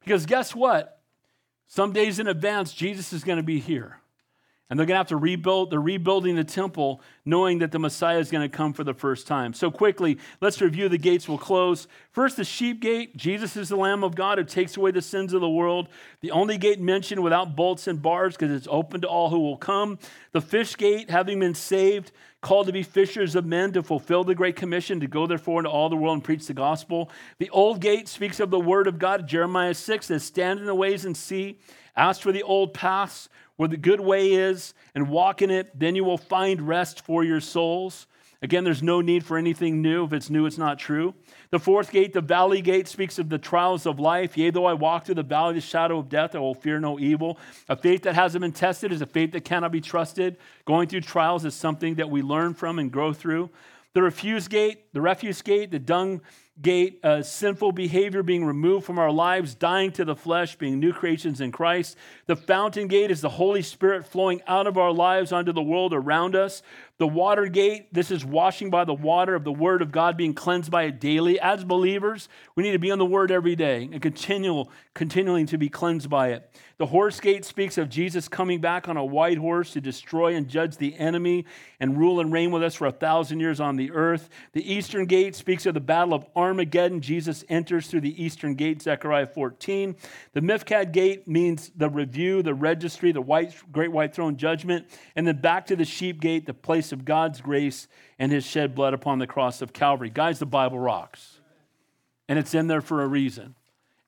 Because 0.00 0.26
guess 0.26 0.54
what? 0.54 1.00
Some 1.68 1.92
days 1.92 2.18
in 2.18 2.26
advance, 2.26 2.72
Jesus 2.74 3.14
is 3.14 3.24
going 3.24 3.38
to 3.38 3.42
be 3.42 3.60
here. 3.60 3.98
And 4.68 4.78
they're 4.78 4.86
going 4.86 4.94
to 4.94 4.98
have 4.98 5.08
to 5.08 5.16
rebuild, 5.16 5.70
they're 5.70 5.80
rebuilding 5.80 6.34
the 6.34 6.42
temple 6.42 7.00
knowing 7.24 7.60
that 7.60 7.70
the 7.70 7.78
Messiah 7.78 8.18
is 8.18 8.32
going 8.32 8.48
to 8.48 8.56
come 8.56 8.72
for 8.72 8.82
the 8.82 8.94
first 8.94 9.26
time. 9.26 9.52
So, 9.52 9.70
quickly, 9.70 10.18
let's 10.40 10.60
review 10.60 10.88
the 10.88 10.98
gates. 10.98 11.28
We'll 11.28 11.38
close. 11.38 11.86
First, 12.10 12.36
the 12.36 12.44
sheep 12.44 12.80
gate. 12.80 13.16
Jesus 13.16 13.56
is 13.56 13.68
the 13.68 13.76
Lamb 13.76 14.02
of 14.02 14.16
God 14.16 14.38
who 14.38 14.44
takes 14.44 14.76
away 14.76 14.90
the 14.90 15.02
sins 15.02 15.32
of 15.32 15.40
the 15.40 15.48
world. 15.48 15.88
The 16.20 16.32
only 16.32 16.58
gate 16.58 16.80
mentioned 16.80 17.22
without 17.22 17.54
bolts 17.54 17.86
and 17.86 18.02
bars 18.02 18.36
because 18.36 18.50
it's 18.50 18.68
open 18.68 19.02
to 19.02 19.08
all 19.08 19.30
who 19.30 19.38
will 19.38 19.56
come. 19.56 20.00
The 20.32 20.40
fish 20.40 20.76
gate, 20.76 21.10
having 21.10 21.38
been 21.38 21.54
saved, 21.54 22.10
called 22.40 22.66
to 22.66 22.72
be 22.72 22.82
fishers 22.82 23.34
of 23.34 23.46
men 23.46 23.72
to 23.72 23.82
fulfill 23.82 24.24
the 24.24 24.34
Great 24.34 24.56
Commission 24.56 25.00
to 25.00 25.06
go 25.06 25.26
therefore 25.26 25.60
into 25.60 25.70
all 25.70 25.88
the 25.88 25.96
world 25.96 26.14
and 26.14 26.24
preach 26.24 26.46
the 26.46 26.54
gospel. 26.54 27.10
The 27.38 27.50
old 27.50 27.80
gate 27.80 28.08
speaks 28.08 28.40
of 28.40 28.50
the 28.50 28.60
word 28.60 28.86
of 28.86 28.98
God. 28.98 29.28
Jeremiah 29.28 29.74
6 29.74 30.06
says, 30.06 30.24
Stand 30.24 30.58
in 30.58 30.66
the 30.66 30.74
ways 30.74 31.04
and 31.04 31.16
see. 31.16 31.58
Ask 31.96 32.20
for 32.20 32.30
the 32.30 32.42
old 32.42 32.74
paths 32.74 33.28
where 33.56 33.68
the 33.68 33.76
good 33.76 34.00
way 34.00 34.32
is 34.32 34.74
and 34.94 35.08
walk 35.08 35.42
in 35.42 35.50
it, 35.50 35.78
then 35.78 35.96
you 35.96 36.04
will 36.04 36.18
find 36.18 36.66
rest 36.66 37.02
for 37.02 37.24
your 37.24 37.40
souls. 37.40 38.06
Again, 38.42 38.64
there's 38.64 38.82
no 38.82 39.00
need 39.00 39.24
for 39.24 39.38
anything 39.38 39.80
new. 39.80 40.04
If 40.04 40.12
it's 40.12 40.28
new, 40.28 40.44
it's 40.44 40.58
not 40.58 40.78
true. 40.78 41.14
The 41.50 41.58
fourth 41.58 41.90
gate, 41.90 42.12
the 42.12 42.20
valley 42.20 42.60
gate, 42.60 42.86
speaks 42.86 43.18
of 43.18 43.30
the 43.30 43.38
trials 43.38 43.86
of 43.86 43.98
life. 43.98 44.36
Yea, 44.36 44.50
though 44.50 44.66
I 44.66 44.74
walk 44.74 45.06
through 45.06 45.14
the 45.14 45.22
valley 45.22 45.50
of 45.50 45.54
the 45.56 45.60
shadow 45.62 45.98
of 45.98 46.10
death, 46.10 46.34
I 46.34 46.38
will 46.38 46.54
fear 46.54 46.78
no 46.78 46.98
evil. 47.00 47.38
A 47.68 47.76
faith 47.76 48.02
that 48.02 48.14
hasn't 48.14 48.42
been 48.42 48.52
tested 48.52 48.92
is 48.92 49.00
a 49.00 49.06
faith 49.06 49.32
that 49.32 49.44
cannot 49.44 49.72
be 49.72 49.80
trusted. 49.80 50.36
Going 50.66 50.86
through 50.86 51.00
trials 51.00 51.44
is 51.46 51.54
something 51.54 51.94
that 51.94 52.10
we 52.10 52.20
learn 52.20 52.52
from 52.52 52.78
and 52.78 52.92
grow 52.92 53.14
through. 53.14 53.48
The 53.96 54.02
refuse 54.02 54.46
gate, 54.46 54.92
the 54.92 55.00
refuse 55.00 55.40
gate, 55.40 55.70
the 55.70 55.78
dung 55.78 56.20
gate, 56.60 57.00
uh, 57.02 57.22
sinful 57.22 57.72
behavior 57.72 58.22
being 58.22 58.44
removed 58.44 58.84
from 58.84 58.98
our 58.98 59.10
lives, 59.10 59.54
dying 59.54 59.90
to 59.92 60.04
the 60.04 60.14
flesh, 60.14 60.54
being 60.56 60.78
new 60.78 60.92
creations 60.92 61.40
in 61.40 61.50
Christ. 61.50 61.96
The 62.26 62.36
fountain 62.36 62.88
gate 62.88 63.10
is 63.10 63.22
the 63.22 63.30
Holy 63.30 63.62
Spirit 63.62 64.04
flowing 64.04 64.42
out 64.46 64.66
of 64.66 64.76
our 64.76 64.92
lives 64.92 65.32
onto 65.32 65.50
the 65.50 65.62
world 65.62 65.94
around 65.94 66.36
us. 66.36 66.62
The 66.98 67.06
water 67.06 67.46
gate, 67.46 67.92
this 67.92 68.10
is 68.10 68.24
washing 68.24 68.70
by 68.70 68.84
the 68.84 68.94
water 68.94 69.34
of 69.34 69.44
the 69.44 69.52
Word 69.52 69.82
of 69.82 69.92
God, 69.92 70.16
being 70.16 70.32
cleansed 70.32 70.70
by 70.70 70.84
it 70.84 70.98
daily. 70.98 71.38
As 71.38 71.62
believers, 71.62 72.30
we 72.54 72.62
need 72.62 72.72
to 72.72 72.78
be 72.78 72.90
on 72.90 72.98
the 72.98 73.04
Word 73.04 73.30
every 73.30 73.54
day 73.54 73.88
and 73.92 74.00
continual, 74.00 74.70
continuing 74.94 75.44
to 75.46 75.58
be 75.58 75.68
cleansed 75.68 76.08
by 76.08 76.28
it. 76.28 76.50
The 76.78 76.86
horse 76.86 77.20
gate 77.20 77.46
speaks 77.46 77.78
of 77.78 77.88
Jesus 77.88 78.28
coming 78.28 78.60
back 78.60 78.86
on 78.86 78.98
a 78.98 79.04
white 79.04 79.38
horse 79.38 79.72
to 79.72 79.80
destroy 79.80 80.34
and 80.34 80.46
judge 80.46 80.76
the 80.76 80.94
enemy 80.96 81.46
and 81.80 81.96
rule 81.96 82.20
and 82.20 82.30
reign 82.30 82.50
with 82.50 82.62
us 82.62 82.74
for 82.74 82.86
a 82.86 82.92
thousand 82.92 83.40
years 83.40 83.60
on 83.60 83.76
the 83.76 83.92
earth. 83.92 84.28
The 84.52 84.74
eastern 84.74 85.06
gate 85.06 85.34
speaks 85.34 85.64
of 85.64 85.72
the 85.72 85.80
battle 85.80 86.12
of 86.12 86.26
Armageddon. 86.36 87.00
Jesus 87.00 87.46
enters 87.48 87.86
through 87.86 88.02
the 88.02 88.22
eastern 88.22 88.56
gate, 88.56 88.82
Zechariah 88.82 89.26
14. 89.26 89.96
The 90.34 90.40
Mifkad 90.42 90.92
gate 90.92 91.26
means 91.26 91.70
the 91.76 91.88
review, 91.88 92.42
the 92.42 92.54
registry, 92.54 93.10
the 93.10 93.22
white, 93.22 93.54
great 93.72 93.90
white 93.90 94.14
throne 94.14 94.36
judgment. 94.36 94.86
And 95.14 95.26
then 95.26 95.40
back 95.40 95.66
to 95.66 95.76
the 95.76 95.84
sheep 95.86 96.20
gate, 96.20 96.44
the 96.44 96.52
place 96.52 96.85
of 96.92 97.04
God's 97.04 97.40
grace 97.40 97.88
and 98.18 98.30
his 98.32 98.44
shed 98.44 98.74
blood 98.74 98.94
upon 98.94 99.18
the 99.18 99.26
cross 99.26 99.62
of 99.62 99.72
Calvary. 99.72 100.10
Guys, 100.10 100.38
the 100.38 100.46
Bible 100.46 100.78
rocks. 100.78 101.40
And 102.28 102.38
it's 102.38 102.54
in 102.54 102.66
there 102.66 102.80
for 102.80 103.02
a 103.02 103.06
reason. 103.06 103.54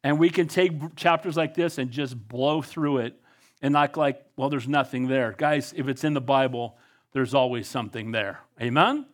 And 0.03 0.19
we 0.19 0.31
can 0.31 0.49
take 0.49 0.97
chapters 0.97 1.37
like 1.37 1.55
this 1.55 1.79
and 1.79 1.91
just 1.91 2.29
blow 2.29 2.63
through 2.63 2.99
it 2.99 3.21
and 3.61 3.77
act 3.77 3.97
like, 3.97 4.25
well, 4.37 4.49
there's 4.49 4.69
nothing 4.69 5.09
there. 5.09 5.35
Guys, 5.37 5.75
if 5.77 5.89
it's 5.89 6.05
in 6.05 6.15
the 6.15 6.21
Bible, 6.21 6.77
there's 7.13 7.35
always 7.35 7.67
something 7.67 8.13
there. 8.13 8.41
Amen? 8.61 9.07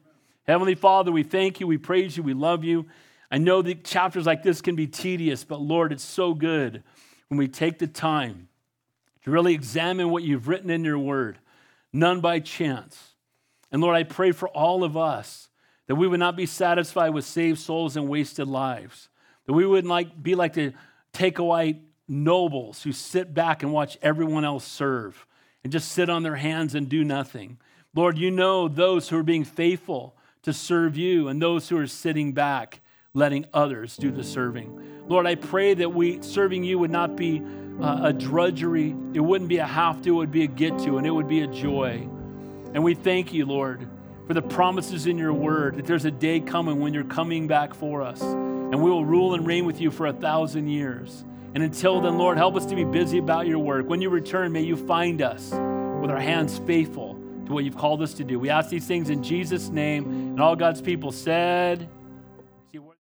Heavenly 0.46 0.74
Father, 0.74 1.10
we 1.10 1.22
thank 1.22 1.60
you, 1.60 1.66
we 1.66 1.78
praise 1.78 2.16
you, 2.16 2.22
we 2.22 2.34
love 2.34 2.64
you. 2.64 2.86
I 3.30 3.38
know 3.38 3.62
that 3.62 3.84
chapters 3.84 4.26
like 4.26 4.42
this 4.42 4.60
can 4.60 4.76
be 4.76 4.86
tedious, 4.86 5.42
but 5.42 5.60
Lord, 5.60 5.90
it's 5.92 6.04
so 6.04 6.34
good 6.34 6.82
when 7.28 7.38
we 7.38 7.48
take 7.48 7.78
the 7.78 7.86
time 7.86 8.48
to 9.24 9.30
really 9.30 9.54
examine 9.54 10.10
what 10.10 10.22
you've 10.22 10.46
written 10.48 10.68
in 10.68 10.84
your 10.84 10.98
word, 10.98 11.38
none 11.92 12.20
by 12.20 12.40
chance. 12.40 13.13
And 13.74 13.82
Lord, 13.82 13.96
I 13.96 14.04
pray 14.04 14.30
for 14.30 14.48
all 14.50 14.84
of 14.84 14.96
us 14.96 15.48
that 15.88 15.96
we 15.96 16.06
would 16.06 16.20
not 16.20 16.36
be 16.36 16.46
satisfied 16.46 17.08
with 17.08 17.24
saved 17.24 17.58
souls 17.58 17.96
and 17.96 18.08
wasted 18.08 18.46
lives, 18.46 19.08
that 19.46 19.52
we 19.52 19.66
wouldn't 19.66 19.90
like, 19.90 20.22
be 20.22 20.36
like 20.36 20.52
the 20.52 20.74
take-away 21.12 21.80
nobles 22.06 22.84
who 22.84 22.92
sit 22.92 23.34
back 23.34 23.64
and 23.64 23.72
watch 23.72 23.98
everyone 24.00 24.44
else 24.44 24.64
serve 24.64 25.26
and 25.64 25.72
just 25.72 25.90
sit 25.90 26.08
on 26.08 26.22
their 26.22 26.36
hands 26.36 26.76
and 26.76 26.88
do 26.88 27.02
nothing. 27.02 27.58
Lord, 27.96 28.16
you 28.16 28.30
know 28.30 28.68
those 28.68 29.08
who 29.08 29.18
are 29.18 29.24
being 29.24 29.42
faithful 29.42 30.14
to 30.42 30.52
serve 30.52 30.96
you 30.96 31.26
and 31.26 31.42
those 31.42 31.68
who 31.68 31.76
are 31.76 31.88
sitting 31.88 32.32
back 32.32 32.80
letting 33.12 33.44
others 33.52 33.96
do 33.96 34.12
the 34.12 34.22
serving. 34.22 35.04
Lord, 35.08 35.26
I 35.26 35.34
pray 35.34 35.74
that 35.74 35.92
we 35.92 36.22
serving 36.22 36.62
you 36.62 36.78
would 36.78 36.92
not 36.92 37.16
be 37.16 37.42
uh, 37.82 38.02
a 38.04 38.12
drudgery. 38.12 38.94
It 39.14 39.20
wouldn't 39.20 39.48
be 39.48 39.58
a 39.58 39.66
have 39.66 40.00
to, 40.02 40.10
it 40.10 40.12
would 40.12 40.30
be 40.30 40.44
a 40.44 40.46
get 40.46 40.78
to, 40.84 40.98
and 40.98 41.04
it 41.04 41.10
would 41.10 41.26
be 41.26 41.40
a 41.40 41.48
joy. 41.48 42.08
And 42.74 42.82
we 42.82 42.94
thank 42.94 43.32
you, 43.32 43.46
Lord, 43.46 43.88
for 44.26 44.34
the 44.34 44.42
promises 44.42 45.06
in 45.06 45.16
your 45.16 45.32
word 45.32 45.76
that 45.76 45.86
there's 45.86 46.04
a 46.04 46.10
day 46.10 46.40
coming 46.40 46.80
when 46.80 46.92
you're 46.92 47.04
coming 47.04 47.46
back 47.46 47.72
for 47.72 48.02
us, 48.02 48.20
and 48.20 48.82
we 48.82 48.90
will 48.90 49.04
rule 49.04 49.34
and 49.34 49.46
reign 49.46 49.64
with 49.64 49.80
you 49.80 49.90
for 49.90 50.06
a 50.06 50.12
thousand 50.12 50.66
years. 50.68 51.24
And 51.54 51.62
until 51.62 52.00
then, 52.00 52.18
Lord, 52.18 52.36
help 52.36 52.56
us 52.56 52.66
to 52.66 52.74
be 52.74 52.82
busy 52.82 53.18
about 53.18 53.46
your 53.46 53.60
work. 53.60 53.88
When 53.88 54.02
you 54.02 54.10
return, 54.10 54.50
may 54.50 54.62
you 54.62 54.76
find 54.76 55.22
us 55.22 55.50
with 55.52 56.10
our 56.10 56.18
hands 56.18 56.58
faithful 56.66 57.14
to 57.46 57.52
what 57.52 57.62
you've 57.62 57.76
called 57.76 58.02
us 58.02 58.14
to 58.14 58.24
do. 58.24 58.40
We 58.40 58.50
ask 58.50 58.70
these 58.70 58.86
things 58.86 59.08
in 59.08 59.22
Jesus' 59.22 59.68
name. 59.68 60.04
And 60.04 60.40
all 60.40 60.56
God's 60.56 60.80
people 60.80 61.12
said, 61.12 61.88